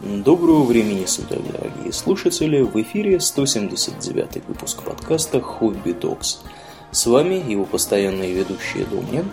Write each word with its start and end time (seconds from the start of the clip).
Доброго 0.00 0.62
времени 0.62 1.06
суток, 1.06 1.40
дорогие 1.50 1.92
слушатели! 1.92 2.60
В 2.60 2.80
эфире 2.82 3.18
179 3.18 4.46
выпуск 4.46 4.84
подкаста 4.84 5.40
Хобби 5.40 5.90
Токс. 5.90 6.38
С 6.92 7.06
вами 7.06 7.34
его 7.34 7.64
постоянные 7.64 8.32
ведущие 8.32 8.84
Домнин 8.84 9.28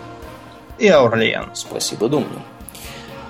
и 0.80 0.88
Аурлиен. 0.88 1.50
Спасибо, 1.54 2.08
Домнин. 2.08 2.42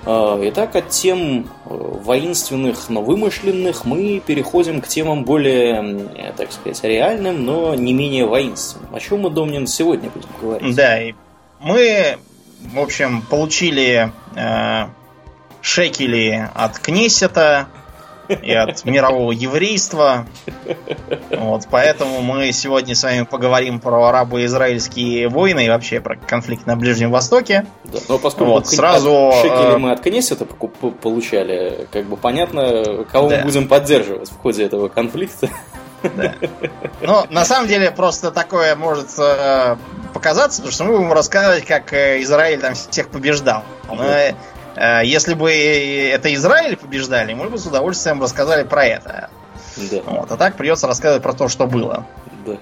А, 0.05 0.39
итак, 0.49 0.75
от 0.75 0.89
тем 0.89 1.41
э, 1.41 1.45
воинственных, 1.69 2.89
но 2.89 3.03
вымышленных 3.03 3.85
мы 3.85 4.19
переходим 4.19 4.81
к 4.81 4.87
темам 4.87 5.23
более, 5.23 6.07
э, 6.15 6.33
так 6.35 6.51
сказать, 6.51 6.83
реальным, 6.83 7.45
но 7.45 7.75
не 7.75 7.93
менее 7.93 8.25
воинственным. 8.25 8.95
О 8.95 8.99
чем 8.99 9.19
мы, 9.21 9.29
Домнин, 9.29 9.67
сегодня 9.67 10.09
будем 10.09 10.29
говорить? 10.41 10.75
Да, 10.75 10.99
и 10.99 11.13
мы, 11.59 12.17
в 12.73 12.79
общем, 12.79 13.21
получили 13.21 14.11
э, 14.35 14.87
шекели 15.67 16.49
от 16.53 16.79
Кнессета 16.79 17.67
и 18.29 18.53
от 18.53 18.85
мирового 18.85 19.31
еврейства. 19.31 20.25
Вот, 21.29 21.63
поэтому 21.69 22.21
мы 22.21 22.51
сегодня 22.51 22.95
с 22.95 23.03
вами 23.03 23.23
поговорим 23.23 23.79
про 23.79 24.05
арабо-израильские 24.05 25.27
войны 25.27 25.65
и 25.65 25.69
вообще 25.69 25.99
про 25.99 26.15
конфликт 26.15 26.65
на 26.65 26.75
Ближнем 26.75 27.11
Востоке. 27.11 27.65
Да, 27.83 27.99
но 28.07 28.17
поскольку 28.17 28.53
вот, 28.53 28.67
сразу 28.67 29.33
шекели 29.41 29.75
э, 29.75 29.77
мы 29.77 29.91
от 29.91 30.01
Кнессета 30.01 30.45
получали, 30.45 31.87
как 31.91 32.05
бы 32.05 32.17
понятно, 32.17 33.05
кого 33.11 33.29
да. 33.29 33.37
мы 33.37 33.43
будем 33.43 33.67
поддерживать 33.67 34.29
в 34.29 34.37
ходе 34.37 34.63
этого 34.63 34.87
конфликта. 34.87 35.49
Да. 36.03 36.33
Ну, 37.01 37.25
на 37.29 37.43
самом 37.43 37.67
деле, 37.67 37.91
просто 37.91 38.31
такое 38.31 38.75
может 38.75 39.07
э, 39.17 39.75
показаться, 40.13 40.61
потому 40.61 40.73
что 40.73 40.83
мы 40.83 40.97
будем 40.97 41.13
рассказывать, 41.13 41.65
как 41.65 41.91
э, 41.91 42.21
Израиль 42.21 42.59
там 42.59 42.73
всех 42.75 43.09
побеждал. 43.09 43.63
Но, 43.87 44.03
если 45.03 45.33
бы 45.33 45.51
это 45.51 46.33
Израиль 46.33 46.77
побеждали, 46.77 47.33
мы 47.33 47.49
бы 47.49 47.57
с 47.57 47.65
удовольствием 47.65 48.21
рассказали 48.21 48.63
про 48.63 48.85
это. 48.85 49.29
Да. 49.91 50.01
Вот, 50.05 50.31
а 50.31 50.37
так 50.37 50.55
придется 50.55 50.87
рассказывать 50.87 51.23
про 51.23 51.33
то, 51.33 51.47
что 51.47 51.67
было. 51.67 52.05
Да. 52.45 52.57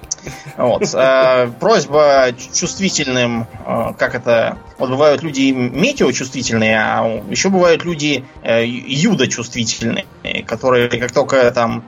Вот. 0.57 0.93
Э, 0.93 1.47
просьба 1.59 2.27
чувствительным, 2.53 3.47
э, 3.65 3.93
как 3.97 4.15
это... 4.15 4.57
Вот 4.77 4.89
бывают 4.89 5.23
люди 5.23 5.51
метеочувствительные, 5.51 6.77
а 6.77 7.23
еще 7.29 7.49
бывают 7.49 7.83
люди 7.83 8.25
юдочувствительные, 8.43 10.05
которые 10.45 10.89
как 10.89 11.11
только 11.11 11.49
там 11.51 11.85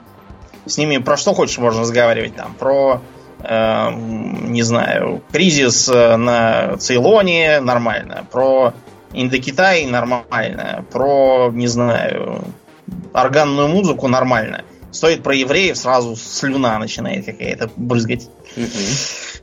с 0.64 0.78
ними 0.78 0.98
про 0.98 1.16
что 1.16 1.34
хочешь 1.34 1.58
можно 1.58 1.82
разговаривать. 1.82 2.36
Там, 2.36 2.54
про 2.54 3.02
э, 3.40 3.90
не 3.94 4.62
знаю, 4.62 5.22
кризис 5.32 5.88
на 5.88 6.76
Цейлоне 6.78 7.60
нормально, 7.60 8.24
про 8.30 8.72
Индокитай 9.12 9.86
нормально, 9.86 10.84
про, 10.92 11.50
не 11.52 11.66
знаю, 11.66 12.44
органную 13.12 13.68
музыку 13.68 14.08
нормально. 14.08 14.64
Стоит 14.90 15.22
про 15.22 15.34
евреев, 15.34 15.76
сразу 15.76 16.16
слюна 16.16 16.78
начинает 16.78 17.26
какая-то 17.26 17.70
брызгать. 17.76 18.28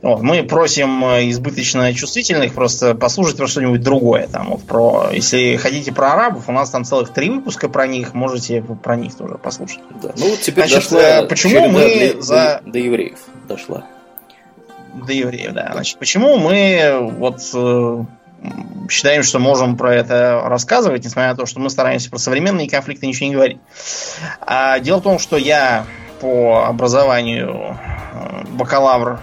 Вот, 0.02 0.20
мы 0.20 0.42
просим 0.42 1.04
избыточно 1.30 1.94
чувствительных 1.94 2.52
просто 2.52 2.94
послушать 2.94 3.36
про 3.36 3.46
что-нибудь 3.46 3.80
другое. 3.80 4.26
Там, 4.26 4.50
вот, 4.50 4.62
про, 4.64 5.10
если 5.12 5.56
хотите 5.56 5.92
про 5.92 6.12
арабов, 6.12 6.48
у 6.48 6.52
нас 6.52 6.70
там 6.70 6.84
целых 6.84 7.12
три 7.12 7.30
выпуска 7.30 7.68
про 7.68 7.86
них, 7.86 8.12
можете 8.12 8.62
про 8.62 8.96
них 8.96 9.14
тоже 9.16 9.38
послушать. 9.38 9.80
Да. 10.02 10.12
Ну 10.16 10.30
вот 10.30 10.40
теперь 10.40 10.68
Значит, 10.68 10.90
дошла 10.90 11.00
э, 11.00 11.26
почему 11.26 11.68
мы 11.68 12.12
до, 12.14 12.22
за... 12.22 12.60
до, 12.64 12.72
до 12.72 12.78
евреев 12.78 13.18
дошла. 13.48 13.84
До 14.94 15.12
евреев, 15.12 15.52
да. 15.52 15.70
Значит, 15.72 15.98
почему 15.98 16.38
мы 16.38 17.12
вот 17.18 17.40
э, 17.54 18.04
считаем, 18.88 19.22
что 19.22 19.38
можем 19.38 19.76
про 19.76 19.94
это 19.94 20.42
рассказывать, 20.44 21.04
несмотря 21.04 21.30
на 21.30 21.36
то, 21.36 21.46
что 21.46 21.60
мы 21.60 21.70
стараемся 21.70 22.10
про 22.10 22.18
современные 22.18 22.68
конфликты 22.68 23.06
ничего 23.06 23.28
не 23.28 23.34
говорить. 23.34 23.58
А 24.40 24.78
дело 24.78 24.98
в 24.98 25.02
том, 25.02 25.18
что 25.18 25.36
я 25.36 25.86
по 26.20 26.66
образованию 26.66 27.78
э, 28.12 28.44
бакалавр 28.50 29.20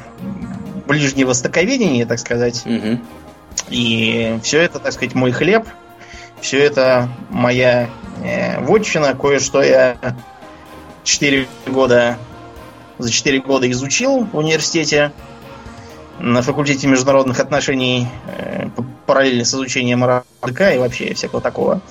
ближнего 0.88 1.29
востоковедения, 1.29 2.06
так 2.06 2.19
сказать. 2.19 2.63
Угу. 2.66 3.00
И 3.69 4.39
все 4.44 4.61
это, 4.61 4.79
так 4.79 4.94
сказать, 4.94 5.16
мой 5.16 5.31
хлеб. 5.31 5.66
Все 6.41 6.59
это 6.59 7.09
моя 7.29 7.90
э, 8.23 8.59
вотчина. 8.59 9.16
Кое-что 9.16 9.61
я 9.61 9.97
4 11.03 11.47
года 11.67 12.17
за 12.97 13.11
4 13.11 13.41
года 13.41 13.69
изучил 13.72 14.25
в 14.25 14.38
университете 14.38 15.11
на 16.19 16.41
факультете 16.41 16.88
международных 16.88 17.40
отношений 17.40 18.07
э, 18.28 18.68
параллельно 19.06 19.46
с 19.46 19.53
изучением 19.53 20.03
РК 20.06 20.74
и 20.74 20.78
вообще 20.78 21.13
всякого 21.13 21.41
такого. 21.41 21.81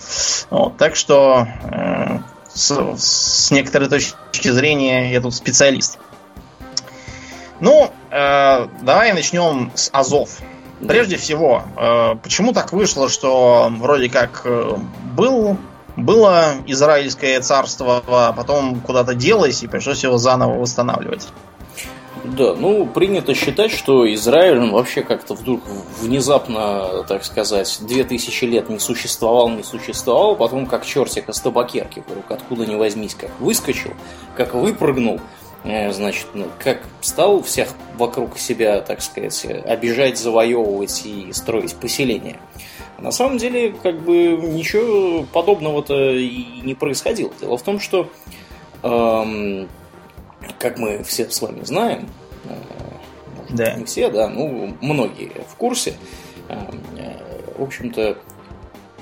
Вот, 0.51 0.77
так 0.77 0.97
что 0.97 1.47
э, 1.65 2.19
с, 2.55 2.97
с 2.97 3.51
некоторой 3.51 3.89
точки 3.89 4.49
зрения 4.49 5.13
я 5.13 5.21
тут 5.21 5.35
специалист. 5.35 5.99
Ну, 7.61 7.91
э, 8.11 8.67
давай 8.83 9.13
начнем 9.13 9.71
с 9.75 9.91
Азов. 9.93 10.41
Прежде 10.87 11.17
всего, 11.17 11.63
э, 11.77 12.17
почему 12.23 12.53
так 12.53 12.73
вышло, 12.73 13.09
что 13.09 13.73
вроде 13.79 14.09
как 14.09 14.43
э, 14.45 14.77
был, 15.15 15.57
было 15.97 16.55
Израильское 16.67 17.41
царство, 17.41 18.03
а 18.09 18.33
потом 18.33 18.81
куда-то 18.81 19.15
делось 19.15 19.63
и 19.63 19.69
пришлось 19.69 20.03
его 20.03 20.19
заново 20.19 20.59
восстанавливать? 20.59 21.29
Да, 22.25 22.55
ну, 22.55 22.87
принято 22.87 23.35
считать, 23.35 23.73
что 23.73 24.13
Израиль 24.15 24.59
он 24.59 24.71
вообще 24.71 25.03
как-то 25.03 25.35
вдруг 25.35 25.63
внезапно, 26.01 27.05
так 27.09 27.25
сказать, 27.25 27.79
две 27.81 28.05
тысячи 28.05 28.45
лет 28.45 28.69
не 28.69 28.79
существовал, 28.79 29.49
не 29.49 29.65
существовал, 29.65 30.37
потом 30.37 30.67
как 30.67 30.87
чертик 30.87 31.29
из 31.29 31.41
табакерки, 31.41 32.05
вдруг 32.07 32.31
откуда 32.31 32.65
ни 32.65 32.77
возьмись, 32.77 33.17
как 33.17 33.31
выскочил, 33.41 33.91
как 34.37 34.55
выпрыгнул, 34.55 35.21
э, 35.65 35.93
значит, 35.93 36.27
ну, 36.35 36.47
как 36.63 36.83
стал 37.01 37.43
всех 37.43 37.71
вокруг 37.97 38.39
себя, 38.39 38.81
так 38.83 39.03
сказать, 39.03 39.45
обижать, 39.67 40.17
завоевывать 40.17 41.03
и 41.05 41.33
строить 41.33 41.75
поселения. 41.75 42.39
На 42.99 43.11
самом 43.11 43.39
деле, 43.39 43.75
как 43.83 44.01
бы 44.01 44.37
ничего 44.37 45.25
подобного-то 45.33 46.13
и 46.13 46.61
не 46.63 46.77
происходило. 46.77 47.33
Дело 47.41 47.59
в 47.59 47.63
том, 47.63 47.81
что 47.81 48.09
эм, 48.85 49.69
как 50.63 50.79
мы 50.79 51.03
все 51.03 51.29
с 51.29 51.43
вами 51.43 51.65
знаем, 51.65 52.09
э, 52.45 52.55
да. 53.51 53.75
не 53.75 53.85
все, 53.85 54.09
да, 54.11 54.29
ну, 54.29 54.77
многие 54.81 55.33
в 55.49 55.57
курсе, 55.57 55.95
э, 56.49 56.55
в 57.59 57.63
общем-то, 57.63 58.17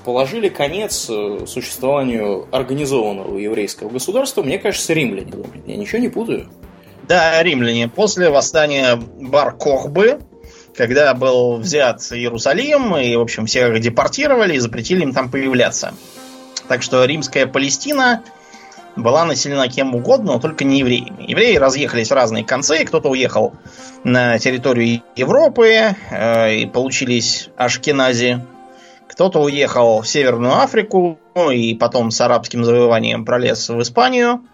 положили 0.05 0.49
конец 0.49 1.09
э, 1.11 1.45
существованию 1.47 2.49
организованного 2.51 3.37
еврейского 3.37 3.91
государства, 3.91 4.43
мне 4.43 4.59
кажется, 4.59 4.95
римляне. 4.95 5.33
Я 5.67 5.77
ничего 5.77 5.99
не 5.99 6.09
путаю. 6.09 6.49
Да, 7.07 7.43
римляне. 7.43 7.89
После 7.89 8.31
восстания 8.31 8.97
Бар-Кохбы, 8.97 10.21
когда 10.75 11.13
был 11.13 11.59
взят 11.59 12.01
Иерусалим, 12.11 12.97
и, 12.97 13.15
в 13.17 13.21
общем, 13.21 13.45
всех 13.45 13.79
депортировали 13.81 14.55
и 14.55 14.59
запретили 14.59 15.03
им 15.03 15.13
там 15.13 15.31
появляться. 15.31 15.93
Так 16.69 16.83
что 16.83 17.05
римская 17.05 17.47
Палестина 17.47 18.25
была 19.03 19.25
населена 19.25 19.69
кем 19.69 19.95
угодно, 19.95 20.35
но 20.35 20.39
только 20.39 20.65
не 20.65 20.81
евреями. 20.81 21.25
Евреи 21.27 21.57
разъехались 21.57 22.11
в 22.11 22.15
разные 22.15 22.45
концы, 22.45 22.85
кто-то 22.85 23.09
уехал 23.09 23.55
на 24.05 24.39
территорию 24.39 25.03
Европы, 25.17 25.97
э, 26.11 26.55
и 26.55 26.67
получились 26.67 27.51
ашкенази, 27.57 28.45
кто-то 29.09 29.41
уехал 29.41 30.03
в 30.03 30.09
Северную 30.09 30.61
Африку, 30.61 31.19
ну, 31.35 31.51
и 31.51 31.75
потом 31.75 32.11
с 32.11 32.21
арабским 32.21 32.65
завоеванием 32.65 33.25
пролез 33.25 33.69
в 33.69 33.81
Испанию, 33.83 34.45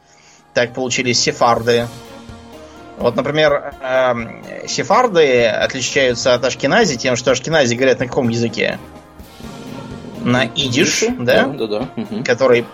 так 0.54 0.72
получились 0.72 1.20
сефарды. 1.20 1.88
Вот, 2.98 3.14
например, 3.14 3.74
э, 3.82 4.66
сефарды 4.66 5.46
отличаются 5.46 6.34
от 6.34 6.44
ашкенази 6.44 6.96
тем, 6.96 7.16
что 7.16 7.32
ашкенази 7.32 7.74
говорят 7.74 8.00
на 8.00 8.06
каком 8.06 8.28
языке? 8.28 8.78
На 10.22 10.44
идиш, 10.44 11.04
да? 11.18 11.44
Да, 11.44 11.46
да, 11.46 11.66
да. 11.66 11.88
Угу. 11.96 12.24
Который 12.24 12.64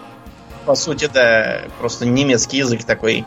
по 0.65 0.75
сути, 0.75 1.09
да, 1.13 1.63
просто 1.79 2.07
немецкий 2.07 2.59
язык 2.59 2.85
такой 2.85 3.25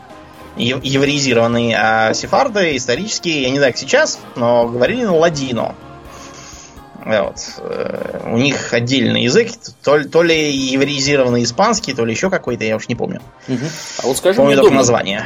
евреизированный, 0.56 1.74
а 1.74 2.14
сефарды 2.14 2.76
исторические, 2.76 3.42
я 3.42 3.50
не 3.50 3.58
знаю, 3.58 3.72
как 3.72 3.78
сейчас, 3.78 4.18
но 4.36 4.66
говорили 4.66 5.04
на 5.04 5.14
ладино. 5.14 5.74
Вот. 7.04 7.36
Э, 7.58 8.22
у 8.32 8.36
них 8.36 8.72
отдельный 8.72 9.22
язык, 9.22 9.52
то, 9.84 10.02
то 10.08 10.22
ли 10.24 10.50
евреизированный 10.50 11.44
испанский, 11.44 11.94
то 11.94 12.04
ли 12.04 12.12
еще 12.12 12.30
какой-то, 12.30 12.64
я 12.64 12.74
уж 12.74 12.88
не 12.88 12.96
помню. 12.96 13.20
Угу. 13.46 13.58
А 14.02 14.06
вот 14.08 14.16
скажи 14.16 14.36
помню 14.38 14.54
мне, 14.54 14.60
только 14.60 14.74
название. 14.74 15.24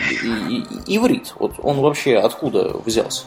иврит, 0.87 1.35
вот 1.39 1.55
он 1.63 1.81
вообще 1.81 2.19
откуда 2.19 2.77
взялся? 2.85 3.27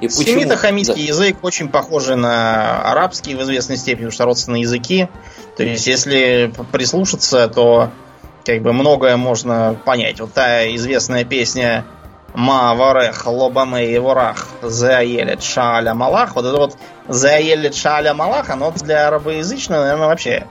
И 0.00 0.08
Семито-хамитский 0.08 0.94
да. 0.94 1.08
язык 1.08 1.36
очень 1.42 1.68
похожий 1.68 2.16
на 2.16 2.82
арабский 2.90 3.34
в 3.34 3.42
известной 3.42 3.76
степени, 3.76 4.04
потому 4.04 4.12
что 4.12 4.24
родственные 4.24 4.62
языки. 4.62 5.08
То 5.56 5.62
есть, 5.62 5.86
если 5.86 6.52
прислушаться, 6.72 7.48
то 7.48 7.90
как 8.44 8.62
бы 8.62 8.72
многое 8.72 9.16
можно 9.16 9.76
понять. 9.84 10.20
Вот 10.20 10.32
та 10.32 10.74
известная 10.74 11.24
песня 11.24 11.84
Ма 12.34 12.74
варех 12.74 13.26
лобаме 13.26 13.94
и 13.94 13.98
ворах 13.98 14.48
заелет 14.62 15.42
шаля 15.42 15.94
малах. 15.94 16.34
Вот 16.34 16.46
это 16.46 16.56
вот 16.56 16.76
заелет 17.06 17.74
шаля 17.74 18.14
малах, 18.14 18.48
оно 18.48 18.70
для 18.70 19.08
арабоязычного, 19.08 19.82
наверное, 19.82 20.06
вообще 20.06 20.46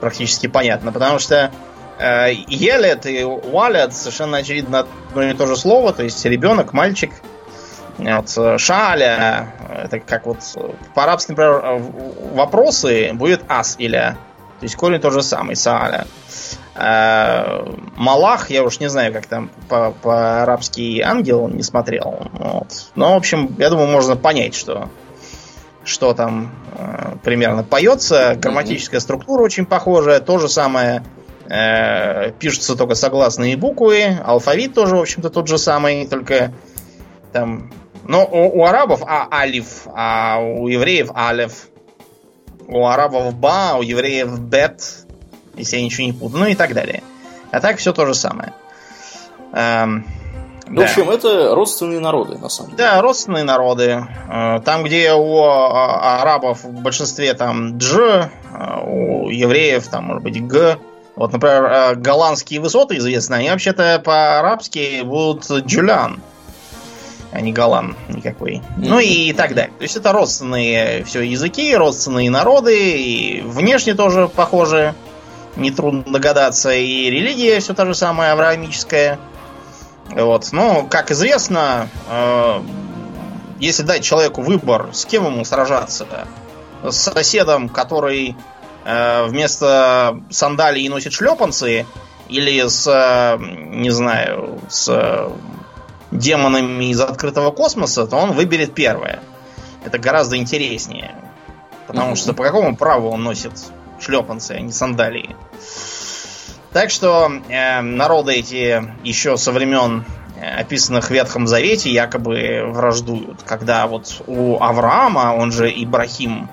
практически 0.00 0.46
понятно. 0.46 0.92
Потому 0.92 1.18
что 1.18 1.50
Э, 1.98 2.32
елет 2.48 3.06
и 3.06 3.22
уалет 3.22 3.94
совершенно 3.94 4.38
очевидно 4.38 4.86
одно 5.10 5.22
и 5.22 5.34
то 5.34 5.46
же 5.46 5.56
слово, 5.56 5.92
то 5.92 6.02
есть 6.02 6.24
ребенок, 6.24 6.72
мальчик. 6.72 7.12
Вот, 7.98 8.32
э, 8.36 8.58
шаля, 8.58 9.54
это 9.84 10.00
как 10.00 10.26
вот 10.26 10.38
по-арабски, 10.94 11.32
например, 11.32 11.80
вопросы 12.34 13.12
будет 13.12 13.42
ас 13.48 13.76
или 13.78 14.16
то 14.60 14.64
есть 14.64 14.76
корень 14.76 15.00
тот 15.00 15.12
же 15.12 15.22
самый, 15.22 15.56
сааля. 15.56 16.06
Малах, 17.96 18.48
я 18.48 18.62
уж 18.62 18.78
не 18.78 18.88
знаю, 18.88 19.12
как 19.12 19.26
там 19.26 19.50
по-арабски 19.68 21.00
ангел, 21.00 21.48
не 21.48 21.64
смотрел. 21.64 22.28
Вот. 22.32 22.68
Но, 22.94 23.14
в 23.14 23.16
общем, 23.16 23.56
я 23.58 23.70
думаю, 23.70 23.88
можно 23.88 24.14
понять, 24.14 24.54
что 24.54 24.88
что 25.84 26.14
там 26.14 26.52
э, 26.76 27.16
примерно 27.22 27.64
поется. 27.64 28.36
Грамматическая 28.36 29.00
структура 29.00 29.42
очень 29.42 29.66
похожая. 29.66 30.20
То 30.20 30.38
же 30.38 30.48
самое 30.48 31.02
э, 31.48 32.30
пишутся 32.38 32.76
только 32.76 32.94
согласные 32.94 33.56
буквы. 33.56 34.18
Алфавит 34.24 34.74
тоже, 34.74 34.96
в 34.96 35.00
общем-то, 35.00 35.30
тот 35.30 35.48
же 35.48 35.58
самый, 35.58 36.06
только 36.06 36.52
там... 37.32 37.72
Но 38.04 38.26
у, 38.26 38.60
у 38.60 38.64
арабов 38.64 39.02
а 39.06 39.28
алиф, 39.32 39.86
а 39.94 40.38
у 40.40 40.68
евреев 40.68 41.10
алев. 41.14 41.68
У 42.68 42.86
арабов 42.86 43.34
ба, 43.34 43.74
у 43.78 43.82
евреев 43.82 44.38
бет, 44.38 44.82
если 45.56 45.76
я 45.76 45.84
ничего 45.84 46.06
не 46.06 46.12
путаю. 46.12 46.40
Ну 46.40 46.46
и 46.46 46.54
так 46.54 46.74
далее. 46.74 47.02
А 47.50 47.60
так 47.60 47.78
все 47.78 47.92
то 47.92 48.06
же 48.06 48.14
самое. 48.14 48.54
Эм, 49.52 50.06
в 50.66 50.80
общем, 50.80 51.10
это 51.10 51.54
родственные 51.54 52.00
народы, 52.00 52.38
на 52.38 52.48
самом 52.48 52.70
деле. 52.70 52.82
Да, 52.82 53.02
родственные 53.02 53.44
народы. 53.44 54.06
Э, 54.30 54.60
там, 54.64 54.84
где 54.84 55.12
у 55.12 55.42
а, 55.42 56.22
арабов 56.22 56.64
в 56.64 56.80
большинстве 56.80 57.34
там 57.34 57.78
дж, 57.78 57.98
э, 57.98 58.28
у 58.86 59.28
евреев 59.28 59.86
там, 59.88 60.04
может 60.04 60.22
быть, 60.22 60.46
г. 60.46 60.78
Вот, 61.14 61.32
например, 61.32 61.64
э, 61.64 61.94
голландские 61.96 62.60
высоты 62.60 62.96
известны, 62.96 63.34
они 63.34 63.50
вообще-то 63.50 64.00
по-арабски 64.02 65.02
будут 65.02 65.50
джулян, 65.50 66.22
а 67.32 67.40
не 67.40 67.52
голлан 67.52 67.96
никакой. 68.08 68.56
Mm-hmm. 68.56 68.62
Ну 68.76 68.98
и 69.00 69.32
так 69.32 69.54
далее. 69.54 69.72
То 69.78 69.82
есть 69.82 69.96
это 69.96 70.12
родственные 70.12 71.04
все 71.04 71.22
языки, 71.22 71.74
родственные 71.74 72.30
народы, 72.30 73.00
и 73.00 73.40
внешне 73.40 73.94
тоже 73.94 74.28
похожи. 74.28 74.94
Нетрудно 75.56 76.04
догадаться. 76.10 76.72
И 76.72 77.10
религия 77.10 77.60
все 77.60 77.74
та 77.74 77.84
же 77.84 77.94
самая, 77.94 78.32
авраамическая. 78.32 79.18
Вот. 80.10 80.48
Ну, 80.52 80.86
как 80.88 81.10
известно, 81.10 81.88
э, 82.08 82.62
если 83.60 83.82
дать 83.82 84.02
человеку 84.02 84.42
выбор, 84.42 84.88
с 84.92 85.04
кем 85.04 85.26
ему 85.26 85.44
сражаться, 85.44 86.06
с 86.82 86.96
соседом, 86.96 87.68
который 87.68 88.34
э, 88.84 89.24
вместо 89.26 90.20
сандалий 90.30 90.88
носит 90.88 91.12
шлепанцы, 91.12 91.86
или 92.28 92.66
с, 92.66 92.86
э, 92.86 93.38
не 93.38 93.90
знаю, 93.90 94.58
с 94.68 95.30
демонами 96.12 96.90
из 96.90 97.00
открытого 97.00 97.50
космоса, 97.50 98.06
то 98.06 98.16
он 98.16 98.32
выберет 98.32 98.74
первое. 98.74 99.20
Это 99.84 99.98
гораздо 99.98 100.36
интереснее. 100.36 101.14
Потому 101.86 102.12
mm-hmm. 102.12 102.16
что 102.16 102.34
по 102.34 102.44
какому 102.44 102.76
праву 102.76 103.10
он 103.10 103.24
носит 103.24 103.52
шлепанцы, 104.00 104.52
а 104.52 104.60
не 104.60 104.72
сандалии? 104.72 105.34
Так 106.72 106.90
что 106.90 107.30
э, 107.48 107.80
народы 107.80 108.34
эти 108.34 108.82
еще 109.04 109.36
со 109.36 109.52
времен 109.52 110.04
э, 110.36 110.60
описанных 110.60 111.06
в 111.06 111.10
Ветхом 111.10 111.46
Завете 111.46 111.90
якобы 111.90 112.62
враждуют. 112.66 113.42
Когда 113.42 113.86
вот 113.86 114.22
у 114.26 114.58
Авраама, 114.58 115.34
он 115.36 115.52
же 115.52 115.70
Ибрахим, 115.70 116.48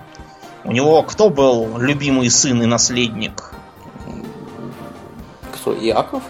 у 0.65 0.71
него 0.71 1.03
кто 1.03 1.29
был 1.29 1.77
любимый 1.77 2.29
сын 2.29 2.61
и 2.61 2.65
наследник? 2.65 3.53
Кто, 5.53 5.73
Яков? 5.73 6.23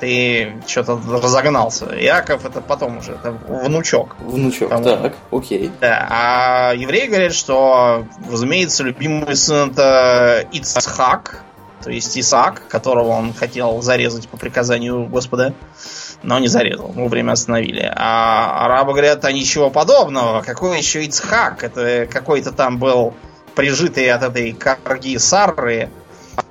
Ты 0.00 0.52
что-то 0.66 1.00
разогнался. 1.10 1.94
Яков 1.94 2.44
это 2.44 2.60
потом 2.60 2.98
уже, 2.98 3.12
это 3.12 3.30
внучок. 3.30 4.16
Внучок, 4.20 4.68
так, 4.68 5.14
окей. 5.30 5.70
Да, 5.80 6.06
а 6.10 6.72
евреи 6.74 7.06
говорят, 7.06 7.34
что, 7.34 8.04
разумеется, 8.30 8.84
любимый 8.84 9.34
сын 9.36 9.70
это 9.70 10.46
Ицхак, 10.52 11.42
то 11.82 11.90
есть 11.90 12.18
Исаак, 12.18 12.66
которого 12.68 13.10
он 13.10 13.32
хотел 13.32 13.80
зарезать 13.80 14.28
по 14.28 14.36
приказанию 14.36 15.06
Господа, 15.06 15.54
но 16.22 16.38
не 16.38 16.48
зарезал, 16.48 16.88
вовремя 16.88 17.32
остановили. 17.32 17.90
А 17.94 18.64
арабы 18.64 18.92
говорят, 18.92 19.24
а 19.24 19.32
ничего 19.32 19.70
подобного, 19.70 20.42
какой 20.42 20.78
еще 20.78 21.04
Ицхак, 21.04 21.62
это 21.62 22.06
какой-то 22.06 22.52
там 22.52 22.78
был 22.78 23.14
прижитый 23.54 24.10
от 24.10 24.22
этой 24.22 24.52
карги 24.52 25.16
Сарры. 25.16 25.90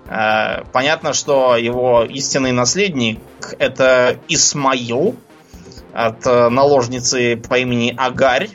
А, 0.08 0.64
понятно, 0.72 1.14
что 1.14 1.56
его 1.58 2.04
истинный 2.04 2.52
наследник 2.52 3.20
это 3.60 4.18
Исмаил 4.28 5.16
от 5.94 6.26
наложницы 6.26 7.38
по 7.38 7.58
имени 7.58 7.96
Агарь, 7.98 8.50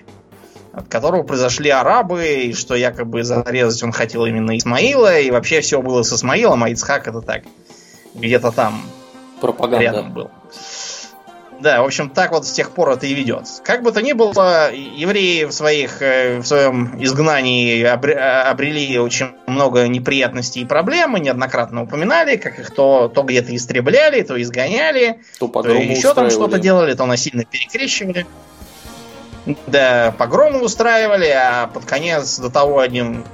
от 0.73 0.89
которого 0.89 1.23
произошли 1.23 1.71
арабы, 1.71 2.45
и 2.45 2.53
что 2.53 2.75
якобы 2.75 3.25
зарезать 3.25 3.83
он 3.83 3.93
хотел 3.93 4.27
именно 4.27 4.57
Исмаила, 4.57 5.19
и 5.19 5.31
вообще 5.31 5.61
все 5.61 5.83
было 5.83 6.03
с 6.03 6.13
Исмаилом, 6.13 6.63
а 6.65 6.71
Ицхак 6.71 7.09
это 7.09 7.21
так, 7.21 7.43
где-то 8.15 8.53
там 8.53 8.83
Пропаганда. 9.41 9.83
рядом 9.83 10.13
был. 10.13 10.31
Да, 11.61 11.83
в 11.83 11.85
общем, 11.85 12.09
так 12.09 12.33
вот 12.33 12.47
с 12.47 12.53
тех 12.53 12.71
пор 12.71 12.91
это 12.91 13.07
и 13.07 13.13
ведет. 13.13 13.45
Как 13.65 13.83
бы 13.83 13.93
то 13.93 14.01
ни 14.01 14.13
было, 14.13 14.73
евреи 14.73 15.45
в, 15.45 15.53
своих, 15.53 16.01
э, 16.01 16.39
в 16.39 16.47
своем 16.47 17.03
изгнании 17.03 17.83
обрели 17.83 18.99
очень 18.99 19.33
много 19.47 19.87
неприятностей 19.87 20.61
и 20.61 20.65
проблем, 20.65 21.11
мы 21.11 21.21
неоднократно 21.21 21.83
упоминали, 21.83 22.37
как 22.37 22.59
их 22.59 22.71
то, 22.71 23.09
то 23.09 23.23
где-то 23.23 23.55
истребляли, 23.55 24.23
то 24.23 24.41
изгоняли, 24.41 25.21
то, 25.39 25.49
то 25.49 25.69
еще 25.69 26.15
там 26.15 26.31
что-то 26.31 26.59
делали, 26.59 26.95
то 26.95 27.05
насильно 27.05 27.45
перекрещивали. 27.45 28.27
Да, 29.67 30.15
погромы 30.17 30.63
устраивали, 30.63 31.29
а 31.29 31.67
под 31.67 31.85
конец 31.85 32.39
до 32.39 32.51
того 32.51 32.79
один 32.79 33.25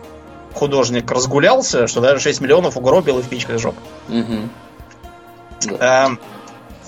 художник 0.55 1.11
разгулялся, 1.11 1.87
что 1.87 2.01
даже 2.01 2.21
6 2.21 2.41
миллионов 2.41 2.77
угробил 2.77 3.19
и 3.19 3.23
в 3.23 3.29
пичках 3.29 3.59
жоп. 3.59 3.77
Угу. 4.09 5.79
Эм, 5.79 6.19
в 6.19 6.36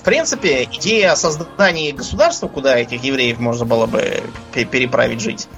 принципе, 0.08 0.64
идея 0.64 1.12
о 1.12 1.16
создании 1.16 1.93
государства, 1.93 2.49
куда 2.49 2.78
этих 2.78 3.05
евреев 3.05 3.38
можно 3.38 3.66
было 3.66 3.84
бы 3.84 4.22
переправить 4.55 5.20
жить, 5.20 5.49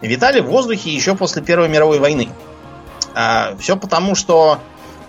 витали 0.00 0.40
в 0.40 0.46
воздухе 0.46 0.90
еще 0.90 1.14
после 1.14 1.42
Первой 1.42 1.68
мировой 1.68 1.98
войны. 1.98 2.30
А, 3.14 3.54
все 3.60 3.76
потому, 3.76 4.14
что 4.14 4.60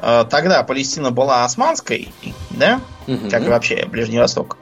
а, 0.01 0.25
тогда 0.25 0.63
Палестина 0.63 1.12
была 1.12 1.46
османской, 1.46 2.10
да, 2.50 2.81
угу. 3.07 3.30
как 3.31 3.44
и 3.44 3.47
вообще 3.47 3.85
Ближний 3.85 4.19
Восток. 4.19 4.57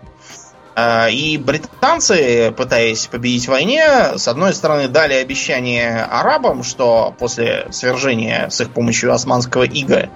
А, 0.75 1.09
и 1.09 1.37
британцы, 1.37 2.53
пытаясь 2.55 3.07
победить 3.07 3.45
в 3.45 3.49
войне, 3.49 4.17
с 4.17 4.27
одной 4.27 4.53
стороны 4.53 4.87
дали 4.87 5.15
обещание 5.15 6.03
арабам, 6.03 6.61
что 6.61 7.15
после 7.17 7.65
свержения 7.71 8.49
с 8.51 8.61
их 8.61 8.69
помощью 8.69 9.11
османского 9.11 9.63
ига 9.63 10.11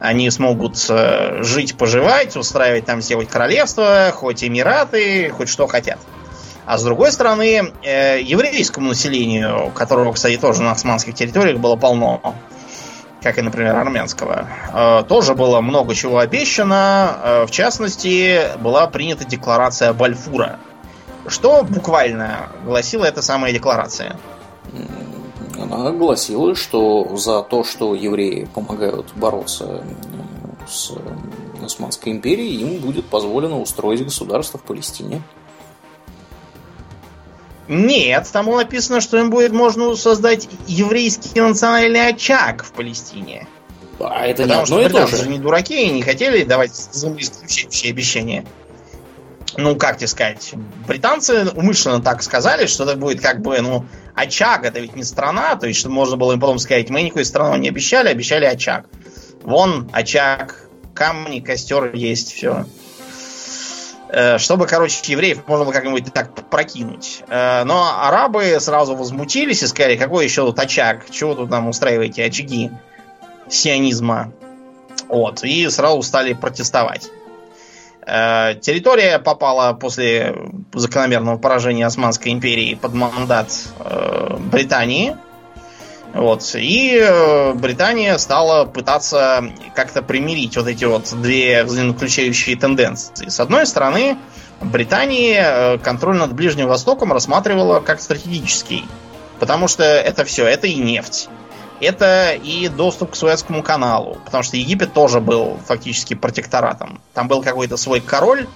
они 0.00 0.30
смогут 0.30 0.76
э, 0.88 1.42
жить, 1.42 1.76
поживать, 1.76 2.36
устраивать 2.36 2.86
там 2.86 3.00
хоть 3.02 3.28
королевство, 3.28 4.12
хоть 4.14 4.44
эмираты, 4.44 5.30
хоть 5.30 5.48
что 5.48 5.66
хотят. 5.66 5.98
А 6.66 6.78
с 6.78 6.84
другой 6.84 7.10
стороны, 7.10 7.72
э, 7.82 8.20
еврейскому 8.22 8.90
населению, 8.90 9.72
которого, 9.74 10.12
кстати, 10.12 10.36
тоже 10.36 10.62
на 10.62 10.72
османских 10.72 11.14
территориях 11.14 11.58
было 11.58 11.76
полно, 11.76 12.36
как 13.22 13.38
и, 13.38 13.42
например, 13.42 13.74
армянского, 13.74 14.46
э, 14.72 15.04
тоже 15.08 15.34
было 15.34 15.60
много 15.60 15.94
чего 15.94 16.18
обещано. 16.18 17.44
В 17.48 17.50
частности, 17.50 18.56
была 18.58 18.86
принята 18.86 19.24
декларация 19.24 19.92
Бальфура. 19.92 20.60
Что 21.26 21.64
буквально 21.64 22.50
гласила 22.64 23.04
эта 23.04 23.20
самая 23.20 23.52
декларация? 23.52 24.16
Она 25.58 25.90
гласила, 25.90 26.54
что 26.54 27.16
за 27.16 27.42
то, 27.42 27.64
что 27.64 27.94
евреи 27.94 28.48
помогают 28.54 29.12
бороться 29.16 29.84
с 30.68 30.92
Османской 31.62 32.12
империей, 32.12 32.60
им 32.60 32.80
будет 32.80 33.06
позволено 33.06 33.60
устроить 33.60 34.04
государство 34.04 34.58
в 34.58 34.62
Палестине. 34.62 35.22
Нет, 37.68 38.28
там 38.32 38.46
было 38.46 38.58
написано, 38.58 39.00
что 39.00 39.18
им 39.18 39.30
будет 39.30 39.52
можно 39.52 39.94
создать 39.94 40.48
еврейский 40.66 41.40
национальный 41.40 42.08
очаг 42.08 42.64
в 42.64 42.72
Палестине. 42.72 43.46
А 44.00 44.26
это 44.26 44.44
Потому 44.44 44.60
не 44.60 44.62
одно 44.62 44.66
что 44.66 44.80
и 44.80 44.88
то 44.88 45.06
же. 45.06 45.16
же 45.24 45.28
не 45.28 45.38
дураки 45.38 45.86
и 45.86 45.90
не 45.90 46.02
хотели 46.02 46.44
давать 46.44 46.70
исключающие 46.70 47.90
обещания. 47.90 48.46
Ну, 49.58 49.74
как 49.74 49.96
тебе 49.96 50.06
сказать, 50.06 50.54
британцы 50.86 51.50
умышленно 51.50 52.00
так 52.00 52.22
сказали, 52.22 52.66
что 52.66 52.84
это 52.84 52.94
будет 52.94 53.20
как 53.20 53.42
бы, 53.42 53.60
ну, 53.60 53.86
очаг, 54.14 54.64
это 54.64 54.78
ведь 54.78 54.94
не 54.94 55.02
страна, 55.02 55.56
то 55.56 55.66
есть, 55.66 55.80
что 55.80 55.90
можно 55.90 56.16
было 56.16 56.34
им 56.34 56.38
потом 56.38 56.60
сказать, 56.60 56.90
мы 56.90 57.02
никакой 57.02 57.24
страну 57.24 57.56
не 57.56 57.68
обещали, 57.68 58.06
обещали 58.08 58.44
очаг. 58.44 58.86
Вон 59.42 59.90
очаг, 59.92 60.68
камни, 60.94 61.40
костер 61.40 61.92
есть, 61.92 62.32
все. 62.32 62.66
Э, 64.10 64.38
чтобы, 64.38 64.68
короче, 64.68 65.00
евреев 65.10 65.48
можно 65.48 65.64
было 65.64 65.72
как-нибудь 65.72 66.12
так 66.14 66.32
прокинуть. 66.48 67.24
Э, 67.26 67.64
но 67.64 68.00
арабы 68.00 68.60
сразу 68.60 68.94
возмутились 68.94 69.64
и 69.64 69.66
сказали, 69.66 69.96
какой 69.96 70.22
еще 70.22 70.46
тут 70.46 70.60
очаг? 70.60 71.10
Чего 71.10 71.34
тут 71.34 71.50
нам 71.50 71.66
устраиваете 71.66 72.24
очаги 72.24 72.70
сионизма? 73.48 74.32
Вот, 75.08 75.42
и 75.42 75.68
сразу 75.68 76.00
стали 76.02 76.34
протестовать. 76.34 77.10
Э, 78.08 78.54
территория 78.54 79.18
попала 79.18 79.74
после 79.74 80.34
закономерного 80.72 81.36
поражения 81.36 81.84
Османской 81.84 82.32
империи 82.32 82.74
под 82.74 82.94
мандат 82.94 83.52
э, 83.80 84.36
Британии. 84.50 85.16
Вот. 86.14 86.54
И 86.54 86.98
э, 86.98 87.52
Британия 87.52 88.16
стала 88.16 88.64
пытаться 88.64 89.44
как-то 89.74 90.00
примирить 90.02 90.56
вот 90.56 90.66
эти 90.68 90.86
вот 90.86 91.12
две 91.20 91.64
взаимоключающие 91.64 92.56
тенденции. 92.56 93.28
С 93.28 93.40
одной 93.40 93.66
стороны, 93.66 94.16
Британия 94.62 95.76
контроль 95.78 96.16
над 96.16 96.32
Ближним 96.32 96.68
Востоком 96.68 97.12
рассматривала 97.12 97.80
как 97.80 98.00
стратегический. 98.00 98.86
Потому 99.38 99.68
что 99.68 99.84
это 99.84 100.24
все, 100.24 100.46
это 100.46 100.66
и 100.66 100.76
нефть, 100.76 101.28
это 101.80 102.32
и 102.32 102.68
доступ 102.68 103.12
к 103.12 103.16
Суэцкому 103.16 103.62
каналу, 103.62 104.18
потому 104.24 104.42
что 104.42 104.56
Египет 104.56 104.92
тоже 104.92 105.20
был 105.20 105.58
фактически 105.66 106.14
протекторатом. 106.14 107.00
Там 107.14 107.28
был 107.28 107.42
какой-то 107.42 107.76
свой 107.76 108.00
король 108.00 108.46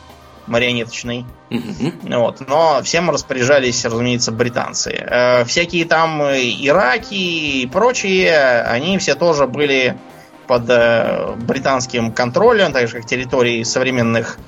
марионеточный, 0.46 1.24
mm-hmm. 1.50 2.18
вот, 2.18 2.48
но 2.48 2.80
всем 2.82 3.10
распоряжались, 3.10 3.84
разумеется, 3.84 4.32
британцы. 4.32 4.90
Э, 4.90 5.44
всякие 5.44 5.84
там 5.84 6.20
Ираки 6.22 7.14
и 7.14 7.66
прочие, 7.66 8.62
они 8.62 8.98
все 8.98 9.14
тоже 9.14 9.46
были 9.46 9.96
под 10.48 10.68
э, 10.68 11.34
британским 11.36 12.10
контролем, 12.10 12.72
так 12.72 12.88
же 12.88 12.96
как 12.98 13.06
территории 13.06 13.62
современных 13.62 14.38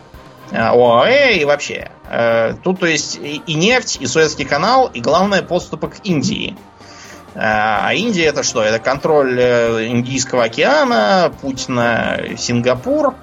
э, 0.51 0.57
ОАЭ 0.57 1.37
и 1.37 1.45
вообще. 1.45 1.93
Э, 2.11 2.55
тут, 2.65 2.81
то 2.81 2.87
есть, 2.87 3.17
и, 3.23 3.41
и 3.47 3.55
нефть, 3.55 3.99
и 4.01 4.07
Суэцкий 4.07 4.45
канал, 4.45 4.91
и 4.93 5.01
главное, 5.01 5.43
подступы 5.43 5.89
к 5.89 6.05
Индии– 6.05 6.57
а 7.37 7.93
Индия 7.95 8.27
это 8.27 8.43
что? 8.43 8.63
Это 8.63 8.79
контроль 8.79 9.39
э, 9.41 9.87
Индийского 9.89 10.45
океана, 10.45 11.33
путь 11.41 11.69
на 11.69 12.19
Сингапур 12.39 13.15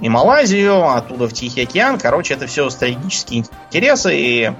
и 0.00 0.08
Малайзию, 0.08 0.88
оттуда 0.88 1.26
в 1.28 1.32
Тихий 1.32 1.62
океан. 1.62 1.98
Короче, 1.98 2.34
это 2.34 2.46
все 2.46 2.70
стратегические 2.70 3.44
интересы. 3.66 4.16
И 4.16 4.52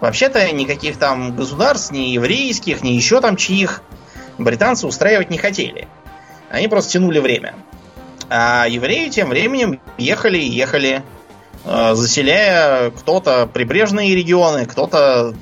вообще-то 0.00 0.50
никаких 0.50 0.96
там 0.96 1.36
государств, 1.36 1.92
ни 1.92 2.08
еврейских, 2.08 2.82
ни 2.82 2.90
еще 2.90 3.20
там 3.20 3.36
чьих 3.36 3.82
британцы 4.36 4.86
устраивать 4.86 5.30
не 5.30 5.38
хотели. 5.38 5.86
Они 6.50 6.66
просто 6.66 6.92
тянули 6.92 7.20
время. 7.20 7.54
А 8.28 8.66
евреи 8.68 9.10
тем 9.10 9.28
временем 9.28 9.80
ехали 9.96 10.38
и 10.38 10.48
ехали, 10.48 11.04
э, 11.64 11.94
заселяя 11.94 12.90
кто-то 12.90 13.46
прибрежные 13.46 14.16
регионы, 14.16 14.66
кто-то 14.66 15.34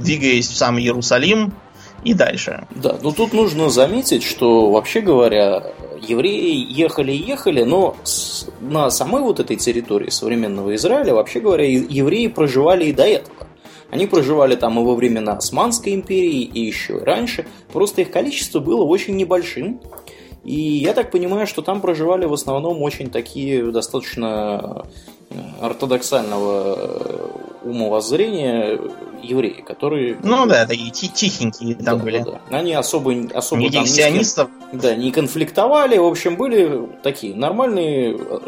двигаясь 0.00 0.48
в 0.48 0.56
сам 0.56 0.78
Иерусалим, 0.78 1.54
и 2.04 2.14
дальше. 2.14 2.66
Да, 2.74 2.98
но 3.02 3.12
тут 3.12 3.32
нужно 3.32 3.70
заметить, 3.70 4.22
что 4.22 4.70
вообще 4.70 5.00
говоря, 5.00 5.72
евреи 6.00 6.66
ехали 6.68 7.12
и 7.12 7.22
ехали, 7.22 7.62
но 7.62 7.96
на 8.60 8.90
самой 8.90 9.22
вот 9.22 9.40
этой 9.40 9.56
территории 9.56 10.10
современного 10.10 10.74
Израиля, 10.74 11.14
вообще 11.14 11.40
говоря, 11.40 11.64
евреи 11.64 12.26
проживали 12.26 12.86
и 12.86 12.92
до 12.92 13.04
этого. 13.04 13.46
Они 13.90 14.06
проживали 14.06 14.56
там 14.56 14.80
и 14.80 14.82
во 14.82 14.94
времена 14.94 15.34
Османской 15.34 15.92
империи, 15.94 16.42
и 16.42 16.60
еще 16.60 16.96
и 16.96 17.04
раньше. 17.04 17.46
Просто 17.72 18.00
их 18.00 18.10
количество 18.10 18.58
было 18.58 18.84
очень 18.84 19.16
небольшим. 19.16 19.80
И 20.44 20.58
я 20.58 20.94
так 20.94 21.10
понимаю, 21.10 21.46
что 21.46 21.60
там 21.60 21.80
проживали 21.80 22.24
в 22.24 22.32
основном 22.32 22.82
очень 22.82 23.10
такие 23.10 23.70
достаточно 23.70 24.86
ортодоксального 25.60 26.76
э, 26.76 27.28
умовоззрения 27.64 28.78
евреи, 29.22 29.62
которые... 29.66 30.16
Ну 30.22 30.46
да, 30.46 30.66
такие 30.66 30.90
тихенькие 30.90 31.74
там 31.76 31.98
да, 31.98 32.04
были. 32.04 32.18
Да, 32.18 32.40
да. 32.50 32.58
Они 32.58 32.74
особо, 32.74 33.14
особо 33.34 33.70
там 33.70 33.86
сионистов. 33.86 34.48
Да, 34.72 34.94
не 34.94 35.12
конфликтовали, 35.12 35.96
в 35.98 36.04
общем, 36.04 36.36
были 36.36 36.88
такие 37.02 37.34
нормальные 37.34 38.16
э, 38.18 38.38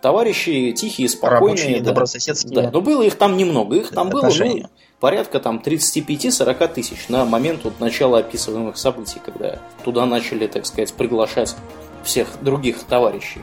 товарищи, 0.00 0.72
тихие, 0.72 1.08
спокойные. 1.08 1.40
Рабочие, 1.40 1.80
да. 1.80 1.90
добрососедские. 1.90 2.54
Да, 2.54 2.70
но 2.70 2.80
было 2.80 3.02
их 3.02 3.16
там 3.16 3.36
немного. 3.36 3.76
Их 3.76 3.90
там 3.90 4.10
было 4.10 4.30
ну, 4.30 4.68
порядка 5.00 5.40
там 5.40 5.62
35-40 5.64 6.74
тысяч 6.74 7.08
на 7.08 7.24
момент 7.24 7.64
вот 7.64 7.80
начала 7.80 8.18
описываемых 8.18 8.76
событий, 8.76 9.20
когда 9.24 9.58
туда 9.84 10.06
начали, 10.06 10.46
так 10.46 10.66
сказать, 10.66 10.92
приглашать 10.92 11.56
всех 12.04 12.28
других 12.40 12.82
товарищей. 12.84 13.42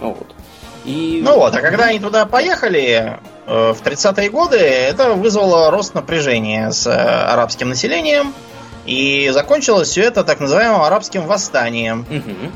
Вот. 0.00 0.26
И... 0.86 1.20
Ну 1.22 1.36
вот, 1.36 1.54
а 1.54 1.60
когда 1.60 1.86
они 1.86 1.98
туда 1.98 2.26
поехали, 2.26 3.18
э, 3.46 3.72
в 3.72 3.82
30-е 3.82 4.30
годы, 4.30 4.56
это 4.56 5.14
вызвало 5.14 5.70
рост 5.70 5.94
напряжения 5.94 6.70
с 6.70 6.86
э, 6.86 6.92
арабским 6.92 7.68
населением. 7.68 8.32
И 8.84 9.30
закончилось 9.34 9.88
все 9.88 10.02
это 10.02 10.22
так 10.22 10.38
называемым 10.38 10.82
арабским 10.82 11.26
восстанием 11.26 12.06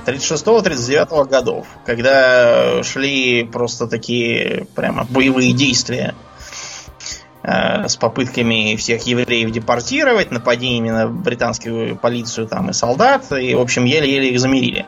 36-39 0.06 1.28
годов, 1.28 1.66
когда 1.84 2.84
шли 2.84 3.42
просто 3.42 3.88
такие 3.88 4.66
прямо 4.76 5.04
боевые 5.10 5.52
действия 5.52 6.14
Э, 7.42 7.88
с 7.88 7.96
попытками 7.96 8.76
всех 8.76 9.06
евреев 9.06 9.50
депортировать, 9.50 10.30
нападениями 10.30 10.90
на 10.90 11.08
британскую 11.08 11.96
полицию 11.96 12.46
там 12.46 12.68
и 12.68 12.74
солдат, 12.74 13.32
и, 13.32 13.54
в 13.54 13.60
общем, 13.60 13.86
еле-еле 13.86 14.28
их 14.28 14.38
замерили. 14.38 14.84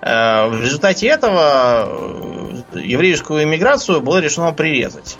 Э, 0.00 0.48
в 0.48 0.60
результате 0.60 1.06
этого 1.06 1.86
э, 1.86 2.41
еврейскую 2.74 3.44
иммиграцию 3.44 4.00
было 4.00 4.18
решено 4.18 4.52
прирезать. 4.52 5.16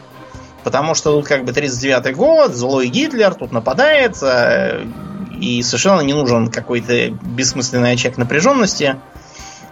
Потому 0.64 0.94
что 0.94 1.12
тут 1.12 1.26
как 1.26 1.44
бы 1.44 1.52
39-й 1.52 2.12
год, 2.14 2.54
злой 2.54 2.88
Гитлер 2.88 3.34
тут 3.34 3.50
нападает, 3.52 4.16
и 5.40 5.62
совершенно 5.62 6.00
не 6.02 6.12
нужен 6.12 6.48
какой-то 6.48 7.10
бессмысленный 7.10 7.92
очаг 7.92 8.16
напряженности 8.16 8.96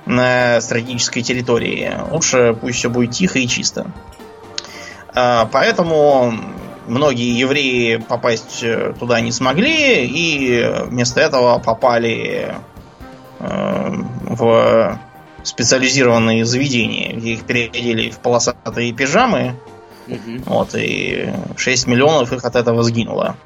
на 0.04 0.60
стратегической 0.60 1.22
территории. 1.22 1.92
Лучше 2.10 2.56
пусть 2.60 2.78
все 2.78 2.90
будет 2.90 3.12
тихо 3.12 3.38
и 3.38 3.46
чисто. 3.46 3.86
Поэтому 5.14 6.34
многие 6.90 7.38
евреи 7.38 7.96
попасть 7.96 8.62
э, 8.62 8.94
туда 8.98 9.20
не 9.20 9.32
смогли, 9.32 10.04
и 10.06 10.64
вместо 10.86 11.20
этого 11.20 11.58
попали 11.58 12.54
э, 13.38 13.94
в 14.28 14.98
специализированные 15.44 16.44
заведения, 16.44 17.14
где 17.14 17.32
их 17.32 17.44
переодели 17.44 18.10
в 18.10 18.18
полосатые 18.18 18.92
пижамы. 18.92 19.56
Угу. 20.08 20.42
Вот, 20.46 20.74
и 20.74 21.32
6 21.56 21.86
миллионов 21.86 22.32
их 22.32 22.44
от 22.44 22.56
этого 22.56 22.82
сгинуло 22.82 23.36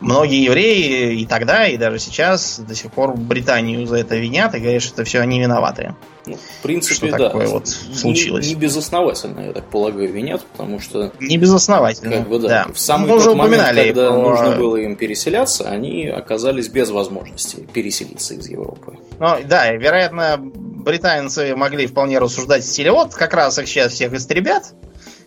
многие 0.00 0.44
евреи 0.44 1.20
и 1.20 1.26
тогда, 1.26 1.66
и 1.66 1.76
даже 1.76 1.98
сейчас 1.98 2.60
до 2.60 2.74
сих 2.74 2.92
пор 2.92 3.16
Британию 3.16 3.86
за 3.86 3.96
это 3.96 4.16
винят 4.16 4.54
и 4.54 4.60
говорят, 4.60 4.82
что 4.82 4.94
это 4.94 5.04
все 5.04 5.20
они 5.20 5.40
виноваты. 5.40 5.94
Ну, 6.26 6.34
в 6.34 6.62
принципе, 6.62 6.94
что 6.94 7.10
да. 7.10 7.18
такое 7.18 7.46
вот 7.46 7.68
случилось. 7.68 8.46
Не, 8.46 8.54
не 8.54 8.60
безосновательно, 8.60 9.40
я 9.40 9.52
так 9.52 9.64
полагаю, 9.64 10.12
винят, 10.12 10.44
потому 10.44 10.80
что... 10.80 11.12
Не 11.20 11.38
безосновательно, 11.38 12.18
как 12.18 12.28
бы, 12.28 12.38
да. 12.40 12.48
да. 12.48 12.72
В 12.72 12.78
самый 12.78 13.12
Мы 13.12 13.20
тот 13.20 13.36
момент, 13.36 13.64
когда 13.64 14.10
про... 14.10 14.18
нужно 14.18 14.56
было 14.56 14.76
им 14.76 14.96
переселяться, 14.96 15.68
они 15.68 16.06
оказались 16.06 16.68
без 16.68 16.90
возможности 16.90 17.66
переселиться 17.72 18.34
из 18.34 18.48
Европы. 18.48 18.98
Ну, 19.18 19.36
да, 19.44 19.72
вероятно, 19.72 20.36
британцы 20.38 21.56
могли 21.56 21.86
вполне 21.86 22.18
рассуждать 22.18 22.64
в 22.64 22.66
стиле, 22.66 22.92
вот 22.92 23.14
как 23.14 23.32
раз 23.34 23.58
их 23.58 23.66
сейчас 23.66 23.92
всех 23.92 24.12
истребят, 24.12 24.74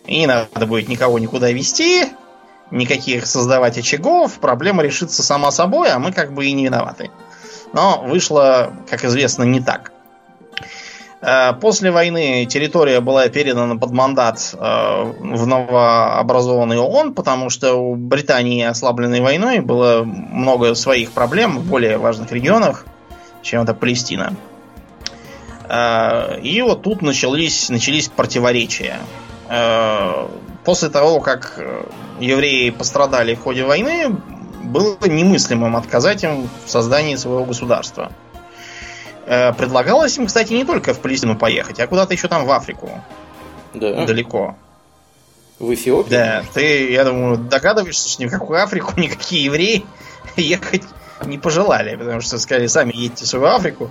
и 0.06 0.18
не 0.18 0.26
надо 0.26 0.66
будет 0.66 0.88
никого 0.88 1.18
никуда 1.18 1.50
вести, 1.50 2.06
никаких 2.70 3.26
создавать 3.26 3.78
очагов, 3.78 4.38
проблема 4.38 4.82
решится 4.82 5.22
сама 5.22 5.50
собой, 5.50 5.90
а 5.90 5.98
мы 5.98 6.12
как 6.12 6.32
бы 6.32 6.46
и 6.46 6.52
не 6.52 6.64
виноваты. 6.64 7.10
Но 7.72 8.04
вышло, 8.06 8.72
как 8.88 9.04
известно, 9.04 9.42
не 9.42 9.60
так. 9.60 9.92
Э, 11.20 11.52
после 11.60 11.90
войны 11.90 12.46
территория 12.46 13.00
была 13.00 13.28
передана 13.28 13.76
под 13.76 13.90
мандат 13.90 14.54
э, 14.54 15.02
в 15.18 15.46
новообразованный 15.46 16.78
ООН, 16.78 17.14
потому 17.14 17.50
что 17.50 17.74
у 17.74 17.94
Британии, 17.94 18.64
ослабленной 18.64 19.20
войной, 19.20 19.60
было 19.60 20.02
много 20.04 20.74
своих 20.74 21.12
проблем 21.12 21.58
в 21.58 21.68
более 21.68 21.98
важных 21.98 22.32
регионах, 22.32 22.86
чем 23.42 23.62
это 23.62 23.74
Палестина. 23.74 24.34
Э, 25.68 26.40
и 26.40 26.60
вот 26.62 26.82
тут 26.82 27.02
начались, 27.02 27.68
начались 27.70 28.08
противоречия 28.08 28.98
после 30.64 30.88
того, 30.88 31.20
как 31.20 31.54
э, 31.56 31.84
евреи 32.20 32.70
пострадали 32.70 33.34
в 33.34 33.40
ходе 33.40 33.64
войны, 33.64 34.16
было 34.62 34.96
немыслимым 35.04 35.76
отказать 35.76 36.22
им 36.22 36.48
в 36.64 36.70
создании 36.70 37.16
своего 37.16 37.44
государства. 37.44 38.12
Э, 39.26 39.52
предлагалось 39.52 40.16
им, 40.18 40.26
кстати, 40.26 40.52
не 40.52 40.64
только 40.64 40.94
в 40.94 41.00
Палестину 41.00 41.36
поехать, 41.36 41.80
а 41.80 41.86
куда-то 41.86 42.12
еще 42.12 42.28
там 42.28 42.44
в 42.44 42.52
Африку. 42.52 42.90
Да. 43.74 44.04
Далеко. 44.04 44.56
В 45.58 45.72
Эфиопию? 45.74 46.10
Да. 46.10 46.44
Ты, 46.54 46.90
я 46.92 47.04
думаю, 47.04 47.36
догадываешься, 47.36 48.08
что 48.08 48.22
ни 48.22 48.26
в 48.26 48.30
какую 48.30 48.62
Африку 48.62 48.92
никакие 48.96 49.44
евреи 49.44 49.84
ехать 50.36 50.84
не 51.24 51.38
пожелали, 51.38 51.96
потому 51.96 52.20
что 52.20 52.38
сказали, 52.38 52.66
сами 52.66 52.92
едьте 52.94 53.24
в 53.24 53.28
свою 53.28 53.46
Африку. 53.46 53.90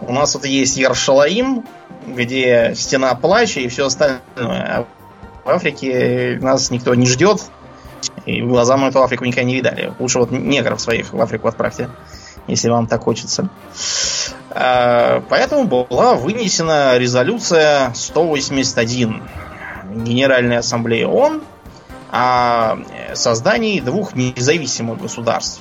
У 0.00 0.12
нас 0.12 0.34
вот 0.34 0.44
есть 0.44 0.76
Яршалаим, 0.76 1.64
где 2.06 2.72
стена 2.74 3.14
плача 3.14 3.60
и 3.60 3.68
все 3.68 3.86
остальное. 3.86 4.20
А 4.36 4.86
в 5.44 5.48
Африке 5.48 6.38
нас 6.40 6.70
никто 6.70 6.94
не 6.94 7.06
ждет. 7.06 7.40
И 8.26 8.42
глаза 8.42 8.76
мы 8.76 8.88
эту 8.88 9.02
Африку 9.02 9.24
никогда 9.24 9.44
не 9.44 9.54
видали. 9.54 9.92
Лучше 9.98 10.18
вот 10.18 10.30
негров 10.30 10.80
своих 10.80 11.12
в 11.12 11.20
Африку 11.20 11.48
отправьте, 11.48 11.88
если 12.46 12.68
вам 12.68 12.86
так 12.86 13.02
хочется. 13.02 13.48
Э, 14.50 15.20
поэтому 15.28 15.64
была 15.64 16.14
вынесена 16.14 16.98
резолюция 16.98 17.92
181 17.94 19.22
Генеральной 19.94 20.58
Ассамблеи 20.58 21.04
ООН 21.04 21.42
о 22.10 22.76
создании 23.14 23.80
двух 23.80 24.14
независимых 24.14 25.00
государств. 25.00 25.60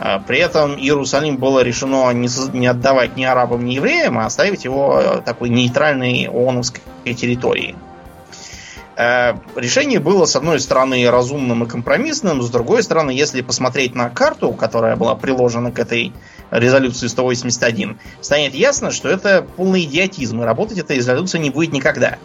Э, 0.00 0.18
при 0.26 0.38
этом 0.38 0.76
Иерусалим 0.76 1.36
было 1.36 1.60
решено 1.60 2.10
не 2.12 2.66
отдавать 2.66 3.16
ни 3.16 3.24
арабам, 3.24 3.64
ни 3.64 3.74
евреям, 3.74 4.18
а 4.18 4.26
оставить 4.26 4.64
его 4.64 5.22
такой 5.24 5.50
нейтральной 5.50 6.26
ООНовской 6.28 6.82
территорией. 7.14 7.76
Э, 8.96 9.34
решение 9.56 10.00
было, 10.00 10.24
с 10.24 10.36
одной 10.36 10.60
стороны, 10.60 11.08
разумным 11.10 11.64
и 11.64 11.68
компромиссным, 11.68 12.42
с 12.42 12.50
другой 12.50 12.82
стороны, 12.82 13.10
если 13.10 13.42
посмотреть 13.42 13.94
на 13.94 14.10
карту, 14.10 14.52
которая 14.52 14.96
была 14.96 15.14
приложена 15.14 15.70
к 15.70 15.78
этой 15.78 16.12
резолюции 16.50 17.06
181, 17.06 17.98
станет 18.20 18.54
ясно, 18.54 18.90
что 18.90 19.08
это 19.08 19.46
полный 19.56 19.84
идиотизм, 19.84 20.42
и 20.42 20.44
работать 20.44 20.78
эта 20.78 20.94
резолюция 20.94 21.40
не 21.40 21.50
будет 21.50 21.72
никогда. 21.72 22.18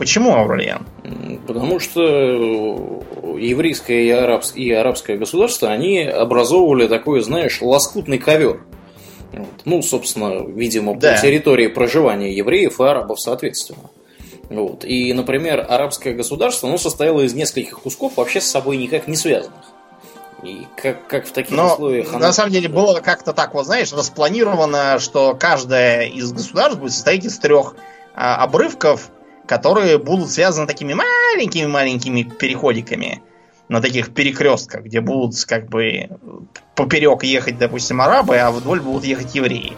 Почему, 0.00 0.34
Аурельян? 0.34 0.86
Потому 1.46 1.78
что 1.78 2.00
еврейское 3.36 4.02
и 4.02 4.10
арабское, 4.10 4.62
и 4.62 4.72
арабское 4.72 5.18
государство, 5.18 5.68
они 5.68 6.00
образовывали 6.00 6.88
такой, 6.88 7.20
знаешь, 7.20 7.60
лоскутный 7.60 8.16
ковер. 8.16 8.62
Ну, 9.66 9.82
собственно, 9.82 10.42
видимо, 10.42 10.98
да. 10.98 11.12
по 11.12 11.20
территории 11.20 11.66
проживания 11.66 12.32
евреев 12.32 12.80
и 12.80 12.82
арабов 12.82 13.20
соответственно. 13.20 13.90
Вот. 14.48 14.86
И, 14.86 15.12
например, 15.12 15.66
арабское 15.68 16.14
государство 16.14 16.70
оно 16.70 16.78
состояло 16.78 17.20
из 17.20 17.34
нескольких 17.34 17.80
кусков, 17.80 18.16
вообще 18.16 18.40
с 18.40 18.46
собой 18.46 18.78
никак 18.78 19.06
не 19.06 19.16
связанных. 19.16 19.66
И 20.42 20.66
как, 20.78 21.06
как 21.08 21.26
в 21.26 21.32
таких 21.32 21.54
Но, 21.54 21.74
условиях... 21.74 22.08
Оно... 22.08 22.20
На 22.20 22.32
самом 22.32 22.52
деле 22.52 22.70
было 22.70 23.00
как-то 23.00 23.34
так, 23.34 23.52
вот 23.52 23.66
знаешь, 23.66 23.92
распланировано, 23.92 24.98
что 24.98 25.36
каждое 25.38 26.06
из 26.06 26.32
государств 26.32 26.80
будет 26.80 26.92
состоять 26.92 27.26
из 27.26 27.38
трех 27.38 27.74
а, 28.14 28.42
обрывков, 28.42 29.10
которые 29.50 29.98
будут 29.98 30.30
связаны 30.30 30.68
такими 30.68 30.94
маленькими-маленькими 30.94 32.22
переходиками 32.22 33.20
на 33.68 33.80
таких 33.80 34.14
перекрестках, 34.14 34.82
где 34.84 35.00
будут 35.00 35.34
как 35.44 35.68
бы 35.68 36.08
поперек 36.76 37.24
ехать, 37.24 37.58
допустим, 37.58 38.00
арабы, 38.00 38.36
а 38.36 38.52
вдоль 38.52 38.80
будут 38.80 39.04
ехать 39.04 39.34
евреи. 39.34 39.76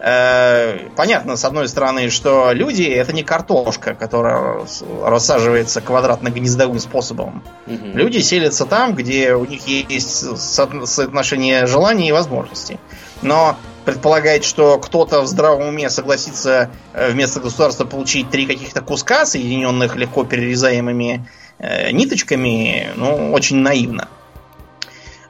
Э, 0.00 0.78
понятно, 0.96 1.36
с 1.36 1.44
одной 1.44 1.68
стороны, 1.68 2.10
что 2.10 2.50
люди 2.52 2.82
это 2.82 3.12
не 3.12 3.22
картошка, 3.22 3.94
которая 3.94 4.66
рассаживается 5.04 5.80
квадратно-гнездовым 5.80 6.80
способом. 6.80 7.44
Угу. 7.68 7.96
Люди 7.96 8.18
селятся 8.18 8.66
там, 8.66 8.94
где 8.94 9.34
у 9.34 9.44
них 9.44 9.64
есть 9.68 10.36
соотношение 10.36 11.66
желаний 11.66 12.08
и 12.08 12.12
возможностей. 12.12 12.78
Но 13.22 13.56
предполагает, 13.88 14.44
что 14.44 14.78
кто-то 14.78 15.22
в 15.22 15.26
здравом 15.26 15.68
уме 15.68 15.88
согласится 15.88 16.70
э, 16.92 17.10
вместо 17.10 17.40
государства 17.40 17.86
получить 17.86 18.28
три 18.28 18.44
каких-то 18.44 18.82
куска, 18.82 19.24
соединенных 19.24 19.96
легко 19.96 20.24
перерезаемыми 20.24 21.26
э, 21.58 21.90
ниточками, 21.92 22.90
ну, 22.96 23.32
очень 23.32 23.56
наивно. 23.56 24.08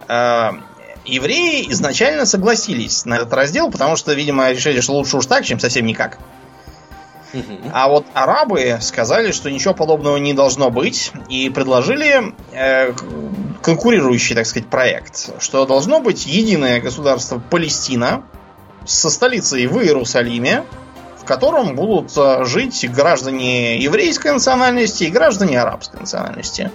Э, 0.09 0.55
евреи 1.05 1.71
изначально 1.71 2.27
согласились 2.27 3.05
на 3.05 3.15
этот 3.15 3.33
раздел, 3.33 3.71
потому 3.71 3.95
что, 3.95 4.13
видимо, 4.13 4.51
решили, 4.51 4.81
что 4.81 4.95
лучше 4.95 5.19
уж 5.19 5.27
так, 5.27 5.45
чем 5.45 5.61
совсем 5.61 5.87
никак. 5.87 6.19
А 7.73 7.89
вот 7.89 8.07
арабы 8.13 8.79
сказали, 8.81 9.31
что 9.31 9.53
ничего 9.53 9.73
подобного 9.73 10.17
не 10.17 10.33
должно 10.33 10.71
быть, 10.71 11.13
и 11.29 11.49
предложили 11.49 12.35
э, 12.51 12.93
конкурирующий, 13.63 14.35
так 14.35 14.47
сказать, 14.47 14.69
проект, 14.69 15.41
что 15.41 15.65
должно 15.65 16.01
быть 16.01 16.27
единое 16.27 16.81
государство 16.81 17.39
Палестина 17.39 18.25
со 18.89 19.11
столицей 19.11 19.67
в 19.67 19.79
Иерусалиме, 19.79 20.65
в 21.21 21.25
котором 21.25 21.77
будут 21.77 22.17
э, 22.17 22.45
жить 22.45 22.91
граждане 22.91 23.79
еврейской 23.79 24.33
национальности 24.33 25.05
и 25.05 25.11
граждане 25.11 25.61
арабской 25.61 26.01
национальности. 26.01 26.71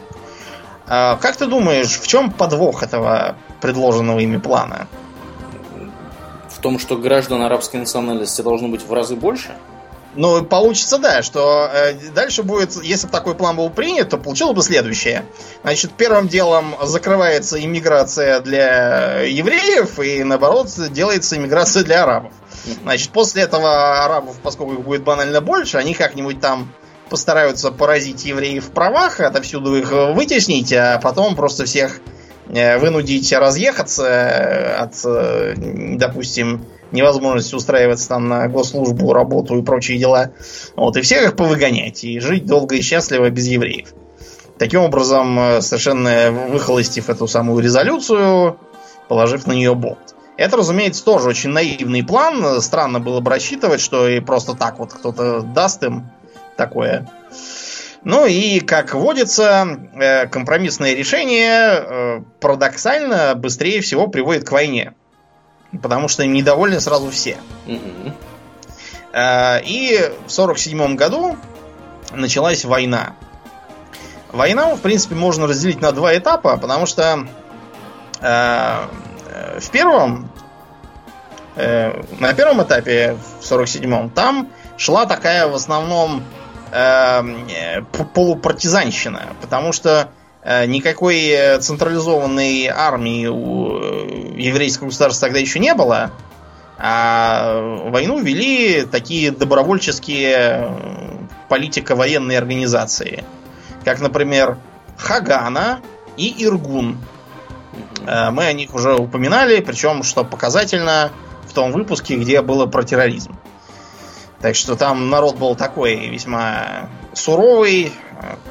А 0.88 1.18
как 1.18 1.38
ты 1.38 1.48
думаешь, 1.48 2.00
в 2.00 2.08
чем 2.08 2.32
подвох 2.32 2.84
этого 2.84 3.36
предложенного 3.62 4.20
ими 4.20 4.38
плана? 4.38 4.88
В 6.50 6.60
том, 6.60 6.78
что 6.78 6.98
граждан 6.98 7.42
арабской 7.42 7.78
национальности 7.78 8.42
должно 8.42 8.68
быть 8.68 8.86
в 8.88 8.94
разы 8.94 9.16
больше? 9.16 9.56
Ну, 10.16 10.44
получится, 10.44 11.00
да, 11.00 11.24
что 11.24 11.70
э, 11.74 11.94
дальше 12.14 12.44
будет, 12.44 12.82
если 12.84 13.08
бы 13.08 13.12
такой 13.12 13.34
план 13.34 13.56
был 13.56 13.70
принят, 13.70 14.10
то 14.10 14.18
получилось 14.18 14.56
бы 14.56 14.62
следующее. 14.62 15.26
Значит, 15.64 15.94
первым 15.94 16.28
делом 16.28 16.76
закрывается 16.84 17.64
иммиграция 17.64 18.40
для 18.40 19.22
евреев, 19.22 20.00
и 20.00 20.24
наоборот, 20.24 20.70
делается 20.92 21.36
иммиграция 21.38 21.84
для 21.84 22.04
арабов. 22.04 22.32
Значит, 22.84 23.10
после 23.10 23.44
этого 23.44 24.04
арабов, 24.06 24.36
поскольку 24.44 24.74
их 24.74 24.82
будет 24.82 25.04
банально 25.04 25.42
больше, 25.42 25.78
они 25.78 25.96
как-нибудь 25.96 26.40
там 26.40 26.72
постараются 27.10 27.72
поразить 27.72 28.26
евреев 28.26 28.66
в 28.66 28.72
правах, 28.72 29.20
отовсюду 29.20 29.76
их 29.76 29.92
вытеснить, 29.92 30.72
а 30.74 31.00
потом 31.00 31.36
просто 31.36 31.66
всех 31.66 32.00
э, 32.50 32.78
вынудить 32.78 33.32
разъехаться 33.34 34.76
от, 34.78 34.94
э, 35.06 35.54
допустим, 35.56 36.66
невозможности 36.94 37.56
устраиваться 37.56 38.08
там 38.10 38.30
на 38.30 38.48
госслужбу, 38.48 39.14
работу 39.14 39.58
и 39.58 39.64
прочие 39.64 39.98
дела. 39.98 40.32
Вот, 40.76 40.96
и 40.98 41.02
всех 41.02 41.24
их 41.30 41.36
повыгонять, 41.36 42.04
и 42.04 42.20
жить 42.20 42.46
долго 42.46 42.76
и 42.76 42.82
счастливо 42.82 43.30
без 43.30 43.48
евреев. 43.48 43.94
Таким 44.58 44.82
образом, 44.82 45.62
совершенно 45.62 46.32
выхолостив 46.32 47.10
эту 47.10 47.28
самую 47.28 47.62
резолюцию, 47.62 48.58
положив 49.10 49.48
на 49.48 49.54
нее 49.54 49.76
болт. 49.76 50.16
Это, 50.38 50.58
разумеется, 50.58 51.04
тоже 51.04 51.30
очень 51.30 51.50
наивный 51.50 52.04
план. 52.04 52.62
Странно 52.62 53.00
было 53.00 53.20
бы 53.20 53.30
рассчитывать, 53.30 53.82
что 53.82 54.08
и 54.08 54.20
просто 54.20 54.56
так 54.56 54.80
вот 54.80 54.94
кто-то 54.94 55.42
даст 55.42 55.84
им 55.84 56.10
такое. 56.56 57.08
Ну 58.04 58.26
и, 58.26 58.60
как 58.60 58.96
водится, 58.96 59.80
э, 59.94 60.28
компромиссное 60.28 60.94
решение 60.94 61.50
э, 61.50 62.22
парадоксально 62.42 63.34
быстрее 63.36 63.82
всего 63.82 64.08
приводит 64.08 64.44
к 64.44 64.52
войне. 64.52 64.94
Потому 65.82 66.08
что 66.08 66.26
недовольны 66.26 66.80
сразу 66.80 67.10
все. 67.10 67.38
Mm-hmm. 67.66 68.14
И 69.66 69.98
в 70.28 70.32
1947 70.32 70.96
году 70.96 71.38
началась 72.12 72.66
война. 72.66 73.16
Войну, 74.32 74.76
в 74.76 74.82
принципе, 74.82 75.16
можно 75.16 75.48
разделить 75.48 75.82
на 75.82 75.92
два 75.92 76.18
этапа, 76.18 76.58
потому 76.58 76.88
что 76.88 77.28
в 78.20 79.70
первом, 79.72 80.32
на 81.56 82.34
первом 82.36 82.64
этапе, 82.64 83.18
в 83.40 83.44
47-м, 83.44 84.10
там 84.10 84.50
шла 84.78 85.06
такая 85.06 85.48
в 85.48 85.54
основном 85.54 86.24
Эм, 86.76 87.48
э, 87.50 87.84
полупартизанщина, 88.16 89.28
потому 89.42 89.74
что 89.74 89.90
э, 90.00 90.06
никакой 90.46 91.60
централизованной 91.60 92.68
армии 92.68 93.28
у 93.28 93.80
э, 93.80 94.34
еврейского 94.38 94.88
государства 94.88 95.28
тогда 95.28 95.40
еще 95.40 95.60
не 95.60 95.74
было, 95.74 96.12
а 96.78 97.62
войну 97.86 98.20
вели 98.20 98.84
такие 98.84 99.32
добровольческие 99.32 100.72
политико-военные 101.48 102.38
организации, 102.38 103.24
как, 103.86 104.02
например, 104.02 104.58
Хагана 104.98 105.80
и 106.18 106.44
Иргун. 106.44 106.98
Мы 108.06 108.46
о 108.46 108.54
них 108.54 108.76
уже 108.76 108.96
упоминали, 108.96 109.62
причем, 109.62 110.04
что 110.04 110.26
показательно, 110.26 111.12
в 111.48 111.54
том 111.54 111.72
выпуске, 111.72 112.18
где 112.18 112.42
было 112.42 112.66
про 112.66 112.84
терроризм. 112.84 113.38
Так 114.42 114.56
что 114.56 114.76
там 114.76 115.10
народ 115.10 115.38
был 115.38 115.56
такой 115.56 116.10
весьма 116.10 116.90
суровый, 117.14 117.94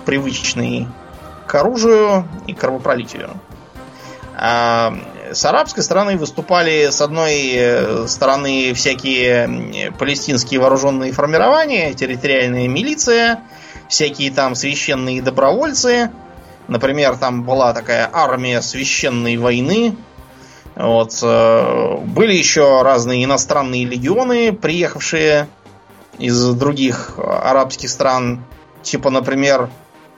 привычный 0.06 0.88
к 1.46 1.54
оружию 1.54 2.26
и 2.46 2.54
кровопролитию. 2.54 3.30
А 4.34 4.94
с 5.32 5.44
арабской 5.44 5.82
стороны 5.82 6.16
выступали 6.16 6.88
с 6.90 7.00
одной 7.00 7.52
э, 7.54 8.06
стороны 8.08 8.72
всякие 8.74 9.92
палестинские 9.98 10.60
вооруженные 10.60 11.12
формирования, 11.12 11.94
территориальная 11.94 12.68
милиция, 12.68 13.40
всякие 13.88 14.30
там 14.30 14.54
священные 14.54 15.22
добровольцы. 15.22 16.10
Например, 16.68 17.16
там 17.16 17.42
была 17.44 17.72
такая 17.72 18.08
армия 18.12 18.62
священной 18.62 19.36
войны. 19.36 19.96
Вот. 20.74 21.18
Э, 21.22 21.98
были 22.04 22.34
еще 22.34 22.82
разные 22.82 23.24
иностранные 23.24 23.84
легионы, 23.84 24.52
приехавшие 24.52 25.48
из 26.18 26.54
других 26.54 27.14
арабских 27.18 27.90
стран. 27.90 28.44
Типа, 28.82 29.10
например, 29.10 29.70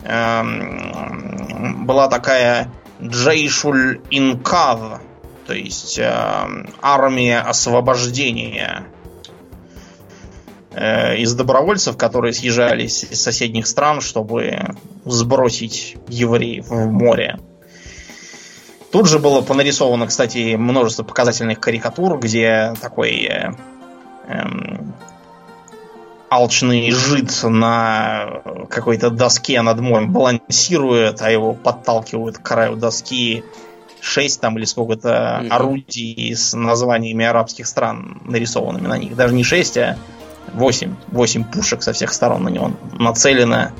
была 0.05 2.09
такая 2.09 2.71
Джейшуль 3.03 4.01
Инкав, 4.11 5.01
то 5.47 5.55
есть 5.55 5.99
эм, 5.99 6.69
армия 6.81 7.41
освобождения 7.41 8.85
э, 10.73 11.19
из 11.19 11.35
добровольцев, 11.35 11.97
которые 11.97 12.33
съезжались 12.33 13.05
из 13.05 13.23
соседних 13.23 13.67
стран, 13.67 14.01
чтобы 14.01 14.77
сбросить 15.05 15.97
евреев 16.09 16.69
в 16.69 16.91
море. 16.91 17.39
Тут 18.91 19.09
же 19.09 19.19
было 19.19 19.43
понарисовано, 19.43 20.07
кстати, 20.07 20.55
множество 20.55 21.03
показательных 21.03 21.61
карикатур, 21.61 22.19
где 22.19 22.75
такой 22.81 23.25
э, 23.25 23.53
эм, 24.29 24.95
алчный 26.35 26.91
жид 26.91 27.31
на 27.45 28.43
какой-то 28.69 29.11
доске 29.11 29.63
над 29.63 29.81
морем 29.81 30.13
балансирует, 30.13 31.23
а 31.23 31.31
его 31.31 31.53
подталкивают 31.53 32.39
к 32.39 32.43
краю 32.43 32.77
доски 32.77 33.45
шесть 34.01 34.41
там 34.41 34.59
или 34.59 34.65
сколько-то 34.65 35.09
mm-hmm. 35.09 35.49
орудий 35.49 36.35
с 36.35 36.55
названиями 36.55 37.25
арабских 37.25 37.67
стран 37.67 38.21
нарисованными 38.25 38.87
на 38.87 38.99
них. 38.99 39.17
Даже 39.17 39.35
не 39.35 39.45
шесть, 39.45 39.79
а 39.79 39.97
восемь. 40.53 40.95
Восемь 41.09 41.45
пушек 41.45 41.83
со 41.83 41.93
всех 41.93 42.13
сторон 42.13 42.43
на 42.43 42.49
него 42.49 42.73
нацелено. 42.99 43.71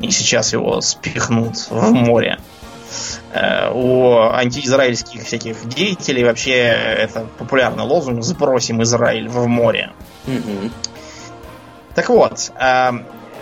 И 0.00 0.10
сейчас 0.10 0.52
его 0.52 0.80
спихнут 0.80 1.56
в 1.70 1.92
море. 1.92 2.38
Э, 3.32 3.70
у 3.72 4.28
антиизраильских 4.30 5.22
всяких 5.22 5.66
деятелей 5.68 6.24
вообще 6.24 6.52
это 6.52 7.26
популярный 7.38 7.84
лозунг 7.84 8.22
«Сбросим 8.22 8.82
Израиль 8.82 9.28
в 9.28 9.46
море». 9.46 9.92
Mm-hmm. 10.26 10.70
Так 11.96 12.10
вот, 12.10 12.52
э, 12.60 12.92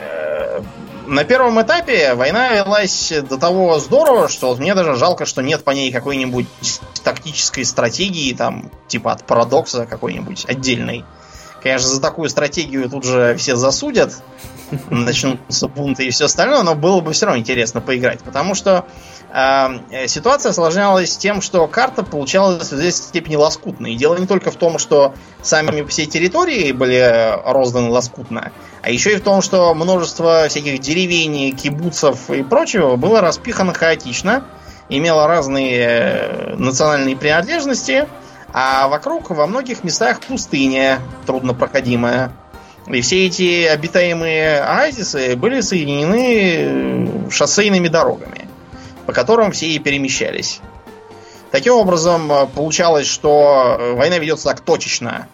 э, 0.01 0.63
на 1.07 1.25
первом 1.25 1.61
этапе 1.61 2.15
война 2.15 2.51
велась 2.51 3.13
до 3.29 3.37
того 3.37 3.81
здорово, 3.81 4.29
что 4.29 4.51
вот 4.51 4.61
мне 4.61 4.77
даже 4.77 4.95
жалко, 4.95 5.27
что 5.27 5.43
нет 5.43 5.65
по 5.65 5.73
ней 5.73 5.91
какой-нибудь 5.91 6.47
тактической 7.03 7.65
стратегии, 7.65 8.33
там, 8.33 8.71
типа 8.87 9.11
от 9.11 9.25
парадокса 9.25 9.87
какой-нибудь 9.87 10.47
отдельной. 10.47 11.05
Конечно, 11.65 11.89
за 11.89 12.01
такую 12.03 12.29
стратегию 12.29 12.91
тут 12.91 13.05
же 13.05 13.35
все 13.39 13.57
засудят, 13.57 14.13
начнутся 14.91 15.67
бунты 15.67 16.07
и 16.07 16.11
все 16.11 16.27
остальное, 16.27 16.63
но 16.63 16.75
было 16.75 17.01
бы 17.01 17.15
все 17.15 17.25
равно 17.25 17.41
интересно 17.41 17.81
поиграть, 17.81 18.21
потому 18.21 18.55
что 18.55 18.85
э, 19.33 20.07
ситуация 20.07 20.51
осложнялась 20.51 21.17
тем, 21.17 21.41
что 21.41 21.67
карта 21.67 22.03
получалась 22.03 22.69
в 22.69 22.75
известной 22.75 23.07
степени 23.07 23.37
лоскутной. 23.37 23.95
И 23.95 23.97
дело 23.97 24.19
не 24.19 24.27
только 24.27 24.51
в 24.51 24.57
том, 24.57 24.79
что 24.79 25.15
сами 25.43 25.87
все 25.87 26.05
территории 26.05 26.71
были 26.73 27.35
розданы 27.51 27.89
лоскутно, 27.89 28.53
а 28.83 28.91
еще 28.91 29.15
и 29.15 29.17
в 29.17 29.23
том, 29.23 29.41
что 29.41 29.73
множество 29.73 30.45
всяких 30.51 30.81
деревень, 30.81 31.57
кибуцев 31.57 32.29
и 32.29 32.43
прочего 32.43 32.97
было 32.97 33.23
распихано 33.23 33.73
хаотично, 33.73 34.45
имело 34.91 35.27
разные 35.27 35.79
э, 35.79 36.57
национальные 36.57 37.17
принадлежности, 37.17 38.07
а 38.57 38.87
вокруг 38.87 39.31
во 39.31 39.49
многих 39.49 39.83
местах 39.83 40.21
пустыня 40.21 41.01
труднопроходимая. 41.27 42.33
И 42.87 43.01
все 43.01 43.27
эти 43.27 43.65
обитаемые 43.65 44.61
оазисы 44.61 45.35
были 45.35 45.61
соединены 45.61 47.31
шоссейными 47.31 47.89
дорогами, 47.89 48.49
по 49.07 49.13
которым 49.13 49.51
все 49.51 49.67
и 49.67 49.81
перемещались. 49.81 50.61
Таким 51.51 51.75
образом, 51.75 52.31
получалось, 52.55 53.09
что 53.09 53.95
война 53.97 54.19
ведется 54.19 54.45
так 54.45 54.61
точечно. 54.61 55.27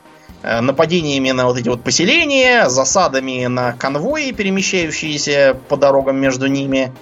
Нападениями 0.43 1.33
на 1.33 1.45
вот 1.45 1.59
эти 1.59 1.69
вот 1.69 1.83
поселения, 1.85 2.71
засадами 2.71 3.45
на 3.47 3.75
конвои, 3.75 4.31
перемещающиеся 4.31 5.59
по 5.69 5.77
дорогам 5.77 6.17
между 6.17 6.47
ними. 6.47 6.93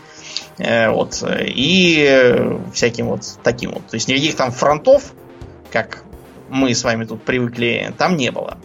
Э, 0.57 0.90
вот, 0.90 1.22
и 1.24 2.59
всяким 2.74 3.07
вот 3.07 3.20
таким 3.44 3.72
вот. 3.72 3.87
То 3.87 3.94
есть 3.94 4.09
никаких 4.09 4.35
там 4.35 4.50
фронтов, 4.50 5.12
как 5.70 6.02
мы 6.48 6.74
с 6.74 6.84
вами 6.84 7.04
тут 7.04 7.22
привыкли, 7.22 7.92
там 7.98 8.16
не 8.16 8.30
было. 8.30 8.58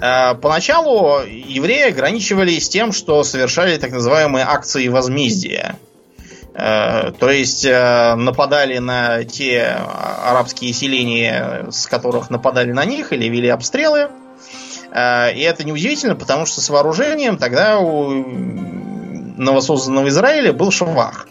Э, 0.00 0.34
поначалу 0.34 1.22
евреи 1.22 1.88
ограничивались 1.88 2.68
тем, 2.68 2.92
что 2.92 3.24
совершали 3.24 3.76
так 3.78 3.92
называемые 3.92 4.44
акции 4.44 4.88
возмездия. 4.88 5.76
Э, 6.54 7.12
то 7.18 7.30
есть 7.30 7.64
э, 7.64 8.14
нападали 8.14 8.78
на 8.78 9.24
те 9.24 9.62
арабские 9.62 10.72
селения, 10.72 11.66
с 11.70 11.86
которых 11.86 12.30
нападали 12.30 12.72
на 12.72 12.84
них, 12.84 13.12
или 13.12 13.26
вели 13.26 13.48
обстрелы. 13.48 14.10
И 14.96 15.40
это 15.40 15.64
неудивительно, 15.64 16.14
потому 16.14 16.46
что 16.46 16.60
с 16.60 16.68
вооружением 16.68 17.36
тогда 17.36 17.80
у 17.80 18.24
новосозданного 19.36 20.06
Израиля 20.06 20.52
был 20.52 20.70
швах. 20.70 21.26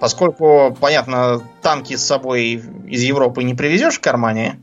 Поскольку, 0.00 0.76
понятно, 0.80 1.42
танки 1.60 1.96
с 1.96 2.06
собой 2.06 2.62
из 2.86 3.02
Европы 3.02 3.42
не 3.42 3.54
привезешь 3.54 3.96
в 3.96 4.00
кармане, 4.00 4.60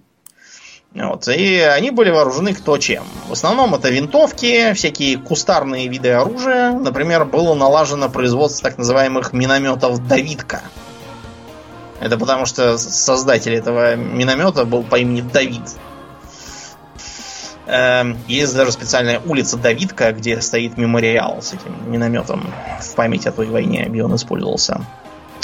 вот, 0.93 1.27
и 1.27 1.59
они 1.59 1.91
были 1.91 2.09
вооружены 2.09 2.53
кто 2.53 2.77
чем. 2.77 3.03
В 3.27 3.33
основном 3.33 3.75
это 3.75 3.89
винтовки, 3.89 4.71
всякие 4.73 5.17
кустарные 5.17 5.89
виды 5.89 6.11
оружия. 6.11 6.71
Например, 6.71 7.25
было 7.25 7.53
налажено 7.53 8.09
производство 8.09 8.69
так 8.69 8.77
называемых 8.77 9.33
минометов 9.33 10.07
Давидка. 10.07 10.61
Это 11.99 12.17
потому 12.17 12.45
что 12.45 12.77
создатель 12.77 13.55
этого 13.55 13.95
миномета 13.95 14.63
был 14.63 14.83
по 14.83 14.97
имени 14.97 15.19
Давид. 15.21 15.63
Эм, 17.67 18.17
есть 18.27 18.55
даже 18.55 18.71
специальная 18.71 19.19
улица 19.25 19.57
Давидка, 19.57 20.13
где 20.13 20.39
стоит 20.39 20.77
мемориал 20.77 21.41
с 21.41 21.53
этим 21.53 21.91
минометом 21.91 22.53
в 22.79 22.95
память 22.95 23.25
о 23.27 23.33
той 23.33 23.47
войне, 23.47 23.85
где 23.89 24.03
он 24.03 24.15
использовался. 24.15 24.81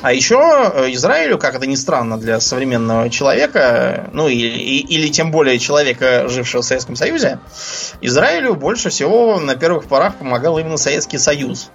А 0.02 0.14
еще 0.14 0.72
э, 0.74 0.92
Израилю, 0.94 1.38
как 1.38 1.54
это 1.54 1.68
ни 1.68 1.76
странно 1.76 2.18
для 2.18 2.40
современного 2.40 3.10
человека, 3.12 4.10
ну 4.14 4.28
или, 4.28 4.80
или 4.80 5.10
тем 5.10 5.30
более 5.30 5.60
человека, 5.60 6.28
жившего 6.28 6.64
в 6.64 6.66
Советском 6.66 6.96
Союзе, 6.96 7.40
Израилю 8.02 8.56
больше 8.56 8.90
всего 8.90 9.40
на 9.40 9.56
первых 9.56 9.86
порах 9.86 10.16
помогал 10.16 10.58
именно 10.58 10.78
Советский 10.78 11.20
Союз, 11.20 11.70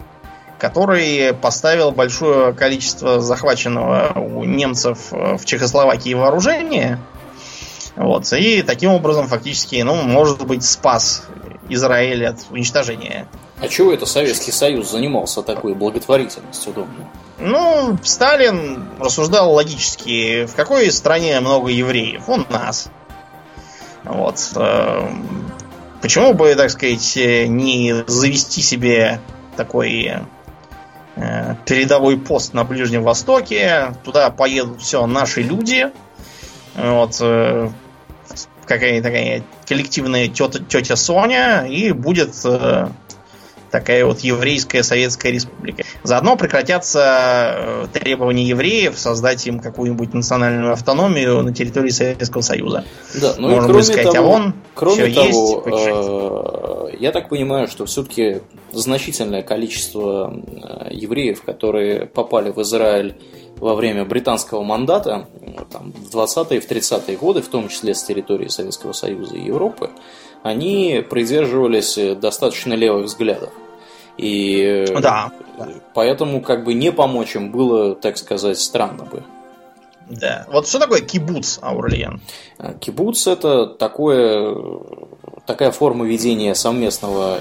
который 0.58 1.34
поставил 1.34 1.92
большое 1.92 2.52
количество 2.52 3.20
захваченного 3.20 4.12
у 4.16 4.42
немцев 4.42 4.98
в 5.12 5.44
Чехословакии 5.44 6.14
вооружения. 6.14 6.98
Вот, 7.94 8.30
и 8.32 8.62
таким 8.62 8.90
образом 8.90 9.28
фактически, 9.28 9.80
ну, 9.82 10.02
может 10.02 10.44
быть, 10.44 10.64
спас 10.64 11.22
Израиль 11.68 12.26
от 12.26 12.38
уничтожения. 12.50 13.28
А 13.58 13.68
чего 13.68 13.92
это 13.92 14.04
Советский 14.04 14.52
Союз 14.52 14.90
занимался 14.90 15.42
такой 15.42 15.74
благотворительностью, 15.74 16.72
думаю? 16.74 17.08
Ну, 17.38 17.98
Сталин 18.02 18.88
рассуждал 18.98 19.52
логически, 19.52 20.44
в 20.44 20.54
какой 20.54 20.90
стране 20.90 21.40
много 21.40 21.70
евреев? 21.70 22.28
У 22.28 22.36
нас. 22.52 22.90
Вот. 24.04 24.52
Э, 24.56 25.08
почему 26.02 26.34
бы, 26.34 26.54
так 26.54 26.70
сказать, 26.70 27.16
не 27.16 28.04
завести 28.06 28.60
себе 28.60 29.20
такой 29.56 30.12
э, 31.16 31.54
передовой 31.64 32.18
пост 32.18 32.52
на 32.52 32.64
Ближнем 32.64 33.02
Востоке? 33.02 33.94
Туда 34.04 34.30
поедут 34.30 34.82
все 34.82 35.06
наши 35.06 35.42
люди. 35.42 35.90
Вот. 36.74 37.16
Э, 37.20 37.70
какая-то 38.66 39.02
такая 39.02 39.42
коллективная 39.66 40.28
тетя, 40.28 40.60
тетя 40.68 40.96
Соня, 40.96 41.66
и 41.66 41.92
будет 41.92 42.34
такая 43.76 44.06
вот 44.06 44.20
еврейская 44.20 44.82
советская 44.82 45.32
республика. 45.32 45.84
Заодно 46.02 46.36
прекратятся 46.36 47.54
э, 47.58 47.86
требования 47.92 48.44
евреев 48.44 48.98
создать 48.98 49.46
им 49.46 49.60
какую-нибудь 49.60 50.14
национальную 50.14 50.72
автономию 50.72 51.42
на 51.42 51.52
территории 51.52 51.90
Советского 51.90 52.40
Союза. 52.40 52.84
Да, 53.20 53.34
ну 53.36 53.50
Можно 53.50 53.64
и 53.64 53.68
кроме 53.68 53.82
сказать, 53.82 54.12
того, 54.12 54.16
а 54.16 54.22
вон 54.22 54.54
кроме 54.74 55.08
того, 55.12 55.26
есть, 55.26 56.96
э, 56.96 56.96
я 57.00 57.12
так 57.12 57.28
понимаю, 57.28 57.68
что 57.68 57.84
все-таки 57.84 58.40
значительное 58.72 59.42
количество 59.42 60.32
э, 60.32 60.88
евреев, 60.92 61.42
которые 61.42 62.06
попали 62.06 62.50
в 62.50 62.62
Израиль 62.62 63.16
во 63.58 63.74
время 63.74 64.06
британского 64.06 64.62
мандата, 64.62 65.28
там, 65.70 65.92
в 65.92 66.16
20-е 66.16 66.58
и 66.58 66.60
в 66.60 66.70
30-е 66.70 67.16
годы, 67.18 67.42
в 67.42 67.48
том 67.48 67.68
числе 67.68 67.94
с 67.94 68.02
территории 68.04 68.48
Советского 68.48 68.92
Союза 68.92 69.36
и 69.36 69.44
Европы, 69.44 69.90
они 70.42 71.04
придерживались 71.08 71.98
достаточно 72.18 72.72
левых 72.72 73.06
взглядов. 73.06 73.50
И 74.16 74.86
да, 75.00 75.30
поэтому 75.94 76.40
как 76.40 76.64
бы 76.64 76.74
не 76.74 76.90
помочь 76.90 77.36
им 77.36 77.50
было, 77.50 77.94
так 77.94 78.16
сказать, 78.16 78.58
странно 78.58 79.04
бы. 79.04 79.22
Да. 80.08 80.46
Вот 80.48 80.68
что 80.68 80.78
такое 80.78 81.00
кибуц, 81.00 81.58
Аурлиен? 81.60 82.20
А, 82.58 82.74
кибуц 82.74 83.26
это 83.26 83.66
такое, 83.66 84.56
такая 85.46 85.72
форма 85.72 86.04
ведения 86.04 86.54
совместного, 86.54 87.38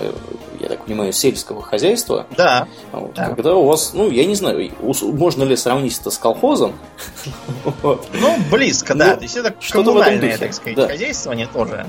я 0.59 0.69
так 0.69 0.85
понимаю, 0.85 1.13
сельского 1.13 1.61
хозяйства. 1.61 2.25
Да. 2.35 2.67
Вот, 2.91 3.13
да. 3.13 3.29
Когда 3.29 3.55
у 3.55 3.65
вас, 3.65 3.93
ну, 3.93 4.09
я 4.09 4.25
не 4.25 4.35
знаю, 4.35 4.71
можно 4.81 5.43
ли 5.43 5.55
сравнить 5.55 5.99
это 5.99 6.09
с 6.09 6.17
колхозом? 6.17 6.73
Ну, 7.83 7.99
близко, 8.51 8.95
да. 8.95 9.11
Ну, 9.11 9.15
То 9.17 9.23
есть 9.23 9.37
это 9.37 9.53
коммунальное, 9.71 10.37
так 10.37 10.53
сказать, 10.53 10.89
хозяйствование 10.89 11.47
тоже. 11.47 11.85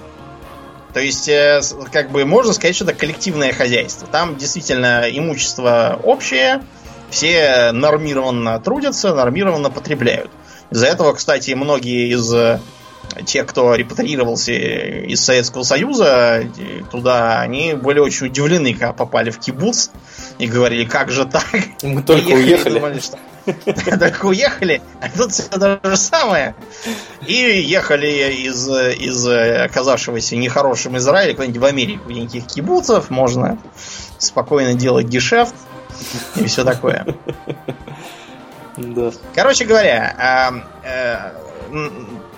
То 0.97 1.03
есть, 1.03 1.29
э, 1.29 1.61
как 1.93 2.11
бы 2.11 2.25
можно 2.25 2.55
сказать, 2.55 2.75
что 2.75 2.87
это 2.87 2.95
коллективное 2.95 3.53
хозяйство. 3.53 4.09
Там 4.09 4.39
действительно 4.39 5.05
имущество 5.11 6.01
общее, 6.03 6.63
все 7.11 7.71
нормированно 7.73 8.59
трудятся, 8.61 9.15
нормированно 9.15 9.69
потребляют. 9.69 10.31
Из-за 10.71 10.87
этого, 10.87 11.13
кстати, 11.13 11.51
многие 11.51 12.11
из 12.15 12.33
э, 12.33 12.61
тех, 13.27 13.45
кто 13.45 13.75
репатриировался 13.75 14.53
из 14.53 15.21
Советского 15.23 15.65
Союза 15.65 16.45
туда, 16.91 17.43
они 17.43 17.75
были 17.75 17.99
очень 17.99 18.29
удивлены, 18.29 18.73
когда 18.73 18.95
попали 18.95 19.29
в 19.29 19.39
кибуц 19.39 19.91
и 20.39 20.47
говорили, 20.47 20.87
как 20.87 21.11
же 21.11 21.27
так? 21.27 21.47
Мы 21.83 22.03
только 22.03 22.29
уехали. 22.29 22.73
Думали, 22.73 23.01
что... 23.01 23.19
Так 23.99 24.25
уехали, 24.25 24.83
а 25.01 25.09
тут 25.09 25.33
все 25.33 25.45
то 25.45 25.81
же 25.83 25.97
самое. 25.97 26.55
И 27.27 27.35
ехали 27.35 28.35
из, 28.47 28.69
из 28.69 29.27
оказавшегося 29.27 30.37
нехорошим 30.37 30.97
Израиля 30.97 31.35
куда-нибудь 31.35 31.61
в 31.61 31.65
Америку. 31.65 32.11
Никаких 32.11 32.47
кибуцев, 32.47 33.11
можно 33.11 33.59
спокойно 34.19 34.75
делать 34.75 35.07
гешефт 35.07 35.55
и 36.37 36.47
все 36.47 36.65
такое. 36.65 37.07
Да. 38.77 39.11
Короче 39.35 39.65
говоря, 39.65 40.15
а, 40.19 40.53
э, 40.85 41.33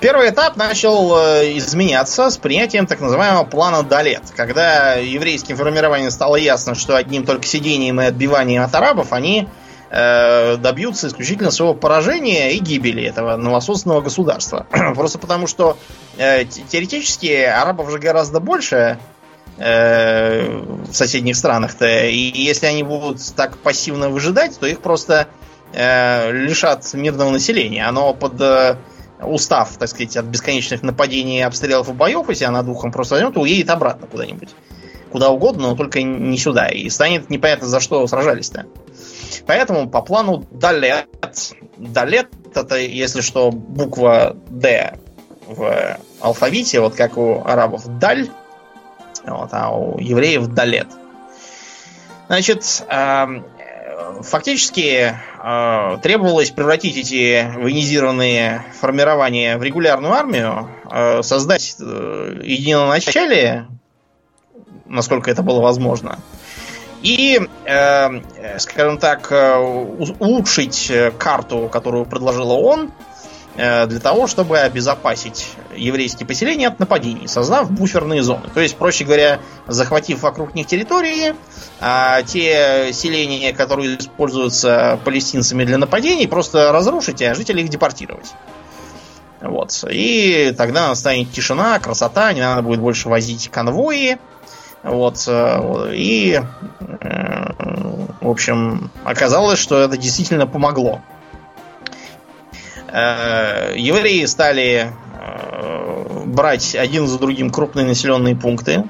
первый 0.01 0.31
этап 0.31 0.57
начал 0.57 1.17
э, 1.19 1.59
изменяться 1.59 2.31
с 2.31 2.37
принятием 2.37 2.87
так 2.87 3.01
называемого 3.01 3.45
плана 3.45 3.83
Далет, 3.83 4.23
когда 4.37 4.95
еврейским 4.95 5.57
формированием 5.57 6.11
стало 6.13 6.37
ясно, 6.37 6.77
что 6.77 6.97
одним 6.97 7.25
только 7.25 7.45
сидением 7.47 8.01
и 8.01 8.05
отбиванием 8.05 8.63
от 8.63 8.73
арабов 8.75 9.13
они 9.13 9.49
э, 9.91 10.57
добьются 10.57 11.09
исключительно 11.09 11.51
своего 11.51 11.75
поражения 11.75 12.53
и 12.53 12.59
гибели 12.59 13.03
этого 13.03 13.37
новосозданного 13.37 14.03
государства. 14.03 14.67
Просто 14.95 15.19
потому, 15.19 15.47
что 15.47 15.77
э, 16.17 16.45
теоретически 16.45 17.43
арабов 17.43 17.91
же 17.91 17.99
гораздо 17.99 18.41
больше 18.41 18.99
э, 19.59 20.63
в 20.89 20.93
соседних 20.93 21.37
странах-то, 21.37 21.87
и 22.07 22.17
если 22.17 22.67
они 22.67 22.83
будут 22.83 23.19
так 23.35 23.59
пассивно 23.59 24.09
выжидать, 24.09 24.59
то 24.59 24.67
их 24.67 24.81
просто 24.81 25.29
э, 25.73 26.33
лишат 26.33 26.93
мирного 26.95 27.31
населения. 27.31 27.87
Оно 27.87 28.15
под 28.15 28.41
э, 28.41 28.77
устав, 29.23 29.77
так 29.79 29.89
сказать, 29.89 30.17
от 30.17 30.27
бесконечных 30.27 30.83
нападений, 30.83 31.43
обстрелов 31.43 31.89
и 31.89 31.93
боев, 31.93 32.29
если 32.29 32.45
она 32.45 32.63
духом 32.63 32.93
просто 32.93 33.15
возьмет, 33.17 33.37
уедет 33.37 33.71
обратно 33.71 34.07
куда-нибудь. 34.07 34.51
Куда 35.11 35.31
угодно, 35.31 35.69
но 35.69 35.75
только 35.75 36.03
не 36.03 36.37
сюда. 36.37 36.69
И 36.69 36.89
станет 36.91 37.31
непонятно, 37.31 37.67
за 37.67 37.81
что 37.81 38.07
сражались-то. 38.07 38.67
Поэтому 39.47 39.89
по 39.89 40.03
плану 40.03 40.47
Далет. 40.51 41.09
Далет 41.77 42.29
это, 42.55 42.77
если 42.77 43.21
что, 43.21 43.51
буква 43.51 44.37
Д 44.49 44.99
в 45.47 45.99
алфавите, 46.21 46.81
вот 46.81 46.95
как 46.95 47.17
у 47.17 47.43
арабов 47.45 47.99
Даль, 47.99 48.29
вот, 49.25 49.49
а 49.53 49.71
у 49.71 49.99
евреев 49.99 50.49
Далет. 50.49 50.89
Значит, 52.29 52.85
эм, 52.89 53.47
фактически 54.23 55.15
э, 55.43 55.99
требовалось 56.03 56.51
превратить 56.51 56.97
эти 56.97 57.51
военизированные 57.57 58.65
формирования 58.79 59.57
в 59.57 59.63
регулярную 59.63 60.13
армию, 60.13 60.69
э, 60.91 61.23
создать 61.23 61.77
э, 61.81 62.41
единоначалие, 62.45 63.69
насколько 64.85 65.31
это 65.31 65.43
было 65.43 65.61
возможно, 65.61 66.19
и, 67.03 67.41
э, 67.65 68.59
скажем 68.59 68.99
так, 68.99 69.31
э, 69.31 69.57
улучшить 70.19 70.93
карту, 71.19 71.69
которую 71.71 72.05
предложила 72.07 72.55
ООН, 72.55 72.93
Э, 73.59 73.87
для 73.87 73.99
того, 73.99 74.29
чтобы 74.29 74.59
обезопасить 74.59 75.49
еврейские 75.75 76.29
поселения 76.29 76.69
от 76.69 76.79
нападений, 76.79 77.27
создав 77.27 77.69
буферные 77.73 78.23
зоны. 78.23 78.45
То 78.55 78.61
есть, 78.61 78.77
проще 78.77 79.05
говоря, 79.05 79.41
захватив 79.67 80.23
вокруг 80.23 80.55
них 80.55 80.69
территории, 80.69 81.35
а 81.81 82.23
те 82.23 82.93
селения, 82.93 83.53
которые 83.53 83.99
используются 83.99 85.01
палестинцами 85.05 85.65
для 85.65 85.77
нападений, 85.77 86.29
просто 86.29 86.71
разрушить, 86.71 87.21
а 87.21 87.35
жителей 87.35 87.65
их 87.65 87.69
депортировать. 87.69 88.33
Вот. 89.41 89.73
И 89.91 90.55
тогда 90.57 90.95
станет 90.95 91.33
тишина, 91.33 91.81
красота, 91.81 92.33
не 92.33 92.41
надо 92.41 92.63
будет 92.63 92.79
больше 92.79 93.09
возить 93.09 93.49
конвои. 93.49 94.19
Вот. 94.89 95.23
Э, 95.29 95.93
и, 95.95 96.41
э, 96.81 97.53
в 98.21 98.29
общем, 98.29 98.91
оказалось, 99.05 99.59
что 99.59 99.81
это 99.81 99.97
действительно 99.97 100.47
помогло. 100.47 101.01
Э, 102.91 103.75
евреи 103.77 104.25
стали 104.25 104.93
брать 106.27 106.75
один 106.75 107.07
за 107.07 107.19
другим 107.19 107.51
крупные 107.51 107.85
населенные 107.85 108.35
пункты. 108.35 108.85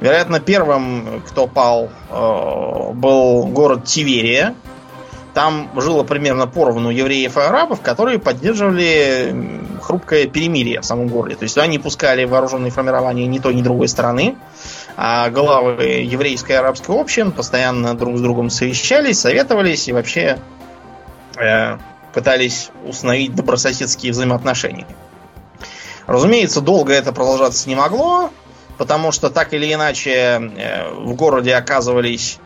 Вероятно, 0.00 0.38
первым, 0.38 1.22
кто 1.26 1.46
пал, 1.46 1.88
был 2.10 3.46
город 3.46 3.84
Тиверия. 3.84 4.54
Там 5.32 5.70
жило 5.76 6.04
примерно 6.04 6.46
поровну 6.46 6.90
евреев 6.90 7.36
и 7.36 7.40
арабов, 7.40 7.80
которые 7.80 8.18
поддерживали 8.18 9.34
хрупкое 9.82 10.26
перемирие 10.26 10.80
в 10.80 10.84
самом 10.84 11.08
городе. 11.08 11.36
То 11.36 11.44
есть 11.44 11.58
они 11.58 11.78
пускали 11.78 12.24
вооруженные 12.24 12.70
формирования 12.70 13.26
ни 13.26 13.38
той, 13.38 13.54
ни 13.54 13.62
другой 13.62 13.88
стороны. 13.88 14.36
А 14.96 15.28
главы 15.30 15.84
еврейской 15.84 16.52
и 16.52 16.54
арабской 16.54 16.98
общин 16.98 17.32
постоянно 17.32 17.94
друг 17.94 18.16
с 18.16 18.20
другом 18.20 18.50
совещались, 18.50 19.20
советовались 19.20 19.88
и 19.88 19.92
вообще 19.92 20.38
пытались 22.12 22.70
установить 22.86 23.34
добрососедские 23.34 24.12
взаимоотношения. 24.12 24.86
Разумеется, 26.06 26.60
долго 26.60 26.92
это 26.92 27.12
продолжаться 27.12 27.68
не 27.68 27.74
могло, 27.74 28.30
потому 28.78 29.10
что 29.10 29.30
так 29.30 29.52
или 29.52 29.72
иначе 29.72 30.12
э, 30.12 30.90
в 30.92 31.14
городе 31.14 31.54
оказывались 31.54 32.38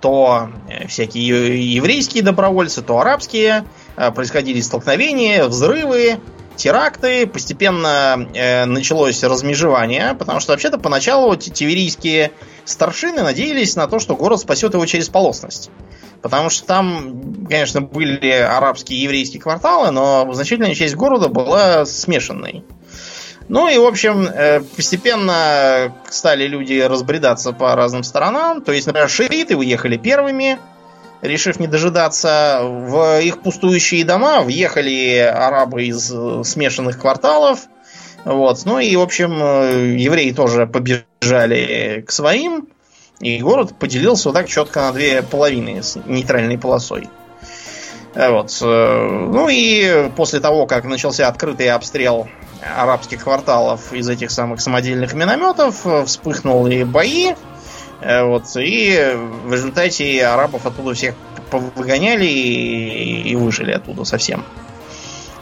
то 0.00 0.50
э, 0.68 0.86
всякие 0.88 1.74
еврейские 1.74 2.22
добровольцы, 2.22 2.82
то 2.82 2.98
арабские. 2.98 3.64
Э, 3.96 4.10
происходили 4.10 4.60
столкновения, 4.60 5.44
взрывы, 5.44 6.20
теракты. 6.60 7.26
Постепенно 7.26 8.28
началось 8.66 9.22
размежевание, 9.24 10.14
потому 10.14 10.40
что 10.40 10.52
вообще-то 10.52 10.78
поначалу 10.78 11.34
тиверийские 11.36 12.32
старшины 12.64 13.22
надеялись 13.22 13.76
на 13.76 13.86
то, 13.88 13.98
что 13.98 14.14
город 14.14 14.40
спасет 14.40 14.74
его 14.74 14.86
через 14.86 15.08
полосность. 15.08 15.70
Потому 16.22 16.50
что 16.50 16.66
там, 16.66 17.46
конечно, 17.48 17.80
были 17.80 18.30
арабские 18.30 18.98
и 18.98 19.02
еврейские 19.04 19.40
кварталы, 19.40 19.90
но 19.90 20.30
значительная 20.32 20.74
часть 20.74 20.94
города 20.94 21.28
была 21.28 21.86
смешанной. 21.86 22.62
Ну 23.48 23.68
и, 23.68 23.78
в 23.78 23.84
общем, 23.84 24.28
э, 24.28 24.60
постепенно 24.60 25.92
стали 26.08 26.46
люди 26.46 26.78
разбредаться 26.78 27.52
по 27.52 27.74
разным 27.74 28.04
сторонам. 28.04 28.62
То 28.62 28.70
есть, 28.70 28.86
например, 28.86 29.08
шииты 29.08 29.56
уехали 29.56 29.96
первыми, 29.96 30.58
решив 31.22 31.60
не 31.60 31.66
дожидаться. 31.66 32.60
В 32.62 33.20
их 33.20 33.42
пустующие 33.42 34.04
дома 34.04 34.42
въехали 34.42 35.18
арабы 35.18 35.84
из 35.84 36.10
э, 36.12 36.42
смешанных 36.44 36.98
кварталов. 36.98 37.60
Вот. 38.24 38.64
Ну 38.64 38.78
и, 38.78 38.94
в 38.96 39.00
общем, 39.00 39.38
э, 39.42 39.96
евреи 39.96 40.32
тоже 40.32 40.66
побежали 40.66 42.04
к 42.06 42.10
своим. 42.10 42.68
И 43.20 43.38
город 43.40 43.74
поделился 43.78 44.30
вот 44.30 44.34
так 44.34 44.48
четко 44.48 44.80
на 44.80 44.92
две 44.92 45.22
половины 45.22 45.82
с 45.82 45.96
нейтральной 46.06 46.58
полосой. 46.58 47.08
Э, 48.14 48.30
вот. 48.30 48.56
Ну 48.60 49.48
и 49.48 50.10
после 50.16 50.40
того, 50.40 50.66
как 50.66 50.84
начался 50.84 51.28
открытый 51.28 51.70
обстрел 51.70 52.28
арабских 52.76 53.24
кварталов 53.24 53.92
из 53.92 54.08
этих 54.08 54.30
самых 54.30 54.60
самодельных 54.60 55.14
минометов, 55.14 55.86
вспыхнули 56.06 56.84
бои. 56.84 57.34
Вот, 58.02 58.44
и 58.56 59.12
в 59.44 59.52
результате 59.52 60.24
арабов 60.24 60.64
оттуда 60.64 60.94
всех 60.94 61.14
выгоняли 61.52 62.24
и, 62.24 63.30
и 63.30 63.36
выжили 63.36 63.72
оттуда 63.72 64.04
совсем. 64.04 64.44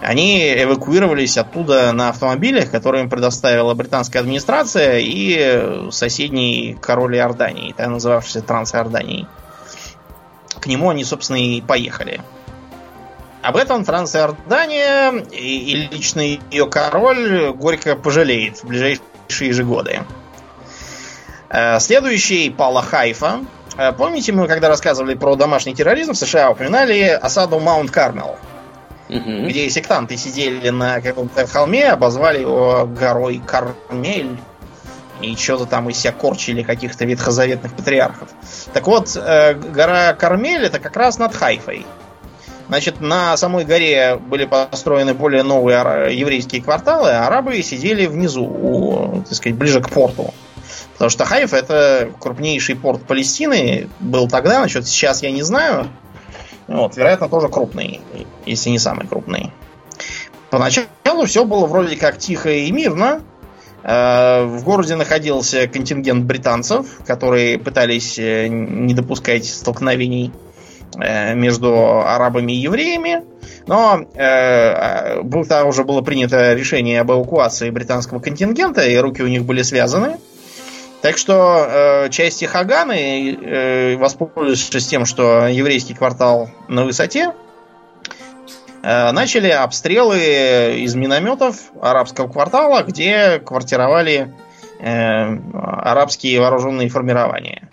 Они 0.01 0.55
эвакуировались 0.63 1.39
оттуда 1.39 1.93
на 1.93 2.11
автомобилях, 2.11 2.71
которые 2.71 3.05
им 3.05 3.11
предоставила 3.11 3.75
британская 3.75 4.21
администрация 4.21 4.99
и 5.01 5.91
соседний 5.91 6.77
король 6.81 7.17
Иордании, 7.17 7.73
так 7.73 7.89
называвшийся 7.89 8.43
Трансиорданией. 8.43 9.27
К 10.61 10.67
нему 10.67 10.91
они, 10.91 11.05
собственно, 11.05 11.39
и 11.39 11.61
поехали. 11.61 12.21
Об 13.43 13.57
этом 13.57 13.85
Трансиордания 13.85 15.13
и, 15.31 15.73
и 15.73 15.89
лично 15.93 16.21
ее 16.21 16.67
король 16.67 17.53
горько 17.53 17.97
пожалеет 17.97 18.59
в 18.59 18.67
ближайшие 18.67 19.53
же 19.53 19.65
годы. 19.65 20.01
Э, 21.51 21.81
следующий 21.81 22.51
Пала 22.51 22.83
Хайфа. 22.83 23.41
Э, 23.77 23.93
помните, 23.93 24.33
мы 24.33 24.47
когда 24.47 24.69
рассказывали 24.69 25.15
про 25.15 25.37
домашний 25.37 25.75
терроризм 25.75 26.13
в 26.13 26.17
США, 26.17 26.51
упоминали 26.51 27.03
осаду 27.09 27.59
Маунт 27.59 27.91
Кармел 27.91 28.37
угу. 29.09 29.49
где 29.49 29.69
сектанты 29.71 30.17
сидели 30.17 30.69
на 30.71 31.01
каком-то 31.01 31.47
холме, 31.47 31.91
обозвали 31.91 32.41
его 32.41 32.87
горой 32.87 33.41
Кармель. 33.45 34.37
И 35.21 35.35
что-то 35.35 35.67
там 35.67 35.91
из 35.91 35.99
себя 35.99 36.13
корчили 36.13 36.63
каких-то 36.63 37.05
ветхозаветных 37.05 37.75
патриархов. 37.75 38.29
Так 38.73 38.87
вот, 38.87 39.17
э, 39.17 39.55
гора 39.55 40.15
Кармель 40.15 40.65
это 40.65 40.79
как 40.79 40.97
раз 40.97 41.19
над 41.19 41.35
Хайфой. 41.35 41.85
Значит, 42.69 43.01
на 43.01 43.37
самой 43.37 43.65
горе 43.65 44.17
были 44.17 44.45
построены 44.45 45.15
более 45.15 45.43
новые 45.43 46.17
еврейские 46.17 46.63
кварталы, 46.63 47.11
а 47.11 47.27
арабы 47.27 47.61
сидели 47.63 48.07
внизу, 48.07 49.25
так 49.27 49.35
сказать, 49.35 49.59
ближе 49.59 49.81
к 49.81 49.89
порту. 49.89 50.33
Потому 50.99 51.11
что 51.11 51.25
Хайф 51.25 51.55
это 51.55 52.11
крупнейший 52.19 52.75
порт 52.75 53.03
Палестины 53.03 53.89
был 54.01 54.29
тогда, 54.29 54.61
насчет 54.61 54.85
сейчас 54.85 55.23
я 55.23 55.31
не 55.31 55.43
знаю. 55.43 55.87
Вот, 56.67 56.97
вероятно, 56.97 57.29
тоже 57.29 57.49
крупный, 57.49 58.01
если 58.45 58.71
не 58.71 58.81
самый 58.81 59.07
крупный. 59.07 59.53
Поначалу 60.51 61.25
все 61.27 61.45
было 61.45 61.67
вроде 61.67 61.97
как 61.97 62.19
тихо 62.19 62.51
и 62.51 62.73
мирно. 62.73 63.23
Э, 63.85 64.43
в 64.45 64.65
городе 64.65 64.97
находился 64.97 65.69
контингент 65.69 66.25
британцев, 66.25 66.87
которые 67.07 67.59
пытались 67.59 68.19
э, 68.19 68.49
не 68.49 68.93
допускать 68.93 69.47
столкновений 69.47 70.33
э, 71.01 71.35
между 71.37 72.01
арабами 72.01 72.53
и 72.53 72.57
евреями. 72.57 73.23
Но 73.69 74.01
э, 74.15 75.23
было, 75.23 75.65
уже 75.65 75.85
было 75.85 76.03
принято 76.03 76.55
решение 76.55 77.01
об 77.01 77.13
эвакуации 77.13 77.71
британского 77.71 78.19
контингента, 78.19 78.83
и 78.83 78.97
руки 78.97 79.23
у 79.23 79.29
них 79.29 79.45
были 79.45 79.63
связаны. 79.63 80.17
Так 81.01 81.17
что 81.17 81.67
э, 81.69 82.11
части 82.11 82.45
Хаганы, 82.45 83.33
э, 83.33 83.97
воспользовавшись 83.97 84.87
тем, 84.87 85.07
что 85.07 85.47
еврейский 85.47 85.95
квартал 85.95 86.51
на 86.67 86.85
высоте, 86.85 87.35
э, 88.83 89.13
начали 89.13 89.49
обстрелы 89.49 90.81
из 90.81 90.97
минометов 90.97 91.57
арабского 91.81 92.27
квартала, 92.27 92.83
где 92.83 93.39
квартировали 93.39 94.35
э, 94.81 95.39
арабские 95.55 96.41
вооруженные 96.41 96.89
формирования. 96.89 97.69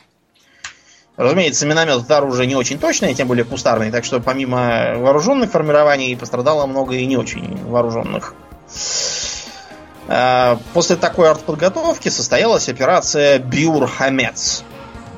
Разумеется, 1.18 1.66
миномет 1.66 2.04
это 2.04 2.18
оружие 2.18 2.46
не 2.46 2.56
очень 2.56 2.78
точное, 2.78 3.16
тем 3.16 3.28
более 3.28 3.46
кустарное, 3.46 3.92
так 3.92 4.04
что 4.04 4.20
помимо 4.20 4.96
вооруженных 4.98 5.50
формирований 5.50 6.16
пострадало 6.16 6.68
много 6.68 6.94
и 6.96 7.06
не 7.06 7.18
очень 7.18 7.58
вооруженных. 7.66 8.36
После 10.74 10.96
такой 10.96 11.30
артподготовки 11.30 12.10
состоялась 12.10 12.70
операция 12.70 13.40
Бюр 13.40 13.88
Хамец. 13.88 14.64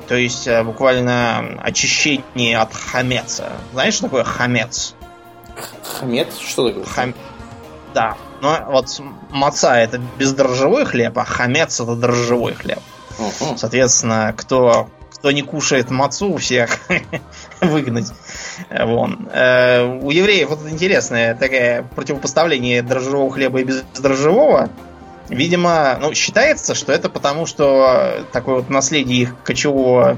То 0.08 0.14
есть 0.14 0.48
а, 0.48 0.64
буквально 0.64 1.60
очищение 1.62 2.58
от 2.58 2.72
хамеца. 2.72 3.52
Знаешь, 3.72 3.94
что 3.94 4.04
такое 4.04 4.24
хамец? 4.24 4.94
Хамец? 5.82 6.38
Что 6.38 6.68
такое? 6.68 6.84
Хам... 6.86 7.14
Да. 7.92 8.16
Ну, 8.40 8.56
вот 8.68 9.00
маца 9.30 9.76
это 9.78 10.00
бездрожжевой 10.18 10.86
хлеб, 10.86 11.18
а 11.18 11.24
хамец 11.24 11.78
это 11.80 11.94
дрожжевой 11.94 12.54
хлеб. 12.54 12.80
Угу. 13.18 13.58
Соответственно, 13.58 14.32
кто, 14.34 14.88
кто 15.12 15.30
не 15.30 15.42
кушает 15.42 15.90
мацу, 15.90 16.36
всех 16.38 16.78
выгнать. 17.66 18.12
Вон. 18.70 19.28
Э, 19.32 19.98
у 20.00 20.10
евреев 20.10 20.50
вот 20.50 20.60
интересное 20.68 21.34
такое 21.34 21.84
противопоставление 21.94 22.82
дрожжевого 22.82 23.30
хлеба 23.30 23.60
и 23.60 23.64
бездрожжевого. 23.64 24.68
Видимо, 25.28 25.98
ну, 26.00 26.14
считается, 26.14 26.74
что 26.74 26.92
это 26.92 27.10
потому, 27.10 27.46
что 27.46 28.24
такое 28.32 28.56
вот 28.56 28.70
наследие 28.70 29.22
их 29.22 29.34
кочевого, 29.42 30.16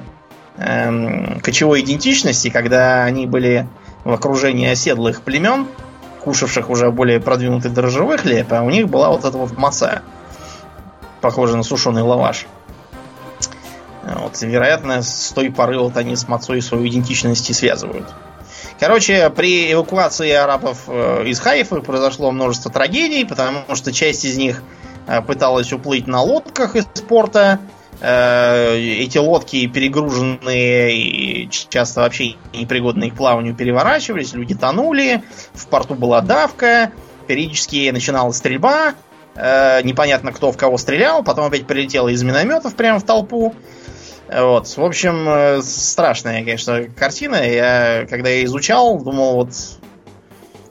эм, 0.57 1.41
кочевой 1.41 1.81
идентичности, 1.81 2.49
когда 2.49 3.05
они 3.05 3.27
были 3.27 3.67
в 4.05 4.13
окружении 4.13 4.69
оседлых 4.69 5.23
племен, 5.23 5.67
кушавших 6.23 6.71
уже 6.71 6.91
более 6.93 7.19
продвинутый 7.19 7.73
дрожжевой 7.73 8.19
хлеб, 8.19 8.53
а 8.53 8.63
у 8.63 8.71
них 8.71 8.89
была 8.89 9.11
вот 9.11 9.25
эта 9.25 9.37
вот 9.37 9.57
маца, 9.59 10.03
похожая 11.21 11.57
на 11.57 11.65
сушеный 11.65 12.03
лаваш. 12.03 12.47
Вот, 14.15 14.41
вероятно, 14.43 15.03
с 15.03 15.33
той 15.35 15.51
поры 15.51 15.79
вот 15.79 15.97
они 15.97 16.17
с 16.17 16.27
мацой 16.27 16.63
свою 16.63 16.87
идентичность 16.89 17.49
и 17.51 17.53
связывают. 17.53 18.09
Короче, 18.81 19.31
при 19.31 19.73
эвакуации 19.73 20.31
арабов 20.31 20.85
э, 20.89 21.25
из 21.27 21.39
Хайфы 21.39 21.81
произошло 21.83 22.31
множество 22.31 22.71
трагедий, 22.71 23.25
потому 23.25 23.75
что 23.75 23.93
часть 23.93 24.25
из 24.25 24.37
них 24.37 24.63
э, 25.07 25.21
пыталась 25.21 25.73
уплыть 25.73 26.07
на 26.07 26.23
лодках 26.23 26.77
из 26.77 26.87
порта. 26.87 27.61
Э, 28.01 28.75
эти 28.77 29.19
лодки 29.19 29.67
перегруженные 29.67 30.97
и 30.97 31.51
часто 31.51 32.01
вообще 32.01 32.37
непригодные 32.55 33.11
к 33.11 33.17
плаванию 33.17 33.55
переворачивались, 33.55 34.33
люди 34.33 34.55
тонули, 34.55 35.23
в 35.53 35.67
порту 35.67 35.95
была 35.95 36.23
давка, 36.23 36.91
периодически 37.27 37.91
начиналась 37.91 38.39
стрельба, 38.39 38.95
непонятно 39.37 40.33
кто 40.33 40.51
в 40.51 40.57
кого 40.57 40.77
стрелял, 40.79 41.23
потом 41.23 41.47
опять 41.47 41.67
прилетело 41.67 42.09
из 42.09 42.23
минометов 42.23 42.75
прямо 42.75 42.99
в 42.99 43.05
толпу. 43.05 43.55
Вот. 44.33 44.69
В 44.69 44.85
общем, 44.85 45.29
э, 45.29 45.61
страшная, 45.63 46.45
конечно, 46.45 46.85
картина. 46.97 47.37
Я, 47.37 48.07
когда 48.09 48.31
я 48.31 48.45
изучал, 48.45 49.01
думал, 49.01 49.35
вот, 49.35 49.51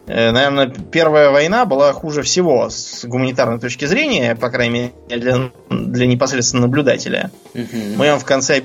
э, 0.08 0.32
наверное, 0.32 0.70
первая 0.70 1.30
война 1.30 1.66
была 1.66 1.92
хуже 1.92 2.22
всего 2.22 2.70
с 2.70 3.04
гуманитарной 3.04 3.60
точки 3.60 3.84
зрения, 3.84 4.36
по 4.36 4.50
крайней 4.50 4.94
мере, 5.10 5.20
для, 5.22 5.52
для 5.70 6.08
непосредственно 6.08 6.68
наблюдателя. 6.68 7.32
Угу. 7.54 7.98
Мы 7.98 8.10
вам 8.10 8.20
в 8.20 8.26
конце, 8.26 8.64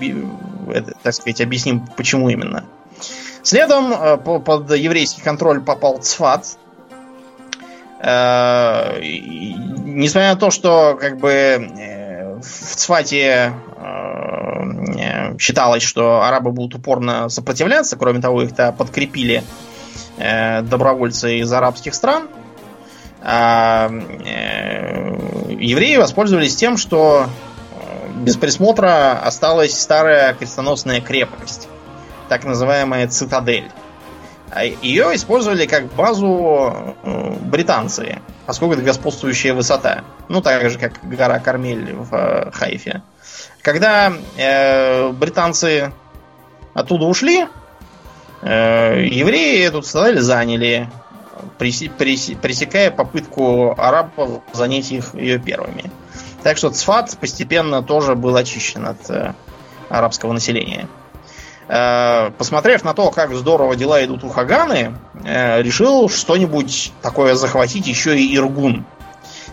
так 1.02 1.12
сказать, 1.12 1.40
объясним, 1.40 1.84
почему 1.96 2.28
именно. 2.28 2.64
Следом 3.42 3.92
э, 3.92 4.16
под 4.16 4.70
еврейский 4.76 5.22
контроль 5.22 5.60
попал 5.60 5.98
Цфат. 5.98 6.56
Несмотря 9.86 10.34
на 10.34 10.36
то, 10.36 10.50
что 10.50 10.98
как 11.00 11.18
бы 11.18 12.38
в 12.42 12.76
Цфате 12.76 13.54
Э, 13.86 14.53
считалось, 15.38 15.82
что 15.82 16.22
арабы 16.22 16.52
будут 16.52 16.74
упорно 16.76 17.28
сопротивляться. 17.28 17.96
Кроме 17.96 18.20
того, 18.20 18.42
их-то 18.42 18.72
подкрепили 18.72 19.42
э, 20.18 20.62
добровольцы 20.62 21.38
из 21.38 21.52
арабских 21.52 21.94
стран. 21.94 22.28
А 23.22 23.88
э, 23.90 25.54
евреи 25.58 25.96
воспользовались 25.96 26.56
тем, 26.56 26.76
что 26.76 27.26
без 28.16 28.36
присмотра 28.36 29.18
осталась 29.18 29.78
старая 29.78 30.34
крестоносная 30.34 31.00
крепость, 31.00 31.68
так 32.28 32.44
называемая 32.44 33.08
цитадель. 33.08 33.70
А 34.50 34.64
Ее 34.64 35.14
использовали 35.14 35.66
как 35.66 35.92
базу 35.94 36.94
британцы, 37.40 38.18
поскольку 38.46 38.74
это 38.74 38.82
господствующая 38.82 39.52
высота. 39.52 40.04
Ну, 40.28 40.40
так 40.40 40.70
же, 40.70 40.78
как 40.78 40.92
гора 41.02 41.40
Кармель 41.40 41.92
в 41.94 42.50
Хайфе. 42.52 43.02
Когда 43.64 44.12
э, 44.36 45.08
британцы 45.12 45.90
оттуда 46.74 47.06
ушли, 47.06 47.46
э, 48.42 49.06
евреи 49.06 49.64
эту 49.64 49.80
цитадель 49.80 50.20
заняли, 50.20 50.90
пресекая 51.56 52.90
попытку 52.90 53.74
арабов 53.78 54.42
занять 54.52 54.92
их 54.92 55.14
ее 55.14 55.38
первыми. 55.38 55.90
Так 56.42 56.58
что 56.58 56.68
Цфат 56.68 57.16
постепенно 57.18 57.82
тоже 57.82 58.14
был 58.14 58.36
очищен 58.36 58.84
от 58.86 59.08
э, 59.08 59.32
арабского 59.88 60.34
населения. 60.34 60.86
Э, 61.66 62.32
посмотрев 62.36 62.84
на 62.84 62.92
то, 62.92 63.10
как 63.10 63.34
здорово 63.34 63.76
дела 63.76 64.04
идут 64.04 64.24
у 64.24 64.28
Хаганы, 64.28 64.94
э, 65.24 65.62
решил 65.62 66.10
что-нибудь 66.10 66.92
такое 67.00 67.34
захватить 67.34 67.86
еще 67.86 68.14
и 68.14 68.36
Иргун. 68.36 68.84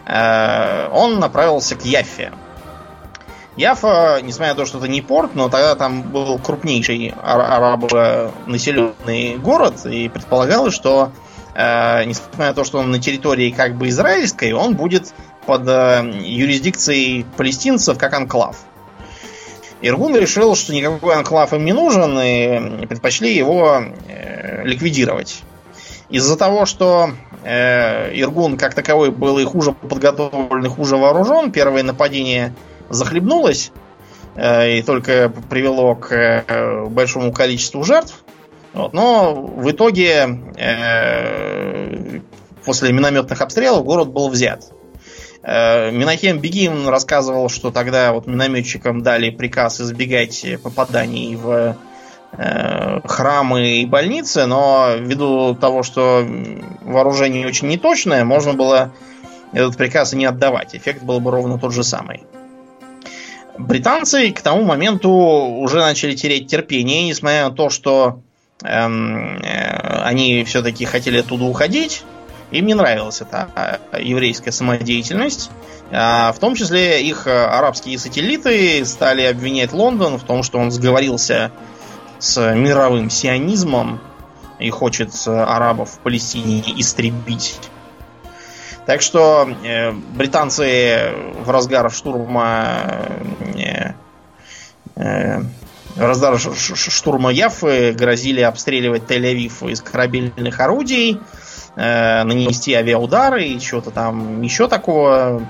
Э, 0.06 0.90
он 0.92 1.20
направился 1.22 1.78
к 1.78 1.86
Яффе. 1.86 2.34
Яфа, 3.62 4.20
несмотря 4.24 4.54
на 4.54 4.58
то, 4.58 4.66
что 4.66 4.80
это 4.80 4.88
не 4.88 5.04
порт, 5.04 5.36
но 5.36 5.48
тогда 5.48 5.76
там 5.76 6.02
был 6.02 6.40
крупнейший 6.40 7.14
арабонаселенный 7.22 9.38
город, 9.38 9.86
и 9.86 10.10
предполагалось, 10.10 10.74
что 10.74 11.12
э, 11.54 12.06
несмотря 12.06 12.48
на 12.48 12.56
то, 12.56 12.64
что 12.64 12.80
он 12.80 12.90
на 12.90 13.00
территории 13.00 13.52
как 13.52 13.76
бы 13.76 13.90
израильской, 13.90 14.54
он 14.54 14.76
будет 14.76 15.14
под 15.46 15.68
э, 15.68 16.12
юрисдикцией 16.24 17.24
палестинцев 17.38 18.00
как 18.00 18.16
анклав. 18.16 18.58
Иргун 19.84 20.16
решил, 20.16 20.56
что 20.56 20.74
никакой 20.74 21.14
анклав 21.14 21.54
им 21.54 21.64
не 21.64 21.74
нужен, 21.74 22.20
и 22.20 22.88
предпочли 22.88 23.32
его 23.32 23.84
э, 24.08 24.66
ликвидировать. 24.66 25.44
Из-за 26.10 26.36
того, 26.36 26.66
что 26.66 27.12
э, 27.44 28.12
Иргун 28.20 28.58
как 28.58 28.74
таковой 28.74 29.12
был 29.12 29.38
и 29.38 29.46
хуже 29.46 29.72
подготовлен, 29.72 30.66
и 30.66 30.68
хуже 30.68 30.98
вооружен, 30.98 31.52
первое 31.52 31.84
нападение 31.84 32.56
захлебнулось 32.92 33.72
э, 34.36 34.78
и 34.78 34.82
только 34.84 35.32
привело 35.50 35.96
к 35.96 36.14
э, 36.14 36.86
большому 36.88 37.32
количеству 37.32 37.84
жертв. 37.84 38.24
Но 38.74 39.34
в 39.34 39.70
итоге 39.70 40.40
э, 40.58 42.20
после 42.64 42.94
минометных 42.94 43.42
обстрелов 43.42 43.84
город 43.84 44.10
был 44.10 44.30
взят. 44.30 44.72
Э, 45.44 45.92
Минахем 45.92 46.40
Бегин 46.40 46.88
рассказывал, 46.88 47.50
что 47.50 47.72
тогда 47.72 48.14
вот 48.14 48.28
минометчикам 48.28 49.02
дали 49.02 49.30
приказ 49.30 49.82
избегать 49.82 50.46
попаданий 50.64 51.36
в 51.36 51.78
храмы 53.04 53.82
и 53.82 53.86
больницы, 53.86 54.46
но 54.46 54.96
ввиду 54.98 55.54
того, 55.54 55.84
что 55.84 56.26
вооружение 56.80 57.46
очень 57.46 57.68
неточное, 57.68 58.24
можно 58.24 58.54
было 58.54 58.94
этот 59.52 59.78
приказ 59.78 60.14
и 60.14 60.18
не 60.18 60.26
отдавать. 60.26 60.76
Эффект 60.76 61.04
был 61.04 61.20
бы 61.20 61.32
ровно 61.32 61.60
тот 61.60 61.74
же 61.74 61.84
самый. 61.84 62.24
Британцы 63.68 64.32
к 64.32 64.42
тому 64.42 64.64
моменту 64.64 65.10
уже 65.10 65.80
начали 65.80 66.16
терять 66.16 66.48
терпение, 66.48 67.08
несмотря 67.08 67.50
на 67.50 67.56
то, 67.56 67.70
что 67.70 68.22
эм, 68.64 69.38
э, 69.38 70.02
они 70.04 70.44
все-таки 70.44 70.86
хотели 70.86 71.20
оттуда 71.20 71.46
уходить. 71.46 72.04
Им 72.52 72.66
не 72.66 72.74
нравилась 72.74 73.22
эта 73.22 73.80
э, 73.94 74.02
еврейская 74.02 74.52
самодеятельность. 74.52 75.52
А 75.92 76.32
в 76.32 76.40
том 76.40 76.56
числе 76.56 77.04
их 77.04 77.28
э, 77.28 77.46
арабские 77.46 77.98
сателлиты 78.00 78.84
стали 78.86 79.24
обвинять 79.24 79.74
Лондон 79.74 80.18
в 80.18 80.24
том, 80.24 80.44
что 80.44 80.58
он 80.58 80.72
сговорился 80.72 81.52
с 82.20 82.54
мировым 82.54 83.10
сионизмом 83.10 84.02
и 84.60 84.70
хочет 84.70 85.12
э, 85.28 85.32
арабов 85.32 85.92
в 85.92 86.00
Палестине 86.00 86.64
истребить. 86.78 87.60
Так 88.86 89.02
что 89.02 89.50
э, 89.64 89.92
британцы 89.92 91.14
в 91.44 91.50
разгар 91.50 91.92
штурма 91.92 93.06
э, 93.56 93.94
э, 94.96 95.42
раздар 95.98 96.40
штурма 96.40 97.32
Яффы 97.32 97.94
грозили 97.94 98.42
обстреливать 98.42 99.04
Тель-Авив 99.04 99.70
из 99.70 99.82
корабельных 99.82 100.60
орудий, 100.60 101.20
э, 101.76 102.24
нанести 102.24 102.74
авиаудары 102.74 103.44
и 103.46 103.60
что-то 103.60 103.92
там 103.92 104.42
еще 104.42 104.68
такого 104.68 105.46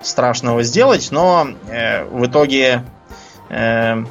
страшного 0.00 0.62
сделать, 0.62 1.08
но 1.10 1.48
э, 1.68 2.04
в 2.04 2.26
итоге 2.26 2.84
э, 3.48 4.04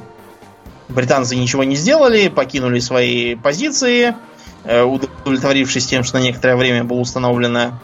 британцы 0.90 1.36
ничего 1.36 1.64
не 1.64 1.76
сделали, 1.76 2.28
покинули 2.30 2.80
свои 2.80 3.36
позиции, 3.36 4.16
э, 4.64 4.82
удовлетворившись 4.82 5.88
тем, 5.88 6.04
что 6.04 6.20
на 6.20 6.24
некоторое 6.24 6.56
время 6.56 6.84
было 6.84 7.00
установлено 7.00 7.80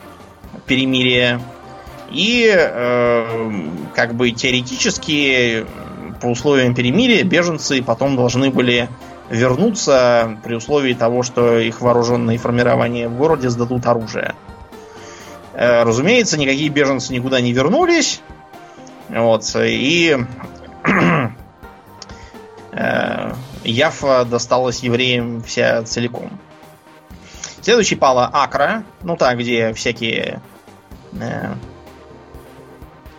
перемирие. 0.68 1.40
И 2.12 2.54
э, 2.56 3.52
как 3.96 4.14
бы 4.14 4.32
теоретически 4.32 5.66
по 6.22 6.28
условиям 6.28 6.74
перемирия 6.74 7.24
беженцы 7.24 7.82
потом 7.84 8.16
должны 8.16 8.50
были 8.50 8.88
вернуться 9.30 10.38
при 10.44 10.56
условии 10.56 10.94
того, 10.94 11.24
что 11.24 11.60
их 11.60 11.82
вооруженные 11.82 12.38
формирования 12.38 13.10
в 13.10 13.18
городе 13.18 13.50
сдадут 13.50 13.86
оружие. 13.86 14.36
Э, 15.54 15.84
разумеется, 15.84 16.38
никакие 16.38 16.70
беженцы 16.70 17.14
никуда 17.14 17.42
не 17.42 17.52
вернулись. 17.52 18.22
Вот, 19.10 19.44
и 19.56 20.18
э, 22.72 23.34
Яфа 23.64 24.26
досталась 24.26 24.80
евреям 24.80 25.42
вся 25.44 25.84
целиком. 25.84 26.30
Следующий 27.62 27.96
пала 27.96 28.30
Акра, 28.32 28.84
ну 29.02 29.18
так, 29.18 29.40
где 29.40 29.74
всякие 29.74 30.42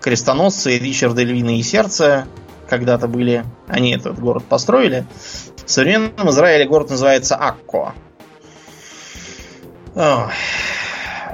крестоносцы, 0.01 0.79
Ричарда 0.79 1.23
Львиное 1.23 1.63
Сердце 1.63 2.27
когда-то 2.69 3.09
были. 3.09 3.45
Они 3.67 3.95
этот 3.95 4.19
город 4.19 4.45
построили. 4.45 5.07
В 5.65 5.71
современном 5.71 6.31
Израиле 6.31 6.67
город 6.67 6.91
называется 6.91 7.37
Акко. 7.37 7.95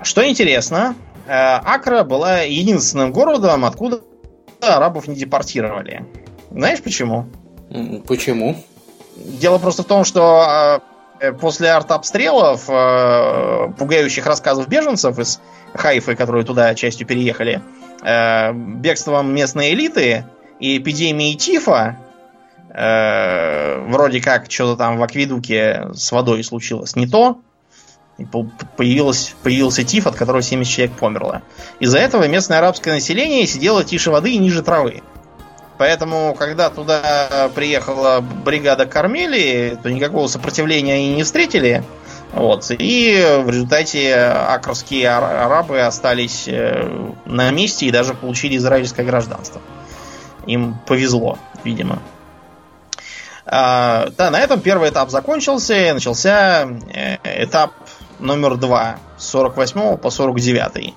Что 0.02 0.28
интересно, 0.28 0.94
э, 1.26 1.30
Акра 1.30 2.04
была 2.04 2.40
единственным 2.40 3.12
городом, 3.12 3.64
откуда 3.64 4.00
арабов 4.60 5.08
не 5.08 5.14
депортировали. 5.14 6.06
Знаешь 6.50 6.82
почему? 6.82 7.26
Почему? 8.06 8.56
Дело 9.16 9.58
просто 9.58 9.82
в 9.82 9.86
том, 9.86 10.04
что 10.04 10.80
э, 10.80 10.93
после 11.40 11.70
артобстрелов, 11.70 12.64
э, 12.68 13.72
пугающих 13.78 14.26
рассказов 14.26 14.68
беженцев 14.68 15.18
из 15.18 15.40
Хайфы, 15.74 16.14
которые 16.16 16.44
туда 16.44 16.74
частью 16.74 17.06
переехали, 17.06 17.62
бегством 18.02 19.34
местной 19.34 19.72
элиты 19.72 20.26
и 20.60 20.76
эпидемией 20.76 21.36
тифа, 21.36 21.96
вроде 22.68 24.20
как 24.20 24.50
что-то 24.50 24.76
там 24.76 24.98
в 24.98 25.02
акведуке 25.02 25.88
с 25.94 26.12
водой 26.12 26.44
случилось 26.44 26.96
не 26.96 27.06
то, 27.06 27.40
и 28.18 28.24
появилось, 28.76 29.34
появился 29.42 29.84
тиф, 29.84 30.06
от 30.06 30.14
которого 30.14 30.42
70 30.42 30.72
человек 30.72 30.96
померло. 30.96 31.42
Из-за 31.80 31.98
этого 31.98 32.28
местное 32.28 32.58
арабское 32.58 32.94
население 32.94 33.46
сидело 33.46 33.84
тише 33.84 34.10
воды 34.10 34.32
и 34.32 34.38
ниже 34.38 34.62
травы. 34.62 35.02
Поэтому, 35.76 36.34
когда 36.38 36.70
туда 36.70 37.50
приехала 37.54 38.20
бригада 38.20 38.86
Кармели, 38.86 39.78
то 39.82 39.90
никакого 39.90 40.28
сопротивления 40.28 40.94
они 40.94 41.14
не 41.14 41.22
встретили. 41.24 41.82
Вот. 42.32 42.70
И 42.70 43.40
в 43.42 43.48
результате 43.48 44.14
акровские 44.14 45.08
арабы 45.08 45.80
остались 45.80 46.48
э, 46.48 47.14
на 47.26 47.50
месте 47.50 47.86
и 47.86 47.90
даже 47.92 48.14
получили 48.14 48.56
израильское 48.56 49.04
гражданство. 49.04 49.60
Им 50.46 50.76
повезло, 50.86 51.38
видимо. 51.62 52.00
А, 53.46 54.08
да, 54.16 54.30
на 54.30 54.40
этом 54.40 54.60
первый 54.60 54.90
этап 54.90 55.10
закончился, 55.10 55.92
начался 55.94 56.66
э, 56.92 57.18
этап 57.44 57.72
номер 58.18 58.56
2 58.56 58.98
с 59.16 59.26
48 59.26 59.96
по 59.98 60.10
49. 60.10 60.94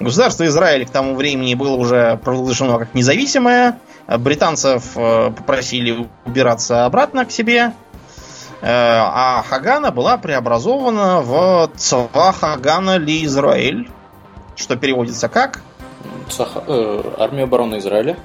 Государство 0.00 0.46
Израиль 0.46 0.86
к 0.86 0.90
тому 0.90 1.14
времени 1.14 1.54
было 1.54 1.76
уже 1.76 2.18
провозглашено 2.22 2.78
как 2.78 2.94
независимое. 2.94 3.78
Британцев 4.06 4.96
э, 4.96 5.30
попросили 5.30 6.08
убираться 6.26 6.84
обратно 6.84 7.24
к 7.24 7.30
себе. 7.30 7.72
Э, 8.60 8.66
а 8.66 9.42
Хагана 9.48 9.90
была 9.90 10.18
преобразована 10.18 11.20
в 11.20 11.70
Цва 11.76 12.32
Хагана 12.32 12.96
Ли 12.96 13.24
Израиль, 13.24 13.90
что 14.56 14.76
переводится 14.76 15.28
как? 15.28 15.62
Цаха, 16.30 16.62
э, 16.66 17.02
армия 17.18 17.44
обороны 17.44 17.78
Израиля. 17.78 18.16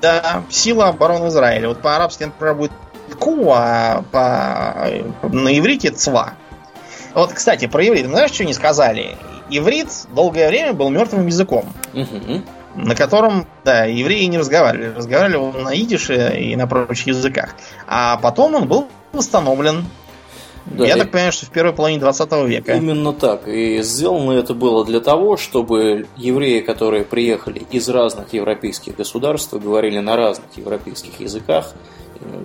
Да, 0.00 0.42
сила 0.50 0.88
обороны 0.88 1.28
Израиля. 1.28 1.68
Вот 1.68 1.80
по-арабски, 1.80 2.24
например, 2.24 2.54
будет 2.54 2.72
Ку, 3.18 3.52
а 3.52 4.02
по, 4.10 5.28
на 5.28 5.58
иврите 5.58 5.90
Цва. 5.90 6.34
Вот, 7.14 7.32
кстати, 7.32 7.66
про 7.66 7.86
иврит. 7.86 8.06
Знаешь, 8.06 8.32
что 8.32 8.44
не 8.44 8.52
сказали? 8.52 9.16
Иврит 9.48 9.88
долгое 10.10 10.48
время 10.48 10.72
был 10.72 10.90
мертвым 10.90 11.26
языком. 11.26 11.72
Угу. 11.94 12.42
На 12.76 12.94
котором, 12.94 13.46
да, 13.64 13.84
евреи 13.84 14.24
не 14.24 14.38
разговаривали. 14.38 14.94
Разговаривали 14.94 15.36
он 15.36 15.62
на 15.62 15.76
идише 15.76 16.36
и 16.38 16.56
на 16.56 16.66
прочих 16.66 17.08
языках. 17.08 17.54
А 17.86 18.16
потом 18.18 18.54
он 18.54 18.68
был 18.68 18.86
восстановлен 19.12 19.86
да, 20.66 20.84
Я 20.84 20.96
и... 20.96 20.98
так 20.98 21.10
понимаю, 21.10 21.32
что 21.32 21.46
в 21.46 21.50
первой 21.50 21.72
половине 21.72 22.00
20 22.00 22.32
века. 22.48 22.74
Именно 22.74 23.12
так. 23.12 23.46
И 23.46 23.80
сделано 23.82 24.32
это 24.32 24.52
было 24.52 24.84
для 24.84 25.00
того, 25.00 25.36
чтобы 25.36 26.06
евреи, 26.16 26.60
которые 26.60 27.04
приехали 27.04 27.62
из 27.70 27.88
разных 27.88 28.32
европейских 28.32 28.96
государств, 28.96 29.54
говорили 29.54 30.00
на 30.00 30.16
разных 30.16 30.56
европейских 30.56 31.20
языках, 31.20 31.72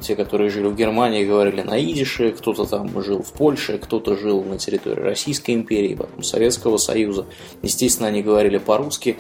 те, 0.02 0.16
которые 0.16 0.50
жили 0.50 0.68
в 0.68 0.76
Германии, 0.76 1.26
говорили 1.26 1.62
на 1.62 1.82
идише, 1.82 2.32
кто-то 2.32 2.66
там 2.66 3.02
жил 3.02 3.22
в 3.22 3.32
Польше, 3.34 3.78
кто-то 3.78 4.16
жил 4.16 4.44
на 4.44 4.58
территории 4.58 5.02
Российской 5.02 5.52
империи, 5.52 5.96
потом 5.96 6.24
Советского 6.24 6.78
Союза. 6.78 7.26
Естественно, 7.62 8.10
они 8.10 8.22
говорили 8.22 8.58
по-русски. 8.58 9.18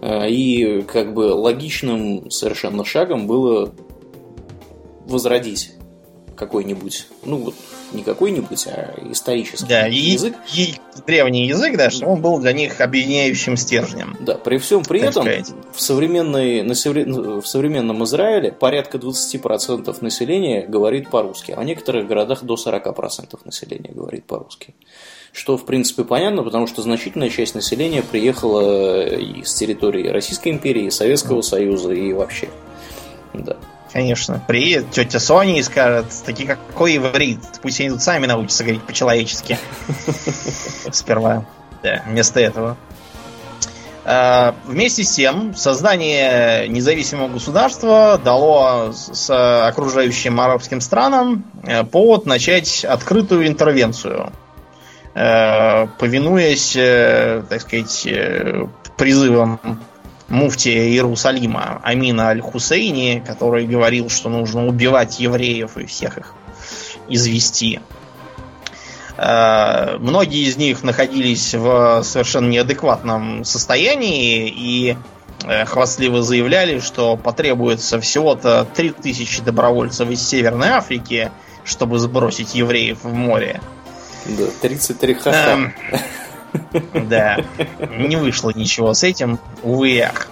Э, 0.00 0.28
и 0.28 0.82
как 0.82 1.14
бы 1.14 1.32
логичным 1.32 2.30
совершенно 2.30 2.84
шагом 2.84 3.26
было 3.26 3.72
возродить 5.06 5.72
какой-нибудь, 6.36 7.06
ну 7.24 7.36
вот 7.36 7.54
не 7.94 8.02
какой-нибудь, 8.02 8.66
а 8.66 8.94
исторический 9.10 9.68
да, 9.68 9.86
язык. 9.86 10.34
И, 10.54 10.74
древний 11.06 11.46
язык, 11.46 11.76
да, 11.76 11.90
что 11.90 12.06
он 12.06 12.20
был 12.20 12.38
для 12.38 12.52
них 12.52 12.80
объединяющим 12.80 13.56
стержнем. 13.56 14.16
Да, 14.20 14.34
при 14.34 14.58
всем 14.58 14.82
при 14.82 15.00
этом 15.00 15.26
в, 15.72 15.80
современной, 15.80 16.62
на, 16.62 16.74
в 16.74 17.46
современном 17.46 18.04
Израиле 18.04 18.52
порядка 18.52 18.98
20% 18.98 19.96
населения 20.00 20.66
говорит 20.66 21.10
по-русски, 21.10 21.52
а 21.52 21.60
в 21.60 21.64
некоторых 21.64 22.06
городах 22.06 22.42
до 22.42 22.54
40% 22.54 23.38
населения 23.44 23.90
говорит 23.92 24.24
по-русски. 24.24 24.74
Что, 25.32 25.56
в 25.56 25.64
принципе, 25.64 26.04
понятно, 26.04 26.42
потому 26.42 26.66
что 26.66 26.82
значительная 26.82 27.30
часть 27.30 27.54
населения 27.54 28.02
приехала 28.02 29.06
из 29.06 29.54
территории 29.54 30.08
Российской 30.08 30.50
империи, 30.50 30.90
Советского 30.90 31.40
Союза 31.40 31.92
и 31.92 32.12
вообще. 32.12 32.50
Да. 33.32 33.56
Конечно. 33.92 34.42
Приедет 34.46 34.90
тетя 34.90 35.20
Соня 35.20 35.58
и 35.58 35.62
скажет, 35.62 36.06
таки 36.24 36.46
какой 36.46 36.96
иврит. 36.96 37.40
Пусть 37.60 37.80
они 37.80 37.90
тут 37.90 38.02
сами 38.02 38.26
научатся 38.26 38.64
говорить 38.64 38.82
по-человечески. 38.82 39.58
Сперва. 40.92 41.44
Да, 41.82 42.02
вместо 42.06 42.40
этого. 42.40 42.76
А, 44.04 44.54
вместе 44.66 45.04
с 45.04 45.12
тем, 45.12 45.54
создание 45.54 46.66
независимого 46.68 47.28
государства 47.28 48.20
дало 48.22 48.92
с 48.92 49.66
окружающим 49.68 50.40
арабским 50.40 50.80
странам 50.80 51.44
э, 51.62 51.84
повод 51.84 52.26
начать 52.26 52.84
открытую 52.84 53.46
интервенцию, 53.46 54.32
э, 55.14 55.86
повинуясь, 55.98 56.74
э, 56.74 57.44
так 57.48 57.60
сказать, 57.60 58.08
призывам 58.96 59.60
муфтия 60.32 60.88
Иерусалима 60.88 61.80
Амина 61.84 62.28
Аль-Хусейни, 62.28 63.22
который 63.24 63.66
говорил, 63.66 64.08
что 64.08 64.30
нужно 64.30 64.66
убивать 64.66 65.20
евреев 65.20 65.76
и 65.76 65.84
всех 65.84 66.16
их 66.18 66.34
извести. 67.08 67.80
Э, 69.18 69.98
многие 69.98 70.48
из 70.48 70.56
них 70.56 70.82
находились 70.82 71.54
в 71.54 72.02
совершенно 72.02 72.48
неадекватном 72.48 73.44
состоянии 73.44 74.48
и 74.48 74.96
э, 75.44 75.66
хвастливо 75.66 76.22
заявляли, 76.22 76.80
что 76.80 77.18
потребуется 77.18 78.00
всего-то 78.00 78.66
3000 78.74 79.42
добровольцев 79.42 80.08
из 80.08 80.26
Северной 80.26 80.70
Африки, 80.70 81.30
чтобы 81.62 81.98
сбросить 81.98 82.54
евреев 82.54 83.04
в 83.04 83.12
море. 83.12 83.60
Да, 84.24 84.46
33 84.62 85.14
хаша. 85.14 85.72
Да, 86.94 87.38
не 87.96 88.16
вышло 88.16 88.50
ничего 88.50 88.94
с 88.94 89.02
этим, 89.02 89.38
увы 89.62 90.00
ах. 90.00 90.28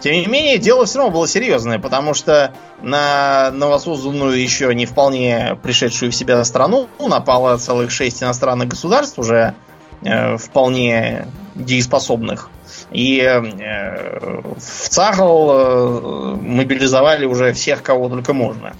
Тем 0.00 0.14
не 0.14 0.26
менее, 0.26 0.58
дело 0.58 0.86
все 0.86 0.98
равно 0.98 1.12
было 1.12 1.26
серьезное, 1.26 1.78
потому 1.78 2.14
что 2.14 2.52
на 2.82 3.50
новосозданную 3.50 4.40
еще 4.40 4.72
не 4.74 4.86
вполне 4.86 5.58
пришедшую 5.62 6.12
в 6.12 6.14
себя 6.14 6.42
страну 6.44 6.88
напало 7.00 7.56
целых 7.58 7.90
шесть 7.90 8.22
иностранных 8.22 8.68
государств, 8.68 9.18
уже 9.18 9.54
э, 10.02 10.36
вполне 10.36 11.26
дееспособных. 11.56 12.50
И 12.92 13.18
э, 13.18 14.20
в 14.56 14.88
Цагал 14.88 15.50
э, 15.50 16.34
мобилизовали 16.36 17.24
уже 17.24 17.52
всех, 17.52 17.82
кого 17.82 18.08
только 18.08 18.32
можно. 18.32 18.74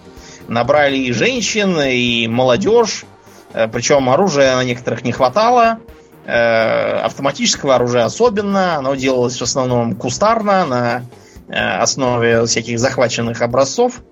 Набрали 0.46 0.96
и 0.96 1.12
женщин, 1.12 1.80
и 1.80 2.28
молодежь. 2.28 3.04
Причем 3.72 4.08
оружия 4.08 4.56
на 4.56 4.64
некоторых 4.64 5.04
не 5.04 5.12
хватало. 5.12 5.78
Автоматического 6.30 7.76
оружия 7.76 8.04
особенно. 8.04 8.76
Оно 8.76 8.94
делалось 8.94 9.38
в 9.38 9.42
основном 9.42 9.96
кустарно, 9.96 10.66
на 10.66 11.02
основе 11.80 12.44
всяких 12.44 12.78
захваченных 12.78 13.40
образцов. 13.40 14.02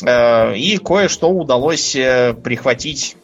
И 0.00 0.80
кое-что 0.82 1.28
удалось 1.28 1.92
прихватить 1.92 3.18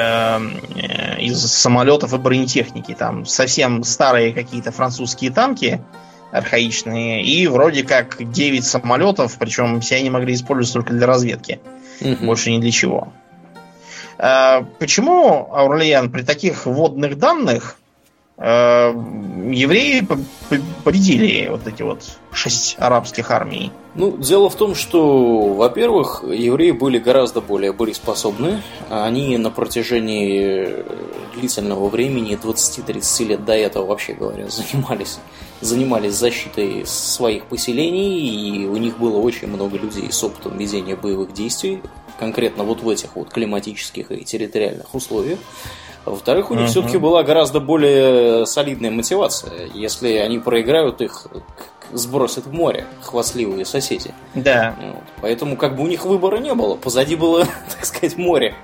Эм, 0.00 0.60
э, 0.76 1.20
из 1.20 1.44
самолетов 1.44 2.14
и 2.14 2.18
бронетехники. 2.18 2.94
Там 2.94 3.26
совсем 3.26 3.82
старые 3.82 4.32
какие-то 4.32 4.70
французские 4.70 5.32
танки 5.32 5.82
архаичные 6.30 7.24
и 7.24 7.48
вроде 7.48 7.82
как 7.82 8.30
9 8.30 8.64
самолетов, 8.64 9.36
причем 9.40 9.80
все 9.80 9.96
они 9.96 10.08
могли 10.08 10.34
использоваться 10.34 10.74
только 10.74 10.92
для 10.92 11.04
разведки. 11.08 11.58
Угу. 12.00 12.26
Больше 12.26 12.52
ни 12.52 12.60
для 12.60 12.70
чего. 12.70 13.12
Э, 14.18 14.64
почему 14.78 15.48
Аурлиен 15.52 16.10
при 16.10 16.22
таких 16.22 16.66
водных 16.66 17.18
данных 17.18 17.76
э, 18.36 18.90
евреи 18.90 20.06
победили 20.84 21.48
вот 21.48 21.66
эти 21.66 21.82
вот 21.82 22.02
шесть 22.32 22.76
арабских 22.78 23.30
армий? 23.30 23.70
Ну, 23.94 24.16
дело 24.16 24.50
в 24.50 24.56
том, 24.56 24.74
что, 24.74 25.54
во-первых, 25.54 26.24
евреи 26.24 26.72
были 26.72 26.98
гораздо 26.98 27.40
более 27.40 27.72
боеспособны. 27.72 28.62
Они 28.90 29.36
на 29.38 29.50
протяжении 29.50 30.84
длительного 31.34 31.88
времени, 31.88 32.38
20-30 32.40 33.24
лет 33.24 33.44
до 33.44 33.54
этого, 33.54 33.86
вообще 33.86 34.14
говоря, 34.14 34.48
занимались, 34.48 35.20
занимались 35.60 36.14
защитой 36.14 36.84
своих 36.86 37.44
поселений, 37.44 38.64
и 38.64 38.66
у 38.66 38.76
них 38.76 38.98
было 38.98 39.18
очень 39.18 39.48
много 39.48 39.78
людей 39.78 40.10
с 40.10 40.22
опытом 40.24 40.58
ведения 40.58 40.96
боевых 40.96 41.32
действий, 41.32 41.82
конкретно 42.18 42.64
вот 42.64 42.82
в 42.82 42.88
этих 42.88 43.16
вот 43.16 43.30
климатических 43.30 44.10
и 44.10 44.24
территориальных 44.24 44.94
условиях. 44.94 45.38
Во-вторых, 46.04 46.50
у 46.50 46.54
них 46.54 46.66
uh-huh. 46.66 46.70
все-таки 46.70 46.96
была 46.96 47.22
гораздо 47.22 47.60
более 47.60 48.46
солидная 48.46 48.90
мотивация. 48.90 49.68
Если 49.74 50.14
они 50.14 50.38
проиграют, 50.38 51.00
их 51.02 51.26
сбросят 51.92 52.46
в 52.46 52.52
море 52.52 52.86
хвастливые 53.02 53.64
соседи. 53.64 54.14
Да. 54.34 54.74
Вот. 54.80 55.04
Поэтому 55.20 55.56
как 55.56 55.76
бы 55.76 55.82
у 55.82 55.86
них 55.86 56.04
выбора 56.04 56.38
не 56.38 56.54
было. 56.54 56.76
Позади 56.76 57.16
было, 57.16 57.46
так 57.76 57.84
сказать, 57.84 58.16
море. 58.16 58.54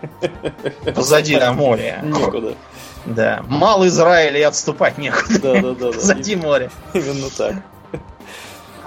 Позади 0.94 1.36
на 1.36 1.52
море. 1.52 2.00
Некуда. 2.02 2.55
Да. 3.05 3.44
Мал 3.48 3.86
Израиль 3.86 4.38
и 4.38 4.42
отступать 4.42 4.98
некуда. 4.98 5.38
Да, 5.38 5.61
да, 5.61 5.74
да. 5.74 5.92
Позади 5.92 6.36
море. 6.36 6.70
Именно 6.94 7.28
так. 7.36 7.57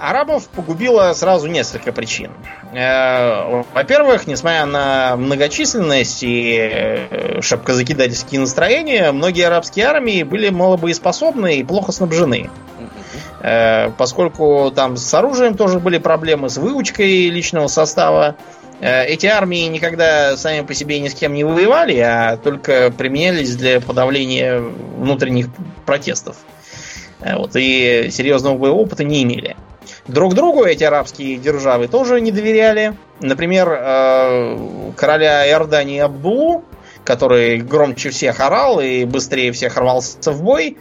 Арабов 0.00 0.48
погубило 0.48 1.12
сразу 1.12 1.48
несколько 1.48 1.92
причин. 1.92 2.30
Э, 2.72 3.62
во-первых, 3.74 4.26
несмотря 4.26 4.64
на 4.66 5.16
многочисленность 5.16 6.22
и 6.22 6.56
э, 6.56 7.40
шапкозакидательские 7.40 8.40
настроения, 8.40 9.10
многие 9.12 9.46
арабские 9.46 9.86
армии 9.86 10.22
были 10.22 10.50
малобоеспособны 10.50 11.56
и 11.56 11.64
плохо 11.64 11.92
снабжены. 11.92 12.50
Э, 13.40 13.90
поскольку 13.98 14.72
там 14.74 14.96
с 14.96 15.12
оружием 15.14 15.56
тоже 15.56 15.80
были 15.80 15.98
проблемы, 15.98 16.48
с 16.48 16.58
выучкой 16.58 17.28
личного 17.28 17.66
состава. 17.68 18.36
Эти 18.80 19.26
армии 19.26 19.66
никогда 19.66 20.36
сами 20.36 20.64
по 20.64 20.72
себе 20.72 21.00
ни 21.00 21.08
с 21.08 21.14
кем 21.14 21.34
не 21.34 21.42
воевали, 21.42 21.98
а 21.98 22.36
только 22.36 22.92
применялись 22.92 23.56
для 23.56 23.80
подавления 23.80 24.60
внутренних 24.60 25.48
протестов. 25.84 26.36
Вот, 27.18 27.56
и 27.56 28.08
серьезного 28.12 28.56
боевого 28.56 28.82
опыта 28.82 29.02
не 29.02 29.24
имели. 29.24 29.56
Друг 30.08 30.34
другу 30.34 30.64
эти 30.64 30.84
арабские 30.84 31.36
державы 31.36 31.86
тоже 31.88 32.20
не 32.20 32.32
доверяли. 32.32 32.94
Например, 33.20 33.66
короля 34.96 35.46
Иордании 35.48 36.00
Абдулу, 36.00 36.64
который 37.04 37.58
громче 37.58 38.10
всех 38.10 38.40
орал 38.40 38.80
и 38.80 39.04
быстрее 39.04 39.52
всех 39.52 39.76
рвался 39.76 40.32
в 40.32 40.42
бой, 40.42 40.76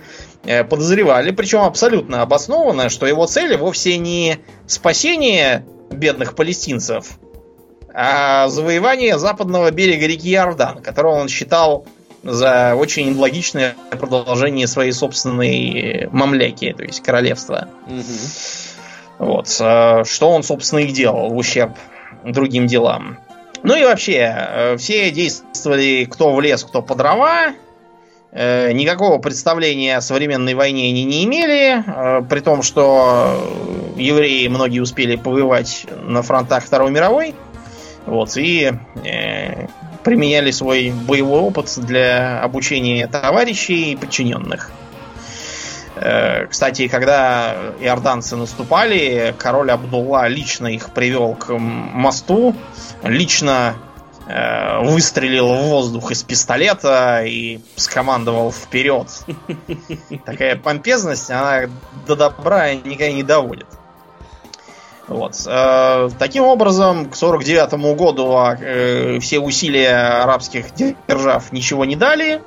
Э, 0.48 0.64
подозревали, 0.64 1.32
причем 1.32 1.64
абсолютно 1.64 2.22
обоснованно, 2.22 2.88
что 2.88 3.06
его 3.06 3.26
цель 3.26 3.58
вовсе 3.58 3.98
не 3.98 4.38
спасение 4.66 5.66
бедных 5.92 6.36
палестинцев, 6.36 7.20
а 7.94 8.48
завоевание 8.48 9.18
западного 9.18 9.72
берега 9.72 10.08
реки 10.08 10.32
Иордан, 10.32 10.82
которого 10.82 11.16
он 11.16 11.28
считал 11.28 11.86
за 12.24 12.76
очень 12.78 13.14
логичное 13.18 13.76
продолжение 13.92 14.68
своей 14.68 14.94
собственной 14.94 16.08
мамляки, 16.14 16.74
то 16.78 16.84
есть 16.84 17.04
королевства. 17.04 17.68
Угу. 17.88 18.04
Вот. 19.20 19.56
Э, 19.60 20.04
что 20.06 20.30
он, 20.30 20.44
собственно, 20.44 20.80
и 20.80 20.92
делал 20.92 21.30
в 21.30 21.38
ущерб 21.38 21.74
другим 22.24 22.68
делам. 22.68 23.18
Ну 23.64 23.76
и 23.76 23.84
вообще, 23.84 24.34
э, 24.36 24.78
все 24.78 25.12
действовали 25.12 26.08
кто 26.10 26.34
в 26.34 26.42
лес, 26.42 26.64
кто 26.64 26.82
по 26.82 26.96
дрова, 26.96 27.54
Э, 28.30 28.72
никакого 28.74 29.20
представления 29.20 29.98
о 29.98 30.02
современной 30.02 30.54
войне 30.54 30.90
они 30.90 31.06
не 31.06 31.24
имели, 31.24 31.82
при 32.28 32.42
том, 32.42 32.62
что 32.62 33.42
евреи 33.96 34.48
многие 34.48 34.80
успели 34.80 35.16
повоевать 35.16 35.88
на 36.04 36.22
фронтах 36.22 36.66
Второй 36.66 36.92
мировой, 36.92 37.34
вот, 38.06 38.36
и 38.38 38.74
применяли 40.04 40.52
свой 40.52 40.92
боевой 40.92 41.40
опыт 41.40 41.74
для 41.78 42.42
обучения 42.42 43.08
товарищей 43.08 43.94
и 43.94 43.96
подчиненных. 43.96 44.72
Э, 46.02 46.48
кстати, 46.48 46.88
когда 46.88 47.74
иорданцы 47.80 48.36
наступали, 48.36 49.36
король 49.38 49.72
Абдулла 49.72 50.28
лично 50.28 50.68
их 50.68 50.92
привел 50.92 51.36
к 51.36 51.58
мосту, 51.58 52.56
лично 53.04 53.76
Э, 54.30 54.84
выстрелил 54.84 55.48
в 55.48 55.62
воздух 55.70 56.12
из 56.12 56.22
пистолета 56.22 57.24
и 57.24 57.62
скомандовал 57.78 58.52
вперед. 58.52 59.08
Такая 60.26 60.58
помпезность, 60.58 61.32
она 61.32 61.70
до 62.06 62.18
добра 62.18 62.74
никогда 62.74 63.12
не 63.14 63.24
доводит. 63.24 63.68
Вот. 65.08 65.34
Э, 65.48 66.10
таким 66.20 66.44
образом, 66.44 67.10
к 67.10 67.16
49 67.16 67.96
году 67.96 68.36
а, 68.36 68.58
все 69.22 69.40
усилия 69.40 70.24
арабских 70.24 70.76
держав 70.76 71.54
ничего 71.54 71.86
не 71.86 71.96
дали. 71.96 72.42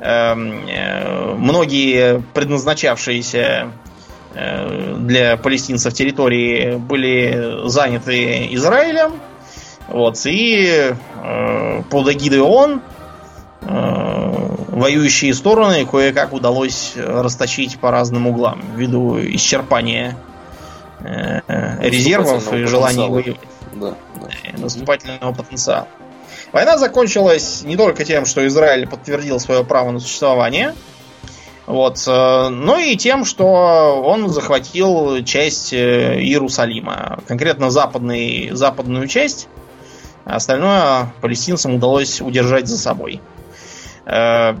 Многие 0.00 2.22
предназначавшиеся 2.32 3.70
для 4.32 5.36
палестинцев 5.36 5.92
территории 5.92 6.76
были 6.76 7.68
заняты 7.68 8.48
Израилем. 8.54 9.20
Вот, 9.90 10.24
и 10.24 10.94
э, 10.94 11.82
под 11.90 12.08
эгидой 12.08 12.40
ООН 12.40 12.80
э, 13.62 14.56
воюющие 14.68 15.34
стороны 15.34 15.84
кое-как 15.84 16.32
удалось 16.32 16.92
расточить 16.96 17.80
по 17.80 17.90
разным 17.90 18.28
углам 18.28 18.62
ввиду 18.76 19.18
исчерпания 19.18 20.16
э, 21.00 21.40
резервов 21.80 22.52
и 22.52 22.64
желания 22.66 23.08
воевать. 23.08 23.40
Да, 23.74 23.96
да. 24.14 24.58
Наступательного 24.58 25.32
потенциала. 25.32 25.88
Война 26.52 26.78
закончилась 26.78 27.62
не 27.64 27.76
только 27.76 28.04
тем, 28.04 28.26
что 28.26 28.46
Израиль 28.46 28.88
подтвердил 28.88 29.38
свое 29.38 29.64
право 29.64 29.92
на 29.92 30.00
существование, 30.00 30.74
вот, 31.70 32.02
э, 32.08 32.48
но 32.48 32.78
и 32.78 32.96
тем, 32.96 33.24
что 33.24 34.02
он 34.04 34.28
захватил 34.28 35.22
часть 35.24 35.72
э, 35.72 36.20
Иерусалима, 36.20 37.20
конкретно 37.28 37.70
западный, 37.70 38.50
западную 38.50 39.06
часть, 39.06 39.46
а 40.24 40.36
остальное 40.36 41.14
палестинцам 41.20 41.76
удалось 41.76 42.20
удержать 42.20 42.66
за 42.66 42.76
собой. 42.76 43.20
Э, 44.04 44.54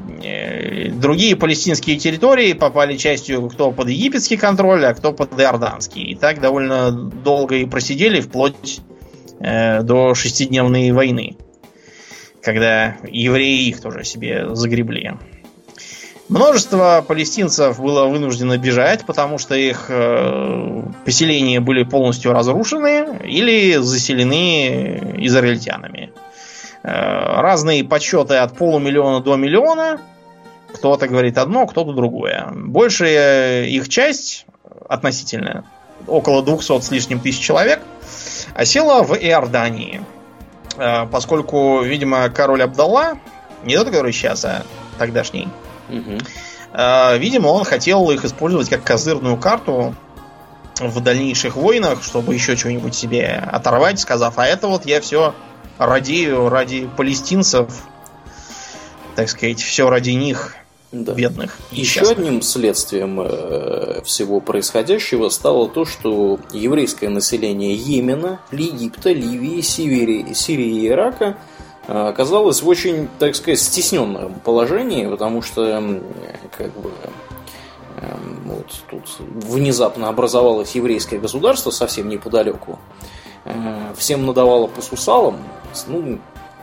другие 0.92 1.34
палестинские 1.34 1.98
территории 1.98 2.52
попали 2.52 2.96
частью 2.96 3.48
кто 3.48 3.72
под 3.72 3.88
египетский 3.88 4.36
контроль, 4.36 4.86
а 4.86 4.94
кто 4.94 5.12
под 5.12 5.32
иорданский. 5.40 6.02
И 6.02 6.14
так 6.14 6.40
довольно 6.40 6.92
долго 6.92 7.56
и 7.56 7.64
просидели, 7.64 8.20
вплоть 8.20 8.80
до 9.40 10.14
шестидневной 10.14 10.92
войны, 10.92 11.38
когда 12.42 12.96
евреи 13.08 13.68
их 13.68 13.80
тоже 13.80 14.04
себе 14.04 14.54
загребли. 14.54 15.12
Множество 16.30 17.04
палестинцев 17.06 17.80
было 17.80 18.06
вынуждено 18.06 18.56
бежать, 18.56 19.04
потому 19.04 19.38
что 19.38 19.56
их 19.56 19.86
э, 19.88 20.82
поселения 21.04 21.58
были 21.58 21.82
полностью 21.82 22.32
разрушены 22.32 23.18
или 23.24 23.74
заселены 23.78 25.16
израильтянами. 25.18 26.12
Э, 26.84 27.40
разные 27.40 27.82
подсчеты 27.82 28.36
от 28.36 28.56
полумиллиона 28.56 29.20
до 29.20 29.34
миллиона. 29.34 30.00
Кто-то 30.72 31.08
говорит 31.08 31.36
одно, 31.36 31.66
кто-то 31.66 31.94
другое. 31.94 32.48
Большая 32.54 33.64
их 33.64 33.88
часть, 33.88 34.46
относительно, 34.88 35.64
около 36.06 36.44
200 36.44 36.80
с 36.80 36.90
лишним 36.92 37.18
тысяч 37.18 37.40
человек, 37.40 37.80
осела 38.54 39.02
в 39.02 39.16
Иордании. 39.16 40.00
Э, 40.76 41.06
поскольку, 41.06 41.82
видимо, 41.82 42.28
король 42.30 42.62
Абдалла, 42.62 43.18
не 43.64 43.76
тот, 43.76 43.88
который 43.88 44.12
сейчас, 44.12 44.44
а 44.44 44.64
тогдашний, 44.98 45.48
Угу. 45.88 46.18
Видимо, 47.18 47.48
он 47.48 47.64
хотел 47.64 48.08
их 48.12 48.24
использовать 48.24 48.68
как 48.68 48.84
козырную 48.84 49.36
карту 49.36 49.96
в 50.78 51.00
дальнейших 51.00 51.56
войнах, 51.56 52.02
чтобы 52.02 52.34
еще 52.34 52.56
чего-нибудь 52.56 52.94
себе 52.94 53.42
оторвать, 53.50 53.98
сказав, 54.00 54.38
а 54.38 54.46
это 54.46 54.68
вот 54.68 54.86
я 54.86 55.00
все 55.00 55.34
радею 55.78 56.48
ради 56.48 56.88
палестинцев, 56.96 57.68
так 59.16 59.28
сказать, 59.28 59.60
все 59.60 59.90
ради 59.90 60.10
них, 60.10 60.54
да. 60.92 61.14
бедных. 61.14 61.56
Еще 61.70 62.02
одним 62.02 62.42
следствием 62.42 63.20
э, 63.20 64.02
всего 64.04 64.40
происходящего 64.40 65.28
стало 65.28 65.68
то, 65.68 65.84
что 65.84 66.38
еврейское 66.52 67.08
население 67.08 67.74
Йемена, 67.74 68.40
Египта, 68.50 69.12
Ливии, 69.12 69.60
Сирии, 69.60 70.32
Сирии 70.32 70.84
и 70.84 70.88
Ирака 70.88 71.36
э, 71.86 71.92
оказалось 71.92 72.62
в 72.62 72.68
очень, 72.68 73.08
так 73.18 73.34
сказать, 73.36 73.60
стесненном 73.60 74.34
положении, 74.40 75.06
потому 75.06 75.42
что 75.42 76.02
как 76.56 76.72
бы 76.80 76.90
эм, 77.96 78.40
вот 78.46 78.66
тут 78.90 79.04
внезапно 79.18 80.08
образовалось 80.08 80.74
еврейское 80.74 81.18
государство 81.18 81.70
совсем 81.70 82.08
неподалеку. 82.08 82.78
Э, 83.44 83.92
всем 83.96 84.26
надавало 84.26 84.66
по 84.66 84.82
сусалам. 84.82 85.38
Ну, 85.86 86.18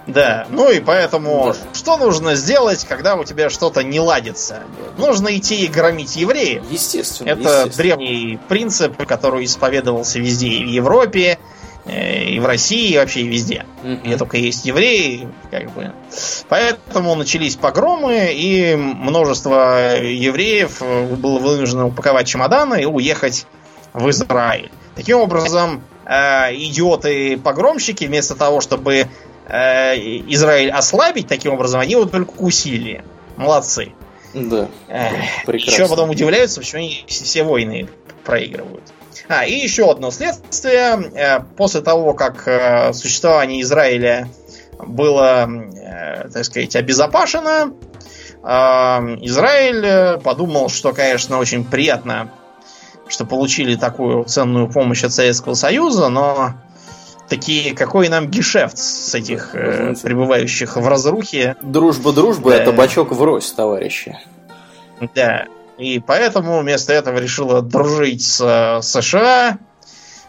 да, 0.07 0.47
ну 0.49 0.71
и 0.71 0.79
поэтому 0.79 1.53
да. 1.53 1.75
что 1.77 1.97
нужно 1.97 2.35
сделать, 2.35 2.85
когда 2.85 3.15
у 3.15 3.25
тебя 3.25 3.49
что-то 3.49 3.83
не 3.83 3.99
ладится? 3.99 4.63
Нужно 4.97 5.35
идти 5.37 5.65
и 5.65 5.67
громить 5.67 6.15
евреев. 6.15 6.63
Естественно. 6.71 7.29
Это 7.29 7.41
естественно. 7.41 7.75
древний 7.75 8.39
принцип, 8.47 9.05
который 9.05 9.43
исповедовался 9.43 10.19
везде, 10.19 10.47
и 10.47 10.63
в 10.63 10.69
Европе, 10.69 11.37
э, 11.85 12.23
и 12.23 12.39
в 12.39 12.45
России, 12.45 12.93
и 12.93 12.97
вообще 12.97 13.23
везде. 13.23 13.65
Mm-hmm. 13.83 14.01
Где 14.05 14.17
только 14.17 14.37
есть 14.37 14.65
евреи, 14.65 15.27
как 15.51 15.71
бы. 15.73 15.91
Поэтому 16.47 17.13
начались 17.15 17.57
погромы, 17.57 18.29
и 18.31 18.77
множество 18.77 20.01
евреев 20.01 20.81
было 21.17 21.39
вынуждено 21.39 21.87
упаковать 21.87 22.27
чемоданы 22.27 22.81
и 22.81 22.85
уехать 22.85 23.45
в 23.93 24.09
Израиль. 24.09 24.71
Таким 24.95 25.17
образом, 25.17 25.83
э, 26.05 26.53
идиоты-погромщики, 26.55 28.05
вместо 28.05 28.35
того, 28.35 28.61
чтобы 28.61 29.07
Э, 29.49 29.95
Израиль 29.95 30.71
ослабить 30.71 31.27
таким 31.27 31.53
образом, 31.53 31.79
они 31.79 31.93
его 31.93 32.05
только 32.05 32.31
усилили. 32.39 33.03
Молодцы. 33.37 33.93
Да. 34.33 34.67
Прекрасно. 35.45 35.71
Еще 35.71 35.87
потом 35.87 36.09
удивляются, 36.09 36.59
почему 36.59 36.81
они 36.81 37.05
все 37.07 37.43
войны 37.43 37.87
проигрывают. 38.25 38.83
А, 39.29 39.45
и 39.45 39.53
еще 39.53 39.89
одно 39.89 40.11
следствие. 40.11 41.11
Э, 41.15 41.39
после 41.55 41.81
того, 41.81 42.13
как 42.13 42.47
э, 42.47 42.91
существование 42.93 43.61
Израиля 43.61 44.27
было, 44.79 45.49
так 46.31 46.45
сказать, 46.45 46.75
обезопашено, 46.75 47.73
Израиль 48.43 50.19
подумал, 50.19 50.69
что, 50.69 50.93
конечно, 50.93 51.39
очень 51.39 51.65
приятно, 51.65 52.29
что 53.07 53.25
получили 53.25 53.75
такую 53.75 54.23
ценную 54.25 54.69
помощь 54.69 55.03
от 55.03 55.11
Советского 55.11 55.55
Союза, 55.55 56.09
но 56.09 56.53
такие, 57.27 57.75
какой 57.75 58.09
нам 58.09 58.27
гешефт 58.27 58.77
с 58.77 59.13
этих 59.15 59.53
э, 59.53 59.93
пребывающих 60.01 60.77
в 60.77 60.87
разрухе. 60.87 61.55
Дружба 61.61 62.13
дружба, 62.13 62.51
да. 62.51 62.57
а 62.57 62.65
табачок 62.65 63.11
врозь, 63.11 63.51
товарищи. 63.51 64.17
Да. 65.15 65.45
И 65.77 65.99
поэтому 65.99 66.59
вместо 66.59 66.93
этого 66.93 67.19
решила 67.19 67.61
дружить 67.61 68.23
с 68.23 68.41
э, 68.41 68.81
США. 68.81 69.59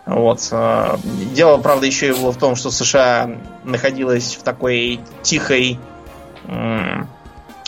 Вот. 0.07 0.47
Э, 0.51 0.97
дело, 1.35 1.59
правда, 1.59 1.87
еще 1.87 2.09
и 2.09 2.13
было 2.13 2.33
в 2.33 2.39
том, 2.39 2.57
что 2.57 2.71
США 2.71 3.31
находилась 3.65 4.37
в 4.37 4.43
такой 4.43 5.01
тихой 5.23 5.79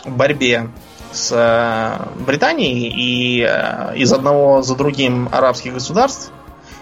борьбе 0.06 0.70
с 1.12 1.32
э, 1.32 2.22
Британией 2.24 2.88
и 2.88 3.40
из 4.00 4.12
одного 4.12 4.62
за 4.62 4.74
другим 4.74 5.28
арабских 5.32 5.74
государств 5.74 6.32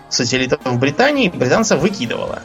сателлитов 0.08 0.60
в 0.64 0.78
Британии 0.78 1.28
британца 1.28 1.76
выкидывала. 1.76 2.42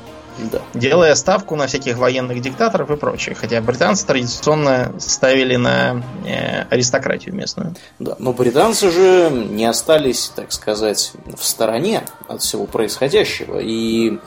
Да. 0.51 0.61
Делая 0.73 1.13
ставку 1.15 1.55
на 1.55 1.67
всяких 1.67 1.97
военных 1.97 2.41
диктаторов 2.41 2.89
и 2.89 2.95
прочее. 2.95 3.35
Хотя 3.35 3.61
британцы 3.61 4.05
традиционно 4.05 4.93
ставили 4.99 5.55
на 5.55 6.01
э, 6.25 6.63
аристократию 6.69 7.35
местную. 7.35 7.75
Да, 7.99 8.15
но 8.17 8.33
британцы 8.33 8.89
же 8.89 9.29
не 9.29 9.65
остались, 9.65 10.31
так 10.35 10.51
сказать, 10.51 11.13
в 11.37 11.43
стороне 11.43 12.03
от 12.27 12.41
всего 12.41 12.65
происходящего. 12.65 13.59
И 13.59 14.17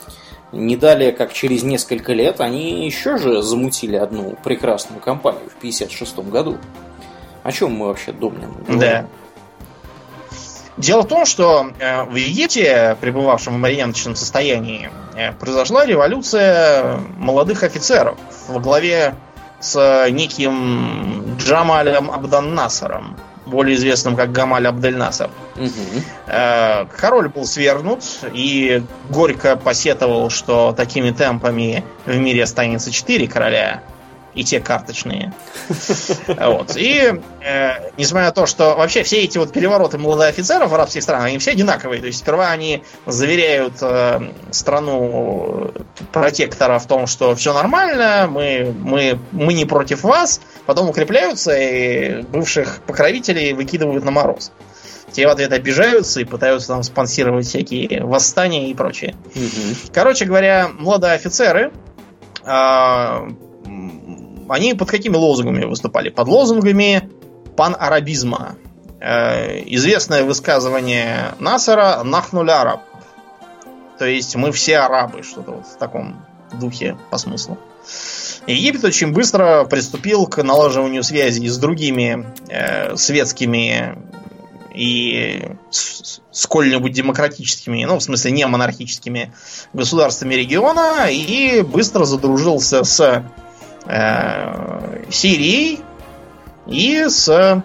не 0.52 0.76
далее, 0.76 1.12
как 1.12 1.32
через 1.32 1.64
несколько 1.64 2.12
лет, 2.12 2.40
они 2.40 2.86
еще 2.86 3.18
же 3.18 3.42
замутили 3.42 3.96
одну 3.96 4.38
прекрасную 4.44 5.00
кампанию 5.00 5.50
в 5.50 5.58
1956 5.58 6.30
году. 6.30 6.58
О 7.42 7.52
чем 7.52 7.72
мы 7.72 7.86
вообще 7.86 8.12
думаем? 8.12 8.54
Да. 8.68 9.06
Дело 10.76 11.02
в 11.02 11.08
том, 11.08 11.24
что 11.24 11.70
э, 11.78 12.02
в 12.04 12.14
Египте, 12.14 12.96
пребывавшем 13.00 13.54
в 13.54 13.58
марионеточном 13.58 14.14
состоянии, 14.14 14.90
э, 15.14 15.32
произошла 15.32 15.86
революция 15.86 16.98
молодых 17.16 17.62
офицеров 17.62 18.18
во 18.48 18.60
главе 18.60 19.14
с 19.58 20.06
неким 20.10 21.36
Джамалем 21.38 22.10
Абдан 22.10 22.54
Насаром, 22.54 23.16
более 23.46 23.76
известным 23.76 24.16
как 24.16 24.32
Гамаль 24.32 24.66
Абдель 24.66 24.96
Насар. 24.96 25.30
Угу. 25.56 26.90
Король 26.94 27.30
был 27.30 27.46
свергнут 27.46 28.04
и 28.34 28.82
горько 29.08 29.56
посетовал, 29.56 30.28
что 30.28 30.74
такими 30.76 31.10
темпами 31.10 31.84
в 32.04 32.14
мире 32.16 32.42
останется 32.42 32.90
четыре 32.90 33.26
короля 33.26 33.82
и 34.36 34.44
те 34.44 34.60
карточные. 34.60 35.32
Вот. 36.28 36.76
И 36.76 37.20
э, 37.42 37.90
несмотря 37.96 38.26
на 38.26 38.32
то, 38.32 38.46
что 38.46 38.76
вообще 38.76 39.02
все 39.02 39.22
эти 39.24 39.38
вот 39.38 39.52
перевороты 39.52 39.98
молодых 39.98 40.28
офицеров 40.28 40.70
в 40.70 40.74
арабских 40.74 41.02
странах, 41.02 41.26
они 41.26 41.38
все 41.38 41.52
одинаковые. 41.52 42.00
То 42.00 42.06
есть 42.06 42.18
сперва 42.18 42.50
они 42.50 42.82
заверяют 43.06 43.74
э, 43.80 44.30
страну 44.50 45.72
протектора 46.12 46.78
в 46.78 46.86
том, 46.86 47.06
что 47.06 47.34
все 47.34 47.52
нормально, 47.52 48.28
мы, 48.30 48.74
мы, 48.78 49.18
мы 49.32 49.54
не 49.54 49.64
против 49.64 50.02
вас, 50.02 50.40
потом 50.66 50.88
укрепляются 50.90 51.56
и 51.56 52.22
бывших 52.22 52.80
покровителей 52.86 53.52
выкидывают 53.54 54.04
на 54.04 54.10
мороз. 54.10 54.52
Те 55.12 55.26
в 55.26 55.30
ответ 55.30 55.52
обижаются 55.52 56.20
и 56.20 56.24
пытаются 56.24 56.68
там 56.68 56.82
спонсировать 56.82 57.46
всякие 57.46 58.04
восстания 58.04 58.70
и 58.70 58.74
прочее. 58.74 59.14
Угу. 59.34 59.92
Короче 59.92 60.26
говоря, 60.26 60.68
молодые 60.78 61.14
офицеры 61.14 61.72
э, 62.44 63.30
они 64.48 64.74
под 64.74 64.90
какими 64.90 65.16
лозунгами 65.16 65.64
выступали? 65.64 66.10
Под 66.10 66.28
лозунгами 66.28 67.10
панарабизма. 67.56 68.56
Э, 69.00 69.60
известное 69.66 70.24
высказывание 70.24 71.34
Насара 71.38 72.02
«Нахнуль 72.02 72.50
араб». 72.50 72.82
То 73.98 74.06
есть 74.06 74.36
мы 74.36 74.52
все 74.52 74.78
арабы, 74.78 75.22
что-то 75.22 75.52
вот 75.52 75.66
в 75.66 75.76
таком 75.76 76.24
духе 76.52 76.96
по 77.10 77.18
смыслу. 77.18 77.58
Египет 78.46 78.84
очень 78.84 79.12
быстро 79.12 79.64
приступил 79.64 80.26
к 80.26 80.42
налаживанию 80.42 81.02
связи 81.02 81.46
с 81.46 81.58
другими 81.58 82.26
э, 82.48 82.96
светскими 82.96 83.98
и 84.74 85.48
сколь-нибудь 86.30 86.92
демократическими, 86.92 87.84
ну, 87.84 87.98
в 87.98 88.02
смысле, 88.02 88.30
не 88.30 88.46
монархическими 88.46 89.32
государствами 89.72 90.34
региона 90.34 91.06
и 91.10 91.62
быстро 91.62 92.04
задружился 92.04 92.84
с 92.84 93.24
э, 93.86 95.04
Сирией 95.10 95.80
и 96.66 97.04
с 97.08 97.62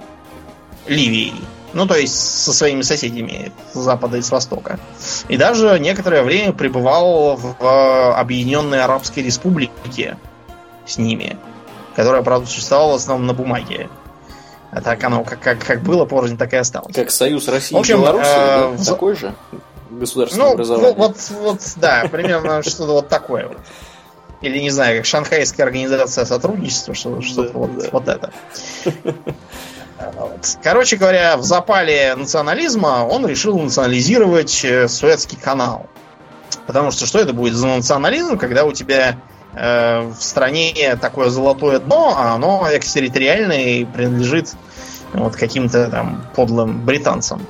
Ливией. 0.87 1.41
Ну, 1.73 1.87
то 1.87 1.95
есть 1.95 2.13
со 2.13 2.53
своими 2.53 2.81
соседями 2.81 3.51
с 3.73 3.77
запада 3.77 4.17
и 4.17 4.21
с 4.21 4.29
востока. 4.29 4.79
И 5.29 5.37
даже 5.37 5.79
некоторое 5.79 6.21
время 6.21 6.51
пребывал 6.51 7.37
в 7.37 8.13
Объединенной 8.19 8.83
Арабской 8.83 9.19
Республике 9.21 10.17
с 10.85 10.97
ними, 10.97 11.37
которая, 11.95 12.21
правда, 12.23 12.47
существовала 12.47 12.93
в 12.93 12.95
основном 12.95 13.27
на 13.27 13.33
бумаге. 13.33 13.89
А 14.71 14.81
так 14.81 15.03
оно 15.03 15.23
как, 15.23 15.39
как, 15.39 15.59
как 15.59 15.81
было 15.81 16.05
порознь, 16.05 16.37
так 16.37 16.53
и 16.53 16.57
осталось. 16.57 16.95
Как 16.95 17.11
Союз 17.11 17.47
России 17.47 17.77
и 17.77 17.87
Беларуси, 17.89 18.25
э, 18.25 18.77
да? 18.77 18.83
такой 18.83 19.15
же 19.15 19.33
государственное 19.89 20.47
ну, 20.47 20.53
образование. 20.53 20.93
Ну, 20.97 20.97
вот, 20.97 21.17
вот, 21.41 21.61
да, 21.77 22.05
примерно 22.09 22.63
что-то 22.63 22.93
вот 22.93 23.09
такое 23.09 23.47
вот. 23.47 23.57
Или, 24.41 24.59
не 24.59 24.71
знаю, 24.71 24.97
как 24.97 25.05
Шанхайская 25.05 25.65
организация 25.65 26.25
сотрудничества, 26.25 26.93
что, 26.95 27.21
что-то 27.21 27.57
вот, 27.57 27.77
да. 27.77 27.89
вот 27.91 28.07
это. 28.07 28.31
Короче 30.63 30.97
говоря, 30.97 31.37
в 31.37 31.43
запале 31.43 32.15
национализма 32.15 33.05
он 33.07 33.27
решил 33.27 33.59
национализировать 33.59 34.65
э, 34.65 34.87
Суэцкий 34.87 35.37
канал. 35.37 35.87
Потому 36.65 36.91
что 36.91 37.05
что 37.05 37.19
это 37.19 37.33
будет 37.33 37.53
за 37.53 37.67
национализм, 37.67 38.37
когда 38.37 38.65
у 38.65 38.71
тебя 38.71 39.17
э, 39.53 40.01
в 40.01 40.21
стране 40.21 40.97
такое 40.99 41.29
золотое 41.29 41.79
дно, 41.79 42.15
а 42.17 42.33
оно 42.33 42.67
экстерриториальное 42.71 43.65
и 43.65 43.85
принадлежит 43.85 44.53
вот 45.13 45.35
каким-то 45.35 45.89
там 45.89 46.25
подлым 46.35 46.83
британцам. 46.83 47.45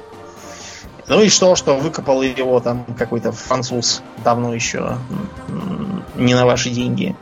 Ну 1.12 1.22
и 1.22 1.28
что, 1.28 1.57
что 1.57 1.76
выкопал 1.76 2.22
его 2.22 2.62
там 2.62 2.86
какой-то 2.97 3.34
француз 3.34 4.01
давно 4.24 4.55
еще 4.55 4.97
не 6.16 6.34
на 6.34 6.45
ваши 6.45 6.70
деньги. 6.70 7.18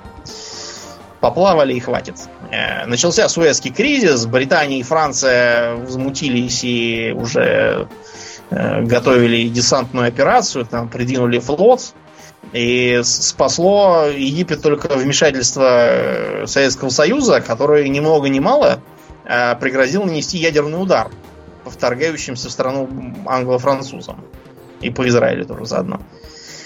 Поплавали 1.19 1.73
и 1.73 1.79
хватит. 1.79 2.17
Э, 2.51 2.85
начался 2.85 3.27
Суэцкий 3.27 3.71
кризис, 3.71 4.27
Британия 4.27 4.77
и 4.77 4.83
Франция 4.83 5.73
возмутились 5.73 6.63
и 6.63 7.15
уже 7.17 7.87
э, 8.51 8.81
готовили 8.83 9.49
десантную 9.49 10.07
операцию, 10.07 10.67
там 10.67 10.87
придвинули 10.87 11.39
флот, 11.39 11.95
и 12.53 13.01
спасло 13.03 14.05
Египет 14.05 14.61
только 14.61 14.87
вмешательство 14.89 15.67
э, 15.67 16.45
Советского 16.45 16.89
Союза, 16.89 17.41
который 17.41 17.89
ни 17.89 17.99
много 17.99 18.29
ни 18.29 18.39
мало 18.39 18.83
а 19.31 19.55
пригрозил 19.55 20.03
нанести 20.05 20.37
ядерный 20.37 20.81
удар 20.81 21.09
по 21.63 21.69
вторгающимся 21.69 22.49
в 22.49 22.51
страну 22.51 22.89
англо-французам. 23.25 24.25
И 24.81 24.89
по 24.89 25.07
Израилю 25.07 25.45
тоже 25.45 25.65
заодно. 25.65 26.01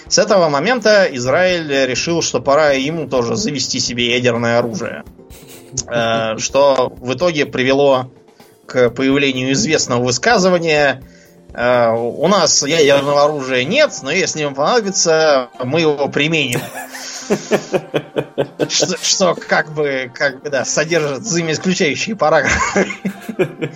С 0.08 0.18
этого 0.18 0.48
момента 0.48 1.08
Израиль 1.10 1.86
решил, 1.86 2.22
что 2.22 2.40
пора 2.40 2.70
ему 2.70 3.08
тоже 3.08 3.36
завести 3.36 3.80
себе 3.80 4.12
ядерное 4.12 4.58
оружие. 4.58 5.04
Э, 5.88 6.36
что 6.38 6.92
в 6.98 7.14
итоге 7.14 7.46
привело 7.46 8.10
к 8.66 8.90
появлению 8.90 9.52
известного 9.52 10.02
высказывания 10.02 11.02
э, 11.52 11.90
у 11.90 12.26
нас 12.28 12.62
ядерного 12.62 13.24
оружия 13.24 13.64
нет, 13.64 13.92
но 14.02 14.10
если 14.10 14.44
вам 14.44 14.54
понадобится, 14.54 15.48
мы 15.62 15.80
его 15.80 16.08
применим. 16.08 16.60
Что, 18.68 18.98
что 18.98 19.34
как 19.34 19.72
бы, 19.72 20.12
как 20.14 20.42
бы, 20.42 20.50
да, 20.50 20.66
содержит 20.66 21.20
взаимоисключающие 21.20 22.16
параграфы. 22.16 22.86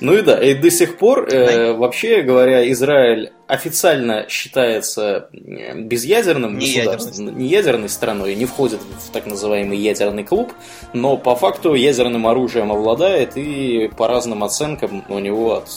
Ну 0.00 0.14
и 0.14 0.22
да, 0.22 0.42
и 0.42 0.54
до 0.54 0.70
сих 0.70 0.98
пор, 0.98 1.28
э, 1.28 1.72
вообще 1.72 2.22
говоря, 2.22 2.70
Израиль 2.70 3.32
официально 3.46 4.28
считается 4.28 5.28
безъядерным 5.32 6.58
не 6.58 6.66
государством, 6.66 7.38
не 7.38 7.46
ядерной 7.46 7.88
страной, 7.88 8.34
не 8.34 8.44
входит 8.44 8.80
в 8.80 9.10
так 9.10 9.26
называемый 9.26 9.78
ядерный 9.78 10.24
клуб, 10.24 10.52
но 10.92 11.16
по 11.16 11.34
факту 11.34 11.74
ядерным 11.74 12.26
оружием 12.26 12.72
обладает 12.72 13.36
и 13.36 13.90
по 13.96 14.08
разным 14.08 14.44
оценкам 14.44 15.04
у 15.08 15.18
него 15.18 15.54
от 15.54 15.68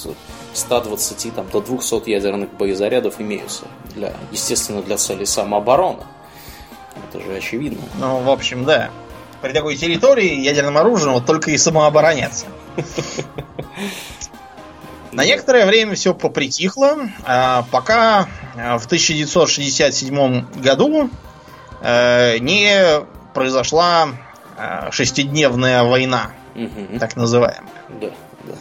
120 0.53 1.36
там, 1.36 1.47
до 1.51 1.61
200 1.61 2.09
ядерных 2.09 2.51
боезарядов 2.53 3.22
имеются, 3.22 3.65
для, 3.95 4.13
естественно, 4.32 4.82
для 4.82 4.97
целей 4.97 5.26
самообороны. 5.26 6.03
Это 7.09 7.24
же 7.24 7.38
очевидно. 7.38 7.82
Ну, 7.99 8.20
в 8.20 8.30
общем, 8.30 8.65
да. 8.65 8.89
При 9.41 9.53
такой 9.53 9.78
территории 9.78 10.41
ядерным 10.41 10.78
оружием 10.78 11.13
вот 11.13 11.26
только 11.26 11.51
и 11.51 11.57
самообороняться. 11.57 12.47
На 15.11 15.25
некоторое 15.25 15.65
время 15.65 15.95
все 15.95 16.13
попритихло, 16.13 17.09
а 17.25 17.65
пока 17.71 18.27
а, 18.55 18.77
в 18.77 18.86
1967 18.86 20.45
году 20.61 21.09
э, 21.82 22.38
не 22.38 23.01
произошла 23.34 24.09
а, 24.55 24.91
шестидневная 24.91 25.84
война, 25.84 26.32
угу. 26.55 26.99
так 26.99 27.15
называемая. 27.15 27.71
Да, 27.89 28.09
да. 28.43 28.53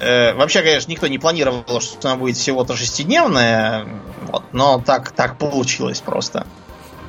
Э, 0.00 0.34
вообще, 0.34 0.62
конечно, 0.62 0.90
никто 0.90 1.06
не 1.06 1.18
планировал, 1.18 1.80
что 1.80 2.08
она 2.08 2.16
будет 2.16 2.36
всего-то 2.36 2.74
шестидневная, 2.74 3.86
вот, 4.22 4.44
но 4.52 4.82
так, 4.84 5.12
так 5.12 5.38
получилось 5.38 6.00
просто. 6.00 6.46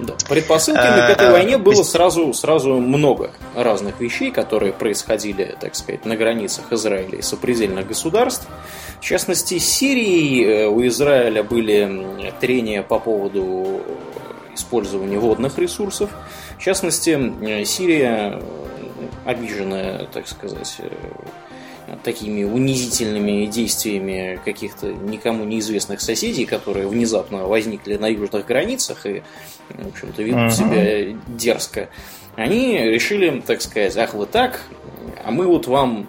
Да. 0.01 0.15
Предпосылками 0.27 1.07
к 1.07 1.09
этой 1.11 1.27
э, 1.27 1.31
войне 1.31 1.57
было 1.57 1.83
сразу, 1.83 2.33
сразу 2.33 2.73
много 2.79 3.31
разных 3.55 3.99
вещей, 3.99 4.31
которые 4.31 4.73
происходили, 4.73 5.55
так 5.59 5.75
сказать, 5.75 6.05
на 6.05 6.15
границах 6.15 6.71
Израиля 6.71 7.19
и 7.19 7.21
сопредельных 7.21 7.87
государств. 7.87 8.47
В 8.99 9.03
частности, 9.03 9.59
с 9.59 9.65
Сирией 9.65 10.43
э, 10.43 10.67
у 10.67 10.85
Израиля 10.87 11.43
были 11.43 12.33
трения 12.39 12.81
по 12.81 12.99
поводу 12.99 13.81
использования 14.55 15.19
водных 15.19 15.57
ресурсов. 15.57 16.09
В 16.57 16.61
частности, 16.61 17.63
Сирия, 17.65 18.41
обиженная, 19.25 20.07
так 20.11 20.27
сказать, 20.27 20.81
такими 22.03 22.43
унизительными 22.43 23.45
действиями 23.45 24.39
каких-то 24.43 24.87
никому 24.87 25.45
неизвестных 25.45 26.01
соседей, 26.01 26.45
которые 26.45 26.87
внезапно 26.87 27.45
возникли 27.45 27.97
на 27.97 28.07
южных 28.07 28.45
границах 28.45 29.05
и, 29.05 29.23
в 29.69 29.87
общем-то, 29.89 30.23
ведут 30.23 30.39
uh-huh. 30.39 30.51
себя 30.51 31.19
дерзко, 31.27 31.89
они 32.35 32.77
решили, 32.77 33.41
так 33.45 33.61
сказать, 33.61 33.95
ах, 33.97 34.13
вы 34.13 34.25
так, 34.25 34.61
а 35.23 35.31
мы 35.31 35.47
вот 35.47 35.67
вам 35.67 36.07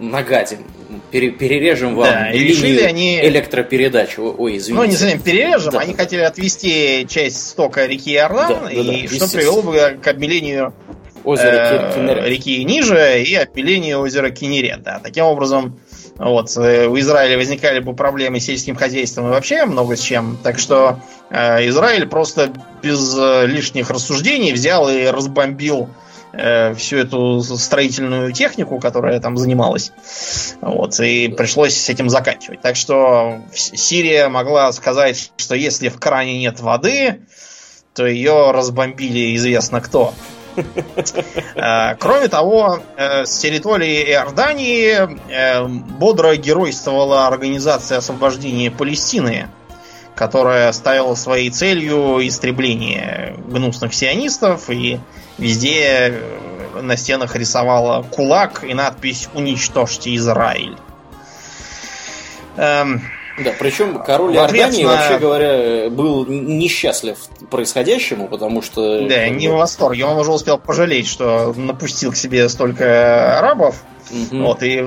нагадим, 0.00 0.58
пере, 1.10 1.30
перережем 1.30 1.94
вам 1.94 2.06
да, 2.06 2.30
линию 2.30 2.48
решили 2.48 2.82
они... 2.82 3.20
электропередач. 3.20 4.18
Ой, 4.18 4.58
извините. 4.58 4.74
Ну, 4.74 4.84
не 4.84 4.96
совсем 4.96 5.20
перережем, 5.20 5.72
да. 5.72 5.80
они 5.80 5.94
хотели 5.94 6.20
отвести 6.20 7.06
часть 7.08 7.48
стока 7.48 7.86
реки 7.86 8.14
Орлан, 8.16 8.64
да, 8.64 8.70
и 8.70 8.76
да, 8.76 9.08
да, 9.08 9.26
что 9.26 9.36
привело 9.36 9.62
бы 9.62 9.98
к 10.02 10.06
обмелению 10.06 10.74
озера 11.24 11.92
э, 11.94 12.28
реки 12.28 12.62
ниже 12.64 13.22
и 13.22 13.34
опиление 13.34 13.96
озера 13.96 14.30
Кинерет. 14.30 14.82
Да. 14.82 15.00
Таким 15.02 15.24
образом, 15.24 15.80
вот, 16.16 16.56
э, 16.56 16.88
в 16.88 16.98
Израиле 17.00 17.36
возникали 17.36 17.80
бы 17.80 17.94
проблемы 17.94 18.40
с 18.40 18.44
сельским 18.44 18.76
хозяйством 18.76 19.28
и 19.28 19.30
вообще 19.30 19.64
много 19.64 19.96
с 19.96 20.00
чем. 20.00 20.38
Так 20.42 20.58
что 20.58 21.00
э, 21.30 21.68
Израиль 21.68 22.06
просто 22.06 22.52
без 22.82 23.16
э, 23.18 23.46
лишних 23.46 23.90
рассуждений 23.90 24.52
взял 24.52 24.88
и 24.88 25.06
разбомбил 25.06 25.88
э, 26.32 26.74
всю 26.74 26.98
эту 26.98 27.40
строительную 27.40 28.32
технику, 28.32 28.78
которая 28.78 29.20
там 29.20 29.36
занималась. 29.36 29.92
Вот, 30.60 31.00
и 31.00 31.28
пришлось 31.28 31.74
с 31.74 31.88
этим 31.88 32.08
заканчивать. 32.08 32.60
Так 32.60 32.76
что 32.76 33.40
Сирия 33.52 34.28
могла 34.28 34.72
сказать, 34.72 35.32
что 35.36 35.54
если 35.54 35.88
в 35.88 35.98
кране 35.98 36.38
нет 36.38 36.60
воды, 36.60 37.20
то 37.94 38.06
ее 38.06 38.50
разбомбили 38.50 39.34
известно 39.36 39.80
кто. 39.80 40.12
Э, 40.56 41.96
кроме 41.96 42.28
того, 42.28 42.80
э, 42.96 43.24
с 43.26 43.38
территории 43.38 44.04
Иордании 44.10 45.18
э, 45.30 45.64
бодро 45.66 46.36
геройствовала 46.36 47.26
Организация 47.26 47.98
освобождения 47.98 48.70
Палестины, 48.70 49.48
которая 50.14 50.72
ставила 50.72 51.14
своей 51.14 51.50
целью 51.50 52.26
истребление 52.26 53.36
гнусных 53.48 53.94
сионистов 53.94 54.70
и 54.70 55.00
везде 55.38 56.20
на 56.80 56.96
стенах 56.96 57.36
рисовала 57.36 58.02
кулак 58.02 58.64
и 58.64 58.74
надпись 58.74 59.28
«Уничтожьте 59.34 60.14
Израиль». 60.16 60.76
Да, 63.36 63.52
причем 63.58 64.00
король 64.02 64.36
Иордании, 64.36 64.84
вообще 64.84 65.18
говоря, 65.18 65.90
был 65.90 66.24
несчастлив 66.26 67.18
происходящему, 67.50 68.28
потому 68.28 68.62
что... 68.62 69.08
Да, 69.08 69.28
не 69.28 69.48
в 69.48 69.54
восторге. 69.54 70.04
Он 70.04 70.18
уже 70.18 70.30
успел 70.30 70.58
пожалеть, 70.58 71.08
что 71.08 71.52
напустил 71.56 72.12
к 72.12 72.16
себе 72.16 72.48
столько 72.48 73.38
арабов. 73.38 73.82
Угу. 74.10 74.42
Вот, 74.42 74.62
и 74.62 74.86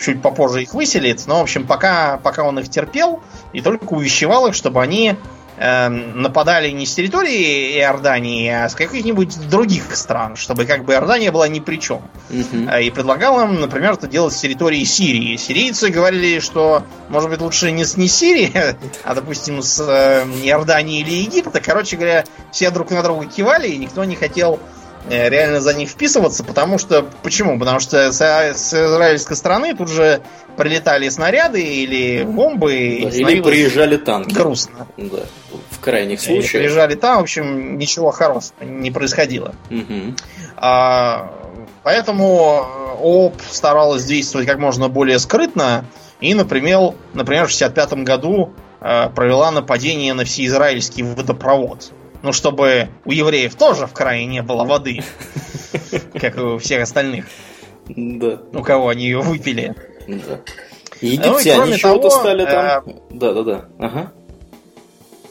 чуть 0.00 0.22
попозже 0.22 0.62
их 0.62 0.74
выселит. 0.74 1.22
Но, 1.26 1.38
в 1.38 1.42
общем, 1.42 1.66
пока, 1.66 2.18
пока 2.22 2.44
он 2.44 2.58
их 2.58 2.68
терпел, 2.68 3.20
и 3.52 3.60
только 3.60 3.84
увещевал 3.92 4.48
их, 4.48 4.54
чтобы 4.54 4.82
они 4.82 5.16
нападали 5.56 6.70
не 6.70 6.86
с 6.86 6.94
территории 6.94 7.78
Иордании, 7.78 8.48
а 8.48 8.68
с 8.68 8.74
каких-нибудь 8.74 9.48
других 9.48 9.94
стран, 9.96 10.36
чтобы 10.36 10.64
как 10.64 10.84
бы 10.84 10.94
Иордания 10.94 11.30
была 11.30 11.48
ни 11.48 11.60
при 11.60 11.76
чем. 11.76 12.02
Угу. 12.30 12.76
И 12.80 12.90
предлагал 12.90 13.40
им, 13.42 13.60
например, 13.60 13.92
это 13.92 14.08
делать 14.08 14.34
с 14.34 14.40
территории 14.40 14.82
Сирии. 14.84 15.36
Сирийцы 15.36 15.90
говорили, 15.90 16.40
что, 16.40 16.82
может 17.08 17.30
быть, 17.30 17.40
лучше 17.40 17.70
не 17.70 17.84
с 17.84 17.96
не 17.96 18.08
Сирии, 18.08 18.52
а, 19.04 19.14
допустим, 19.14 19.62
с 19.62 19.80
э, 19.80 20.24
Иордании 20.44 21.00
или 21.00 21.14
Египта. 21.14 21.60
Короче 21.60 21.96
говоря, 21.96 22.24
все 22.50 22.70
друг 22.70 22.90
на 22.90 23.02
друга 23.02 23.26
кивали, 23.26 23.68
и 23.68 23.78
никто 23.78 24.04
не 24.04 24.16
хотел 24.16 24.58
Э, 24.58 24.73
реально 25.10 25.60
за 25.60 25.74
них 25.74 25.88
вписываться, 25.90 26.44
потому 26.44 26.78
что... 26.78 27.06
Почему? 27.22 27.58
Потому 27.58 27.80
что 27.80 28.12
с, 28.12 28.20
с 28.20 28.72
израильской 28.72 29.36
стороны 29.36 29.74
тут 29.74 29.88
же 29.88 30.20
прилетали 30.56 31.08
снаряды 31.08 31.62
или 31.62 32.24
бомбы. 32.24 33.00
Да, 33.02 33.08
или 33.10 33.40
приезжали 33.40 33.96
танки. 33.96 34.32
Грустно. 34.32 34.86
Да, 34.96 35.20
в 35.70 35.80
крайних 35.80 36.20
случаях. 36.20 36.54
Или 36.54 36.60
приезжали 36.62 36.94
там, 36.94 37.18
в 37.18 37.22
общем, 37.22 37.78
ничего 37.78 38.10
хорошего 38.10 38.64
не 38.64 38.90
происходило. 38.90 39.54
Угу. 39.70 40.14
А, 40.56 41.32
поэтому 41.82 42.66
ООП 43.00 43.34
старалась 43.50 44.04
действовать 44.04 44.46
как 44.46 44.58
можно 44.58 44.88
более 44.88 45.18
скрытно. 45.18 45.84
И, 46.20 46.34
например, 46.34 46.94
например 47.12 47.46
в 47.46 47.54
1965 47.54 48.04
году 48.04 48.52
э, 48.80 49.10
провела 49.10 49.50
нападение 49.50 50.14
на 50.14 50.24
всеизраильский 50.24 51.02
водопровод. 51.02 51.92
Ну, 52.24 52.32
чтобы 52.32 52.88
у 53.04 53.12
евреев 53.12 53.54
тоже 53.54 53.86
в 53.86 53.92
крае 53.92 54.24
не 54.24 54.40
было 54.40 54.64
воды, 54.64 55.04
как 56.14 56.38
и 56.38 56.40
у 56.40 56.58
всех 56.58 56.82
остальных. 56.82 57.26
Да. 57.86 58.40
У 58.54 58.62
кого 58.62 58.88
они 58.88 59.04
ее 59.04 59.20
выпили. 59.20 59.74
Да. 60.08 60.40
Египтяне 61.02 61.72
ну, 61.72 61.76
чего-то 61.76 62.08
стали 62.08 62.46
там. 62.46 62.82
Э, 62.86 62.92
да, 63.10 63.34
да, 63.34 63.42
да. 63.42 63.64
Ага. 63.78 64.12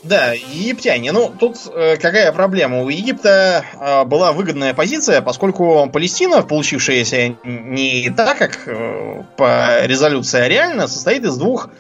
Да, 0.04 0.34
египтяне. 0.34 1.12
Ну, 1.12 1.34
тут 1.40 1.58
э, 1.74 1.98
какая 1.98 2.32
проблема? 2.32 2.84
У 2.84 2.90
Египта 2.90 3.66
э, 3.74 4.04
была 4.04 4.32
выгодная 4.32 4.76
позиция, 4.76 5.24
поскольку 5.24 5.90
Палестина, 5.92 6.44
получившаяся 6.44 7.38
не 7.44 8.14
так, 8.16 8.38
как 8.38 8.68
э, 8.68 9.24
по 9.36 9.84
резолюции, 9.84 10.42
а 10.42 10.48
реально, 10.48 10.88
состоит 10.88 11.24
из 11.24 11.38
двух 11.38 11.72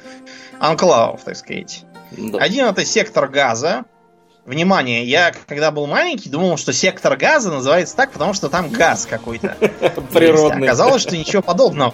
анклавов, 0.57 1.23
так 1.23 1.35
сказать. 1.35 1.85
Да. 2.17 2.39
Один 2.39 2.65
это 2.65 2.83
сектор 2.83 3.27
Газа, 3.27 3.83
Внимание, 4.45 5.05
я 5.05 5.31
когда 5.47 5.71
был 5.71 5.87
маленький, 5.87 6.29
думал, 6.29 6.57
что 6.57 6.73
сектор 6.73 7.15
газа 7.15 7.49
называется 7.49 7.95
так, 7.95 8.11
потому 8.11 8.33
что 8.33 8.49
там 8.49 8.69
газ 8.69 9.05
какой-то. 9.05 9.55
Природный. 10.13 10.67
Оказалось, 10.67 11.01
что 11.01 11.15
ничего 11.17 11.41
подобного. 11.41 11.93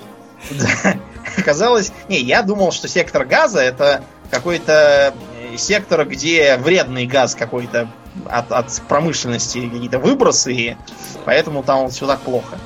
оказалось... 1.38 1.92
Не, 2.08 2.20
я 2.20 2.42
думал, 2.42 2.72
что 2.72 2.88
сектор 2.88 3.26
газа 3.26 3.60
это 3.60 4.04
какой-то 4.32 5.14
э, 5.52 5.58
сектор, 5.58 6.06
где 6.06 6.58
вредный 6.58 7.06
газ 7.06 7.36
какой-то 7.36 7.88
от, 8.28 8.52
от 8.52 8.82
промышленности 8.88 9.70
какие-то 9.70 10.00
выбросы, 10.00 10.54
и 10.54 10.78
поэтому 11.26 11.64
там 11.64 11.90
все 11.90 12.08
так 12.08 12.20
плохо. 12.22 12.58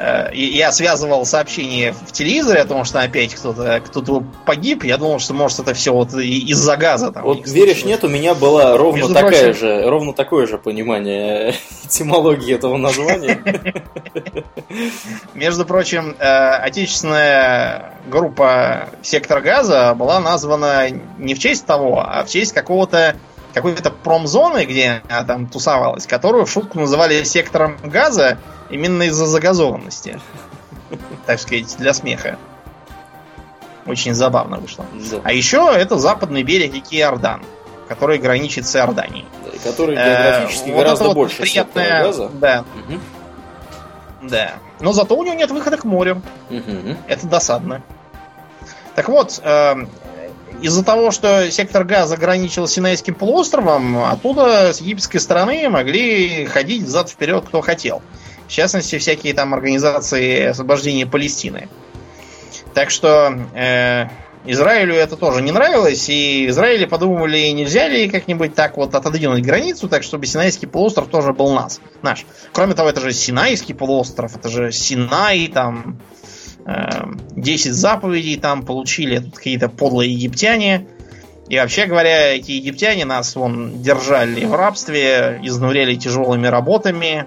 Э, 0.00 0.30
я 0.32 0.72
связывал 0.72 1.26
сообщение 1.26 1.92
в 1.92 2.10
телевизоре 2.12 2.60
о 2.60 2.64
том, 2.64 2.84
что 2.84 3.00
опять 3.00 3.34
кто-то 3.34 3.82
кто 3.84 4.24
погиб. 4.46 4.82
Я 4.84 4.96
думал, 4.96 5.18
что 5.18 5.34
может 5.34 5.58
это 5.58 5.74
все 5.74 5.92
вот 5.92 6.14
из-за 6.14 6.78
газа. 6.78 7.12
Там, 7.12 7.22
вот 7.22 7.46
веришь, 7.46 7.84
нет, 7.84 8.02
у 8.02 8.08
меня 8.08 8.34
была 8.34 8.78
ровно 8.78 9.00
Между 9.00 9.12
такая 9.12 9.30
прочим... 9.30 9.54
же, 9.54 9.90
ровно 9.90 10.14
такое 10.14 10.46
же 10.46 10.56
понимание 10.56 11.54
этимологии 11.84 12.54
этого 12.54 12.78
названия. 12.78 13.42
Между 15.34 15.66
прочим, 15.66 16.16
э, 16.18 16.24
отечественная 16.24 17.92
группа 18.06 18.88
Сектор 19.02 19.42
Газа 19.42 19.94
была 19.94 20.18
названа 20.18 20.88
не 21.18 21.34
в 21.34 21.38
честь 21.38 21.66
того, 21.66 22.02
а 22.02 22.24
в 22.24 22.30
честь 22.30 22.54
какого-то 22.54 23.16
какой-то 23.54 23.90
промзоны, 23.90 24.64
где 24.64 25.02
она 25.08 25.24
там 25.24 25.46
тусовалась, 25.46 26.06
которую 26.06 26.46
в 26.46 26.50
шутку 26.50 26.78
называли 26.78 27.24
сектором 27.24 27.76
газа, 27.82 28.38
Именно 28.70 29.04
из-за 29.04 29.26
загазованности. 29.26 30.20
Так 31.26 31.38
сказать, 31.38 31.76
для 31.78 31.94
смеха. 31.94 32.36
Очень 33.86 34.14
забавно 34.14 34.58
вышло. 34.58 34.84
Да. 34.92 35.20
А 35.22 35.32
еще 35.32 35.72
это 35.72 35.98
западный 35.98 36.42
берег 36.42 36.74
реки 36.74 36.98
Иордан, 36.98 37.42
который 37.88 38.18
граничит 38.18 38.66
с 38.66 38.74
Иорданией. 38.74 39.24
Да, 39.44 39.50
и 39.50 39.58
который 39.58 39.94
географически 39.94 40.70
э, 40.70 40.74
гораздо 40.74 41.04
вот 41.04 41.14
больше 41.14 41.42
приятная... 41.42 42.02
газа. 42.02 42.28
Да. 42.32 42.64
Угу. 42.74 44.28
Да. 44.30 44.52
Но 44.80 44.92
зато 44.92 45.14
у 45.16 45.22
него 45.22 45.34
нет 45.34 45.52
выхода 45.52 45.76
к 45.76 45.84
морю. 45.84 46.22
Угу. 46.50 46.96
Это 47.06 47.26
досадно. 47.28 47.82
Так 48.96 49.08
вот, 49.08 49.40
э, 49.44 49.74
из-за 50.62 50.84
того, 50.84 51.10
что 51.10 51.50
сектор 51.50 51.84
газа 51.84 52.16
граничил 52.16 52.66
с 52.66 52.72
Синайским 52.72 53.14
полуостровом, 53.14 54.04
оттуда 54.04 54.72
с 54.72 54.80
египетской 54.80 55.18
стороны 55.18 55.68
могли 55.68 56.46
ходить 56.46 56.82
взад-вперед 56.82 57.44
кто 57.46 57.60
хотел. 57.60 58.02
В 58.46 58.52
частности, 58.52 58.98
всякие 58.98 59.32
там 59.32 59.54
организации 59.54 60.46
освобождения 60.46 61.06
Палестины. 61.06 61.68
Так 62.74 62.90
что 62.90 63.32
э, 63.54 64.08
Израилю 64.44 64.94
это 64.94 65.16
тоже 65.16 65.42
не 65.42 65.52
нравилось, 65.52 66.08
и 66.08 66.48
Израиле 66.48 66.86
подумали, 66.86 67.38
нельзя 67.50 67.88
ли 67.88 68.08
как-нибудь 68.08 68.54
так 68.54 68.76
вот 68.76 68.94
отодвинуть 68.94 69.44
границу, 69.44 69.88
так 69.88 70.02
чтобы 70.02 70.26
Синайский 70.26 70.66
полуостров 70.66 71.08
тоже 71.08 71.32
был 71.32 71.52
нас, 71.52 71.80
наш. 72.02 72.24
Кроме 72.52 72.74
того, 72.74 72.88
это 72.88 73.00
же 73.00 73.12
Синайский 73.12 73.74
полуостров, 73.74 74.36
это 74.36 74.48
же 74.48 74.72
Синай, 74.72 75.48
там 75.48 76.00
10 76.66 77.72
заповедей 77.72 78.38
там 78.38 78.64
получили 78.64 79.22
какие-то 79.34 79.68
подлые 79.68 80.12
египтяне. 80.12 80.86
И 81.48 81.58
вообще 81.58 81.86
говоря, 81.86 82.34
эти 82.34 82.52
египтяне 82.52 83.04
нас 83.04 83.34
вон 83.34 83.82
держали 83.82 84.44
в 84.44 84.54
рабстве, 84.54 85.40
изнуряли 85.42 85.96
тяжелыми 85.96 86.46
работами, 86.46 87.26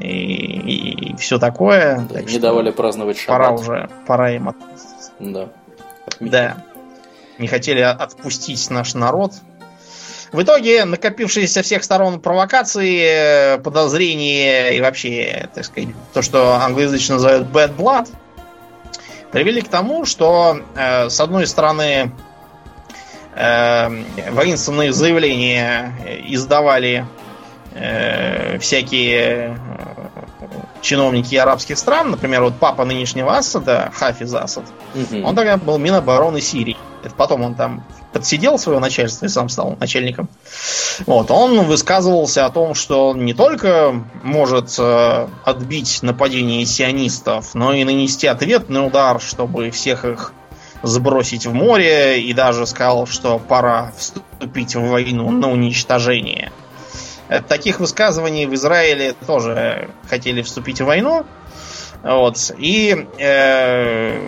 и, 0.00 1.10
и 1.12 1.16
все 1.16 1.38
такое. 1.38 2.06
Да, 2.08 2.14
так 2.14 2.30
не 2.30 2.38
давали 2.38 2.70
праздновать 2.70 3.18
шаббат. 3.18 3.38
Пора 3.38 3.50
уже, 3.52 3.90
пора 4.06 4.30
им 4.30 4.48
отпустить. 4.48 5.12
Да. 5.20 5.48
Отметить. 6.06 6.32
Да. 6.32 6.64
Не 7.38 7.48
хотели 7.48 7.80
отпустить 7.80 8.70
наш 8.70 8.94
народ. 8.94 9.32
В 10.32 10.42
итоге 10.42 10.84
накопившиеся 10.84 11.54
со 11.54 11.62
всех 11.62 11.84
сторон 11.84 12.20
провокации, 12.20 13.58
подозрения 13.58 14.70
и 14.70 14.80
вообще, 14.80 15.48
так 15.54 15.64
сказать, 15.64 15.90
то, 16.12 16.22
что 16.22 16.54
англоязычно 16.54 17.16
называют 17.16 17.46
bad 17.48 17.76
blood, 17.76 18.08
привели 19.34 19.62
к 19.62 19.68
тому, 19.68 20.06
что 20.06 20.60
э, 20.76 21.08
с 21.10 21.18
одной 21.18 21.48
стороны 21.48 22.12
э, 23.34 24.30
воинственные 24.30 24.92
заявления 24.92 25.92
издавали 26.28 27.04
э, 27.72 28.58
всякие 28.60 29.18
э, 29.18 29.56
чиновники 30.82 31.34
арабских 31.34 31.78
стран, 31.78 32.12
например, 32.12 32.44
вот 32.44 32.54
папа 32.60 32.84
нынешнего 32.84 33.36
Асада, 33.36 33.90
Хафиз 33.92 34.32
Асад, 34.34 34.66
угу. 34.94 35.26
он 35.26 35.34
тогда 35.34 35.56
был 35.56 35.78
Минобороны 35.78 36.40
Сирии. 36.40 36.76
Это 37.04 37.14
потом 37.14 37.42
он 37.42 37.54
там 37.54 37.84
подсидел 38.12 38.58
свое 38.58 38.78
начальство 38.78 39.26
и 39.26 39.28
сам 39.28 39.48
стал 39.48 39.76
начальником. 39.78 40.28
Вот, 41.06 41.30
он 41.30 41.64
высказывался 41.66 42.46
о 42.46 42.50
том, 42.50 42.74
что 42.74 43.10
он 43.10 43.24
не 43.24 43.34
только 43.34 43.94
может 44.22 44.74
э, 44.78 45.28
отбить 45.44 46.00
нападение 46.02 46.64
сионистов, 46.64 47.54
но 47.54 47.72
и 47.72 47.84
нанести 47.84 48.26
ответный 48.26 48.86
удар, 48.86 49.20
чтобы 49.20 49.70
всех 49.70 50.04
их 50.04 50.32
сбросить 50.82 51.46
в 51.46 51.52
море, 51.52 52.20
и 52.20 52.32
даже 52.32 52.66
сказал, 52.66 53.06
что 53.06 53.38
пора 53.38 53.92
вступить 53.96 54.74
в 54.74 54.88
войну 54.88 55.30
на 55.30 55.50
уничтожение– 55.50 56.50
Таких 57.48 57.80
высказываний 57.80 58.46
в 58.46 58.54
Израиле 58.54 59.14
тоже 59.26 59.88
хотели 60.08 60.42
вступить 60.42 60.80
в 60.80 60.84
войну. 60.84 61.24
Вот. 62.02 62.52
И 62.58 63.06
э, 63.18 64.18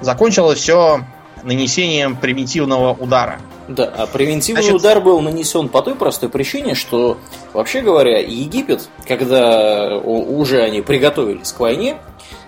закончилось 0.00 0.60
все 0.60 1.00
нанесением 1.44 2.16
примитивного 2.16 2.94
удара. 2.94 3.40
Да, 3.68 3.84
а 3.84 4.06
превентивный 4.06 4.62
Значит, 4.62 4.80
удар 4.80 5.00
был 5.00 5.20
нанесен 5.20 5.68
по 5.68 5.80
той 5.82 5.94
простой 5.94 6.28
причине, 6.28 6.74
что, 6.74 7.18
вообще 7.52 7.80
говоря, 7.80 8.18
Египет, 8.20 8.88
когда 9.06 9.96
уже 9.96 10.62
они 10.62 10.82
приготовились 10.82 11.52
к 11.52 11.60
войне, 11.60 11.98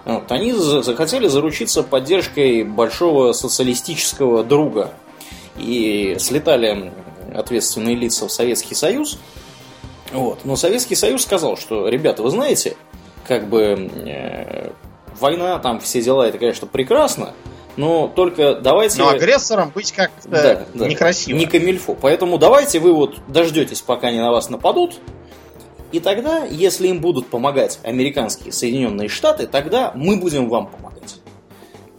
вот, 0.05 0.31
они 0.31 0.53
захотели 0.53 1.27
заручиться 1.27 1.83
поддержкой 1.83 2.65
большого 2.65 3.33
социалистического 3.33 4.45
друга. 4.45 4.91
И 5.57 6.17
слетали 6.19 6.93
ответственные 7.35 7.97
лица 7.97 8.29
в 8.29 8.33
Советский 8.33 8.75
Союз, 8.75 9.19
вот. 10.13 10.45
Но 10.45 10.57
Советский 10.57 10.95
Союз 10.95 11.23
сказал, 11.23 11.57
что, 11.57 11.89
ребята, 11.89 12.23
вы 12.23 12.31
знаете, 12.31 12.77
как 13.27 13.49
бы 13.49 13.91
э, 14.07 14.71
война, 15.19 15.59
там 15.59 15.81
все 15.81 16.03
дела, 16.03 16.29
это, 16.29 16.39
конечно, 16.39 16.67
прекрасно, 16.67 17.35
но 17.77 18.09
только 18.09 18.55
давайте... 18.55 18.99
Но 18.99 19.09
агрессором 19.09 19.71
быть 19.75 19.93
как-то 19.93 20.29
да, 20.29 20.67
да, 20.75 20.89
некрасиво. 20.89 21.37
Не 21.37 21.47
камильфо. 21.47 21.95
Поэтому 21.95 22.39
давайте 22.39 22.79
вы 22.79 22.93
вот 22.93 23.17
дождетесь, 23.29 23.83
пока 23.83 24.09
они 24.09 24.19
на 24.19 24.31
вас 24.31 24.49
нападут, 24.51 24.99
и 25.93 26.01
тогда, 26.01 26.45
если 26.45 26.89
им 26.89 27.01
будут 27.01 27.29
помогать 27.29 27.79
американские 27.83 28.53
Соединенные 28.53 29.09
Штаты, 29.09 29.47
тогда 29.47 29.93
мы 29.95 30.17
будем 30.17 30.49
вам 30.49 30.67
помогать 30.67 30.96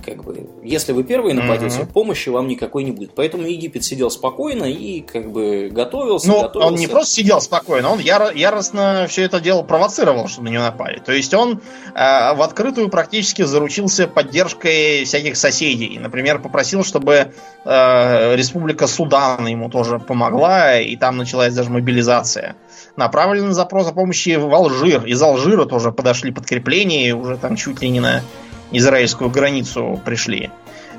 как 0.07 0.23
бы, 0.23 0.49
если 0.63 0.93
вы 0.93 1.03
первые 1.03 1.35
нападете, 1.35 1.81
угу. 1.81 1.91
помощи 1.91 2.29
вам 2.29 2.47
никакой 2.47 2.85
не 2.85 2.91
будет. 2.91 3.11
Поэтому 3.13 3.43
Египет 3.43 3.83
сидел 3.83 4.09
спокойно 4.09 4.63
и 4.63 5.01
как 5.01 5.31
бы 5.31 5.69
готовился. 5.69 6.29
Ну, 6.29 6.41
готовился. 6.43 6.67
он 6.67 6.75
не 6.75 6.87
просто 6.87 7.15
сидел 7.15 7.41
спокойно, 7.41 7.89
он 7.89 7.99
яро- 7.99 8.35
яростно 8.35 9.07
все 9.09 9.23
это 9.23 9.41
дело 9.41 9.63
провоцировал, 9.63 10.29
чтобы 10.29 10.47
на 10.47 10.53
него 10.53 10.63
напали. 10.63 10.99
То 10.99 11.11
есть 11.11 11.33
он 11.33 11.59
э, 11.93 12.35
в 12.35 12.41
открытую 12.41 12.89
практически 12.89 13.41
заручился 13.41 14.07
поддержкой 14.07 15.03
всяких 15.03 15.35
соседей. 15.35 15.99
Например, 15.99 16.39
попросил, 16.39 16.85
чтобы 16.85 17.33
э, 17.65 18.35
Республика 18.35 18.87
Судан 18.87 19.45
ему 19.47 19.69
тоже 19.69 19.99
помогла, 19.99 20.79
и 20.79 20.95
там 20.95 21.17
началась 21.17 21.53
даже 21.53 21.69
мобилизация 21.69 22.55
направлен 22.97 23.53
запрос 23.53 23.87
о 23.87 23.93
помощи 23.93 24.35
в 24.35 24.53
Алжир. 24.53 25.05
Из 25.05 25.21
Алжира 25.21 25.65
тоже 25.65 25.91
подошли 25.91 26.31
подкрепления, 26.31 27.15
уже 27.15 27.37
там 27.37 27.55
чуть 27.55 27.81
ли 27.81 27.89
не 27.89 27.99
на 27.99 28.21
израильскую 28.71 29.29
границу 29.29 30.01
пришли. 30.03 30.51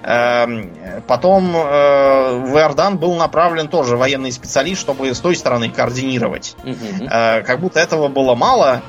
Эм, 0.03 0.71
потом 1.07 1.57
э, 1.57 1.61
в 1.61 2.57
Иордан 2.57 2.99
был 2.99 3.17
направлен 3.17 3.69
тоже 3.69 3.97
военный 3.97 4.33
специалист, 4.33 4.81
чтобы 4.81 5.13
с 5.13 5.21
той 5.21 5.35
стороны 5.35 5.71
координировать. 5.71 6.55
Угу. 6.65 7.09
Как 7.09 7.61
будто 7.61 7.81
этого 7.81 8.09
было 8.09 8.35
мало. 8.35 8.83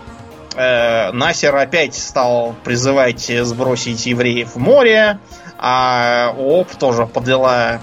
Э, 0.55 1.11
Насер 1.11 1.55
опять 1.55 1.95
стал 1.95 2.55
призывать 2.63 3.31
сбросить 3.41 4.05
евреев 4.05 4.55
в 4.55 4.57
море, 4.57 5.19
а 5.57 6.33
ООП 6.37 6.75
тоже 6.75 7.05
подлила 7.05 7.81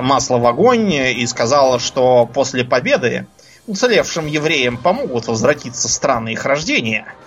масло 0.00 0.38
в 0.38 0.46
огонь 0.46 0.92
и 0.92 1.24
сказала, 1.26 1.78
что 1.78 2.28
после 2.32 2.64
победы 2.64 3.26
уцелевшим 3.66 4.26
евреям 4.26 4.78
помогут 4.78 5.28
возвратиться 5.28 5.88
страны 5.88 6.30
их 6.32 6.44
рождения– 6.46 7.06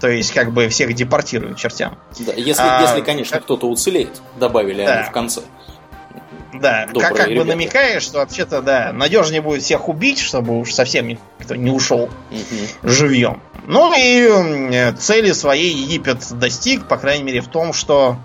то 0.00 0.08
есть, 0.08 0.32
как 0.32 0.52
бы 0.52 0.68
всех 0.68 0.94
депортируют 0.94 1.56
чертям. 1.56 1.98
Да, 2.20 2.32
если, 2.32 2.62
а, 2.62 2.82
если 2.82 3.00
конечно, 3.00 3.36
как... 3.36 3.44
кто-то 3.44 3.68
уцелеет, 3.68 4.20
добавили 4.38 4.84
да. 4.84 4.94
они 4.94 5.08
в 5.08 5.12
конце. 5.12 5.42
Да, 6.60 6.86
Добрые 6.86 7.08
как, 7.08 7.16
как 7.16 7.28
бы 7.28 7.44
намекаешь, 7.44 8.02
что 8.02 8.18
вообще-то, 8.18 8.62
да, 8.62 8.92
надежнее 8.92 9.42
будет 9.42 9.62
всех 9.62 9.88
убить, 9.88 10.18
чтобы 10.18 10.58
уж 10.58 10.72
совсем 10.72 11.08
никто 11.08 11.54
не 11.54 11.70
ушел 11.70 12.04
угу. 12.04 12.10
живьем. 12.82 13.42
Ну 13.66 13.92
и 13.96 14.92
цели 14.96 15.32
своей 15.32 15.74
Египет 15.74 16.32
достиг, 16.32 16.86
по 16.86 16.96
крайней 16.96 17.24
мере, 17.24 17.40
в 17.40 17.48
том, 17.48 17.72
что 17.72 18.16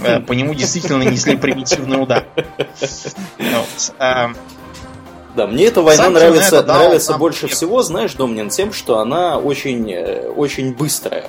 э, 0.00 0.20
по 0.20 0.32
нему 0.32 0.54
действительно 0.54 0.98
нанесли 0.98 1.36
примитивный 1.36 2.00
удар. 2.00 2.24
Да, 5.34 5.46
мне 5.46 5.66
эта 5.66 5.82
война 5.82 6.04
Сам 6.04 6.12
нравится, 6.12 6.56
это 6.58 6.66
нравится 6.66 7.10
нам... 7.12 7.20
больше 7.20 7.48
всего, 7.48 7.82
знаешь, 7.82 8.14
Домнин, 8.14 8.50
тем, 8.50 8.72
что 8.72 9.00
она 9.00 9.38
очень, 9.38 9.90
э, 9.90 10.28
очень 10.28 10.72
быстрая. 10.74 11.26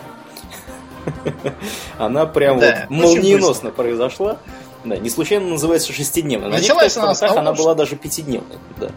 Она 1.97 2.25
прям 2.25 2.59
вот 2.59 2.73
молниеносно 2.89 3.71
произошла. 3.71 4.37
Да, 4.83 4.97
не 4.97 5.09
случайно 5.09 5.47
называется 5.47 5.91
шестидневной. 5.91 6.49
На 6.49 6.57
Началась 6.57 6.95
она, 6.95 7.15
того, 7.15 7.39
она 7.39 7.53
была 7.53 7.73
даже 7.73 7.95
пятидневной. 7.95 8.57
Да. 8.77 8.89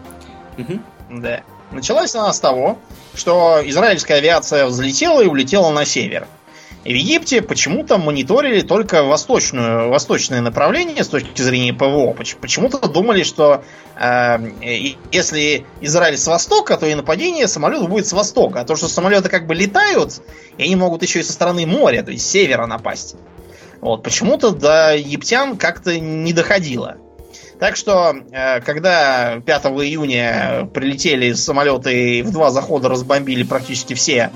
Да. 1.09 1.41
Началась 1.71 2.15
она 2.15 2.31
с 2.31 2.39
того, 2.39 2.77
что 3.15 3.61
израильская 3.63 4.15
авиация 4.15 4.65
взлетела 4.65 5.21
и 5.21 5.27
улетела 5.27 5.69
на 5.71 5.85
север. 5.85 6.27
В 6.83 6.87
Египте 6.87 7.41
почему-то 7.41 7.97
мониторили 7.97 8.61
только 8.61 9.03
восточную, 9.03 9.89
восточное 9.89 10.39
направление 10.39 11.03
с 11.03 11.09
точки 11.09 11.41
зрения 11.41 11.73
ПВО. 11.73 12.15
Почему-то 12.39 12.87
думали, 12.87 13.23
что 13.23 13.65
э, 13.99 14.37
если 15.11 15.65
Израиль 15.81 16.17
с 16.17 16.25
востока, 16.25 16.77
то 16.77 16.85
и 16.85 16.95
нападение 16.95 17.49
самолетов 17.49 17.89
будет 17.89 18.07
с 18.07 18.13
востока. 18.13 18.61
А 18.61 18.65
то, 18.65 18.77
что 18.77 18.87
самолеты 18.87 19.27
как 19.27 19.45
бы 19.45 19.55
летают, 19.55 20.21
и 20.57 20.63
они 20.63 20.77
могут 20.77 21.03
еще 21.03 21.19
и 21.19 21.23
со 21.23 21.33
стороны 21.33 21.65
моря, 21.65 22.01
то 22.01 22.11
есть 22.11 22.25
с 22.25 22.29
севера 22.29 22.65
напасть. 22.65 23.17
Вот, 23.81 24.01
почему-то 24.01 24.51
до 24.51 24.95
египтян 24.95 25.57
как-то 25.57 25.99
не 25.99 26.31
доходило. 26.31 26.95
Так 27.59 27.75
что, 27.75 28.15
э, 28.31 28.61
когда 28.61 29.41
5 29.45 29.65
июня 29.83 30.69
прилетели 30.73 31.33
самолеты 31.33 32.19
и 32.19 32.21
в 32.21 32.31
два 32.31 32.51
захода 32.51 32.87
разбомбили 32.87 33.43
практически 33.43 33.95
все 33.95 34.31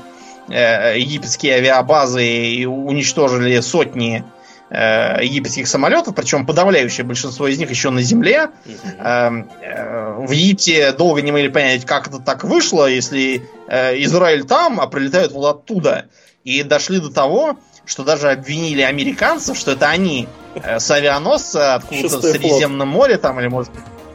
египетские 0.50 1.56
авиабазы 1.56 2.26
и 2.26 2.66
уничтожили 2.66 3.60
сотни 3.62 4.24
э, 4.70 5.24
египетских 5.24 5.68
самолетов, 5.68 6.16
причем 6.16 6.46
подавляющее 6.46 7.06
большинство 7.06 7.48
из 7.48 7.58
них 7.58 7.70
еще 7.70 7.90
на 7.90 8.02
земле. 8.02 8.50
В 8.66 10.32
Египте 10.32 10.92
долго 10.92 11.22
не 11.22 11.32
могли 11.32 11.50
понять, 11.50 11.86
как 11.86 12.08
это 12.08 12.20
так 12.20 12.44
вышло, 12.44 12.88
если 12.88 13.38
Израиль 13.68 14.44
там, 14.44 14.80
а 14.80 14.88
прилетают 14.88 15.32
вот 15.32 15.48
оттуда. 15.48 16.06
И 16.44 16.62
дошли 16.64 17.00
до 17.00 17.10
того, 17.10 17.58
что 17.86 18.04
даже 18.04 18.30
обвинили 18.32 18.82
американцев, 18.82 19.58
что 19.58 19.72
это 19.72 19.90
они 19.90 20.28
э, 20.56 20.80
с 20.80 20.90
авианосца 20.92 21.76
откуда-то 21.76 22.20
в 22.20 22.22
Средиземном 22.22 22.88
море, 22.88 23.18
там, 23.18 23.40
или 23.40 23.48
может 23.48 23.72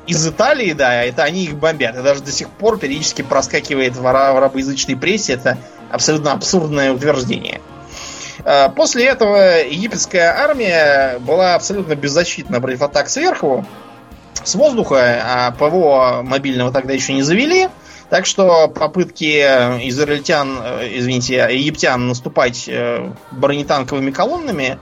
из 0.09 0.27
Италии, 0.27 0.73
да, 0.73 1.05
это 1.05 1.23
они 1.23 1.45
их 1.45 1.57
бомбят. 1.57 1.95
И 1.97 2.03
даже 2.03 2.23
до 2.23 2.33
сих 2.33 2.49
пор 2.49 2.79
периодически 2.79 3.23
проскакивает 3.23 3.95
в, 3.95 4.07
арабоязычной 4.07 4.97
прессе. 4.97 5.35
Это 5.35 5.59
абсолютно 5.91 6.33
абсурдное 6.33 6.93
утверждение. 6.93 7.61
Э, 8.45 8.71
после 8.71 9.05
этого 9.05 9.63
египетская 9.63 10.35
армия 10.35 11.19
была 11.21 11.55
абсолютно 11.55 11.95
беззащитна 11.95 12.61
против 12.61 12.83
атак 12.83 13.11
сверху, 13.11 13.67
с 14.43 14.55
воздуха, 14.55 15.21
а 15.23 15.51
ПВО 15.51 16.23
мобильного 16.25 16.73
тогда 16.73 16.95
еще 16.95 17.13
не 17.13 17.23
завели. 17.23 17.69
Так 18.09 18.25
что 18.25 18.69
попытки 18.69 19.43
израильтян, 19.89 20.59
э, 20.63 20.89
извините, 20.93 21.47
египтян 21.51 22.09
наступать 22.09 22.67
э, 22.67 23.13
бронетанковыми 23.31 24.11
колоннами, 24.11 24.79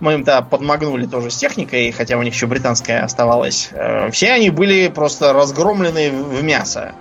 мы 0.00 0.14
им-то 0.14 0.42
подмагнули 0.42 1.06
тоже 1.06 1.30
с 1.30 1.36
техникой, 1.36 1.92
хотя 1.92 2.16
у 2.16 2.22
них 2.22 2.34
еще 2.34 2.46
британская 2.46 3.00
оставалась. 3.00 3.70
Э, 3.72 4.10
все 4.10 4.32
они 4.32 4.50
были 4.50 4.88
просто 4.88 5.32
разгромлены 5.32 6.10
в 6.10 6.42
мясо 6.42 6.92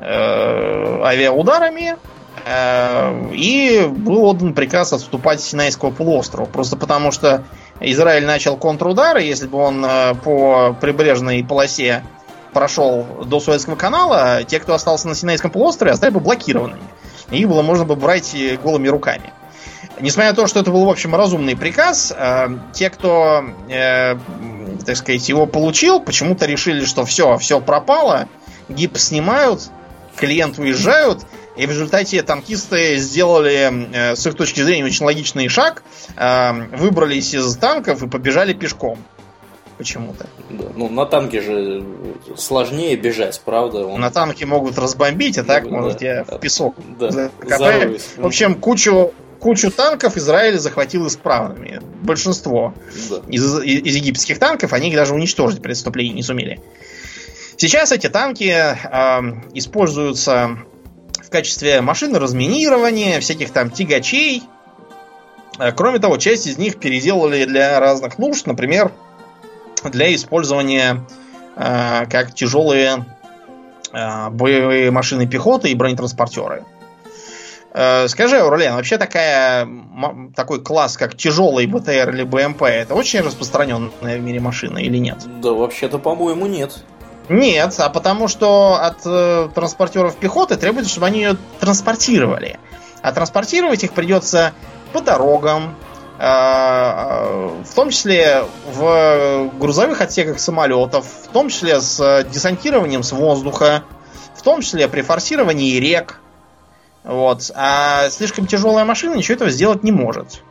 авиаударами, 0.00 1.96
и 3.32 3.86
был 3.88 4.24
отдан 4.24 4.52
приказ 4.52 4.92
отступать 4.92 5.40
с 5.40 5.44
Синайского 5.44 5.92
полуострова. 5.92 6.46
Просто 6.46 6.76
потому 6.76 7.12
что 7.12 7.44
Израиль 7.78 8.26
начал 8.26 8.56
контрудары, 8.56 9.22
если 9.22 9.46
бы 9.46 9.58
он 9.58 9.86
по 10.24 10.76
прибрежной 10.80 11.44
полосе 11.44 12.02
прошел 12.52 13.06
до 13.26 13.38
Суэцкого 13.38 13.76
канала, 13.76 14.42
те, 14.44 14.58
кто 14.58 14.74
остался 14.74 15.06
на 15.06 15.14
Синайском 15.14 15.52
полуострове, 15.52 15.92
остались 15.92 16.14
бы 16.14 16.20
блокированными. 16.20 16.82
Их 17.30 17.48
было 17.48 17.62
можно 17.62 17.84
бы 17.84 17.94
брать 17.94 18.34
голыми 18.62 18.88
руками. 18.88 19.32
Несмотря 20.02 20.30
на 20.30 20.36
то, 20.36 20.48
что 20.48 20.58
это 20.58 20.72
был, 20.72 20.84
в 20.84 20.90
общем, 20.90 21.14
разумный 21.14 21.56
приказ, 21.56 22.12
э, 22.14 22.48
те, 22.72 22.90
кто, 22.90 23.44
э, 23.68 24.16
так 24.84 24.96
сказать, 24.96 25.28
его 25.28 25.46
получил, 25.46 26.00
почему-то 26.00 26.44
решили, 26.44 26.84
что 26.84 27.04
все, 27.04 27.38
все 27.38 27.60
пропало, 27.60 28.28
гип 28.68 28.98
снимают, 28.98 29.70
клиент 30.16 30.58
уезжают, 30.58 31.20
и 31.56 31.66
в 31.66 31.70
результате 31.70 32.20
танкисты 32.24 32.96
сделали, 32.96 33.70
э, 33.94 34.16
с 34.16 34.26
их 34.26 34.34
точки 34.34 34.60
зрения, 34.62 34.84
очень 34.84 35.06
логичный 35.06 35.46
шаг, 35.46 35.84
выбрались 36.16 37.32
из 37.32 37.56
танков 37.56 38.02
и 38.02 38.08
побежали 38.08 38.54
пешком 38.54 38.98
почему-то. 39.78 40.26
Да, 40.50 40.64
ну 40.76 40.88
на 40.88 41.06
танке 41.06 41.40
же 41.40 41.84
сложнее 42.36 42.96
бежать, 42.96 43.40
правда? 43.44 43.86
Он... 43.86 44.00
На 44.00 44.10
танке 44.10 44.46
могут 44.46 44.78
разбомбить, 44.78 45.38
а 45.38 45.44
так, 45.44 45.64
да, 45.64 45.70
может, 45.70 46.02
я 46.02 46.24
в 46.24 46.38
песок 46.38 46.76
да, 46.98 47.10
закопаю. 47.10 47.98
В 48.16 48.26
общем, 48.26 48.54
кучу, 48.54 49.12
кучу 49.42 49.72
танков 49.72 50.16
Израиль 50.16 50.56
захватил 50.56 51.08
исправными. 51.08 51.80
Большинство 52.00 52.74
да. 53.10 53.22
из, 53.28 53.58
из 53.60 53.96
египетских 53.96 54.38
танков, 54.38 54.72
они 54.72 54.88
их 54.88 54.94
даже 54.94 55.14
уничтожить 55.14 55.60
при 55.60 55.74
не 56.10 56.22
сумели. 56.22 56.60
Сейчас 57.56 57.90
эти 57.90 58.08
танки 58.08 58.54
э, 58.54 59.20
используются 59.52 60.58
в 61.20 61.28
качестве 61.28 61.80
машин 61.80 62.14
разминирования, 62.14 63.18
всяких 63.18 63.50
там 63.50 63.70
тягачей. 63.70 64.44
Э, 65.58 65.72
кроме 65.72 65.98
того, 65.98 66.18
часть 66.18 66.46
из 66.46 66.56
них 66.56 66.78
переделали 66.78 67.44
для 67.44 67.80
разных 67.80 68.18
нужд, 68.18 68.46
например, 68.46 68.92
для 69.82 70.14
использования 70.14 71.04
э, 71.56 72.06
как 72.06 72.32
тяжелые 72.32 73.06
э, 73.92 74.30
боевые 74.30 74.92
машины 74.92 75.26
пехоты 75.26 75.72
и 75.72 75.74
бронетранспортеры. 75.74 76.64
Э, 77.74 78.06
скажи, 78.08 78.38
Аурлен, 78.38 78.74
вообще 78.74 78.98
такая, 78.98 79.68
такой 80.36 80.62
класс, 80.62 80.96
как 80.96 81.16
тяжелый 81.16 81.66
БТР 81.66 82.10
или 82.10 82.22
БМП, 82.22 82.62
это 82.62 82.94
очень 82.94 83.20
распространенная 83.20 84.18
в 84.18 84.20
мире 84.20 84.40
машина 84.40 84.78
или 84.78 84.98
нет? 84.98 85.18
Да, 85.40 85.52
вообще-то, 85.52 85.98
по-моему, 85.98 86.46
нет. 86.46 86.84
Нет, 87.28 87.74
а 87.78 87.88
потому 87.88 88.28
что 88.28 88.78
от 88.80 88.98
э, 89.04 89.48
транспортеров 89.54 90.16
пехоты 90.16 90.56
требуется, 90.56 90.90
чтобы 90.90 91.06
они 91.06 91.20
ее 91.20 91.36
транспортировали. 91.60 92.58
А 93.00 93.12
транспортировать 93.12 93.84
их 93.84 93.92
придется 93.92 94.52
по 94.92 95.00
дорогам, 95.00 95.76
Э, 96.24 97.50
в 97.64 97.74
том 97.74 97.90
числе 97.90 98.44
в 98.72 99.50
грузовых 99.58 100.00
отсеках 100.00 100.38
самолетов, 100.38 101.04
в 101.24 101.28
том 101.32 101.48
числе 101.48 101.80
с 101.80 102.24
десантированием 102.30 103.02
с 103.02 103.10
воздуха, 103.10 103.82
в 104.36 104.42
том 104.42 104.60
числе 104.60 104.86
при 104.86 105.02
форсировании 105.02 105.80
рек. 105.80 106.20
Вот. 107.04 107.50
А 107.54 108.10
слишком 108.10 108.46
тяжелая 108.46 108.84
машина 108.84 109.14
ничего 109.14 109.34
этого 109.34 109.50
сделать 109.50 109.82
не 109.82 109.92
может. 109.92 110.42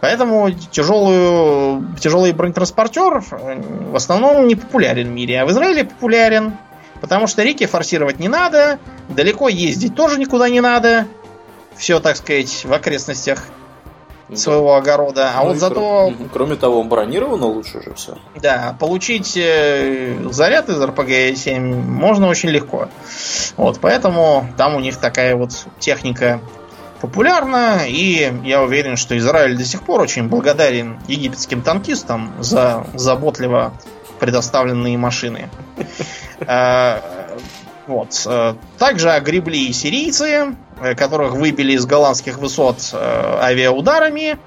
Поэтому 0.00 0.50
тяжелую, 0.50 1.94
тяжелый 2.00 2.32
бронетранспортер 2.32 3.20
в 3.20 3.94
основном 3.94 4.48
не 4.48 4.56
популярен 4.56 5.08
в 5.08 5.12
мире. 5.12 5.40
А 5.40 5.46
в 5.46 5.50
Израиле 5.52 5.84
популярен, 5.84 6.56
потому 7.00 7.28
что 7.28 7.44
реки 7.44 7.66
форсировать 7.66 8.18
не 8.18 8.28
надо, 8.28 8.80
далеко 9.08 9.48
ездить 9.48 9.94
тоже 9.94 10.18
никуда 10.18 10.48
не 10.48 10.60
надо. 10.60 11.06
Все, 11.76 12.00
так 12.00 12.16
сказать, 12.16 12.64
в 12.64 12.72
окрестностях 12.72 13.44
своего 14.34 14.76
огорода. 14.76 15.32
А 15.34 15.42
ну 15.42 15.48
вот 15.48 15.56
зато... 15.58 16.12
Кроме 16.32 16.56
того, 16.56 16.80
он 16.80 16.88
бронировано 16.88 17.46
лучше 17.46 17.82
же 17.82 17.94
все. 17.94 18.16
Да, 18.40 18.76
получить 18.78 19.36
э, 19.36 20.16
заряд 20.30 20.68
из 20.68 20.80
RPG-7 20.80 21.58
можно 21.58 22.28
очень 22.28 22.50
легко. 22.50 22.88
Вот, 23.56 23.78
поэтому 23.80 24.46
там 24.56 24.74
у 24.74 24.80
них 24.80 24.96
такая 24.96 25.36
вот 25.36 25.66
техника 25.78 26.40
популярна, 27.00 27.80
и 27.86 28.32
я 28.44 28.62
уверен, 28.62 28.96
что 28.96 29.18
Израиль 29.18 29.56
до 29.56 29.64
сих 29.64 29.82
пор 29.82 30.00
очень 30.00 30.28
благодарен 30.28 31.00
египетским 31.08 31.60
танкистам 31.60 32.32
за 32.38 32.86
заботливо 32.94 33.72
предоставленные 34.18 34.96
машины. 34.98 35.50
Э, 36.44 36.98
вот. 37.86 38.20
Э, 38.26 38.54
также 38.76 39.12
огребли 39.12 39.68
и 39.68 39.72
сирийцы, 39.72 40.56
которых 40.96 41.34
выбили 41.34 41.72
из 41.72 41.86
голландских 41.86 42.38
высот 42.38 42.90
э, 42.92 42.96
авиаударами. 43.40 44.38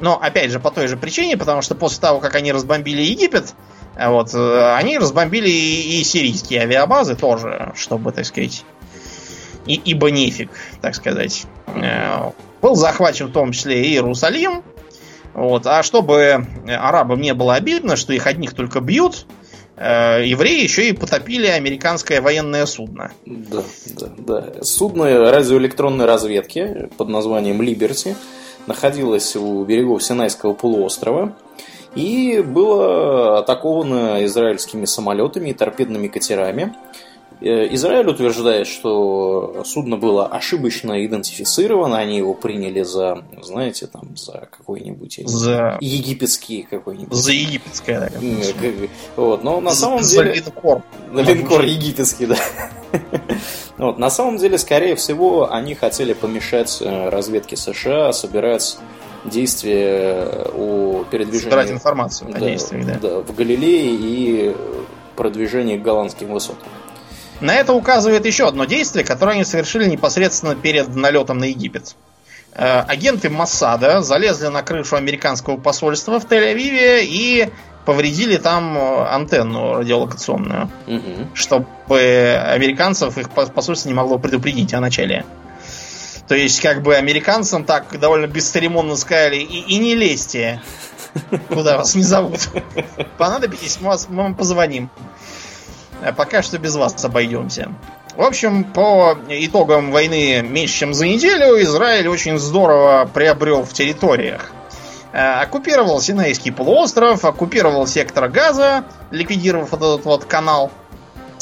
Но, 0.00 0.18
опять 0.20 0.50
же, 0.50 0.60
по 0.60 0.70
той 0.70 0.86
же 0.86 0.96
причине, 0.96 1.36
потому 1.36 1.62
что 1.62 1.74
после 1.74 2.00
того, 2.00 2.20
как 2.20 2.34
они 2.34 2.52
разбомбили 2.52 3.02
Египет, 3.02 3.54
э, 3.96 4.08
вот, 4.08 4.34
они 4.34 4.98
разбомбили 4.98 5.50
и 5.50 6.04
сирийские 6.04 6.62
авиабазы 6.62 7.16
тоже, 7.16 7.72
чтобы, 7.76 8.12
так 8.12 8.24
сказать, 8.24 8.64
и, 9.66 9.74
ибо 9.74 10.10
нефиг, 10.10 10.50
так 10.80 10.94
сказать. 10.94 11.46
Был 12.62 12.74
захвачен 12.74 13.26
в 13.26 13.32
том 13.32 13.52
числе 13.52 13.82
и 13.84 13.88
Иерусалим. 13.92 14.62
Вот, 15.34 15.66
а 15.66 15.82
чтобы 15.82 16.46
арабам 16.66 17.20
не 17.20 17.34
было 17.34 17.54
обидно, 17.54 17.96
что 17.96 18.12
их 18.12 18.26
одних 18.26 18.54
только 18.54 18.80
бьют, 18.80 19.26
Э, 19.78 20.24
евреи 20.24 20.62
еще 20.62 20.88
и 20.88 20.92
потопили 20.92 21.46
американское 21.46 22.20
военное 22.20 22.66
судно. 22.66 23.12
Да, 23.24 23.62
да, 23.98 24.10
да. 24.18 24.64
Судно 24.64 25.30
радиоэлектронной 25.30 26.04
разведки 26.04 26.88
под 26.96 27.08
названием 27.08 27.62
Liberty 27.62 28.16
находилось 28.66 29.36
у 29.36 29.64
берегов 29.64 30.02
Синайского 30.02 30.52
полуострова 30.52 31.36
и 31.94 32.42
было 32.44 33.38
атаковано 33.38 34.24
израильскими 34.24 34.84
самолетами 34.84 35.50
и 35.50 35.54
торпедными 35.54 36.08
катерами. 36.08 36.74
Э, 37.40 37.72
Израиль 37.74 38.08
утверждает, 38.08 38.66
что 38.66 39.62
судно 39.64 39.96
было 39.96 40.26
ошибочно 40.26 41.04
идентифицировано, 41.04 41.98
они 41.98 42.18
его 42.18 42.34
приняли 42.34 42.82
за, 42.82 43.24
знаете, 43.42 43.86
там, 43.86 44.16
за 44.16 44.48
какой-нибудь 44.50 45.20
за... 45.24 45.78
египетский 45.80 46.66
какой-нибудь. 46.68 47.16
За 47.16 47.32
египетское, 47.32 48.10
да. 48.10 48.88
Вот, 49.16 49.44
но 49.44 49.60
на 49.60 49.70
самом 49.70 50.02
за 50.02 50.24
деле... 50.24 50.34
линкор. 50.34 50.82
Линкор 51.12 51.62
египетский, 51.62 52.26
да. 52.26 52.38
Вот, 53.78 53.96
на 53.96 54.10
самом 54.10 54.38
деле, 54.38 54.58
скорее 54.58 54.96
всего, 54.96 55.52
они 55.52 55.76
хотели 55.76 56.12
помешать 56.12 56.78
э, 56.80 57.08
разведке 57.10 57.56
США 57.56 58.12
собирать 58.12 58.76
действия 59.24 60.46
о 60.52 61.04
передвижении... 61.08 61.44
Собирать 61.44 61.70
информацию 61.70 62.32
да, 62.32 62.38
о 62.38 62.40
действиях, 62.40 62.86
да. 62.86 62.98
да. 63.00 63.20
В 63.20 63.32
Галилее 63.36 63.94
и 63.94 64.56
продвижении 65.14 65.76
к 65.76 65.82
голландским 65.82 66.32
высотам. 66.32 66.66
На 67.40 67.54
это 67.54 67.72
указывает 67.72 68.26
еще 68.26 68.48
одно 68.48 68.64
действие, 68.64 69.04
которое 69.04 69.32
они 69.32 69.44
совершили 69.44 69.86
непосредственно 69.88 70.56
перед 70.56 70.94
налетом 70.94 71.38
на 71.38 71.44
Египет. 71.44 71.94
Э, 72.52 72.80
агенты 72.80 73.30
Массада 73.30 74.02
залезли 74.02 74.48
на 74.48 74.62
крышу 74.62 74.96
американского 74.96 75.56
посольства 75.56 76.18
в 76.18 76.26
Тель-Авиве 76.26 77.04
и 77.04 77.50
повредили 77.84 78.36
там 78.36 78.76
э, 78.76 79.06
антенну 79.08 79.74
радиолокационную, 79.74 80.70
Угу. 80.86 81.28
чтобы 81.34 82.42
американцев 82.44 83.16
их 83.16 83.30
посольство 83.30 83.88
не 83.88 83.94
могло 83.94 84.18
предупредить 84.18 84.74
о 84.74 84.80
начале. 84.80 85.24
То 86.26 86.34
есть, 86.34 86.60
как 86.60 86.82
бы 86.82 86.96
американцам 86.96 87.64
так 87.64 87.98
довольно 87.98 88.26
бесцеремонно 88.26 88.96
сказали, 88.96 89.36
и, 89.36 89.60
и 89.60 89.78
не 89.78 89.94
лезьте, 89.94 90.60
куда 91.48 91.78
вас 91.78 91.94
не 91.94 92.02
зовут. 92.02 92.50
Понадобитесь, 93.16 93.78
мы, 93.80 93.88
вас, 93.88 94.08
мы 94.10 94.24
вам 94.24 94.34
позвоним. 94.34 94.90
А 96.02 96.12
пока 96.12 96.42
что 96.42 96.58
без 96.58 96.76
вас 96.76 97.04
обойдемся. 97.04 97.72
В 98.16 98.22
общем, 98.22 98.64
по 98.64 99.16
итогам 99.28 99.92
войны 99.92 100.42
меньше 100.42 100.80
чем 100.80 100.94
за 100.94 101.06
неделю 101.06 101.62
Израиль 101.62 102.08
очень 102.08 102.38
здорово 102.38 103.08
приобрел 103.12 103.62
в 103.62 103.72
территориях. 103.72 104.50
Э, 105.12 105.40
Оккупировал 105.42 106.00
Синайский 106.00 106.50
полуостров, 106.50 107.24
оккупировал 107.24 107.86
сектор 107.86 108.28
Газа, 108.28 108.84
ликвидировав 109.10 109.70
вот 109.70 109.80
этот 109.80 110.04
вот 110.04 110.24
канал 110.24 110.72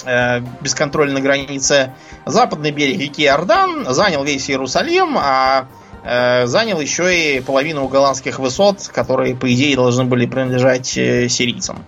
э, 0.04 0.40
бесконтрольной 0.60 1.20
границе. 1.20 1.94
Западный 2.26 2.72
берег 2.72 3.00
реки 3.00 3.24
Иордан, 3.24 3.86
занял 3.92 4.22
весь 4.22 4.50
Иерусалим, 4.50 5.16
а 5.18 5.68
э, 6.04 6.46
занял 6.46 6.80
еще 6.80 7.36
и 7.36 7.40
половину 7.40 7.88
голландских 7.88 8.38
высот, 8.38 8.88
которые, 8.88 9.34
по 9.34 9.52
идее, 9.52 9.76
должны 9.76 10.04
были 10.04 10.26
принадлежать 10.26 10.96
э, 10.96 11.28
сирийцам. 11.28 11.84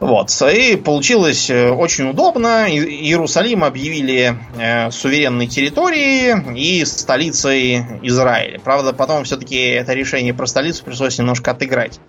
Вот. 0.00 0.30
И 0.50 0.76
получилось 0.76 1.50
э, 1.50 1.70
очень 1.70 2.08
удобно. 2.08 2.66
Иерусалим 2.70 3.62
объявили 3.62 4.34
э, 4.58 4.90
суверенной 4.90 5.46
территорией 5.46 6.34
и 6.56 6.84
столицей 6.86 7.84
Израиля. 8.02 8.58
Правда, 8.60 8.94
потом 8.94 9.24
все-таки 9.24 9.56
это 9.56 9.92
решение 9.92 10.32
про 10.32 10.46
столицу 10.46 10.84
пришлось 10.84 11.18
немножко 11.18 11.50
отыграть. 11.50 12.00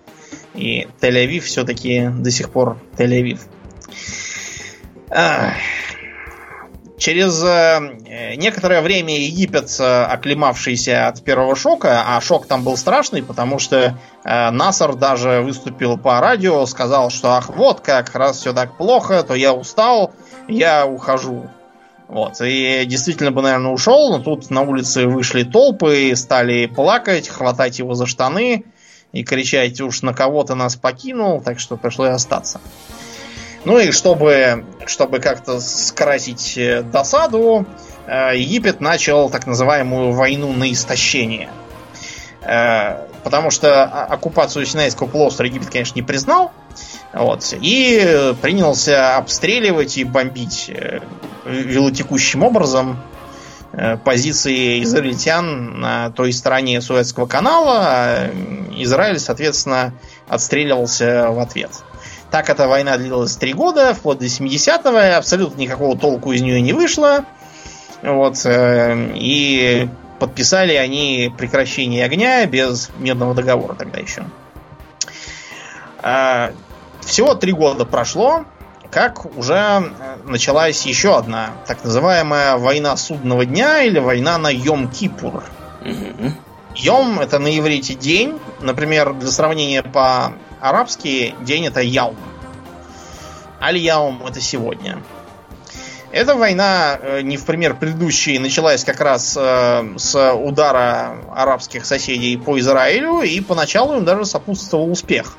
И 0.54 0.88
Тель-Авив 1.02 1.40
все-таки 1.40 2.08
до 2.08 2.30
сих 2.30 2.50
пор 2.50 2.78
Тель-Авив. 2.96 3.40
Через 7.02 7.42
э, 7.42 8.36
некоторое 8.36 8.80
время 8.80 9.18
Египет, 9.18 9.76
оклемавшийся 9.80 11.08
от 11.08 11.20
первого 11.24 11.56
шока, 11.56 12.04
а 12.06 12.20
шок 12.20 12.46
там 12.46 12.62
был 12.62 12.76
страшный, 12.76 13.24
потому 13.24 13.58
что 13.58 13.98
э, 14.22 14.50
Насар 14.50 14.94
даже 14.94 15.40
выступил 15.40 15.98
по 15.98 16.20
радио, 16.20 16.64
сказал, 16.64 17.10
что 17.10 17.32
ах, 17.32 17.48
вот 17.56 17.80
как, 17.80 18.14
раз 18.14 18.38
все 18.38 18.52
так 18.52 18.76
плохо, 18.76 19.24
то 19.24 19.34
я 19.34 19.52
устал, 19.52 20.12
я 20.46 20.86
ухожу. 20.86 21.50
Вот. 22.06 22.40
И 22.40 22.84
действительно 22.86 23.32
бы, 23.32 23.42
наверное, 23.42 23.72
ушел, 23.72 24.16
но 24.16 24.22
тут 24.22 24.48
на 24.50 24.60
улице 24.60 25.08
вышли 25.08 25.42
толпы 25.42 26.10
и 26.10 26.14
стали 26.14 26.66
плакать, 26.66 27.28
хватать 27.28 27.80
его 27.80 27.94
за 27.94 28.06
штаны 28.06 28.64
и 29.10 29.24
кричать, 29.24 29.80
уж 29.80 30.02
на 30.02 30.14
кого 30.14 30.44
ты 30.44 30.54
нас 30.54 30.76
покинул, 30.76 31.40
так 31.40 31.58
что 31.58 31.76
пришлось 31.76 32.10
остаться. 32.10 32.60
Ну 33.64 33.78
и 33.78 33.92
чтобы, 33.92 34.64
чтобы 34.86 35.20
как-то 35.20 35.60
скрасить 35.60 36.58
э, 36.58 36.82
досаду, 36.82 37.64
э, 38.06 38.36
Египет 38.36 38.80
начал 38.80 39.30
так 39.30 39.46
называемую 39.46 40.12
войну 40.12 40.52
на 40.52 40.70
истощение. 40.72 41.48
Э, 42.42 43.06
Потому 43.22 43.52
что 43.52 43.84
оккупацию 43.84 44.66
Синайского 44.66 45.06
полуострова 45.06 45.48
Египет, 45.48 45.70
конечно, 45.70 45.94
не 45.94 46.02
признал. 46.02 46.50
Вот, 47.12 47.54
и 47.60 48.34
принялся 48.42 49.16
обстреливать 49.16 49.96
и 49.96 50.02
бомбить 50.02 50.72
велотекущим 51.44 52.42
образом 52.42 53.00
позиции 54.04 54.82
израильтян 54.82 55.78
на 55.78 56.10
той 56.10 56.32
стороне 56.32 56.80
Суэцкого 56.80 57.26
канала, 57.26 57.78
а 57.84 58.30
Израиль, 58.76 59.20
соответственно, 59.20 59.92
отстреливался 60.26 61.28
в 61.30 61.38
ответ. 61.38 61.70
Так 62.32 62.48
эта 62.48 62.66
война 62.66 62.96
длилась 62.96 63.36
три 63.36 63.52
года, 63.52 63.92
вплоть 63.92 64.18
до 64.18 64.24
70-го, 64.24 64.98
и 64.98 65.10
абсолютно 65.10 65.60
никакого 65.60 65.98
толку 65.98 66.32
из 66.32 66.40
нее 66.40 66.62
не 66.62 66.72
вышло. 66.72 67.26
Вот, 68.00 68.40
э, 68.46 69.12
и 69.16 69.86
подписали 70.18 70.72
они 70.72 71.30
прекращение 71.36 72.06
огня 72.06 72.46
без 72.46 72.88
мирного 72.96 73.34
договора 73.34 73.74
тогда 73.74 73.98
еще. 74.00 74.24
А, 76.02 76.52
Всего 77.02 77.34
три 77.34 77.52
года 77.52 77.84
прошло, 77.84 78.46
как 78.90 79.36
уже 79.36 79.54
э, 79.54 79.82
началась 80.24 80.86
еще 80.86 81.18
одна 81.18 81.50
так 81.66 81.84
называемая 81.84 82.56
война 82.56 82.96
судного 82.96 83.44
дня 83.44 83.82
или 83.82 83.98
война 83.98 84.38
на 84.38 84.50
Йом-Кипур. 84.50 85.42
Мгм. 85.82 86.34
Йом 86.76 87.20
это 87.20 87.38
на 87.38 87.58
иврите 87.58 87.92
день. 87.92 88.38
Например, 88.62 89.12
для 89.12 89.30
сравнения 89.30 89.82
по-арабски 90.62 91.34
день 91.40 91.66
это 91.66 91.80
яум. 91.80 92.16
Аль-Яум 93.60 94.24
это 94.24 94.40
сегодня. 94.40 95.02
Эта 96.12 96.36
война, 96.36 96.96
э, 97.02 97.22
не 97.22 97.36
в 97.36 97.44
пример 97.44 97.74
предыдущей, 97.74 98.38
началась 98.38 98.84
как 98.84 99.00
раз 99.00 99.36
э, 99.36 99.94
с 99.96 100.34
удара 100.34 101.16
арабских 101.34 101.84
соседей 101.84 102.36
по 102.36 102.60
Израилю, 102.60 103.22
и 103.22 103.40
поначалу 103.40 103.96
им 103.96 104.04
даже 104.04 104.24
сопутствовал 104.24 104.88
успех. 104.88 105.36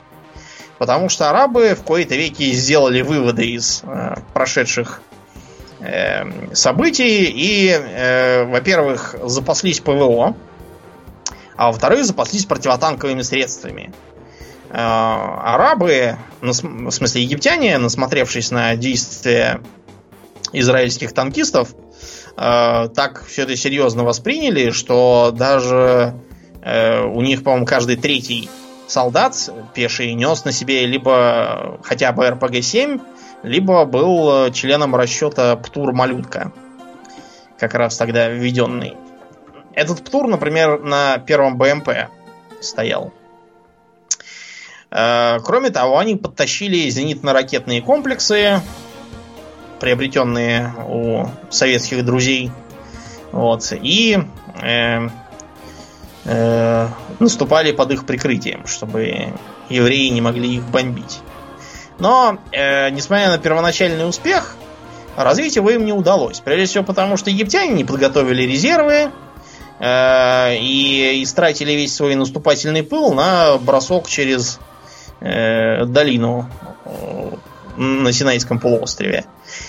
Потому 0.77 1.07
что 1.07 1.29
арабы 1.29 1.73
в 1.75 1.83
кои-то 1.83 2.15
веки 2.15 2.51
сделали 2.51 3.01
выводы 3.01 3.45
из 3.45 3.81
э, 3.83 4.15
прошедших 4.33 5.01
э, 5.79 6.53
событий 6.53 7.31
и, 7.33 7.69
э, 7.69 8.43
во-первых, 8.43 9.15
запаслись 9.23 9.79
ПВО, 9.79 10.35
а 11.55 11.67
во-вторых, 11.67 12.03
запаслись 12.03 12.43
противотанковыми 12.43 13.21
средствами. 13.21 13.93
Э, 14.73 14.77
Арабы, 14.77 16.17
в 16.41 16.51
смысле 16.91 17.21
египтяне, 17.21 17.77
насмотревшись 17.77 18.49
на 18.49 18.75
действия 18.75 19.61
израильских 20.51 21.13
танкистов, 21.13 21.75
э, 22.35 22.89
так 22.95 23.23
все 23.27 23.43
это 23.43 23.55
серьезно 23.55 24.03
восприняли, 24.03 24.71
что 24.71 25.31
даже 25.31 26.15
э, 26.63 27.03
у 27.03 27.21
них, 27.21 27.43
по-моему, 27.43 27.67
каждый 27.67 27.97
третий 27.97 28.49
солдат 28.87 29.35
пеший 29.75 30.11
нес 30.15 30.43
на 30.43 30.51
себе 30.51 30.87
либо 30.87 31.79
хотя 31.83 32.11
бы 32.11 32.25
РПГ-7, 32.25 32.99
либо 33.43 33.85
был 33.85 34.51
членом 34.53 34.95
расчета 34.95 35.55
Птур-Малютка, 35.55 36.51
как 37.59 37.75
раз 37.75 37.95
тогда 37.97 38.27
введенный. 38.27 38.97
Этот 39.75 40.03
Птур, 40.03 40.27
например, 40.27 40.79
на 40.79 41.19
первом 41.19 41.57
БМП 41.57 41.89
стоял. 42.59 43.13
Э, 44.93 45.39
Кроме 45.43 45.71
того, 45.71 45.97
они 45.97 46.15
подтащили 46.15 46.87
зенитно-ракетные 46.89 47.81
комплексы, 47.81 48.61
приобретенные 49.79 50.73
у 50.87 51.25
советских 51.49 52.05
друзей. 52.05 52.51
Вот, 53.31 53.73
и 53.73 54.19
э, 54.61 55.09
э, 56.25 56.87
наступали 57.19 57.71
под 57.71 57.91
их 57.91 58.05
прикрытием, 58.05 58.67
чтобы 58.67 59.33
евреи 59.69 60.09
не 60.09 60.21
могли 60.21 60.55
их 60.55 60.63
бомбить. 60.65 61.19
Но, 61.97 62.37
э, 62.51 62.91
несмотря 62.91 63.29
на 63.29 63.39
первоначальный 63.39 64.07
успех, 64.07 64.55
развить 65.15 65.57
им 65.57 65.85
не 65.85 65.93
удалось. 65.93 66.39
Прежде 66.39 66.65
всего 66.65 66.83
потому, 66.83 67.17
что 67.17 67.31
египтяне 67.31 67.73
не 67.73 67.83
подготовили 67.83 68.43
резервы 68.43 69.11
э, 69.79 70.57
и 70.57 71.23
истратили 71.23 71.71
весь 71.71 71.95
свой 71.95 72.13
наступательный 72.13 72.83
пыл 72.83 73.11
на 73.13 73.57
бросок 73.57 74.07
через 74.07 74.59
э, 75.23 75.85
долину 75.85 76.49
э, 76.85 77.31
на 77.77 78.11
Синайском 78.11 78.59
полуострове. 78.59 79.25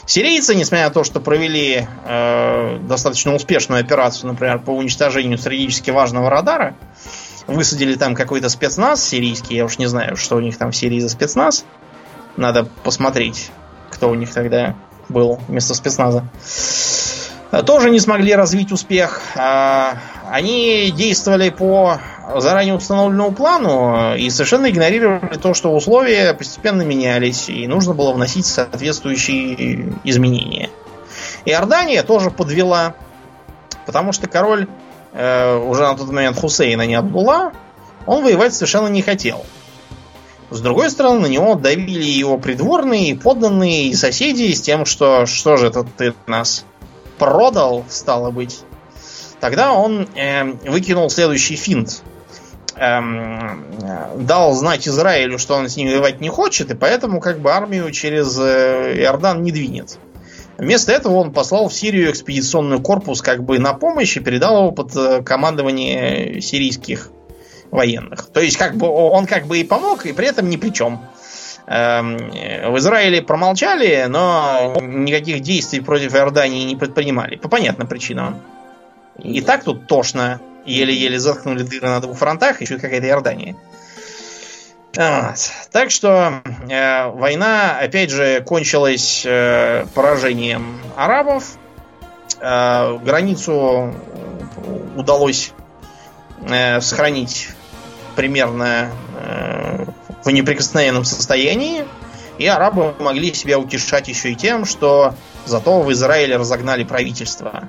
Сирийцы, 0.06 0.54
несмотря 0.54 0.88
на 0.88 0.92
то, 0.92 1.04
что 1.04 1.20
провели 1.20 1.86
э, 2.06 2.78
достаточно 2.82 3.34
успешную 3.34 3.80
операцию, 3.80 4.30
например, 4.30 4.58
по 4.58 4.70
уничтожению 4.70 5.38
стратегически 5.38 5.90
важного 5.90 6.28
радара, 6.28 6.74
высадили 7.46 7.94
там 7.94 8.14
какой-то 8.14 8.48
спецназ 8.48 9.02
сирийский, 9.02 9.56
я 9.56 9.64
уж 9.64 9.78
не 9.78 9.86
знаю, 9.86 10.16
что 10.16 10.36
у 10.36 10.40
них 10.40 10.56
там 10.58 10.70
в 10.70 10.76
Сирии 10.76 11.00
за 11.00 11.08
спецназ. 11.08 11.64
Надо 12.36 12.66
посмотреть, 12.82 13.50
кто 13.90 14.10
у 14.10 14.14
них 14.14 14.32
тогда 14.32 14.74
был 15.08 15.38
вместо 15.48 15.74
спецназа. 15.74 16.28
Тоже 17.66 17.90
не 17.90 18.00
смогли 18.00 18.34
развить 18.34 18.72
успех. 18.72 19.20
А, 19.36 19.98
они 20.28 20.90
действовали 20.90 21.50
по 21.50 22.00
заранее 22.36 22.74
установленному 22.74 23.32
плану 23.32 24.14
и 24.16 24.30
совершенно 24.30 24.70
игнорировали 24.70 25.36
то, 25.36 25.54
что 25.54 25.74
условия 25.74 26.34
постепенно 26.34 26.82
менялись, 26.82 27.48
и 27.48 27.66
нужно 27.66 27.94
было 27.94 28.12
вносить 28.12 28.46
соответствующие 28.46 29.94
изменения. 30.04 30.70
Иордания 31.44 32.02
тоже 32.02 32.30
подвела, 32.30 32.94
потому 33.86 34.12
что 34.12 34.28
король 34.28 34.66
э, 35.12 35.56
уже 35.56 35.82
на 35.82 35.96
тот 35.96 36.10
момент 36.10 36.38
Хусейна 36.38 36.86
не 36.86 36.94
Абдулла, 36.94 37.52
он 38.06 38.22
воевать 38.22 38.54
совершенно 38.54 38.88
не 38.88 39.02
хотел. 39.02 39.44
С 40.50 40.60
другой 40.60 40.90
стороны, 40.90 41.20
на 41.20 41.26
него 41.26 41.54
давили 41.54 42.04
его 42.04 42.38
придворные, 42.38 43.16
подданные 43.16 43.88
и 43.88 43.94
соседи 43.94 44.52
с 44.52 44.60
тем, 44.60 44.86
что 44.86 45.26
что 45.26 45.56
же 45.56 45.66
это 45.66 45.84
ты 45.84 46.14
нас 46.26 46.64
продал, 47.18 47.84
стало 47.88 48.30
быть. 48.30 48.60
Тогда 49.40 49.72
он 49.72 50.08
э, 50.14 50.44
выкинул 50.70 51.10
следующий 51.10 51.56
финт. 51.56 52.02
Эм, 52.76 53.64
дал 54.16 54.52
знать 54.54 54.88
Израилю, 54.88 55.38
что 55.38 55.54
он 55.54 55.68
с 55.68 55.76
ним 55.76 55.88
воевать 55.88 56.20
не 56.20 56.28
хочет, 56.28 56.72
и 56.72 56.74
поэтому 56.74 57.20
как 57.20 57.38
бы 57.38 57.52
армию 57.52 57.90
через 57.92 58.36
э, 58.38 58.96
Иордан 58.98 59.42
не 59.44 59.52
двинет. 59.52 59.98
Вместо 60.58 60.92
этого 60.92 61.14
он 61.14 61.32
послал 61.32 61.68
в 61.68 61.74
Сирию 61.74 62.10
экспедиционный 62.10 62.80
корпус 62.80 63.22
как 63.22 63.44
бы 63.44 63.60
на 63.60 63.74
помощь 63.74 64.16
и 64.16 64.20
передал 64.20 64.58
его 64.58 64.72
под 64.72 64.96
э, 64.96 65.22
командование 65.22 66.40
сирийских 66.40 67.10
военных. 67.70 68.26
То 68.32 68.40
есть 68.40 68.56
как 68.56 68.76
бы 68.76 68.88
он 68.88 69.26
как 69.26 69.46
бы 69.46 69.58
и 69.58 69.64
помог, 69.64 70.06
и 70.06 70.12
при 70.12 70.26
этом 70.26 70.48
ни 70.48 70.56
при 70.56 70.70
чем. 70.70 71.00
Эм, 71.66 72.16
в 72.18 72.78
Израиле 72.78 73.22
промолчали, 73.22 74.06
но 74.08 74.76
никаких 74.80 75.40
действий 75.40 75.80
против 75.80 76.14
Иордании 76.14 76.64
не 76.64 76.76
предпринимали. 76.76 77.36
По 77.36 77.48
понятным 77.48 77.86
причинам. 77.86 78.40
И 79.22 79.40
так 79.42 79.62
тут 79.62 79.86
тошно. 79.86 80.40
Еле-еле 80.64 81.18
заткнули 81.18 81.62
дыры 81.62 81.88
на 81.88 82.00
двух 82.00 82.18
фронтах, 82.18 82.60
еще 82.60 82.78
какая-то 82.78 83.06
Иордания. 83.06 83.56
Вот. 84.96 85.50
Так 85.72 85.90
что 85.90 86.42
э, 86.68 87.08
война, 87.08 87.78
опять 87.78 88.10
же, 88.10 88.42
кончилась 88.42 89.22
э, 89.26 89.86
поражением 89.94 90.80
арабов. 90.96 91.56
Э, 92.40 92.96
границу 92.98 93.92
удалось 94.96 95.52
э, 96.48 96.80
сохранить 96.80 97.48
примерно 98.14 98.90
э, 99.20 99.84
в 100.24 100.30
неприкосновенном 100.30 101.04
состоянии. 101.04 101.84
И 102.38 102.46
арабы 102.46 102.94
могли 102.98 103.32
себя 103.34 103.58
утешать 103.58 104.08
еще 104.08 104.32
и 104.32 104.34
тем, 104.36 104.64
что 104.64 105.14
зато 105.44 105.82
в 105.82 105.92
Израиле 105.92 106.36
разогнали 106.36 106.84
правительство. 106.84 107.68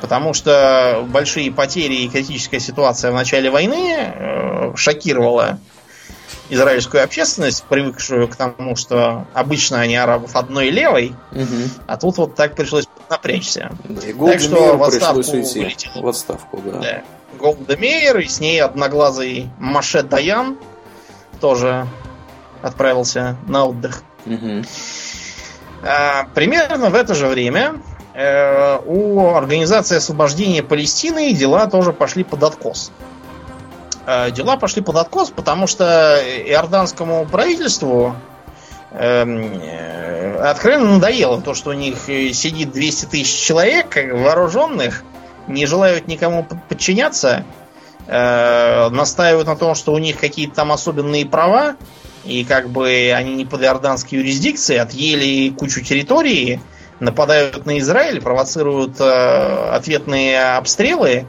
Потому 0.00 0.32
что 0.32 1.04
большие 1.08 1.52
потери 1.52 1.96
и 1.96 2.08
критическая 2.08 2.60
ситуация 2.60 3.10
в 3.10 3.14
начале 3.14 3.50
войны 3.50 3.96
э, 3.98 4.72
шокировала 4.76 5.58
израильскую 6.48 7.04
общественность, 7.04 7.64
привыкшую 7.64 8.28
к 8.28 8.36
тому, 8.36 8.76
что 8.76 9.26
обычно 9.34 9.80
они 9.80 9.96
арабов 9.96 10.34
одной 10.36 10.70
левой, 10.70 11.14
угу. 11.32 11.46
а 11.86 11.96
тут 11.96 12.16
вот 12.18 12.34
так 12.34 12.56
пришлось 12.56 12.86
напрячься. 13.08 13.72
Да, 13.84 14.06
и 14.06 14.12
так 14.12 14.40
что 14.40 14.76
в 14.76 14.82
отставку 14.82 15.20
улетел. 15.20 16.02
В 16.02 16.08
отставку, 16.08 16.62
да. 16.64 16.78
да. 16.78 17.02
Голда 17.38 17.76
Мейер, 17.76 18.18
и 18.18 18.26
с 18.26 18.40
ней 18.40 18.60
одноглазый 18.62 19.50
Маше 19.58 20.02
Даян 20.02 20.58
тоже 21.40 21.86
отправился 22.62 23.36
на 23.46 23.66
отдых. 23.66 24.02
Угу. 24.26 24.64
А, 25.82 26.28
примерно 26.34 26.90
в 26.90 26.94
это 26.94 27.14
же 27.14 27.26
время 27.26 27.80
у 28.12 29.34
Организации 29.34 29.96
освобождения 29.96 30.62
Палестины 30.62 31.32
дела 31.32 31.66
тоже 31.68 31.92
пошли 31.92 32.24
под 32.24 32.42
откос. 32.42 32.90
Э, 34.06 34.30
дела 34.30 34.56
пошли 34.56 34.82
под 34.82 34.96
откос, 34.96 35.30
потому 35.30 35.66
что 35.66 36.20
иорданскому 36.46 37.26
правительству 37.26 38.16
эм, 38.92 39.60
э, 39.62 40.36
откровенно 40.38 40.94
надоело 40.94 41.40
то, 41.40 41.54
что 41.54 41.70
у 41.70 41.74
них 41.74 41.98
сидит 42.06 42.72
200 42.72 43.06
тысяч 43.06 43.46
человек 43.46 43.94
вооруженных, 43.94 45.04
не 45.46 45.66
желают 45.66 46.08
никому 46.08 46.46
подчиняться, 46.68 47.44
э, 48.06 48.88
настаивают 48.88 49.46
на 49.46 49.56
том, 49.56 49.74
что 49.74 49.92
у 49.92 49.98
них 49.98 50.18
какие-то 50.18 50.56
там 50.56 50.72
особенные 50.72 51.26
права, 51.26 51.76
и 52.24 52.44
как 52.44 52.68
бы 52.70 53.12
они 53.14 53.34
не 53.34 53.44
под 53.44 53.62
иорданской 53.62 54.18
юрисдикцией, 54.18 54.80
отъели 54.80 55.50
кучу 55.50 55.82
территории, 55.82 56.60
нападают 57.00 57.66
на 57.66 57.78
Израиль, 57.78 58.20
провоцируют 58.20 59.00
э, 59.00 59.70
ответные 59.72 60.56
обстрелы. 60.56 61.26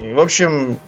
В 0.00 0.18
общем, 0.18 0.78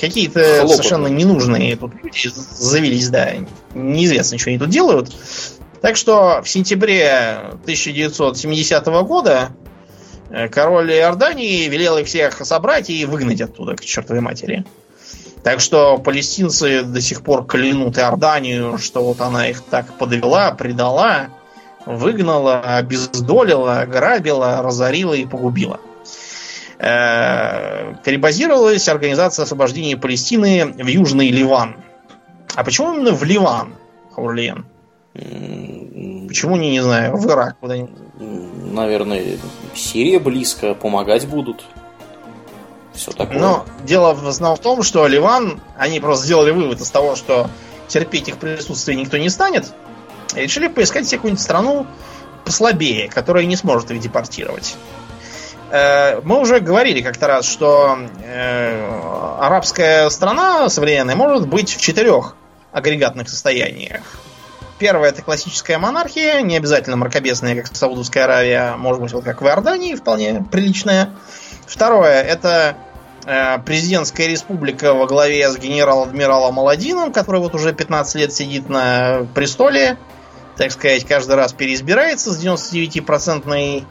какие-то 0.00 0.66
совершенно 0.66 1.08
ненужные 1.08 1.76
тут 1.76 1.92
люди 2.02 2.30
завелись, 2.34 3.08
да. 3.08 3.32
Неизвестно, 3.74 4.38
что 4.38 4.50
они 4.50 4.58
тут 4.58 4.70
делают. 4.70 5.12
Так 5.80 5.96
что 5.96 6.40
в 6.42 6.48
сентябре 6.48 7.38
1970 7.62 8.86
года 8.86 9.50
э, 10.30 10.48
король 10.48 10.92
Иордании 10.92 11.68
велел 11.68 11.98
их 11.98 12.06
всех 12.06 12.44
собрать 12.44 12.90
и 12.90 13.04
выгнать 13.04 13.40
оттуда 13.40 13.74
к 13.76 13.84
чертовой 13.84 14.20
матери. 14.20 14.64
Так 15.42 15.60
что 15.60 15.98
палестинцы 15.98 16.82
до 16.82 17.00
сих 17.00 17.22
пор 17.22 17.46
клянут 17.46 17.98
Иорданию, 17.98 18.78
что 18.78 19.04
вот 19.04 19.20
она 19.20 19.48
их 19.48 19.62
так 19.62 19.96
подвела, 19.96 20.50
предала, 20.50 21.28
выгнала, 21.86 22.60
обездолила, 22.60 23.86
грабила, 23.86 24.60
разорила 24.62 25.14
и 25.14 25.24
погубила. 25.24 25.80
Э, 26.78 27.94
перебазировалась 28.04 28.86
Организация 28.88 29.44
освобождения 29.44 29.96
Палестины 29.96 30.66
в 30.66 30.86
Южный 30.86 31.30
Ливан. 31.30 31.76
А 32.54 32.64
почему 32.64 32.94
именно 32.94 33.12
в 33.12 33.22
Ливан, 33.22 33.74
Хаурлиен? 34.14 34.66
Почему 35.14 36.56
не, 36.56 36.70
не 36.70 36.82
знаю, 36.82 37.16
в 37.16 37.26
Ирак 37.26 37.56
куда-нибудь? 37.60 37.96
Наверное, 38.18 39.38
Сирия 39.74 40.18
близко, 40.18 40.74
помогать 40.74 41.26
будут. 41.26 41.64
Все 42.92 43.12
такое. 43.12 43.38
Но 43.38 43.66
дело 43.84 44.14
в 44.14 44.26
основном 44.26 44.56
в 44.56 44.60
том, 44.60 44.82
что 44.82 45.06
Ливан, 45.06 45.60
они 45.76 46.00
просто 46.00 46.26
сделали 46.26 46.50
вывод 46.50 46.80
из 46.80 46.90
того, 46.90 47.16
что 47.16 47.48
терпеть 47.88 48.28
их 48.28 48.38
присутствие 48.38 48.98
никто 48.98 49.16
не 49.16 49.28
станет. 49.28 49.72
И 50.34 50.40
решили 50.40 50.68
поискать 50.68 51.06
себе 51.06 51.18
какую-нибудь 51.18 51.42
страну 51.42 51.86
послабее, 52.44 53.08
которая 53.08 53.44
не 53.44 53.56
сможет 53.56 53.90
их 53.90 54.00
депортировать. 54.00 54.76
Э, 55.70 56.20
мы 56.22 56.40
уже 56.40 56.60
говорили 56.60 57.02
как-то 57.02 57.26
раз, 57.26 57.46
что 57.46 57.98
э, 58.22 59.38
арабская 59.40 60.08
страна 60.10 60.68
современная 60.68 61.16
может 61.16 61.48
быть 61.48 61.74
в 61.74 61.80
четырех 61.80 62.36
агрегатных 62.72 63.28
состояниях. 63.28 64.02
Первое 64.78 65.08
это 65.08 65.22
классическая 65.22 65.78
монархия, 65.78 66.42
не 66.42 66.56
обязательно 66.56 66.96
мракобесная, 66.96 67.56
как 67.56 67.74
Саудовская 67.74 68.24
Аравия, 68.24 68.76
может 68.76 69.00
быть, 69.00 69.12
вот 69.12 69.24
как 69.24 69.40
в 69.40 69.46
Иордании, 69.46 69.94
вполне 69.94 70.44
приличная. 70.52 71.10
Второе 71.66 72.22
это 72.22 72.76
э, 73.24 73.58
президентская 73.60 74.28
республика 74.28 74.92
во 74.92 75.06
главе 75.06 75.50
с 75.50 75.56
генерал-адмиралом 75.56 76.60
Аладдином, 76.60 77.12
который 77.12 77.40
вот 77.40 77.54
уже 77.54 77.72
15 77.72 78.14
лет 78.16 78.32
сидит 78.32 78.68
на 78.68 79.26
престоле, 79.34 79.96
так 80.56 80.72
сказать, 80.72 81.04
каждый 81.06 81.36
раз 81.36 81.52
переизбирается 81.52 82.32
с 82.32 82.42
99-процентной 82.42 83.84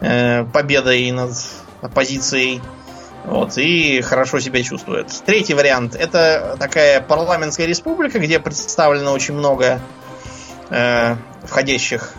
э, 0.00 0.44
победой 0.44 1.10
над 1.10 1.32
оппозицией. 1.80 2.60
Вот, 3.24 3.56
и 3.56 4.00
хорошо 4.00 4.40
себя 4.40 4.62
чувствует. 4.62 5.06
Третий 5.24 5.54
вариант 5.54 5.94
это 5.94 6.56
такая 6.58 7.00
парламентская 7.00 7.66
республика, 7.66 8.18
где 8.18 8.40
представлено 8.40 9.12
очень 9.12 9.34
много 9.34 9.80
э, 10.70 11.16
входящих 11.44 12.14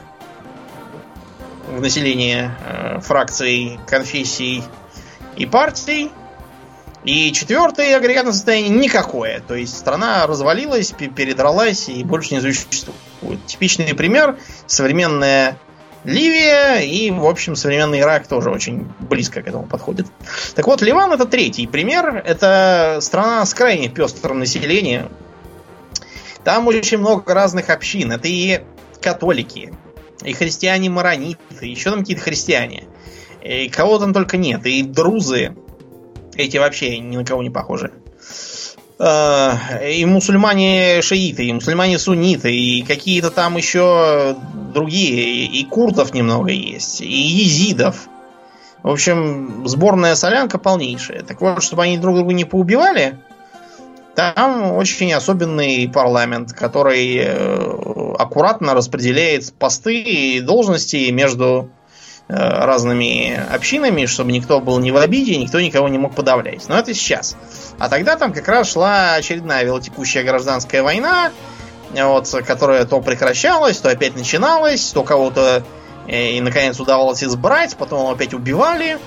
в 1.67 1.81
население 1.81 2.55
э, 2.65 2.99
фракций, 3.01 3.79
конфессий 3.85 4.63
и 5.35 5.45
партий. 5.45 6.09
И 7.03 7.33
четвертое 7.33 7.97
агрегатное 7.97 8.31
состояние 8.31 8.69
никакое. 8.69 9.41
То 9.41 9.55
есть 9.55 9.77
страна 9.77 10.25
развалилась, 10.25 10.93
передралась 10.93 11.89
и 11.89 12.03
больше 12.03 12.35
не 12.35 12.41
существует. 12.41 13.45
Типичный 13.45 13.93
пример 13.93 14.37
современная 14.67 15.57
Ливия 16.05 16.79
и, 16.79 17.11
в 17.11 17.25
общем, 17.25 17.55
современный 17.55 18.01
Ирак 18.01 18.27
тоже 18.27 18.49
очень 18.49 18.89
близко 18.99 19.41
к 19.41 19.47
этому 19.47 19.65
подходит. 19.65 20.07
Так 20.55 20.67
вот, 20.67 20.81
Ливан 20.81 21.11
это 21.11 21.25
третий 21.25 21.67
пример. 21.67 22.21
Это 22.25 22.99
страна 23.01 23.45
с 23.45 23.53
крайне 23.53 23.89
пестрым 23.89 24.39
населением. 24.39 25.09
Там 26.43 26.67
очень 26.67 26.97
много 26.97 27.33
разных 27.33 27.69
общин. 27.69 28.11
Это 28.11 28.27
и 28.27 28.61
католики, 29.01 29.73
и 30.23 30.33
христиане-марониты, 30.33 31.65
еще 31.65 31.91
там 31.91 31.99
какие-то 31.99 32.23
христиане. 32.23 32.85
И 33.41 33.69
кого 33.69 33.99
там 33.99 34.13
только 34.13 34.37
нет. 34.37 34.65
И 34.65 34.83
друзы. 34.83 35.55
Эти 36.35 36.57
вообще 36.57 36.99
ни 36.99 37.17
на 37.17 37.25
кого 37.25 37.43
не 37.43 37.49
похожи. 37.49 37.91
и 38.99 40.05
мусульмане 40.05 41.01
шииты, 41.01 41.45
и 41.45 41.53
мусульмане 41.53 41.99
сунниты, 41.99 42.55
и 42.55 42.83
какие-то 42.83 43.31
там 43.31 43.57
еще 43.57 44.35
другие, 44.73 45.45
и 45.45 45.65
курдов 45.65 46.13
немного 46.13 46.51
есть, 46.51 47.01
и 47.01 47.05
езидов. 47.05 48.07
В 48.83 48.89
общем, 48.89 49.63
сборная 49.65 50.15
солянка 50.15 50.57
полнейшая. 50.57 51.23
Так 51.23 51.39
вот, 51.41 51.63
чтобы 51.63 51.83
они 51.83 51.97
друг 51.97 52.17
друга 52.17 52.33
не 52.33 52.43
поубивали, 52.43 53.17
там 54.15 54.73
очень 54.73 55.11
особенный 55.13 55.89
парламент, 55.89 56.53
который 56.53 57.17
э, 57.17 58.15
аккуратно 58.19 58.73
распределяет 58.73 59.53
посты 59.53 60.01
и 60.01 60.39
должности 60.39 61.09
между 61.09 61.69
разными 62.27 63.39
общинами, 63.53 64.05
чтобы 64.05 64.31
никто 64.31 64.59
был 64.59 64.79
не 64.79 64.91
в 64.91 64.97
обиде, 64.97 65.37
никто 65.37 65.59
никого 65.59 65.89
не 65.89 65.97
мог 65.97 66.15
подавлять. 66.15 66.67
Но 66.69 66.77
это 66.77 66.93
сейчас. 66.93 67.35
А 67.79 67.89
тогда 67.89 68.15
там 68.15 68.33
как 68.33 68.47
раз 68.47 68.71
шла 68.71 69.15
очередная 69.15 69.63
велотекущая 69.63 70.23
гражданская 70.23 70.83
война, 70.83 71.31
вот, 71.93 72.29
которая 72.47 72.85
то 72.85 73.01
прекращалась, 73.01 73.77
то 73.77 73.89
опять 73.89 74.15
начиналась, 74.15 74.91
то 74.91 75.03
кого-то 75.03 75.63
э, 76.07 76.31
и 76.31 76.41
наконец 76.41 76.79
удавалось 76.79 77.23
избрать, 77.23 77.75
потом 77.77 78.09
опять 78.09 78.33
убивали. 78.33 78.97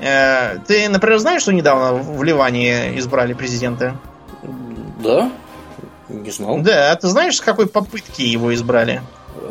Э, 0.00 0.58
ты, 0.66 0.88
например, 0.88 1.18
знаешь, 1.18 1.42
что 1.42 1.52
недавно 1.52 1.94
в 1.94 2.22
Ливане 2.22 2.98
избрали 2.98 3.32
президента? 3.32 3.96
Да? 5.02 5.30
Не 6.08 6.30
знал. 6.30 6.58
Да, 6.60 6.94
ты 6.94 7.08
знаешь, 7.08 7.36
с 7.36 7.40
какой 7.40 7.66
попытки 7.66 8.22
его 8.22 8.54
избрали? 8.54 9.02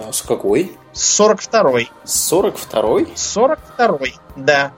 А 0.07 0.11
с 0.11 0.21
какой? 0.21 0.71
С 0.93 1.19
42-й. 1.19 1.89
С 2.03 2.31
42-й? 2.31 3.13
42-й, 3.15 4.15
да. 4.35 4.71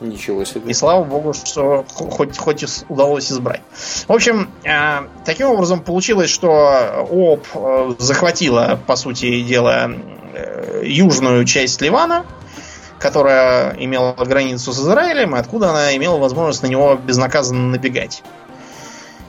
Ничего 0.00 0.44
себе. 0.44 0.70
И 0.70 0.74
слава 0.74 1.04
богу, 1.04 1.32
что 1.32 1.84
хоть, 1.94 2.36
хоть 2.36 2.64
удалось 2.88 3.30
избрать. 3.30 3.62
В 4.08 4.12
общем, 4.12 4.50
э, 4.64 5.06
таким 5.24 5.48
образом 5.48 5.80
получилось, 5.80 6.30
что 6.30 7.06
ООП 7.08 7.46
э, 7.54 7.94
захватила, 7.98 8.78
по 8.86 8.96
сути 8.96 9.42
дела, 9.42 9.90
южную 10.82 11.44
часть 11.44 11.80
Ливана, 11.80 12.24
которая 12.98 13.76
имела 13.78 14.12
границу 14.12 14.72
с 14.72 14.78
Израилем, 14.78 15.34
откуда 15.34 15.70
она 15.70 15.96
имела 15.96 16.16
возможность 16.16 16.62
на 16.62 16.66
него 16.66 16.96
безнаказанно 16.96 17.70
набегать. 17.70 18.22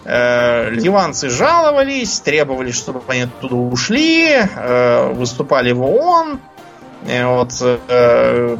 Э, 0.07 0.69
ливанцы 0.69 1.31
жаловались, 1.31 2.19
требовали, 2.19 2.71
чтобы 2.71 3.01
они 3.07 3.21
оттуда 3.21 3.55
ушли, 3.55 4.35
э, 4.35 5.11
выступали 5.13 5.71
в 5.71 5.81
ООН, 5.81 6.39
э, 7.07 7.25
вот, 7.25 7.49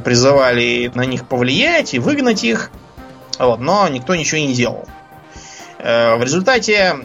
призывали 0.04 0.92
на 0.96 1.06
них 1.06 1.28
повлиять 1.28 1.94
и 1.94 2.00
выгнать 2.00 2.44
их, 2.44 2.72
вот, 3.38 3.60
но 3.60 3.88
никто 3.88 4.16
ничего 4.16 4.40
не 4.40 4.56
делал. 4.56 4.88
В 5.78 6.20
результате 6.22 6.96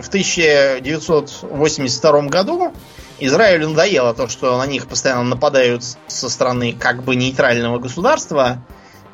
в 0.00 0.08
1982 0.08 2.22
году 2.22 2.72
Израилю 3.18 3.68
надоело 3.68 4.14
то, 4.14 4.28
что 4.28 4.56
на 4.56 4.64
них 4.66 4.86
постоянно 4.86 5.24
нападают 5.24 5.84
со 6.06 6.30
стороны 6.30 6.72
как 6.72 7.02
бы 7.02 7.16
нейтрального 7.16 7.78
государства. 7.78 8.62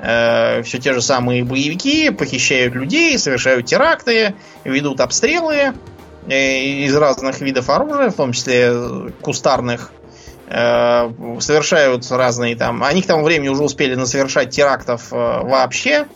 Э, 0.02 0.62
все 0.62 0.78
те 0.78 0.94
же 0.94 1.02
самые 1.02 1.44
боевики 1.44 2.10
похищают 2.10 2.74
людей, 2.74 3.18
совершают 3.18 3.66
теракты, 3.66 4.35
ведут 4.64 5.01
обстрелы 5.01 5.74
э, 6.27 6.64
из 6.85 6.97
разных 6.97 7.40
видов 7.40 7.68
оружия, 7.68 8.10
в 8.10 8.14
том 8.14 8.32
числе 8.32 8.72
кустарных. 9.20 9.93
Э, 10.48 11.10
совершают 11.40 12.10
разные 12.10 12.56
там... 12.56 12.82
Они 12.82 13.02
к 13.02 13.06
тому 13.06 13.24
времени 13.24 13.48
уже 13.48 13.62
успели 13.62 13.94
насовершать 13.94 14.51
терактов 14.51 15.12
э, 15.12 15.16
вообще 15.16 16.06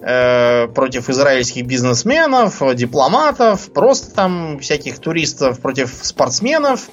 э, 0.00 0.66
против 0.68 1.10
израильских 1.10 1.66
бизнесменов, 1.66 2.62
дипломатов, 2.74 3.70
просто 3.72 4.14
там 4.14 4.58
всяких 4.60 4.98
туристов 4.98 5.60
против 5.60 5.92
спортсменов. 6.02 6.88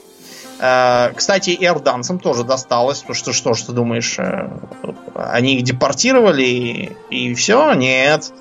Э, 0.62 1.12
кстати, 1.16 1.58
иорданцам 1.60 2.20
тоже 2.20 2.44
досталось. 2.44 3.00
Потому 3.00 3.16
что 3.16 3.34
что 3.34 3.54
ж 3.54 3.62
ты 3.64 3.72
думаешь, 3.72 4.18
э, 4.20 4.48
они 5.16 5.56
их 5.56 5.64
депортировали 5.64 6.44
и, 6.44 6.92
и 7.10 7.34
все? 7.34 7.74
Нет. 7.74 8.32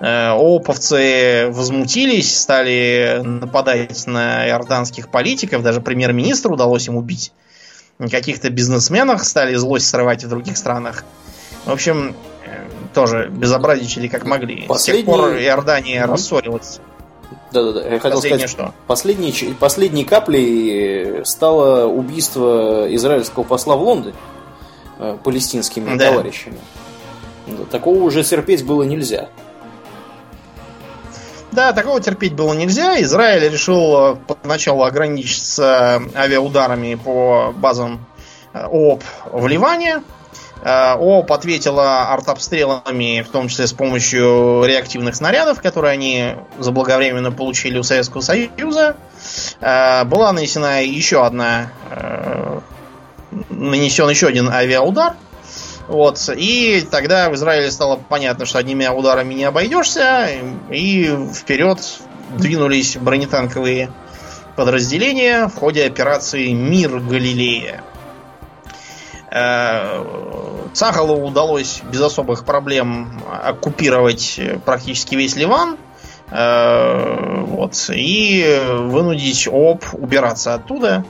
Э, 0.00 0.30
оповцы 0.30 1.48
возмутились, 1.50 2.38
стали 2.38 3.20
нападать 3.24 4.06
на 4.06 4.48
иорданских 4.48 5.10
политиков, 5.10 5.62
даже 5.62 5.80
премьер-министра 5.80 6.52
удалось 6.52 6.86
им 6.86 6.96
убить. 6.96 7.32
Каких-то 7.98 8.48
бизнесменов 8.48 9.22
стали 9.24 9.54
злость 9.56 9.88
срывать 9.88 10.24
в 10.24 10.28
других 10.28 10.56
странах. 10.56 11.04
В 11.66 11.72
общем, 11.72 12.14
тоже 12.94 13.28
безобразничали 13.28 14.08
как 14.08 14.24
могли. 14.24 14.64
Последний... 14.66 15.02
С 15.02 15.04
тех 15.04 15.14
пор 15.14 15.34
Иордания 15.34 16.02
mm-hmm. 16.02 16.10
рассорилась. 16.10 16.80
Да-да-да, 17.52 17.88
я 17.88 17.98
хотел 17.98 18.20
сказать, 18.20 18.48
что? 18.48 18.74
Последней, 18.86 19.32
последней 19.58 20.04
каплей 20.04 21.24
стало 21.24 21.86
убийство 21.86 22.86
израильского 22.94 23.42
посла 23.42 23.76
в 23.76 23.82
Лондоне 23.82 24.14
э, 24.98 25.16
палестинскими 25.22 25.96
да. 25.96 26.10
товарищами. 26.10 26.58
Да, 27.46 27.64
такого 27.70 27.98
уже 28.04 28.22
терпеть 28.22 28.64
было 28.64 28.82
нельзя. 28.84 29.28
Да, 31.52 31.72
такого 31.72 32.00
терпеть 32.00 32.34
было 32.34 32.54
нельзя. 32.54 33.02
Израиль 33.02 33.50
решил 33.50 34.16
поначалу 34.16 34.84
ограничиться 34.84 36.00
авиаударами 36.14 36.94
по 36.94 37.52
базам 37.56 38.06
э, 38.52 38.60
ООП 38.60 39.02
в 39.32 39.46
Ливане. 39.48 40.02
Э, 40.62 40.92
ООП 40.92 41.32
ответила 41.32 42.12
артобстрелами, 42.12 43.22
в 43.22 43.30
том 43.30 43.48
числе 43.48 43.66
с 43.66 43.72
помощью 43.72 44.64
реактивных 44.64 45.16
снарядов, 45.16 45.62
которые 45.62 45.92
они 45.92 46.34
заблаговременно 46.58 47.32
получили 47.32 47.78
у 47.78 47.82
Советского 47.82 48.20
Союза. 48.20 48.96
Э, 49.60 50.04
была 50.04 50.32
нанесена 50.32 50.84
еще 50.84 51.24
одна 51.24 51.72
э, 51.90 52.60
нанесен 53.48 54.08
еще 54.08 54.26
один 54.26 54.48
авиаудар. 54.48 55.14
Вот. 55.88 56.28
И 56.36 56.86
тогда 56.88 57.30
в 57.30 57.34
Израиле 57.34 57.70
стало 57.70 57.96
понятно, 57.96 58.44
что 58.44 58.58
одними 58.58 58.86
ударами 58.86 59.34
не 59.34 59.44
обойдешься. 59.44 60.28
И 60.70 61.10
вперед 61.34 61.80
двинулись 62.36 62.96
бронетанковые 62.96 63.90
подразделения 64.56 65.48
в 65.48 65.54
ходе 65.54 65.86
операции 65.86 66.52
Мир 66.52 67.00
Галилея. 67.00 67.82
Цахалу 69.30 71.24
удалось 71.24 71.82
без 71.90 72.00
особых 72.00 72.44
проблем 72.44 73.22
оккупировать 73.44 74.40
практически 74.64 75.14
весь 75.14 75.36
Ливан. 75.36 75.78
Э, 76.30 77.44
вот, 77.46 77.90
и 77.92 78.60
вынудить 78.70 79.48
ОП 79.50 79.84
убираться 79.92 80.54
оттуда 80.54 81.04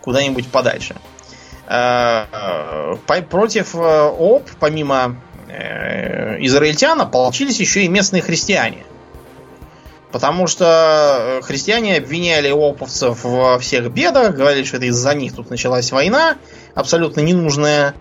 куда-нибудь 0.00 0.48
подальше. 0.48 0.96
Э, 1.66 2.24
против 3.30 3.74
ОП, 3.74 4.48
помимо 4.58 5.16
э, 5.48 6.42
израильтян, 6.44 7.10
получились 7.10 7.60
еще 7.60 7.84
и 7.84 7.88
местные 7.88 8.22
христиане. 8.22 8.84
Потому 10.14 10.46
что 10.46 11.40
христиане 11.42 11.96
обвиняли 11.96 12.48
оповцев 12.48 13.24
во 13.24 13.58
всех 13.58 13.92
бедах, 13.92 14.36
говорили, 14.36 14.62
что 14.62 14.76
это 14.76 14.86
из-за 14.86 15.12
них 15.12 15.34
тут 15.34 15.50
началась 15.50 15.90
война, 15.90 16.36
абсолютно 16.76 17.18
ненужная 17.18 17.96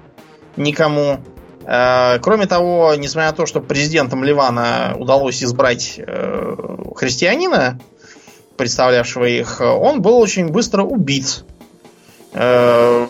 никому. 0.55 1.21
Э, 1.65 2.19
кроме 2.21 2.45
того, 2.45 2.93
несмотря 2.93 3.31
на 3.31 3.35
то, 3.35 3.47
что 3.47 3.61
президентом 3.61 4.23
Ливана 4.23 4.95
удалось 4.95 5.43
избрать 5.43 5.95
э, 5.97 6.55
христианина, 6.95 7.79
представлявшего 8.57 9.25
их, 9.25 9.59
он 9.59 10.03
был 10.03 10.19
очень 10.19 10.49
быстро 10.49 10.83
убит. 10.83 11.45
Э, 12.33 13.07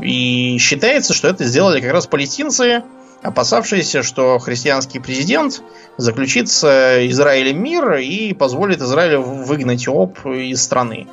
и 0.00 0.58
считается, 0.58 1.14
что 1.14 1.28
это 1.28 1.44
сделали 1.44 1.80
как 1.80 1.92
раз 1.92 2.08
палестинцы, 2.08 2.82
опасавшиеся, 3.22 4.02
что 4.02 4.38
христианский 4.38 4.98
президент 4.98 5.62
заключит 5.96 6.48
с 6.48 6.64
Израилем 7.08 7.62
мир 7.62 7.94
и 7.94 8.32
позволит 8.32 8.80
Израилю 8.80 9.22
выгнать 9.22 9.88
ОП 9.88 10.26
из 10.26 10.62
страны 10.62 11.06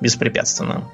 беспрепятственно. 0.00 0.84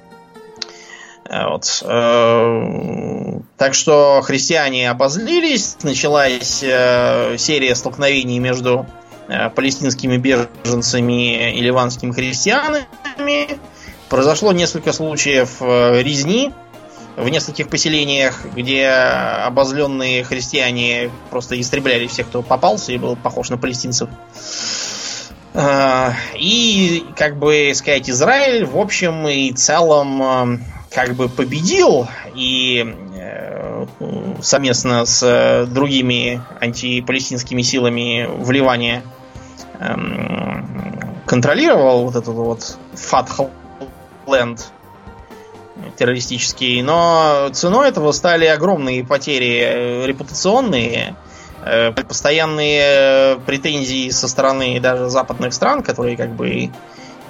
Э, 1.25 1.49
вот. 1.49 1.83
Э, 1.85 3.39
так 3.57 3.73
что 3.73 4.21
христиане 4.23 4.89
обозлились, 4.89 5.77
началась 5.83 6.61
э, 6.63 7.37
серия 7.37 7.75
столкновений 7.75 8.39
между 8.39 8.85
палестинскими 9.55 10.17
беженцами 10.17 11.53
и 11.53 11.61
ливанскими 11.61 12.11
христианами. 12.11 12.85
Произошло 14.09 14.51
несколько 14.51 14.91
случаев 14.91 15.61
резни 15.61 16.51
в 17.15 17.29
нескольких 17.29 17.69
поселениях, 17.69 18.45
где 18.55 18.87
обозленные 18.87 20.23
христиане 20.23 21.11
просто 21.29 21.59
истребляли 21.59 22.07
всех, 22.07 22.27
кто 22.27 22.41
попался 22.41 22.91
и 22.91 22.97
был 22.97 23.15
похож 23.15 23.49
на 23.49 23.57
палестинцев. 23.57 24.09
И, 26.35 27.05
как 27.15 27.37
бы 27.37 27.71
сказать, 27.75 28.09
Израиль 28.09 28.65
в 28.65 28.77
общем 28.77 29.27
и 29.27 29.51
целом 29.51 30.63
как 30.93 31.15
бы 31.15 31.27
победил 31.27 32.07
и 32.35 32.85
э, 33.15 33.85
совместно 34.41 35.05
с 35.05 35.67
другими 35.71 36.41
антипалестинскими 36.59 37.61
силами 37.63 38.29
в 38.29 38.51
Ливане 38.51 39.01
эм, 39.79 40.67
контролировал 41.25 42.05
вот 42.05 42.15
этот 42.15 42.35
вот 42.35 42.77
Фатхленд 42.93 44.71
террористический, 45.95 46.81
но 46.81 47.49
ценой 47.53 47.89
этого 47.89 48.11
стали 48.11 48.45
огромные 48.45 49.03
потери 49.03 49.61
э, 49.61 50.05
репутационные, 50.05 51.15
э, 51.65 51.91
постоянные 51.91 53.39
претензии 53.45 54.09
со 54.09 54.27
стороны 54.27 54.79
даже 54.79 55.09
западных 55.09 55.53
стран, 55.53 55.83
которые 55.83 56.17
как 56.17 56.31
бы 56.31 56.71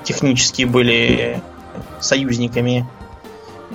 технически 0.03 0.63
были 0.63 1.41
союзниками 1.99 2.85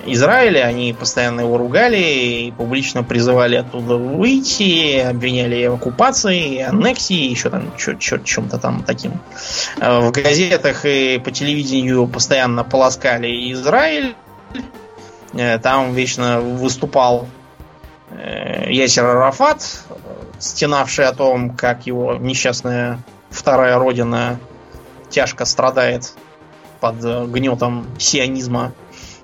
Израиля, 0.05 0.65
они 0.65 0.93
постоянно 0.93 1.41
его 1.41 1.57
ругали 1.57 1.97
и 1.97 2.51
публично 2.51 3.03
призывали 3.03 3.55
оттуда 3.57 3.95
выйти, 3.95 4.99
обвиняли 4.99 5.67
в 5.67 5.75
оккупации, 5.75 6.61
аннексии, 6.61 7.29
еще 7.29 7.49
там 7.49 7.71
чем-то 7.77 8.57
там 8.57 8.83
таким. 8.83 9.19
Э, 9.79 9.99
в 9.99 10.11
газетах 10.11 10.85
и 10.85 11.19
по 11.23 11.31
телевидению 11.31 12.07
постоянно 12.07 12.63
полоскали 12.63 13.51
Израиль. 13.51 14.15
Э, 15.33 15.59
там 15.59 15.93
вечно 15.93 16.41
выступал 16.41 17.27
э, 18.11 18.71
Ясер 18.71 19.05
Арафат, 19.05 19.83
стенавший 20.39 21.05
о 21.05 21.13
том, 21.13 21.55
как 21.55 21.85
его 21.85 22.15
несчастная 22.15 22.99
вторая 23.29 23.77
родина 23.77 24.39
тяжко 25.09 25.45
страдает 25.45 26.13
под 26.79 26.95
гнетом 27.29 27.87
сионизма 27.99 28.73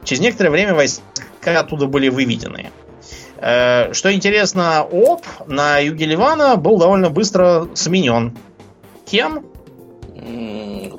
Через 0.06 0.22
некоторое 0.22 0.52
время 0.52 0.76
войска 0.76 1.60
оттуда 1.60 1.88
были 1.88 2.10
выведены. 2.10 2.70
Э, 3.38 3.92
что 3.94 4.14
интересно, 4.14 4.84
ОП 4.84 5.26
на 5.48 5.80
юге 5.80 6.06
Ливана 6.06 6.56
был 6.56 6.78
довольно 6.78 7.10
быстро 7.10 7.68
сменен. 7.74 8.38
Кем? 9.06 9.46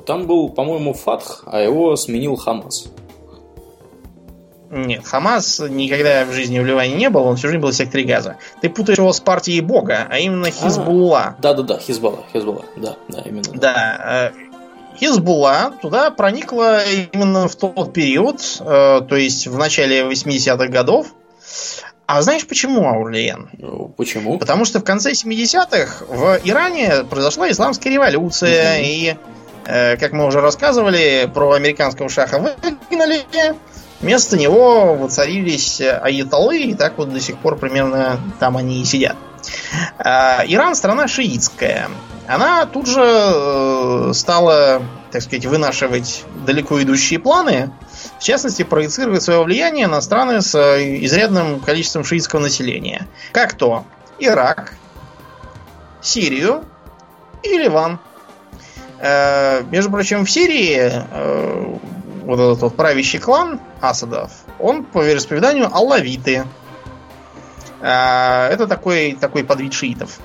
Там 0.05 0.27
был, 0.27 0.49
по-моему, 0.49 0.93
Фатх, 0.93 1.43
а 1.47 1.59
его 1.61 1.95
сменил 1.95 2.35
Хамас. 2.35 2.89
Нет, 4.69 5.05
Хамас 5.05 5.59
никогда 5.59 6.25
в 6.25 6.33
жизни 6.33 6.59
в 6.59 6.65
Ливане 6.65 6.95
не 6.95 7.09
был, 7.09 7.23
он 7.23 7.37
всю 7.37 7.47
жизнь 7.47 7.59
был 7.59 7.71
в 7.71 7.75
секторе 7.75 8.03
газа. 8.03 8.37
Ты 8.61 8.69
путаешь 8.69 8.97
его 8.97 9.13
с 9.13 9.19
партией 9.19 9.61
Бога, 9.61 10.07
а 10.09 10.19
именно 10.19 10.51
Хизбулла. 10.51 11.35
Да-да-да, 11.39 11.77
Хизбалла, 11.79 12.23
Хизбалла, 12.33 12.65
да, 12.75 12.95
да, 13.07 13.21
именно. 13.21 13.43
Да, 13.53 13.57
да 13.59 14.31
э, 14.33 14.47
Хизбулла 14.99 15.73
туда 15.81 16.11
проникла 16.11 16.81
именно 17.13 17.47
в 17.47 17.55
тот 17.55 17.93
период, 17.93 18.41
э, 18.59 19.01
то 19.07 19.15
есть 19.15 19.47
в 19.47 19.57
начале 19.57 20.01
80-х 20.01 20.67
годов. 20.67 21.07
А 22.05 22.21
знаешь 22.21 22.47
почему, 22.47 22.87
Аурлиен? 22.87 23.49
Ну, 23.57 23.89
почему? 23.89 24.37
Потому 24.37 24.65
что 24.65 24.79
в 24.79 24.83
конце 24.83 25.11
70-х 25.11 26.05
в 26.05 26.39
Иране 26.45 27.03
произошла 27.09 27.49
исламская 27.51 27.91
революция, 27.91 28.79
mm 28.79 28.83
и, 28.83 29.17
э, 29.65 29.97
как 29.97 30.13
мы 30.13 30.25
уже 30.25 30.39
рассказывали, 30.39 31.29
про 31.33 31.51
американского 31.51 32.09
шаха 32.09 32.39
выгнали, 32.39 33.23
вместо 33.99 34.37
него 34.37 34.95
воцарились 34.95 35.81
аятолы, 35.81 36.59
и 36.59 36.73
так 36.73 36.97
вот 36.97 37.13
до 37.13 37.19
сих 37.19 37.37
пор 37.37 37.57
примерно 37.57 38.19
там 38.39 38.57
они 38.57 38.81
и 38.81 38.85
сидят. 38.85 39.15
Э, 39.99 40.43
Иран 40.47 40.75
страна 40.75 41.07
шиитская 41.07 41.89
она 42.27 42.65
тут 42.65 42.87
же 42.87 43.01
э, 43.01 44.11
стала, 44.13 44.81
так 45.11 45.21
сказать, 45.21 45.45
вынашивать 45.45 46.25
далеко 46.45 46.81
идущие 46.81 47.19
планы, 47.19 47.71
в 48.19 48.23
частности, 48.23 48.63
проецировать 48.63 49.23
свое 49.23 49.43
влияние 49.43 49.87
на 49.87 50.01
страны 50.01 50.41
с 50.41 50.53
э, 50.53 51.05
изрядным 51.05 51.61
количеством 51.61 52.03
шиитского 52.03 52.41
населения. 52.41 53.07
Как 53.31 53.53
то 53.53 53.85
Ирак, 54.19 54.73
Сирию 56.01 56.65
и 57.43 57.57
Ливан. 57.57 57.99
Э, 58.99 59.63
между 59.71 59.89
прочим, 59.89 60.25
в 60.25 60.29
Сирии 60.29 60.91
вот 62.27 62.39
этот 62.39 62.61
вот 62.61 62.75
правящий 62.75 63.19
клан 63.19 63.59
Асадов, 63.81 64.31
он 64.59 64.83
по 64.83 65.01
вероисповеданию 65.01 65.73
аллавиты. 65.73 66.45
Это 67.79 68.65
такой, 68.67 69.13
такой 69.13 69.43
подвид 69.43 69.73
шиитов. 69.73 70.19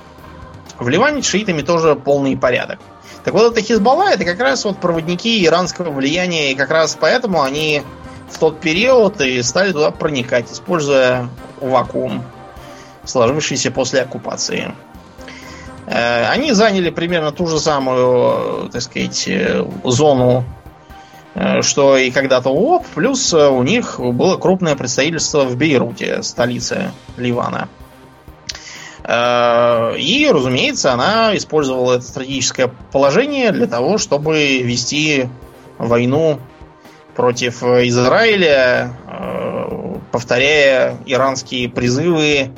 В 0.79 0.89
Ливане 0.89 1.23
с 1.23 1.27
шиитами 1.27 1.63
тоже 1.63 1.95
полный 1.95 2.37
порядок. 2.37 2.81
Так 3.25 3.35
вот, 3.35 3.53
это 3.53 3.63
Хизбалла, 3.63 4.11
это 4.11 4.25
как 4.25 4.41
раз 4.41 4.65
вот 4.65 4.79
проводники 4.79 5.45
иранского 5.45 5.91
влияния, 5.91 6.51
и 6.51 6.55
как 6.57 6.71
раз 6.71 6.97
поэтому 6.99 7.43
они 7.43 7.83
в 8.29 8.39
тот 8.39 8.61
период 8.61 9.21
и 9.21 9.43
стали 9.43 9.73
туда 9.73 9.91
проникать, 9.91 10.51
используя 10.51 11.29
вакуум, 11.61 12.25
сложившийся 13.05 13.71
после 13.71 14.01
оккупации. 14.01 14.75
Э, 15.87 16.27
они 16.29 16.53
заняли 16.53 16.91
примерно 16.91 17.33
ту 17.33 17.47
же 17.47 17.61
самую, 17.61 18.71
так 18.71 18.83
сказать, 18.83 19.29
э, 19.29 19.65
зону, 19.85 20.45
э, 20.45 20.62
что 21.63 21.97
и 21.97 22.11
когда-то 22.11 22.51
УОП, 22.51 22.87
плюс 22.95 23.33
у 23.33 23.63
них 23.63 23.99
было 23.99 24.37
крупное 24.37 24.77
представительство 24.77 25.45
в 25.45 25.57
Бейруте, 25.57 26.23
столице 26.23 26.93
Ливана. 27.17 27.69
Э, 29.05 29.97
и, 29.97 30.31
разумеется, 30.31 30.93
она 30.93 31.37
использовала 31.37 31.95
это 31.95 32.05
стратегическое 32.05 32.71
положение 32.93 33.53
для 33.53 33.67
того, 33.67 33.99
чтобы 33.99 34.63
вести 34.63 35.29
войну 35.79 36.39
против 37.17 37.63
Израиля, 37.63 38.93
э, 39.07 39.97
повторяя 40.13 40.97
иранские 41.07 41.69
призывы. 41.69 42.51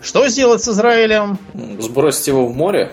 Что 0.00 0.28
сделать 0.28 0.62
с 0.62 0.68
Израилем? 0.68 1.38
Сбросить 1.78 2.28
его 2.28 2.46
в 2.46 2.54
море? 2.54 2.92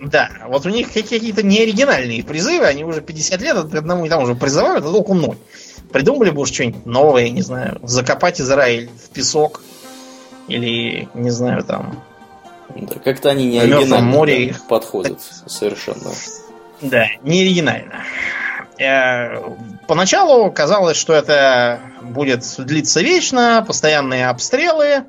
Да, 0.00 0.30
вот 0.46 0.66
у 0.66 0.68
них 0.68 0.92
какие-то 0.92 1.42
неоригинальные 1.42 2.22
призывы, 2.22 2.66
они 2.66 2.84
уже 2.84 3.00
50 3.00 3.40
лет 3.40 3.56
одному 3.56 4.06
и 4.06 4.08
тому 4.08 4.26
же 4.26 4.34
призывают, 4.34 4.84
а 4.84 4.90
толку 4.90 5.14
ноль. 5.14 5.38
Придумали 5.92 6.30
бы 6.30 6.42
уж 6.42 6.52
что-нибудь 6.52 6.84
новое, 6.84 7.30
не 7.30 7.42
знаю, 7.42 7.78
закопать 7.82 8.40
Израиль 8.40 8.88
в 8.88 9.10
песок, 9.10 9.62
или, 10.48 11.08
не 11.14 11.30
знаю, 11.30 11.64
там... 11.64 12.02
Да, 12.74 12.98
как-то 12.98 13.30
они 13.30 13.46
не 13.46 13.60
оригинально 13.60 14.00
море... 14.00 14.54
подходят 14.68 15.20
совершенно. 15.46 16.10
Да, 16.82 17.06
не 17.22 17.40
оригинально. 17.40 18.04
Э, 18.78 19.40
поначалу 19.86 20.50
казалось, 20.50 20.96
что 20.96 21.14
это 21.14 21.80
будет 22.02 22.44
длиться 22.58 23.00
вечно, 23.00 23.64
постоянные 23.66 24.28
обстрелы, 24.28 25.04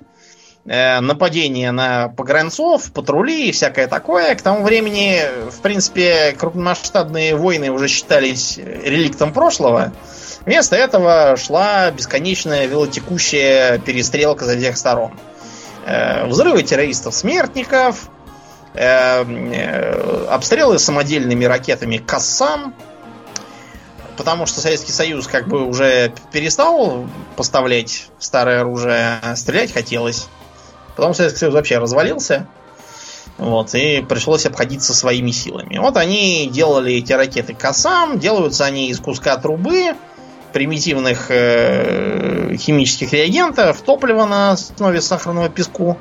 нападения 0.67 1.71
на 1.71 2.09
погранцов, 2.09 2.91
патрули 2.91 3.47
и 3.47 3.51
всякое 3.53 3.87
такое. 3.87 4.35
К 4.35 4.41
тому 4.41 4.63
времени, 4.63 5.21
в 5.49 5.61
принципе, 5.61 6.35
крупномасштабные 6.37 7.35
войны 7.35 7.71
уже 7.71 7.87
считались 7.87 8.57
реликтом 8.57 9.31
прошлого. 9.31 9.93
Вместо 10.45 10.75
этого 10.75 11.35
шла 11.37 11.91
бесконечная 11.91 12.67
велотекущая 12.67 13.79
перестрелка 13.79 14.45
за 14.45 14.57
всех 14.57 14.77
сторон. 14.77 15.11
Э, 15.85 16.25
взрывы 16.25 16.63
террористов-смертников, 16.63 18.09
э, 18.73 19.23
э, 19.23 20.25
обстрелы 20.29 20.79
самодельными 20.79 21.45
ракетами 21.45 21.97
«Кассам», 21.97 22.73
потому 24.17 24.45
что 24.45 24.61
Советский 24.61 24.91
Союз 24.91 25.27
как 25.27 25.47
бы 25.47 25.65
уже 25.65 26.13
перестал 26.31 27.07
поставлять 27.35 28.07
старое 28.19 28.61
оружие, 28.61 29.19
а 29.21 29.35
стрелять 29.35 29.73
хотелось. 29.73 30.27
Потом 30.97 31.13
Советский 31.13 31.39
Союз 31.39 31.53
вообще 31.53 31.77
развалился. 31.77 32.47
Вот, 33.37 33.75
и 33.75 34.01
пришлось 34.01 34.47
обходиться 34.47 34.95
своими 34.95 35.29
силами. 35.29 35.77
Вот 35.77 35.95
они 35.95 36.49
делали 36.51 36.95
эти 36.95 37.13
ракеты 37.13 37.53
Касам, 37.53 38.17
делаются 38.17 38.65
они 38.65 38.89
из 38.89 38.99
куска 38.99 39.37
трубы, 39.37 39.93
примитивных 40.53 41.27
э, 41.29 42.55
химических 42.57 43.13
реагентов, 43.13 43.79
топлива 43.81 44.25
на 44.25 44.51
основе 44.53 45.01
сахарного 45.01 45.49
песку. 45.49 45.99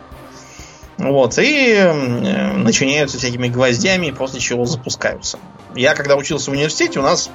Вот, 0.96 1.38
и 1.38 1.74
э, 1.74 2.52
начиняются 2.54 3.18
всякими 3.18 3.48
гвоздями, 3.48 4.12
после 4.12 4.40
чего 4.40 4.64
запускаются. 4.64 5.38
Я 5.74 5.94
когда 5.94 6.16
учился 6.16 6.50
в 6.50 6.54
университете, 6.54 7.00
у 7.00 7.02
нас 7.02 7.28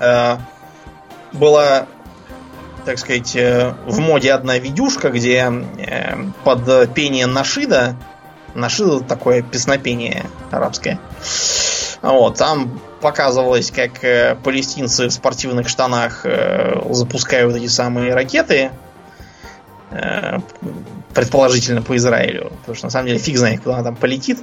э, 0.00 0.38
была, 1.32 1.86
так 2.84 2.98
сказать, 2.98 3.34
э, 3.36 3.74
в 3.86 3.98
моде 4.00 4.32
одна 4.32 4.58
видюшка, 4.58 5.10
где 5.10 5.52
э, 5.78 6.16
под 6.44 6.92
пение 6.94 7.26
нашида, 7.26 7.96
нашида 8.54 9.00
такое 9.00 9.42
песнопение 9.42 10.24
арабское, 10.50 10.98
вот, 12.02 12.36
там 12.36 12.80
показывалось, 13.00 13.70
как 13.70 14.02
э, 14.04 14.36
палестинцы 14.42 15.08
в 15.08 15.12
спортивных 15.12 15.68
штанах 15.68 16.24
запускают 16.90 17.54
эти 17.56 17.66
самые 17.66 18.14
ракеты, 18.14 18.70
предположительно 21.14 21.82
по 21.82 21.96
Израилю, 21.96 22.52
потому 22.60 22.76
что 22.76 22.86
на 22.86 22.90
самом 22.90 23.08
деле 23.08 23.18
фиг 23.18 23.36
знает, 23.36 23.60
куда 23.60 23.76
она 23.76 23.84
там 23.84 23.96
полетит. 23.96 24.38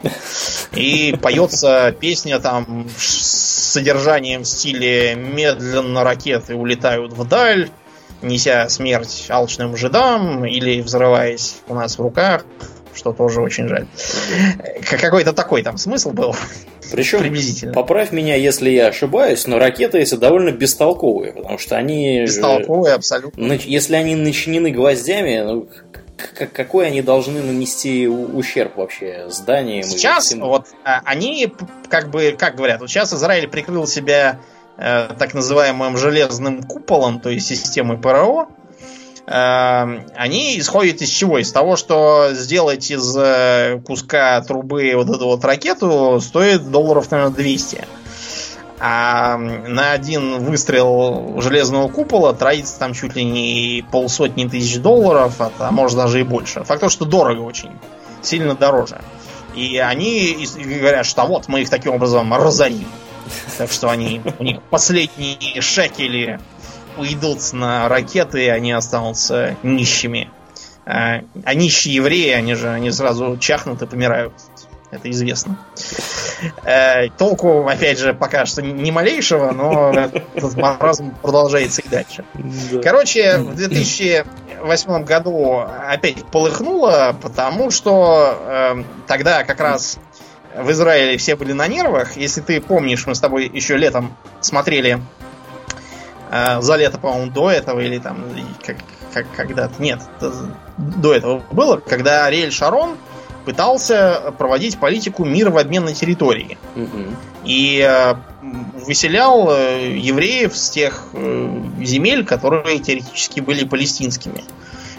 И 0.73 1.17
поется 1.21 1.95
песня 1.97 2.39
там 2.39 2.89
с 2.97 3.71
содержанием 3.71 4.43
в 4.43 4.47
стиле 4.47 5.15
медленно 5.15 6.03
ракеты 6.03 6.55
улетают 6.55 7.13
вдаль, 7.13 7.69
неся 8.21 8.69
смерть 8.69 9.25
алчным 9.29 9.75
жидам 9.77 10.45
или 10.45 10.81
взрываясь 10.81 11.57
у 11.67 11.75
нас 11.75 11.97
в 11.97 12.01
руках 12.01 12.45
что 12.97 13.13
тоже 13.13 13.41
очень 13.41 13.67
жаль. 13.67 13.85
Какой-то 14.89 15.31
такой 15.31 15.61
там 15.61 15.77
смысл 15.77 16.11
был. 16.11 16.35
Причем, 16.91 17.19
приблизительно. 17.19 17.73
поправь 17.73 18.11
меня, 18.11 18.35
если 18.35 18.69
я 18.69 18.87
ошибаюсь, 18.87 19.45
но 19.45 19.59
ракеты 19.59 19.99
эти 19.99 20.15
довольно 20.15 20.51
бестолковые, 20.51 21.33
потому 21.33 21.57
что 21.57 21.75
они... 21.75 22.21
Бестолковые, 22.21 22.95
абсолютно. 22.95 23.53
Если 23.53 23.95
они 23.95 24.15
начинены 24.15 24.71
гвоздями, 24.71 25.41
ну, 25.41 25.69
какой 26.17 26.87
они 26.87 27.01
должны 27.01 27.41
нанести 27.41 28.07
ущерб 28.07 28.77
вообще 28.77 29.25
зданиям? 29.29 29.83
Сейчас 29.83 30.33
вот 30.33 30.67
а, 30.83 31.01
они, 31.05 31.53
как 31.89 32.09
бы, 32.09 32.35
как 32.37 32.55
говорят, 32.55 32.79
вот 32.81 32.89
сейчас 32.89 33.13
Израиль 33.13 33.47
прикрыл 33.47 33.85
себя 33.85 34.39
э, 34.77 35.09
так 35.17 35.33
называемым 35.33 35.97
железным 35.97 36.63
куполом, 36.63 37.19
то 37.19 37.29
есть 37.29 37.47
системой 37.47 37.97
ПРО, 37.97 38.49
Эм, 39.29 40.05
они 40.15 40.57
исходят 40.57 41.01
из 41.01 41.09
чего? 41.09 41.37
Из 41.37 41.51
того, 41.51 41.75
что 41.75 42.29
сделать 42.31 42.89
из 42.89 43.13
э, 43.17 43.81
куска 43.85 44.39
трубы 44.41 44.93
вот 44.95 45.09
эту 45.09 45.25
вот 45.25 45.43
ракету 45.43 46.21
стоит 46.21 46.71
долларов, 46.71 47.11
наверное, 47.11 47.35
200. 47.35 47.87
А 48.79 49.37
на 49.37 49.91
один 49.91 50.39
выстрел 50.39 51.41
железного 51.41 51.89
купола 51.89 52.33
тратится 52.33 52.79
там 52.79 52.93
чуть 52.93 53.17
ли 53.17 53.25
не 53.25 53.83
полсотни 53.91 54.47
тысяч 54.47 54.79
долларов, 54.79 55.33
а 55.39 55.71
может 55.71 55.97
даже 55.97 56.21
и 56.21 56.23
больше. 56.23 56.63
Факт 56.63 56.79
то, 56.79 56.89
что 56.89 57.03
дорого 57.03 57.41
очень. 57.41 57.71
Сильно 58.21 58.55
дороже. 58.55 59.01
И 59.55 59.77
они 59.77 60.47
говорят, 60.55 61.05
что 61.05 61.25
вот 61.25 61.49
мы 61.49 61.63
их 61.63 61.69
таким 61.69 61.95
образом 61.95 62.33
разорим. 62.33 62.87
Так 63.57 63.71
что 63.71 63.89
они, 63.89 64.21
у 64.39 64.43
них 64.43 64.61
последние 64.69 65.61
шекели 65.61 66.39
уйдут 66.97 67.53
на 67.53 67.87
ракеты, 67.87 68.45
и 68.45 68.47
они 68.47 68.71
останутся 68.71 69.55
нищими. 69.63 70.29
А, 70.85 71.21
а 71.43 71.53
нищие 71.53 71.95
евреи, 71.95 72.31
они 72.31 72.55
же 72.55 72.69
они 72.69 72.91
сразу 72.91 73.37
чахнут 73.37 73.81
и 73.81 73.85
помирают. 73.85 74.33
Это 74.89 75.11
известно. 75.11 75.57
Э, 76.63 77.09
толку, 77.09 77.67
опять 77.67 77.99
же, 77.99 78.13
пока 78.13 78.45
что 78.45 78.61
не 78.61 78.89
малейшего, 78.89 79.51
но 79.51 79.91
этот 80.33 80.55
маразм 80.55 81.13
продолжается 81.21 81.81
и 81.81 81.89
дальше. 81.89 82.23
Короче, 82.81 83.37
в 83.39 83.55
2008 83.55 85.03
году 85.03 85.59
опять 85.59 86.23
полыхнуло, 86.25 87.13
потому 87.21 87.69
что 87.69 88.37
э, 88.45 88.83
тогда 89.07 89.43
как 89.43 89.59
раз 89.59 89.99
в 90.57 90.71
Израиле 90.71 91.17
все 91.17 91.35
были 91.35 91.53
на 91.53 91.67
нервах. 91.67 92.17
Если 92.17 92.41
ты 92.41 92.59
помнишь, 92.61 93.05
мы 93.07 93.15
с 93.15 93.19
тобой 93.19 93.49
еще 93.53 93.77
летом 93.77 94.15
смотрели 94.41 95.01
а, 96.29 96.61
за 96.61 96.75
лето, 96.75 96.97
по-моему, 96.97 97.31
до 97.31 97.51
этого, 97.51 97.79
или 97.79 97.99
там 97.99 98.23
как, 98.63 98.77
как 99.13 99.25
когда-то. 99.35 99.81
Нет, 99.81 100.01
до 100.77 101.13
этого 101.13 101.43
было, 101.51 101.77
когда 101.77 102.25
Ариэль 102.25 102.51
Шарон 102.51 102.97
пытался 103.45 104.33
проводить 104.37 104.77
политику 104.77 105.23
мира 105.23 105.49
в 105.49 105.57
обмен 105.57 105.85
на 105.85 105.93
территории. 105.93 106.57
Угу. 106.75 107.03
И 107.45 107.79
э, 107.79 108.15
выселял 108.85 109.49
э, 109.49 109.95
евреев 109.95 110.55
с 110.55 110.69
тех 110.69 111.05
э, 111.13 111.61
земель, 111.81 112.25
которые 112.25 112.79
теоретически 112.79 113.39
были 113.39 113.63
палестинскими. 113.63 114.43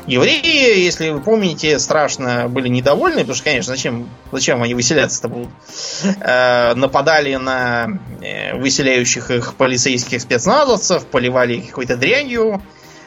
Евреи, 0.09 0.81
если 0.83 1.11
вы 1.11 1.21
помните, 1.21 1.79
страшно 1.79 2.49
были 2.49 2.69
недовольны, 2.69 3.19
потому 3.19 3.35
что, 3.35 3.45
конечно, 3.45 3.75
зачем, 3.75 4.09
зачем 4.33 4.63
они 4.63 4.73
выселяться-то 4.73 5.29
будут? 5.29 5.51
Э, 6.21 6.73
нападали 6.75 7.35
на 7.35 7.89
э, 8.23 8.57
выселяющих 8.57 9.31
их 9.31 9.55
полицейских 9.57 10.23
спецназовцев, 10.23 11.05
поливали 11.05 11.57
их 11.57 11.67
какой-то 11.67 11.99
дрянью, 11.99 12.63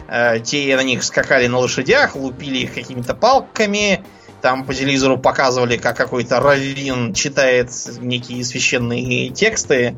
э, 0.07 0.41
те 0.41 0.75
на 0.75 0.83
них 0.83 1.03
скакали 1.03 1.47
на 1.47 1.57
лошадях, 1.57 2.15
лупили 2.15 2.59
их 2.59 2.75
какими-то 2.75 3.15
палками, 3.15 4.03
там 4.43 4.63
по 4.63 4.75
телевизору 4.75 5.17
показывали, 5.17 5.77
как 5.77 5.97
какой-то 5.97 6.39
раввин 6.39 7.15
читает 7.15 7.71
некие 7.99 8.43
священные 8.43 9.29
тексты, 9.29 9.95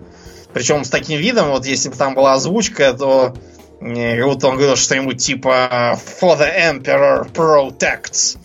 причем 0.54 0.86
с 0.86 0.90
таким 0.90 1.20
видом, 1.20 1.50
вот 1.50 1.66
если 1.66 1.90
бы 1.90 1.98
там 1.98 2.16
была 2.16 2.34
озвучка, 2.34 2.94
то 2.94 3.34
как 3.84 4.26
будто 4.26 4.48
он 4.48 4.56
говорил 4.56 4.76
что-нибудь 4.76 5.18
типа 5.18 6.00
For 6.22 6.38
the 6.40 6.50
Emperor 6.72 7.32
protects 7.32 8.38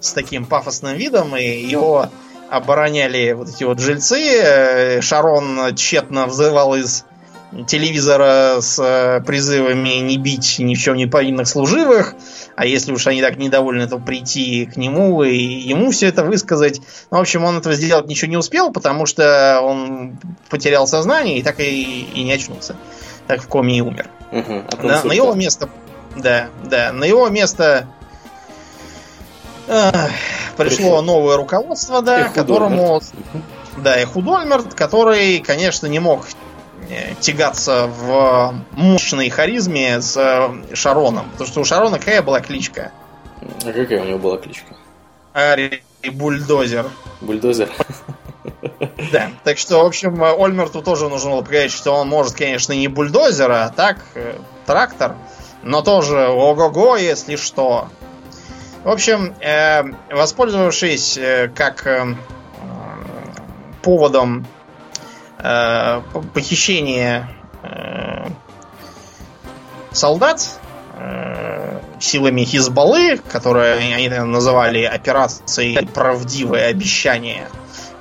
с 0.00 0.12
таким 0.12 0.46
пафосным 0.46 0.96
видом, 0.96 1.36
и 1.36 1.44
его 1.44 2.08
обороняли 2.50 3.32
вот 3.32 3.48
эти 3.48 3.64
вот 3.64 3.78
жильцы. 3.78 5.00
Шарон 5.02 5.74
тщетно 5.74 6.26
взывал 6.26 6.74
из 6.74 7.04
телевизора 7.68 8.60
с 8.60 8.78
э, 8.78 9.20
призывами 9.24 10.00
не 10.00 10.18
бить 10.18 10.56
ни 10.58 10.74
в 10.74 10.78
чем 10.78 10.96
не 10.96 11.06
повинных 11.06 11.46
служивых, 11.46 12.14
а 12.56 12.66
если 12.66 12.92
уж 12.92 13.06
они 13.06 13.22
так 13.22 13.36
недовольны, 13.36 13.86
то 13.86 13.98
прийти 13.98 14.66
к 14.66 14.76
нему 14.76 15.22
и 15.22 15.36
ему 15.36 15.90
все 15.90 16.08
это 16.08 16.24
высказать. 16.24 16.80
Ну, 17.10 17.18
в 17.18 17.20
общем, 17.20 17.44
он 17.44 17.58
этого 17.58 17.74
сделать 17.74 18.08
ничего 18.08 18.30
не 18.30 18.36
успел, 18.36 18.72
потому 18.72 19.06
что 19.06 19.60
он 19.62 20.18
потерял 20.50 20.86
сознание 20.86 21.38
и 21.38 21.42
так 21.42 21.60
и, 21.60 22.02
и 22.02 22.24
не 22.24 22.32
очнулся. 22.32 22.76
Так 23.26 23.42
в 23.42 23.48
коме 23.48 23.78
и 23.78 23.80
умер. 23.80 24.08
Угу, 24.32 24.64
на, 24.82 25.02
на 25.02 25.12
его 25.12 25.34
место. 25.34 25.68
Да, 26.16 26.48
да. 26.64 26.92
На 26.92 27.04
его 27.04 27.28
место 27.28 27.86
э, 29.66 29.92
пришло 30.56 31.02
новое 31.02 31.36
руководство, 31.36 32.02
да, 32.02 32.28
которому. 32.28 33.00
Да, 33.78 34.00
и 34.00 34.04
Худольмерт, 34.04 34.74
который, 34.74 35.38
конечно, 35.40 35.86
не 35.86 35.98
мог 35.98 36.24
э, 36.88 37.14
тягаться 37.20 37.86
в 37.86 38.54
мощной 38.72 39.28
харизме 39.28 40.00
с 40.00 40.16
Шароном. 40.72 41.28
Потому 41.32 41.48
что 41.48 41.60
у 41.60 41.64
Шарона 41.64 41.98
какая 41.98 42.22
была 42.22 42.40
кличка? 42.40 42.92
А 43.64 43.72
какая 43.72 44.02
у 44.02 44.04
него 44.04 44.18
была 44.18 44.38
кличка? 44.38 44.76
Ари 45.34 45.82
Бульдозер. 46.10 46.86
Бульдозер. 47.20 47.68
Да, 49.12 49.30
так 49.44 49.58
что, 49.58 49.82
в 49.82 49.86
общем, 49.86 50.22
Ольмерту 50.22 50.82
тоже 50.82 51.08
нужно 51.08 51.30
было 51.30 51.42
показать, 51.42 51.70
что 51.70 51.92
он 51.92 52.08
может, 52.08 52.34
конечно, 52.34 52.72
не 52.72 52.88
бульдозер, 52.88 53.50
а 53.50 53.68
так, 53.70 53.98
э, 54.14 54.38
трактор, 54.66 55.16
но 55.62 55.82
тоже 55.82 56.28
ого-го, 56.28 56.96
если 56.96 57.36
что. 57.36 57.88
В 58.84 58.90
общем, 58.90 59.34
э, 59.40 59.82
воспользовавшись 60.10 61.16
э, 61.16 61.50
как 61.54 61.88
поводом 63.82 64.46
похищения 66.34 67.28
солдат 69.92 70.58
силами 72.00 72.42
Хизбаллы, 72.44 73.18
которые 73.18 73.94
они 73.94 74.08
называли 74.08 74.82
операцией 74.82 75.86
«Правдивое 75.86 76.66
обещание», 76.66 77.46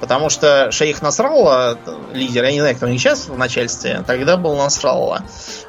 Потому 0.06 0.30
что 0.30 0.70
шейх 0.70 1.02
Насралла, 1.02 1.80
лидер, 2.14 2.44
я 2.44 2.52
не 2.52 2.60
знаю, 2.60 2.76
кто 2.76 2.88
них 2.88 3.02
сейчас 3.02 3.28
в 3.28 3.36
начальстве, 3.40 4.04
тогда 4.06 4.38
был 4.38 4.56
Насралла. 4.56 5.24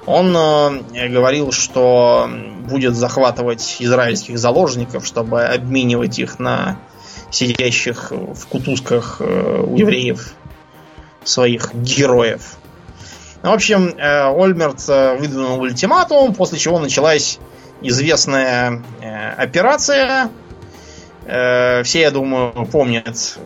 Он 0.05 0.37
э, 0.37 1.09
говорил, 1.09 1.53
что 1.53 2.29
будет 2.69 2.95
захватывать 2.95 3.77
израильских 3.79 4.39
заложников, 4.39 5.07
чтобы 5.07 5.43
обменивать 5.43 6.19
их 6.19 6.39
на 6.39 6.77
сидящих 7.31 8.11
в 8.11 8.47
кутузках 8.49 9.17
э, 9.21 9.65
у 9.67 9.75
евреев 9.75 10.35
своих 11.25 11.73
героев. 11.73 12.57
В 13.43 13.49
общем, 13.49 13.95
э, 13.97 14.29
Ольмерт 14.29 14.87
выдвинул 15.19 15.63
ультиматум, 15.63 16.35
после 16.35 16.59
чего 16.59 16.79
началась 16.79 17.39
известная 17.81 18.83
операция, 19.39 20.29
все, 21.27 22.01
я 22.01 22.11
думаю, 22.13 22.53
помнят, 22.71 23.39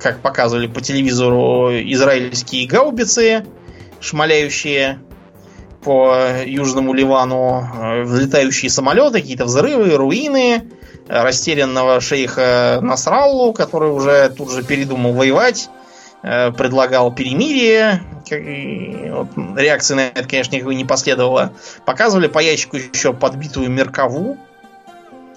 как 0.00 0.20
показывали 0.20 0.66
по 0.66 0.80
телевизору 0.80 1.70
израильские 1.70 2.66
гаубицы, 2.66 3.44
шмаляющие 4.00 4.98
по 5.82 6.16
Южному 6.44 6.92
Ливану, 6.94 7.68
э, 7.74 8.02
взлетающие 8.02 8.70
самолеты, 8.70 9.20
какие-то 9.20 9.44
взрывы, 9.44 9.96
руины, 9.96 10.70
растерянного 11.08 12.00
шейха 12.00 12.78
Насраллу, 12.82 13.52
который 13.52 13.90
уже 13.90 14.30
тут 14.30 14.52
же 14.52 14.62
передумал 14.62 15.12
воевать, 15.12 15.68
э, 16.22 16.52
предлагал 16.52 17.12
перемирие. 17.12 18.02
Вот, 19.10 19.28
реакции 19.58 19.94
на 19.94 20.00
это, 20.08 20.28
конечно, 20.28 20.54
никакой 20.54 20.76
не 20.76 20.84
последовало. 20.84 21.52
Показывали 21.84 22.28
по 22.28 22.38
ящику 22.38 22.76
еще 22.76 23.12
подбитую 23.12 23.68
Меркову. 23.68 24.38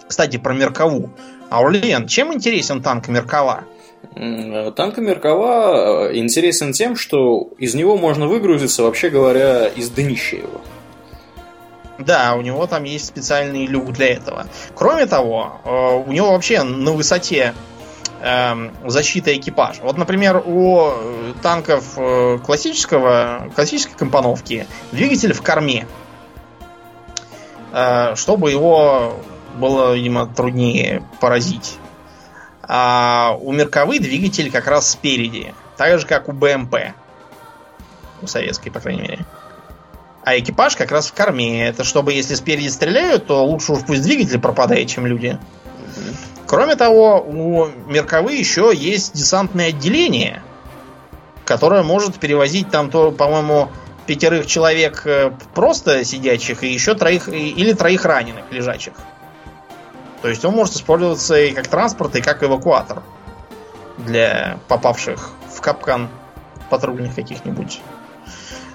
Кстати, 0.08 0.38
про 0.38 0.54
Меркову. 0.54 1.10
Аурлиен, 1.50 2.08
чем 2.08 2.34
интересен 2.34 2.82
танк 2.82 3.08
Меркава? 3.08 3.66
Танк 4.14 4.98
Меркава 4.98 6.10
э, 6.10 6.18
интересен 6.18 6.72
тем, 6.72 6.96
что 6.96 7.50
из 7.58 7.76
него 7.76 7.98
можно 7.98 8.28
выгрузиться, 8.28 8.84
вообще 8.84 9.10
говоря, 9.10 9.68
из 9.68 9.90
днища 9.90 10.38
его. 10.38 10.62
Да, 11.98 12.36
у 12.36 12.42
него 12.42 12.66
там 12.68 12.84
есть 12.84 13.06
специальный 13.06 13.66
люк 13.66 13.92
для 13.92 14.14
этого. 14.14 14.48
Кроме 14.74 15.06
того, 15.06 15.60
э, 15.64 16.04
у 16.08 16.12
него 16.12 16.32
вообще 16.32 16.64
на 16.64 16.92
высоте 16.92 17.54
эм, 18.22 18.72
защита 18.86 19.36
экипажа. 19.36 19.82
Вот, 19.82 19.98
например, 19.98 20.44
у 20.46 20.92
танков 21.42 21.94
э, 21.98 22.40
классического, 22.46 23.50
классической 23.56 23.98
компоновки 23.98 24.68
двигатель 24.92 25.34
в 25.34 25.42
корме. 25.42 25.88
Чтобы 28.16 28.52
его 28.52 29.16
было, 29.56 29.94
видимо, 29.94 30.28
труднее 30.28 31.04
поразить. 31.20 31.78
А 32.68 33.38
у 33.42 33.52
Мерковы 33.52 34.00
двигатель 34.00 34.52
как 34.52 34.68
раз 34.68 34.90
спереди. 34.90 35.54
Так 35.78 36.00
же, 36.00 36.08
как 36.08 36.30
у 36.30 36.32
БМП. 36.32 36.76
У 38.22 38.28
советской, 38.28 38.70
по 38.70 38.80
крайней 38.80 39.02
мере. 39.02 39.26
А 40.24 40.38
экипаж 40.38 40.76
как 40.76 40.92
раз 40.92 41.08
в 41.08 41.14
корме. 41.14 41.68
Это 41.68 41.84
чтобы, 41.84 42.14
если 42.14 42.34
спереди 42.36 42.70
стреляют, 42.70 43.28
то 43.28 43.46
лучше 43.46 43.74
уж 43.74 43.82
пусть 43.86 44.02
двигатель 44.02 44.40
пропадает, 44.40 44.90
чем 44.90 45.06
люди. 45.06 45.38
Кроме 46.48 46.76
того, 46.76 47.22
у 47.22 47.68
Мерковы 47.88 48.34
еще 48.34 48.72
есть 48.74 49.14
десантное 49.14 49.70
отделение, 49.70 50.42
которое 51.44 51.84
может 51.84 52.16
перевозить 52.16 52.70
там, 52.70 52.90
то, 52.90 53.12
по-моему, 53.12 53.70
пятерых 54.06 54.46
человек 54.46 55.02
э, 55.06 55.32
просто 55.54 56.04
сидячих 56.04 56.64
и 56.64 56.72
еще 56.72 56.94
троих 56.94 57.28
или 57.28 57.74
троих 57.74 58.06
раненых 58.06 58.46
лежачих. 58.52 58.94
То 60.26 60.30
есть 60.30 60.44
он 60.44 60.56
может 60.56 60.74
использоваться 60.74 61.40
и 61.40 61.52
как 61.52 61.68
транспорт, 61.68 62.16
и 62.16 62.22
как 62.24 62.42
эвакуатор 62.42 63.04
для 64.00 64.58
попавших 64.68 65.30
в 65.54 65.62
капкан 65.62 66.10
патрульных 66.72 67.14
каких-нибудь. 67.14 67.80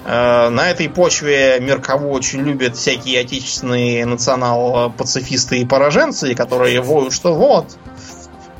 Э, 0.04 0.48
на 0.48 0.70
этой 0.70 0.88
почве 0.88 1.58
Меркову 1.58 2.10
очень 2.10 2.42
любят 2.42 2.76
всякие 2.76 3.18
отечественные 3.22 4.06
национал-пацифисты 4.06 5.58
и 5.58 5.66
пораженцы, 5.66 6.36
которые 6.36 6.80
воют, 6.82 7.12
что 7.12 7.34
вот, 7.34 7.76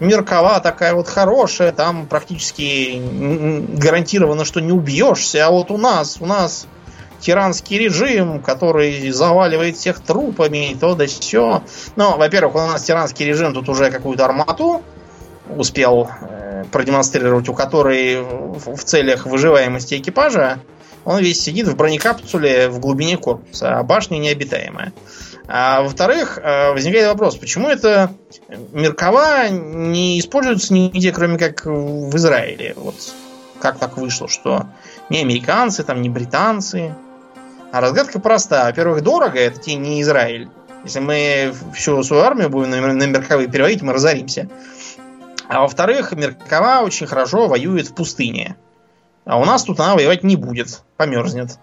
Меркова 0.01 0.59
такая 0.59 0.93
вот 0.93 1.07
хорошая, 1.07 1.71
там 1.71 2.09
практически 2.09 3.01
гарантированно, 3.79 4.45
что 4.45 4.59
не 4.59 4.73
убьешься, 4.73 5.47
а 5.47 5.53
вот 5.53 5.71
у 5.71 5.79
нас, 5.79 6.17
у 6.19 6.27
нас 6.27 6.67
тиранский 7.21 7.79
режим, 7.79 8.41
который 8.41 9.11
заваливает 9.11 9.77
всех 9.77 10.01
трупами, 10.01 10.77
то 10.81 10.95
да 10.95 11.07
все. 11.07 11.63
Ну, 11.97 12.17
во-первых, 12.17 12.55
у 12.55 12.59
нас 12.59 12.83
тиранский 12.83 13.27
режим 13.27 13.55
тут 13.55 13.69
уже 13.69 13.91
какую-то 13.91 14.25
армату 14.25 14.83
успел 15.57 16.09
э, 16.21 16.65
продемонстрировать, 16.71 17.49
у 17.49 17.55
которой 17.55 18.23
в 18.23 18.85
целях 18.85 19.27
выживаемости 19.27 19.97
экипажа 19.97 20.61
он 21.05 21.21
весь 21.21 21.43
сидит 21.43 21.67
в 21.67 21.77
бронекапсуле 21.77 22.69
в 22.69 22.79
глубине 22.79 23.17
корпуса, 23.17 23.79
а 23.79 23.83
башня 23.83 24.19
необитаемая. 24.19 24.93
А 25.49 25.83
во-вторых, 25.83 26.39
э, 26.39 26.73
возникает 26.73 27.09
вопрос, 27.09 27.37
почему 27.37 27.69
это 27.69 28.13
Меркова 28.73 29.49
не 29.49 30.21
используется 30.21 30.73
нигде, 30.73 31.11
кроме 31.13 31.39
как 31.39 31.65
в 31.65 32.15
Израиле? 32.17 32.75
Вот 32.77 32.95
как 33.61 33.79
так 33.79 33.97
вышло, 33.97 34.29
что 34.29 34.67
не 35.09 35.21
американцы, 35.21 35.83
там, 35.83 36.03
не 36.03 36.09
британцы. 36.09 36.95
А 37.73 37.81
разгадка 37.81 38.19
проста. 38.21 38.65
Во-первых, 38.65 39.03
дорого, 39.03 39.39
это 39.39 39.61
тебе 39.61 39.77
не 39.77 40.03
Израиль. 40.03 40.49
Если 40.85 41.01
мы 41.01 41.53
всю 41.75 42.03
свою 42.03 42.23
армию 42.23 42.49
будем 42.51 42.71
на 42.71 43.07
Мерковые 43.07 43.49
переводить, 43.49 43.83
мы 43.83 43.93
разоримся. 43.93 44.49
А 45.49 45.61
во-вторых, 45.61 46.13
Меркова 46.13 46.83
очень 46.85 47.07
хорошо 47.07 47.49
воюет 47.49 47.89
в 47.89 47.95
пустыне. 47.95 48.57
А 49.25 49.39
у 49.39 49.45
нас 49.45 49.65
тут 49.65 49.79
она 49.81 49.95
воевать 49.95 50.23
не 50.23 50.37
будет, 50.37 50.81
померзнет. 50.97 51.59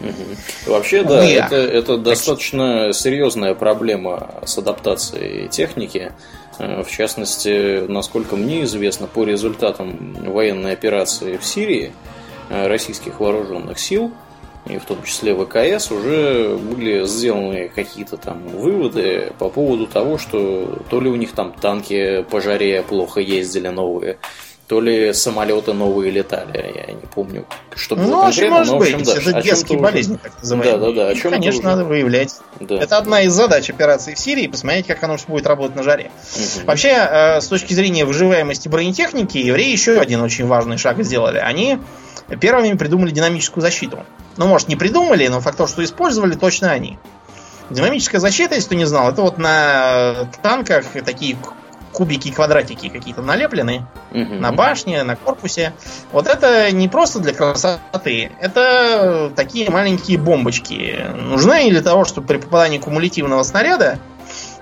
Угу. 0.00 0.72
Вообще, 0.72 1.02
да, 1.02 1.22
ну, 1.22 1.22
это, 1.22 1.56
это 1.56 1.96
достаточно 1.96 2.92
серьезная 2.92 3.54
проблема 3.54 4.30
с 4.44 4.58
адаптацией 4.58 5.48
техники. 5.48 6.12
Э, 6.58 6.82
в 6.82 6.90
частности, 6.90 7.86
насколько 7.86 8.36
мне 8.36 8.64
известно, 8.64 9.06
по 9.06 9.24
результатам 9.24 10.14
военной 10.14 10.72
операции 10.72 11.38
в 11.38 11.44
Сирии 11.44 11.92
э, 12.50 12.66
российских 12.66 13.20
вооруженных 13.20 13.78
сил, 13.78 14.12
и 14.68 14.78
в 14.78 14.84
том 14.84 15.02
числе 15.02 15.34
ВКС, 15.34 15.90
уже 15.90 16.56
были 16.56 17.06
сделаны 17.06 17.70
какие-то 17.74 18.16
там 18.16 18.46
выводы 18.48 19.32
по 19.38 19.48
поводу 19.48 19.86
того, 19.86 20.18
что 20.18 20.82
то 20.90 21.00
ли 21.00 21.08
у 21.08 21.16
них 21.16 21.32
там 21.32 21.52
танки 21.52 22.24
по 22.30 22.40
жаре 22.40 22.82
плохо 22.82 23.20
ездили 23.20 23.68
новые, 23.68 24.18
то 24.66 24.80
ли 24.80 25.12
самолеты 25.12 25.72
новые 25.72 26.10
летали, 26.10 26.86
я 26.88 26.92
не 26.92 27.06
помню, 27.14 27.46
что 27.76 27.94
было 27.94 28.04
ну, 28.04 28.22
конкретно, 28.22 28.56
может 28.58 28.72
но, 28.72 28.78
в 28.78 28.82
общем, 28.82 28.98
быть, 28.98 29.06
да, 29.06 29.14
это 29.14 29.42
детские 29.42 29.78
болезни, 29.78 30.16
так 30.20 30.32
называемые. 30.40 30.78
Да, 30.78 30.86
да, 30.86 30.92
да. 30.92 31.08
О 31.10 31.14
чем 31.14 31.30
конечно, 31.30 31.62
надо 31.62 31.84
выявлять. 31.84 32.34
Да. 32.58 32.76
Это 32.76 32.98
одна 32.98 33.22
из 33.22 33.32
задач 33.32 33.70
операции 33.70 34.14
в 34.14 34.18
Сирии, 34.18 34.48
посмотреть, 34.48 34.88
как 34.88 35.00
оно 35.04 35.16
будет 35.28 35.46
работать 35.46 35.76
на 35.76 35.84
жаре. 35.84 36.10
Угу. 36.34 36.66
Вообще, 36.66 36.88
э, 36.88 37.40
с 37.40 37.46
точки 37.46 37.74
зрения 37.74 38.04
выживаемости 38.04 38.68
бронетехники, 38.68 39.38
евреи 39.38 39.70
еще 39.70 40.00
один 40.00 40.20
очень 40.20 40.46
важный 40.46 40.78
шаг 40.78 41.00
сделали. 41.04 41.38
Они 41.38 41.78
первыми 42.28 42.76
придумали 42.76 43.10
динамическую 43.10 43.62
защиту. 43.62 44.04
Ну, 44.36 44.46
может, 44.46 44.68
не 44.68 44.76
придумали, 44.76 45.26
но 45.28 45.40
факт 45.40 45.58
то, 45.58 45.66
что 45.66 45.82
использовали, 45.84 46.34
точно 46.34 46.70
они. 46.70 46.98
Динамическая 47.70 48.20
защита, 48.20 48.54
если 48.54 48.66
кто 48.66 48.74
не 48.76 48.84
знал, 48.84 49.10
это 49.10 49.22
вот 49.22 49.38
на 49.38 50.28
танках 50.42 50.84
такие 51.04 51.36
кубики 51.96 52.30
квадратики 52.30 52.90
какие-то 52.90 53.22
налеплены 53.22 53.86
угу. 54.10 54.34
на 54.34 54.52
башне, 54.52 55.02
на 55.02 55.16
корпусе. 55.16 55.72
Вот 56.12 56.26
это 56.26 56.70
не 56.70 56.88
просто 56.88 57.20
для 57.20 57.32
красоты, 57.32 58.30
это 58.38 59.32
такие 59.34 59.70
маленькие 59.70 60.18
бомбочки. 60.18 61.06
Нужны 61.14 61.70
для 61.70 61.80
того, 61.80 62.04
чтобы 62.04 62.26
при 62.26 62.36
попадании 62.36 62.78
кумулятивного 62.78 63.42
снаряда 63.44 63.98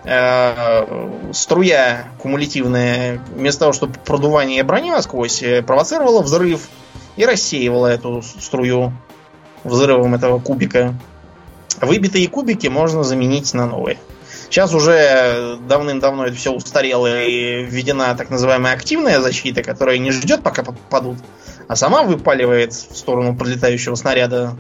э, 0.05 1.31
струя 1.32 2.05
кумулятивная, 2.20 3.20
вместо 3.35 3.61
того, 3.61 3.73
чтобы 3.73 3.95
продувание 4.05 4.62
брони 4.62 4.93
насквозь, 4.93 5.43
э, 5.43 5.62
провоцировала 5.62 6.23
взрыв 6.23 6.69
и 7.16 7.24
рассеивала 7.24 7.89
эту 7.89 8.23
струю 8.23 8.93
взрывом 9.62 10.15
этого 10.15 10.39
кубика. 10.39 10.95
Выбитые 11.81 12.28
кубики 12.28 12.69
можно 12.69 13.03
заменить 13.03 13.53
на 13.55 13.66
новые. 13.66 13.99
Сейчас 14.51 14.73
уже 14.73 15.59
давным-давно 15.66 16.27
это 16.27 16.36
все 16.36 16.53
устарело 16.53 17.23
и 17.24 17.65
введена 17.65 18.15
так 18.15 18.31
называемая 18.31 18.74
активная 18.74 19.20
защита, 19.20 19.62
которая 19.62 19.99
не 19.99 20.12
ждет, 20.12 20.43
пока 20.43 20.62
попадут, 20.62 21.19
а 21.66 21.77
сама 21.77 22.03
выпаливает 22.03 22.73
в 22.73 22.97
сторону 22.97 23.36
подлетающего 23.36 23.95
снаряда, 23.97 24.57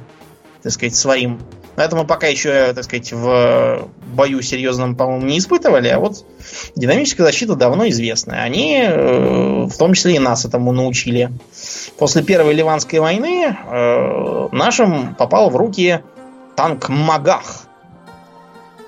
так 0.62 0.72
сказать, 0.72 0.96
своим. 0.96 1.40
Поэтому 1.76 2.06
пока 2.06 2.28
еще, 2.28 2.72
так 2.72 2.84
сказать, 2.84 3.12
в 3.12 3.88
бою 4.06 4.42
серьезном, 4.42 4.96
по-моему, 4.96 5.26
не 5.26 5.38
испытывали, 5.38 5.88
а 5.88 5.98
вот 5.98 6.24
динамическая 6.76 7.26
защита 7.26 7.56
давно 7.56 7.88
известная. 7.88 8.42
Они, 8.42 8.80
э, 8.80 9.64
в 9.64 9.76
том 9.76 9.94
числе 9.94 10.16
и 10.16 10.18
нас 10.20 10.44
этому 10.44 10.72
научили. 10.72 11.30
После 11.98 12.22
Первой 12.22 12.54
Ливанской 12.54 12.98
войны 12.98 13.56
э, 13.56 14.48
нашим 14.50 15.14
попал 15.14 15.50
в 15.50 15.56
руки 15.56 16.02
танк 16.56 16.88
Магах. 16.88 17.66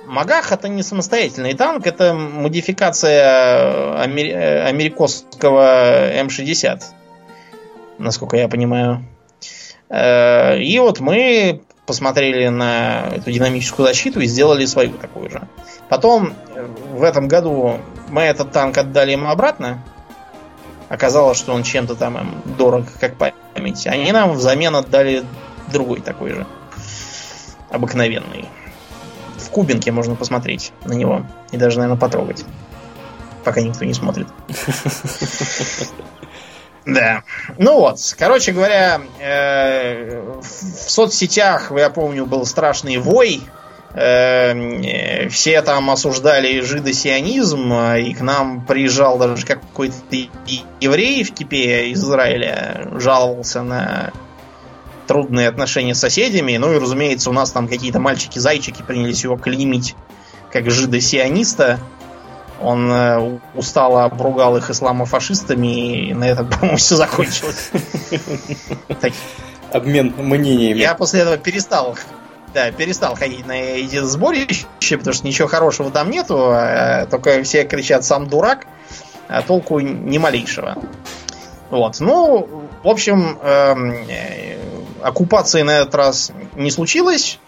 Магах 0.07 0.53
это 0.53 0.69
не 0.69 0.83
самостоятельный 0.83 1.55
танк, 1.55 1.87
это 1.87 2.15
модификация 2.15 4.03
амер... 4.03 4.66
америкосского 4.66 6.12
М60, 6.23 6.83
насколько 7.99 8.37
я 8.37 8.49
понимаю. 8.49 9.05
Э, 9.89 10.59
и 10.59 10.78
вот 10.78 11.01
мы 11.01 11.62
посмотрели 11.87 12.49
на 12.49 13.09
эту 13.15 13.31
динамическую 13.31 13.87
защиту 13.87 14.20
и 14.20 14.27
сделали 14.27 14.65
свою 14.66 14.93
такую 14.93 15.31
же. 15.31 15.43
Потом 15.89 16.35
в 16.93 17.03
этом 17.03 17.28
году 17.28 17.78
мы 18.09 18.23
этот 18.23 18.51
танк 18.51 18.77
отдали 18.77 19.12
ему 19.12 19.28
обратно. 19.28 19.83
Оказалось, 20.89 21.39
что 21.39 21.53
он 21.53 21.63
чем-то 21.63 21.97
там 21.97 22.17
им 22.19 22.43
дорог, 22.57 22.87
как 23.01 23.17
память. 23.17 23.87
Они 23.87 24.13
нам 24.13 24.33
взамен 24.33 24.75
отдали 24.77 25.25
другой 25.73 26.01
такой 26.01 26.31
же. 26.33 26.47
Обыкновенный 27.71 28.49
в 29.37 29.51
Кубинке 29.51 29.93
можно 29.93 30.15
посмотреть 30.15 30.73
на 30.85 30.93
него. 30.93 31.27
И 31.51 31.57
даже, 31.57 31.79
наверное, 31.79 32.01
потрогать. 32.01 32.45
Пока 33.45 33.61
никто 33.61 33.85
не 33.85 33.95
смотрит. 33.95 34.29
Да. 36.87 37.25
Ну 37.59 37.81
вот, 37.81 37.99
короче 38.17 38.53
говоря, 38.53 39.01
э, 39.19 40.23
в 40.41 40.91
соцсетях, 40.91 41.73
я 41.77 41.91
помню, 41.91 42.27
был 42.27 42.47
страшный 42.47 42.99
вой. 42.99 43.43
Э, 43.97 45.28
все 45.31 45.62
там 45.62 45.90
осуждали 45.90 46.60
жидосионизм, 46.60 47.73
и 47.73 48.12
к 48.12 48.20
нам 48.20 48.64
приезжал 48.66 49.16
даже 49.16 49.47
какой-то 49.47 49.94
еврей 50.81 51.24
в 51.24 51.32
Кипе 51.32 51.89
из 51.89 52.05
Израиля, 52.05 52.89
жаловался 52.98 53.62
на 53.62 54.12
трудные 55.06 55.48
отношения 55.48 55.94
с 55.94 56.01
соседями. 56.01 56.59
Ну 56.59 56.74
и, 56.74 56.78
разумеется, 56.78 57.31
у 57.31 57.32
нас 57.32 57.51
там 57.52 57.68
какие-то 57.68 57.98
мальчики-зайчики 57.98 58.82
принялись 58.82 59.24
его 59.24 59.39
клеймить 59.39 59.94
как 60.52 60.70
жида-сиониста. 60.70 61.78
Он 62.60 62.93
э, 62.93 63.39
устало 63.55 64.05
обругал 64.05 64.59
их 64.59 64.68
исламофашистами, 64.68 66.09
и 66.09 66.14
на 66.14 66.24
этом, 66.24 66.48
по-моему, 66.51 66.77
все 66.77 66.97
закончилось. 66.97 67.70
Обмен 69.73 70.12
мнениями. 70.18 70.81
Я 70.81 70.94
после 70.94 71.20
этого 71.20 71.39
перестал 71.39 71.97
да, 72.57 72.73
перестал 72.73 73.15
ходить 73.15 73.47
на 73.47 73.53
эти 73.53 74.01
сборища, 74.01 74.97
потому 74.97 75.12
что 75.12 75.27
ничего 75.27 75.47
хорошего 75.47 75.91
там 75.91 76.11
нету, 76.11 76.37
а 76.39 77.05
только 77.05 77.43
все 77.43 77.65
кричат 77.65 78.03
«сам 78.03 78.28
дурак», 78.28 78.66
а 79.28 79.43
толку 79.43 79.78
ни 79.81 80.16
малейшего. 80.16 80.78
Вот. 81.69 82.01
Ну, 82.01 82.66
в 82.83 82.89
общем, 82.89 83.39
эм, 83.43 83.95
оккупации 85.03 85.61
на 85.62 85.81
этот 85.81 85.95
раз 85.97 86.33
не 86.55 86.70
случилось. 86.70 87.39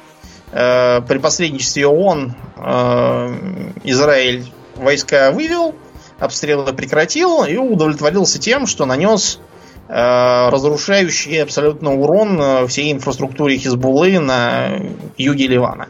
Э, 0.52 1.00
при 1.00 1.16
посредничестве 1.16 1.86
ООН 1.86 2.34
э, 2.56 3.70
Израиль 3.84 4.52
войска 4.76 5.30
вывел. 5.30 5.74
обстрелы 6.18 6.74
прекратил 6.74 7.44
и 7.44 7.56
удовлетворился 7.56 8.38
тем, 8.38 8.66
что 8.66 8.84
нанес 8.84 9.40
э, 9.40 9.47
разрушающий 9.88 11.42
абсолютно 11.42 11.94
урон 11.94 12.40
э, 12.40 12.66
всей 12.66 12.92
инфраструктуре 12.92 13.56
Хизбуллы 13.56 14.18
на 14.18 14.80
юге 15.16 15.46
Ливана. 15.46 15.88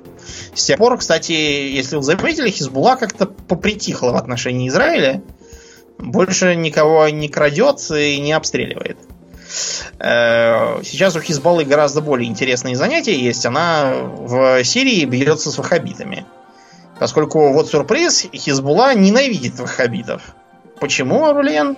С 0.54 0.64
тех 0.64 0.78
пор, 0.78 0.98
кстати, 0.98 1.32
если 1.32 1.96
вы 1.96 2.02
заметили, 2.02 2.50
Хизбулла 2.50 2.96
как-то 2.96 3.26
попритихла 3.26 4.12
в 4.12 4.16
отношении 4.16 4.68
Израиля. 4.68 5.22
Больше 5.98 6.54
никого 6.54 7.08
не 7.08 7.28
крадет 7.28 7.80
и 7.90 8.20
не 8.20 8.32
обстреливает. 8.32 8.98
Э, 9.98 10.80
сейчас 10.84 11.16
у 11.16 11.20
Хизбаллы 11.20 11.64
гораздо 11.64 12.00
более 12.00 12.28
интересные 12.28 12.76
занятия 12.76 13.18
есть. 13.18 13.44
Она 13.46 13.92
в 13.94 14.62
Сирии 14.62 15.04
бьется 15.06 15.50
с 15.50 15.58
ваххабитами. 15.58 16.24
Поскольку, 17.00 17.52
вот 17.52 17.68
сюрприз, 17.68 18.26
Хизбулла 18.32 18.94
ненавидит 18.94 19.58
ваххабитов. 19.58 20.22
Почему, 20.80 21.26
Арулен? 21.26 21.76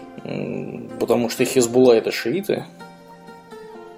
Потому 0.99 1.31
что 1.31 1.45
Хизбулла 1.45 1.95
это 1.95 2.13
шииты. 2.13 2.67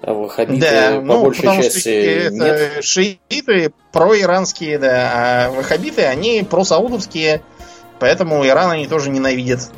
А 0.01 0.13
ваххабиты 0.13 0.59
да, 0.59 0.95
по 0.95 1.01
ну, 1.01 1.21
большей 1.23 1.43
потому 1.43 1.63
части 1.63 1.79
что 1.79 1.89
это 1.89 2.75
нет. 2.75 2.83
шииты 2.83 3.73
проиранские, 3.93 4.77
да, 4.77 5.11
а 5.13 5.51
ваххабиты, 5.51 6.03
они 6.03 6.43
просаудовские, 6.43 7.41
поэтому 7.99 8.45
Иран 8.45 8.71
они 8.71 8.87
тоже 8.87 9.09
ненавидят. 9.09 9.71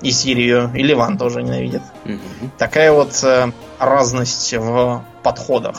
И 0.00 0.10
Сирию, 0.10 0.72
и 0.74 0.82
Ливан 0.82 1.16
тоже 1.16 1.42
ненавидят. 1.44 1.82
Мгм. 2.04 2.50
Такая 2.58 2.90
вот 2.90 3.22
э, 3.22 3.52
разность 3.78 4.52
в 4.52 5.04
подходах. 5.22 5.76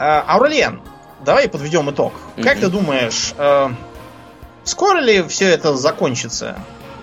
Э, 0.00 0.22
Аурелиан, 0.26 0.80
давай 1.24 1.48
подведем 1.48 1.88
итог. 1.88 2.12
Как 2.42 2.54
Мгм. 2.56 2.60
ты 2.62 2.68
думаешь, 2.68 3.32
э, 3.38 3.68
скоро 4.64 4.98
ли 4.98 5.22
все 5.22 5.46
это 5.50 5.76
закончится? 5.76 6.58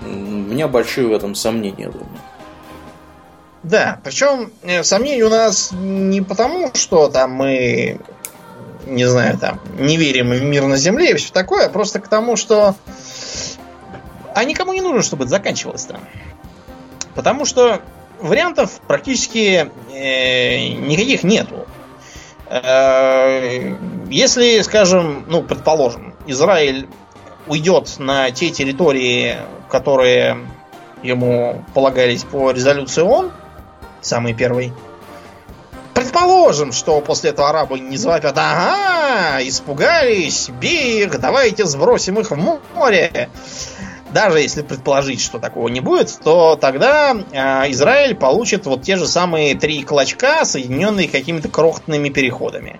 У 0.06 0.10
меня 0.54 0.68
большие 0.68 1.08
в 1.08 1.14
этом 1.14 1.36
сомнения, 1.36 1.90
думаю. 1.90 2.10
Да, 3.64 4.00
причем 4.04 4.52
э, 4.62 4.84
сомнений 4.84 5.24
у 5.24 5.30
нас 5.30 5.72
не 5.72 6.22
потому, 6.22 6.72
что 6.74 7.08
там 7.08 7.32
мы, 7.32 8.00
не 8.86 9.06
знаю, 9.06 9.38
там, 9.38 9.60
не 9.80 9.96
верим 9.96 10.32
в 10.32 10.42
мир 10.44 10.66
на 10.66 10.76
Земле 10.76 11.12
и 11.12 11.16
все 11.16 11.32
такое, 11.32 11.68
а 11.68 11.70
просто 11.70 12.02
к 12.02 12.08
тому, 12.10 12.36
что 12.36 12.76
а 14.36 14.44
никому 14.44 14.74
не 14.74 14.82
нужно, 14.82 15.02
чтобы 15.02 15.24
это 15.24 15.32
заканчивалось-то. 15.32 16.00
Потому 17.16 17.46
что 17.46 17.82
вариантов 18.20 18.82
практически 18.88 19.70
э, 19.94 20.68
никаких 20.70 21.24
нету. 21.24 21.66
Э, 22.50 23.76
если, 24.10 24.62
скажем, 24.62 25.26
ну, 25.28 25.44
предположим, 25.44 26.16
Израиль 26.28 26.88
уйдет 27.48 28.00
на 28.00 28.32
те 28.32 28.50
территории, 28.50 29.38
которые 29.74 30.38
ему 31.02 31.66
полагались 31.74 32.24
по 32.24 32.52
резолюции 32.52 33.02
ООН, 33.02 33.32
самый 34.02 34.36
первый. 34.36 34.72
Предположим, 35.96 36.72
что 36.72 37.02
после 37.02 37.32
этого 37.32 37.50
арабы 37.50 37.80
не 37.80 37.98
завопят, 37.98 38.38
ага, 38.38 39.40
испугались, 39.42 40.50
бей 40.62 41.06
их, 41.06 41.20
давайте 41.20 41.66
сбросим 41.66 42.20
их 42.20 42.30
в 42.30 42.60
море. 42.76 43.30
Даже 44.12 44.42
если 44.42 44.62
предположить, 44.62 45.20
что 45.20 45.40
такого 45.40 45.70
не 45.70 45.80
будет, 45.80 46.20
то 46.24 46.56
тогда 46.56 47.16
э, 47.32 47.72
Израиль 47.72 48.14
получит 48.14 48.68
вот 48.68 48.84
те 48.84 48.96
же 48.96 49.08
самые 49.08 49.56
три 49.56 49.82
клочка, 49.82 50.46
соединенные 50.46 51.10
какими-то 51.10 51.50
крохотными 51.50 52.10
переходами. 52.10 52.80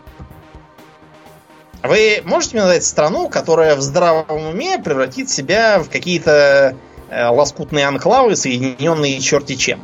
Вы 1.84 2.22
можете 2.24 2.56
мне 2.56 2.62
назвать 2.62 2.86
страну, 2.86 3.28
которая 3.28 3.76
в 3.76 3.82
здравом 3.82 4.48
уме 4.48 4.80
превратит 4.80 5.30
себя 5.30 5.80
в 5.80 5.90
какие-то 5.90 6.76
э, 7.10 7.28
лоскутные 7.28 7.88
анклавы, 7.88 8.38
соединенные 8.38 9.20
черти 9.20 9.56
чем? 9.56 9.82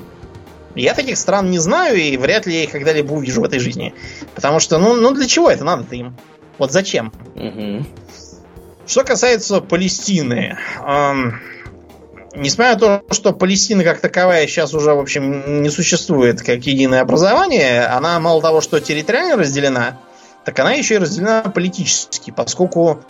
Я 0.76 0.94
таких 0.94 1.18
стран 1.18 1.52
не 1.52 1.60
знаю, 1.60 1.98
и 1.98 2.16
вряд 2.16 2.46
ли 2.46 2.56
я 2.56 2.64
их 2.64 2.72
когда-либо 2.72 3.12
увижу 3.12 3.42
в 3.42 3.44
этой 3.44 3.60
жизни. 3.60 3.94
Потому 4.34 4.62
что, 4.62 4.78
ну, 4.78 4.94
ну 4.94 5.12
для 5.12 5.28
чего 5.28 5.50
это 5.50 5.66
надо-то 5.66 5.96
им? 5.96 6.16
Вот 6.58 6.72
зачем? 6.72 7.12
Мгм. 7.36 7.86
Что 8.88 9.04
касается 9.04 9.60
Палестины, 9.60 10.58
эм, 10.86 11.40
несмотря 12.34 12.74
на 12.74 12.80
то, 12.80 13.04
что 13.12 13.34
Палестина 13.34 13.84
как 13.84 14.00
таковая 14.00 14.48
сейчас 14.48 14.74
уже, 14.74 14.94
в 14.94 15.00
общем, 15.00 15.62
не 15.62 15.70
существует 15.70 16.42
как 16.42 16.66
единое 16.66 17.02
образование, 17.02 17.86
она 17.86 18.20
мало 18.20 18.42
того, 18.42 18.62
что 18.62 18.80
территориально 18.80 19.36
разделена, 19.36 20.00
так 20.50 20.58
она 20.62 20.72
еще 20.74 20.96
и 20.96 20.98
разделена 20.98 21.44
политически, 21.44 22.32
поскольку 22.32 23.02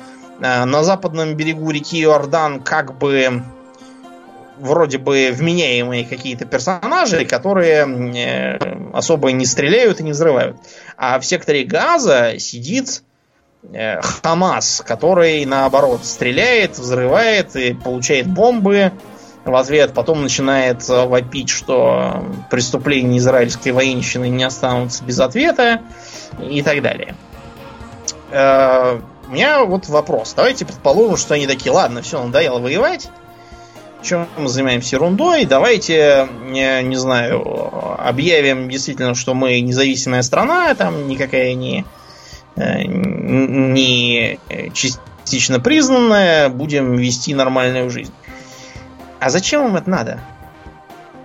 э, 0.42 0.66
на 0.66 0.84
западном 0.84 1.36
берегу 1.36 1.72
реки 1.72 2.04
Иордан 2.04 2.60
как 2.60 2.98
бы 2.98 3.44
вроде 4.58 4.98
бы 4.98 5.32
вменяемые 5.32 6.04
какие-то 6.04 6.44
персонажи, 6.44 7.24
которые 7.24 7.88
э, 7.88 8.92
особо 8.92 9.32
не 9.32 9.46
стреляют 9.46 10.02
и 10.02 10.04
не 10.04 10.12
взрывают. 10.12 10.58
А 10.98 11.18
в 11.18 11.26
секторе 11.26 11.64
Газа 11.64 12.38
сидит 12.40 13.04
э, 13.72 14.02
Хамас, 14.02 14.84
который 14.86 15.46
наоборот 15.46 16.04
стреляет, 16.04 16.78
взрывает 16.78 17.56
и 17.56 17.74
получает 17.74 18.28
бомбы 18.28 18.92
в 19.46 19.56
ответ, 19.56 19.94
потом 19.94 20.24
начинает 20.24 20.86
вопить, 20.90 21.48
что 21.48 22.26
преступления 22.52 23.20
израильской 23.20 23.72
военщины 23.72 24.28
не 24.28 24.44
останутся 24.44 25.06
без 25.06 25.22
ответа 25.22 25.80
и 26.38 26.62
так 26.62 26.82
далее. 26.82 27.16
Э, 28.32 29.00
У 29.28 29.32
меня 29.32 29.64
вот 29.64 29.88
вопрос. 29.88 30.34
Давайте 30.36 30.66
предположим, 30.66 31.18
что 31.18 31.36
они 31.36 31.48
такие, 31.48 31.72
ладно, 31.72 32.02
все, 32.02 32.24
надоело 32.24 32.60
воевать. 32.60 33.10
Чем 34.02 34.28
мы 34.38 34.48
занимаемся 34.48 34.96
ерундой? 34.96 35.46
Давайте, 35.46 36.28
не, 36.46 36.82
не 36.84 36.96
знаю, 36.96 38.00
объявим 38.00 38.70
действительно, 38.70 39.14
что 39.14 39.34
мы 39.34 39.60
независимая 39.60 40.22
страна, 40.22 40.74
там 40.74 41.08
никакая 41.08 41.54
не, 41.54 41.86
э, 42.56 42.84
не 42.84 44.40
частично 44.74 45.60
признанная, 45.60 46.50
будем 46.50 46.96
вести 46.96 47.34
нормальную 47.34 47.90
жизнь. 47.90 48.14
А 49.20 49.30
зачем 49.30 49.68
им 49.68 49.76
это 49.76 49.90
надо? 49.90 50.20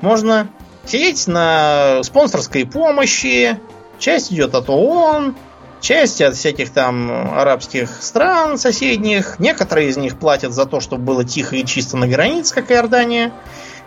Можно 0.01 0.49
сидеть 0.85 1.27
на 1.29 2.03
спонсорской 2.03 2.67
помощи, 2.67 3.59
часть 3.99 4.33
идет 4.33 4.55
от 4.55 4.69
ООН, 4.69 5.37
часть 5.85 6.23
от 6.23 6.35
всяких 6.35 6.71
там 6.71 7.11
арабских 7.39 8.03
стран 8.03 8.57
соседних. 8.57 9.39
Некоторые 9.39 9.91
из 9.91 9.97
них 9.99 10.19
платят 10.19 10.53
за 10.53 10.65
то, 10.65 10.81
чтобы 10.81 11.05
было 11.05 11.25
тихо 11.25 11.57
и 11.57 11.65
чисто 11.65 11.99
на 11.99 12.09
границе, 12.09 12.55
как 12.55 12.73
Иордания. 12.73 13.33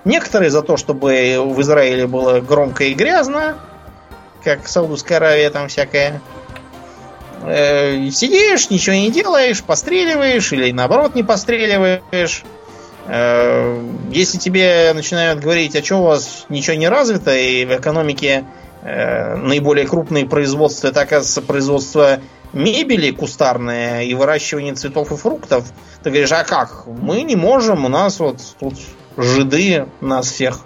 Некоторые 0.05 0.51
за 0.51 0.61
то, 0.61 0.77
чтобы 0.77 1.37
в 1.39 1.59
Израиле 1.61 2.05
было 2.05 2.39
громко 2.39 2.85
и 2.85 2.93
грязно, 2.93 3.57
как 4.43 4.67
Саудовская 4.67 5.17
Аравия 5.17 5.49
там 5.49 5.67
всякая. 5.69 6.21
Э, 7.43 8.09
сидишь, 8.11 8.69
ничего 8.69 8.95
не 8.95 9.11
делаешь, 9.11 9.63
постреливаешь 9.63 10.53
или 10.53 10.71
наоборот 10.71 11.15
не 11.15 11.23
постреливаешь. 11.23 12.43
Э, 13.07 13.83
если 14.11 14.37
тебе 14.37 14.91
начинают 14.93 15.39
говорить, 15.39 15.75
а 15.75 15.83
что 15.83 15.97
у 15.97 16.03
вас 16.03 16.45
ничего 16.49 16.77
не 16.77 16.89
развито, 16.89 17.35
и 17.35 17.65
в 17.65 17.75
экономике 17.75 18.45
наиболее 18.87 19.85
крупные 19.85 20.25
производства, 20.25 20.87
это, 20.87 21.01
оказывается, 21.01 21.41
производство 21.41 22.19
мебели 22.53 23.11
кустарное 23.11 24.03
и 24.03 24.13
выращивание 24.13 24.73
цветов 24.75 25.11
и 25.11 25.15
фруктов, 25.15 25.65
ты 26.03 26.09
говоришь, 26.09 26.31
а 26.31 26.43
как? 26.43 26.85
Мы 26.87 27.23
не 27.23 27.35
можем, 27.35 27.85
у 27.85 27.89
нас 27.89 28.19
вот 28.19 28.41
тут 28.59 28.75
жиды 29.17 29.87
нас 29.99 30.31
всех 30.31 30.61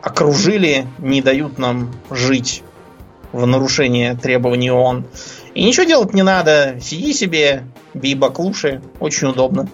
окружили, 0.00 0.86
не 0.98 1.20
дают 1.20 1.58
нам 1.58 1.92
жить 2.10 2.62
в 3.32 3.46
нарушение 3.46 4.16
требований 4.16 4.70
ООН. 4.70 5.06
И 5.54 5.64
ничего 5.64 5.84
делать 5.84 6.14
не 6.14 6.22
надо, 6.22 6.78
сиди 6.80 7.12
себе, 7.12 7.64
бей 7.94 8.14
баклуши, 8.14 8.82
очень 9.00 9.28
удобно. 9.28 9.68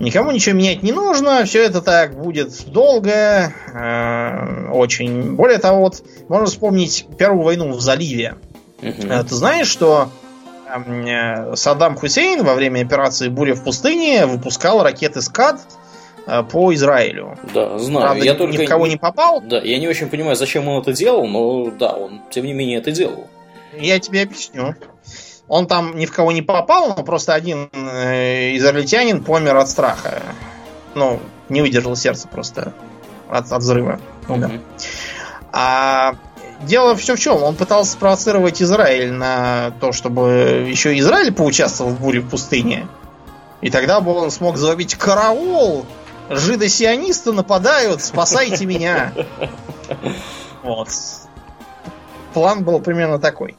Никому 0.00 0.30
ничего 0.30 0.54
менять 0.56 0.82
не 0.82 0.92
нужно, 0.92 1.44
все 1.44 1.64
это 1.64 1.82
так 1.82 2.16
будет 2.16 2.70
долго, 2.70 3.52
э, 3.74 4.70
очень. 4.70 5.34
Более 5.34 5.58
того, 5.58 5.80
вот 5.80 6.02
можно 6.28 6.46
вспомнить 6.46 7.06
Первую 7.18 7.42
войну 7.42 7.72
в 7.72 7.80
заливе. 7.80 8.36
Э, 8.80 9.24
Ты 9.24 9.34
знаешь, 9.34 9.66
что 9.66 10.08
э, 10.68 11.54
Саддам 11.56 11.96
Хусейн 11.96 12.44
во 12.44 12.54
время 12.54 12.82
операции 12.82 13.28
«Буря 13.28 13.54
в 13.54 13.64
пустыне» 13.64 14.26
выпускал 14.26 14.84
ракеты 14.84 15.20
«Скад» 15.20 15.60
э, 16.26 16.44
по 16.44 16.72
Израилю. 16.74 17.36
Да, 17.52 17.76
знаю. 17.78 18.06
Правда, 18.06 18.24
я 18.24 18.34
ни 18.34 18.36
только 18.36 18.62
в 18.62 18.66
кого 18.66 18.86
не 18.86 18.96
попал. 18.98 19.40
Да, 19.40 19.58
я 19.58 19.78
не 19.80 19.88
очень 19.88 20.08
понимаю, 20.08 20.36
зачем 20.36 20.68
он 20.68 20.80
это 20.80 20.92
делал, 20.92 21.26
но 21.26 21.70
да, 21.72 21.94
он, 21.94 22.20
тем 22.30 22.44
не 22.46 22.52
менее, 22.52 22.78
это 22.78 22.92
делал. 22.92 23.26
Я 23.76 23.98
тебе 23.98 24.22
объясню. 24.22 24.76
Он 25.48 25.66
там 25.66 25.96
ни 25.96 26.04
в 26.04 26.12
кого 26.12 26.30
не 26.32 26.42
попал, 26.42 26.88
но 26.88 27.02
просто 27.02 27.34
один 27.34 27.70
э, 27.72 28.56
израильтянин 28.56 29.24
помер 29.24 29.56
от 29.56 29.68
страха. 29.70 30.22
Ну, 30.94 31.20
не 31.48 31.62
выдержал 31.62 31.96
сердце 31.96 32.28
просто 32.28 32.74
от, 33.30 33.50
от 33.50 33.62
взрыва. 33.62 33.98
Умер. 34.28 34.48
Мгм. 34.48 34.62
А 35.52 36.14
дело 36.60 36.94
все 36.96 37.16
в 37.16 37.20
чем? 37.20 37.42
Он 37.42 37.54
пытался 37.54 37.92
спровоцировать 37.92 38.62
Израиль 38.62 39.12
на 39.12 39.72
то, 39.80 39.92
чтобы 39.92 40.66
еще 40.68 40.96
Израиль 40.98 41.32
поучаствовал 41.32 41.92
в 41.92 42.00
буре 42.00 42.20
в 42.20 42.28
пустыне. 42.28 42.86
И 43.60 43.70
тогда 43.70 44.00
бы 44.00 44.12
он 44.12 44.30
смог 44.30 44.56
завопить 44.56 44.94
караул. 44.96 45.86
жидосионисты 46.28 47.32
нападают, 47.32 48.02
спасайте 48.02 48.66
меня. 48.66 49.12
Вот. 50.62 50.88
План 52.34 52.62
был 52.62 52.80
примерно 52.80 53.18
такой. 53.18 53.56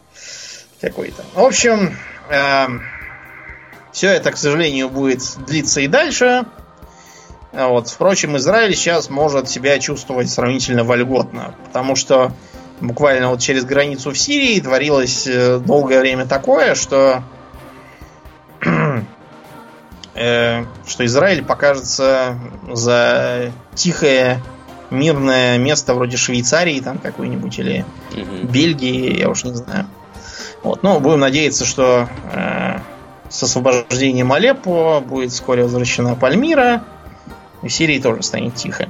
Какой-то. 0.81 1.23
В 1.33 1.43
общем, 1.43 1.97
э, 2.29 2.67
все 3.91 4.09
это, 4.09 4.31
к 4.31 4.37
сожалению, 4.37 4.89
будет 4.89 5.21
длиться 5.45 5.81
и 5.81 5.87
дальше. 5.87 6.45
Вот. 7.51 7.89
Впрочем, 7.89 8.37
Израиль 8.37 8.75
сейчас 8.75 9.09
может 9.09 9.49
себя 9.49 9.79
чувствовать 9.79 10.29
сравнительно 10.29 10.83
вольготно, 10.83 11.55
потому 11.65 11.95
что 11.95 12.31
буквально 12.79 13.29
вот 13.29 13.39
через 13.41 13.65
границу 13.65 14.11
в 14.11 14.17
Сирии 14.17 14.59
творилось 14.59 15.27
э, 15.27 15.57
долгое 15.57 15.99
время 15.99 16.25
такое, 16.27 16.75
что 16.75 17.23
э, 20.13 20.63
что 20.87 21.05
Израиль 21.05 21.43
покажется 21.43 22.39
за 22.71 23.51
тихое 23.73 24.41
мирное 24.91 25.57
место 25.57 25.93
вроде 25.93 26.17
Швейцарии 26.17 26.79
там 26.79 26.99
какой-нибудь 26.99 27.57
или 27.59 27.85
угу. 28.11 28.47
Бельгии, 28.47 29.19
я 29.19 29.29
уж 29.29 29.43
не 29.43 29.55
знаю. 29.55 29.87
Вот, 30.63 30.83
ну, 30.83 30.99
будем 30.99 31.19
надеяться, 31.19 31.65
что 31.65 32.07
э, 32.33 32.79
с 33.29 33.43
освобождением 33.43 34.31
Алеппо 34.33 34.99
будет 34.99 35.31
вскоре 35.31 35.63
возвращена 35.63 36.15
Пальмира, 36.15 36.83
и 37.61 37.67
в 37.67 37.73
Сирии 37.73 37.99
тоже 37.99 38.23
станет 38.23 38.55
тихо. 38.55 38.89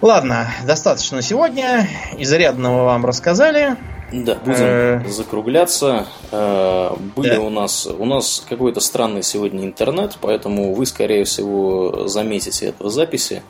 Ладно, 0.00 0.50
достаточно 0.66 1.20
сегодня. 1.20 1.86
Изрядного 2.16 2.84
вам 2.84 3.04
рассказали. 3.04 3.76
Да, 4.12 4.36
будем 4.36 4.56
э, 4.58 5.04
закругляться. 5.08 6.06
Э, 6.32 6.96
были 7.14 7.34
да. 7.34 7.40
у 7.40 7.50
нас 7.50 7.86
у 7.86 8.04
нас 8.06 8.44
какой-то 8.48 8.80
странный 8.80 9.22
сегодня 9.22 9.64
интернет, 9.64 10.16
поэтому 10.20 10.74
вы, 10.74 10.86
скорее 10.86 11.24
всего, 11.24 12.08
заметите 12.08 12.66
это 12.66 12.84
в 12.84 12.90
записи. 12.90 13.42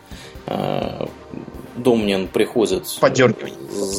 Домнин 1.82 2.28
приходит... 2.28 2.84
Подергивание. 3.00 3.56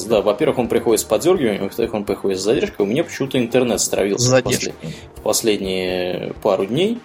Да, 0.08 0.22
во-первых, 0.22 0.60
он 0.60 0.68
приходит 0.68 1.02
с 1.02 1.04
подергиванием, 1.04 1.64
во-вторых, 1.64 1.94
он 1.94 2.04
приходит 2.04 2.40
с 2.40 2.44
задержкой. 2.44 2.86
У 2.86 2.90
меня 2.90 3.04
почему-то 3.04 3.38
интернет 3.38 3.80
стравился 3.82 4.38
в, 4.38 4.44
послед... 4.44 4.74
в 5.16 5.22
последние 5.22 6.34
пару 6.42 6.66
дней. 6.66 7.00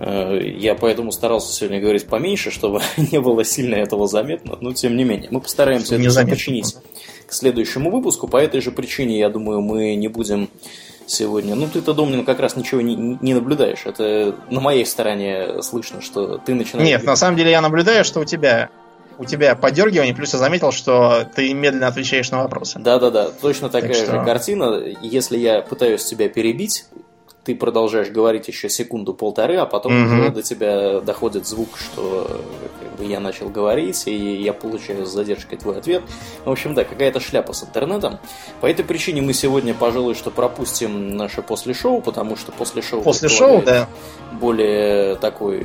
Э, 0.00 0.40
я 0.42 0.74
поэтому 0.74 1.12
старался 1.12 1.52
сегодня 1.52 1.80
говорить 1.80 2.06
поменьше, 2.06 2.50
чтобы 2.50 2.80
не 2.96 3.20
было 3.20 3.44
сильно 3.44 3.74
этого 3.74 4.08
заметно, 4.08 4.56
но 4.60 4.72
тем 4.72 4.96
не 4.96 5.04
менее. 5.04 5.28
Мы 5.30 5.40
постараемся 5.40 5.98
не 5.98 6.06
это 6.06 6.26
починить 6.26 6.76
к 7.26 7.32
следующему 7.32 7.90
выпуску. 7.90 8.26
По 8.26 8.38
этой 8.38 8.60
же 8.60 8.72
причине, 8.72 9.18
я 9.18 9.28
думаю, 9.28 9.60
мы 9.60 9.94
не 9.94 10.08
будем 10.08 10.48
сегодня. 11.06 11.54
Ну, 11.54 11.68
ты-то, 11.72 11.92
Домнин, 11.92 12.24
как 12.24 12.40
раз 12.40 12.56
ничего 12.56 12.80
не, 12.80 12.94
не 12.94 13.34
наблюдаешь. 13.34 13.82
Это 13.84 14.36
на 14.48 14.60
моей 14.60 14.86
стороне 14.86 15.62
слышно, 15.62 16.00
что 16.00 16.38
ты 16.38 16.54
начинаешь... 16.54 16.88
Нет, 16.88 17.04
на 17.04 17.16
самом 17.16 17.36
деле 17.36 17.50
я 17.50 17.60
наблюдаю, 17.60 18.04
что 18.04 18.20
у 18.20 18.24
тебя 18.24 18.70
у 19.20 19.26
тебя 19.26 19.54
подергивание, 19.54 20.14
плюс 20.14 20.32
я 20.32 20.38
заметил, 20.38 20.72
что 20.72 21.28
ты 21.34 21.52
медленно 21.52 21.88
отвечаешь 21.88 22.30
на 22.30 22.42
вопросы. 22.42 22.78
Да-да-да, 22.78 23.28
точно 23.28 23.68
такая 23.68 23.92
так 23.92 24.02
что... 24.02 24.12
же 24.12 24.24
картина. 24.24 24.82
Если 25.02 25.36
я 25.36 25.60
пытаюсь 25.60 26.04
тебя 26.06 26.30
перебить, 26.30 26.86
ты 27.44 27.54
продолжаешь 27.54 28.08
говорить 28.08 28.48
еще 28.48 28.70
секунду-полторы, 28.70 29.56
а 29.56 29.66
потом 29.66 30.06
уже 30.06 30.30
до 30.30 30.42
тебя 30.42 31.00
доходит 31.00 31.46
звук, 31.46 31.68
что 31.76 32.40
бы, 33.00 33.06
я 33.06 33.20
начал 33.20 33.48
говорить, 33.48 34.06
и 34.06 34.42
я 34.42 34.52
получаю 34.52 35.06
с 35.06 35.10
задержкой 35.10 35.58
твой 35.58 35.78
ответ. 35.78 36.02
В 36.44 36.50
общем, 36.50 36.74
да, 36.74 36.84
какая-то 36.84 37.20
шляпа 37.20 37.52
с 37.52 37.64
интернетом. 37.64 38.18
По 38.60 38.66
этой 38.66 38.84
причине 38.84 39.22
мы 39.22 39.32
сегодня, 39.32 39.74
пожалуй, 39.74 40.14
что 40.14 40.30
пропустим 40.30 41.16
наше 41.16 41.42
после 41.42 41.74
шоу, 41.74 42.00
потому 42.00 42.36
что 42.36 42.52
после 42.52 42.82
шоу... 42.82 43.02
После 43.02 43.28
шоу, 43.28 43.62
да. 43.62 43.88
Более 44.32 45.16
такой 45.16 45.60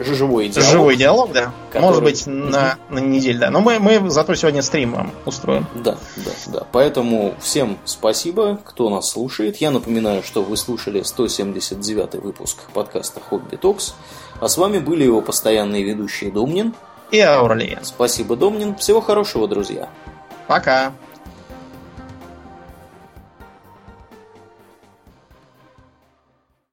живой 0.00 0.48
диалог. 0.48 0.70
Живой 0.70 0.96
диалог, 0.96 1.32
да. 1.32 1.52
Который... 1.70 1.86
Может 1.86 2.02
быть, 2.02 2.26
на, 2.26 2.76
на 2.90 2.98
неделю, 2.98 3.38
да. 3.38 3.50
Но 3.50 3.60
мы, 3.60 3.78
мы 3.78 4.10
зато 4.10 4.34
сегодня 4.34 4.62
стрим 4.62 4.92
вам 4.92 5.12
устроим. 5.24 5.66
Да, 5.74 5.96
да, 6.16 6.30
да. 6.48 6.66
Поэтому 6.72 7.34
всем 7.40 7.78
спасибо, 7.84 8.58
кто 8.64 8.90
нас 8.90 9.10
слушает. 9.10 9.56
Я 9.56 9.70
напоминаю, 9.70 10.22
что 10.22 10.42
вы 10.42 10.56
слушали 10.56 11.02
179 11.02 12.22
выпуск 12.22 12.58
подкаста 12.74 13.20
Хобби 13.20 13.56
Токс. 13.56 13.94
А 14.40 14.48
с 14.48 14.56
вами 14.56 14.78
были 14.78 15.04
его 15.04 15.20
постоянные 15.20 15.82
ведущие 15.82 16.30
Домнин 16.30 16.74
и 17.10 17.20
Аурлиен. 17.20 17.84
Спасибо, 17.84 18.36
Домнин. 18.36 18.74
Всего 18.76 19.00
хорошего, 19.00 19.46
друзья. 19.46 19.88
Пока. 20.46 20.92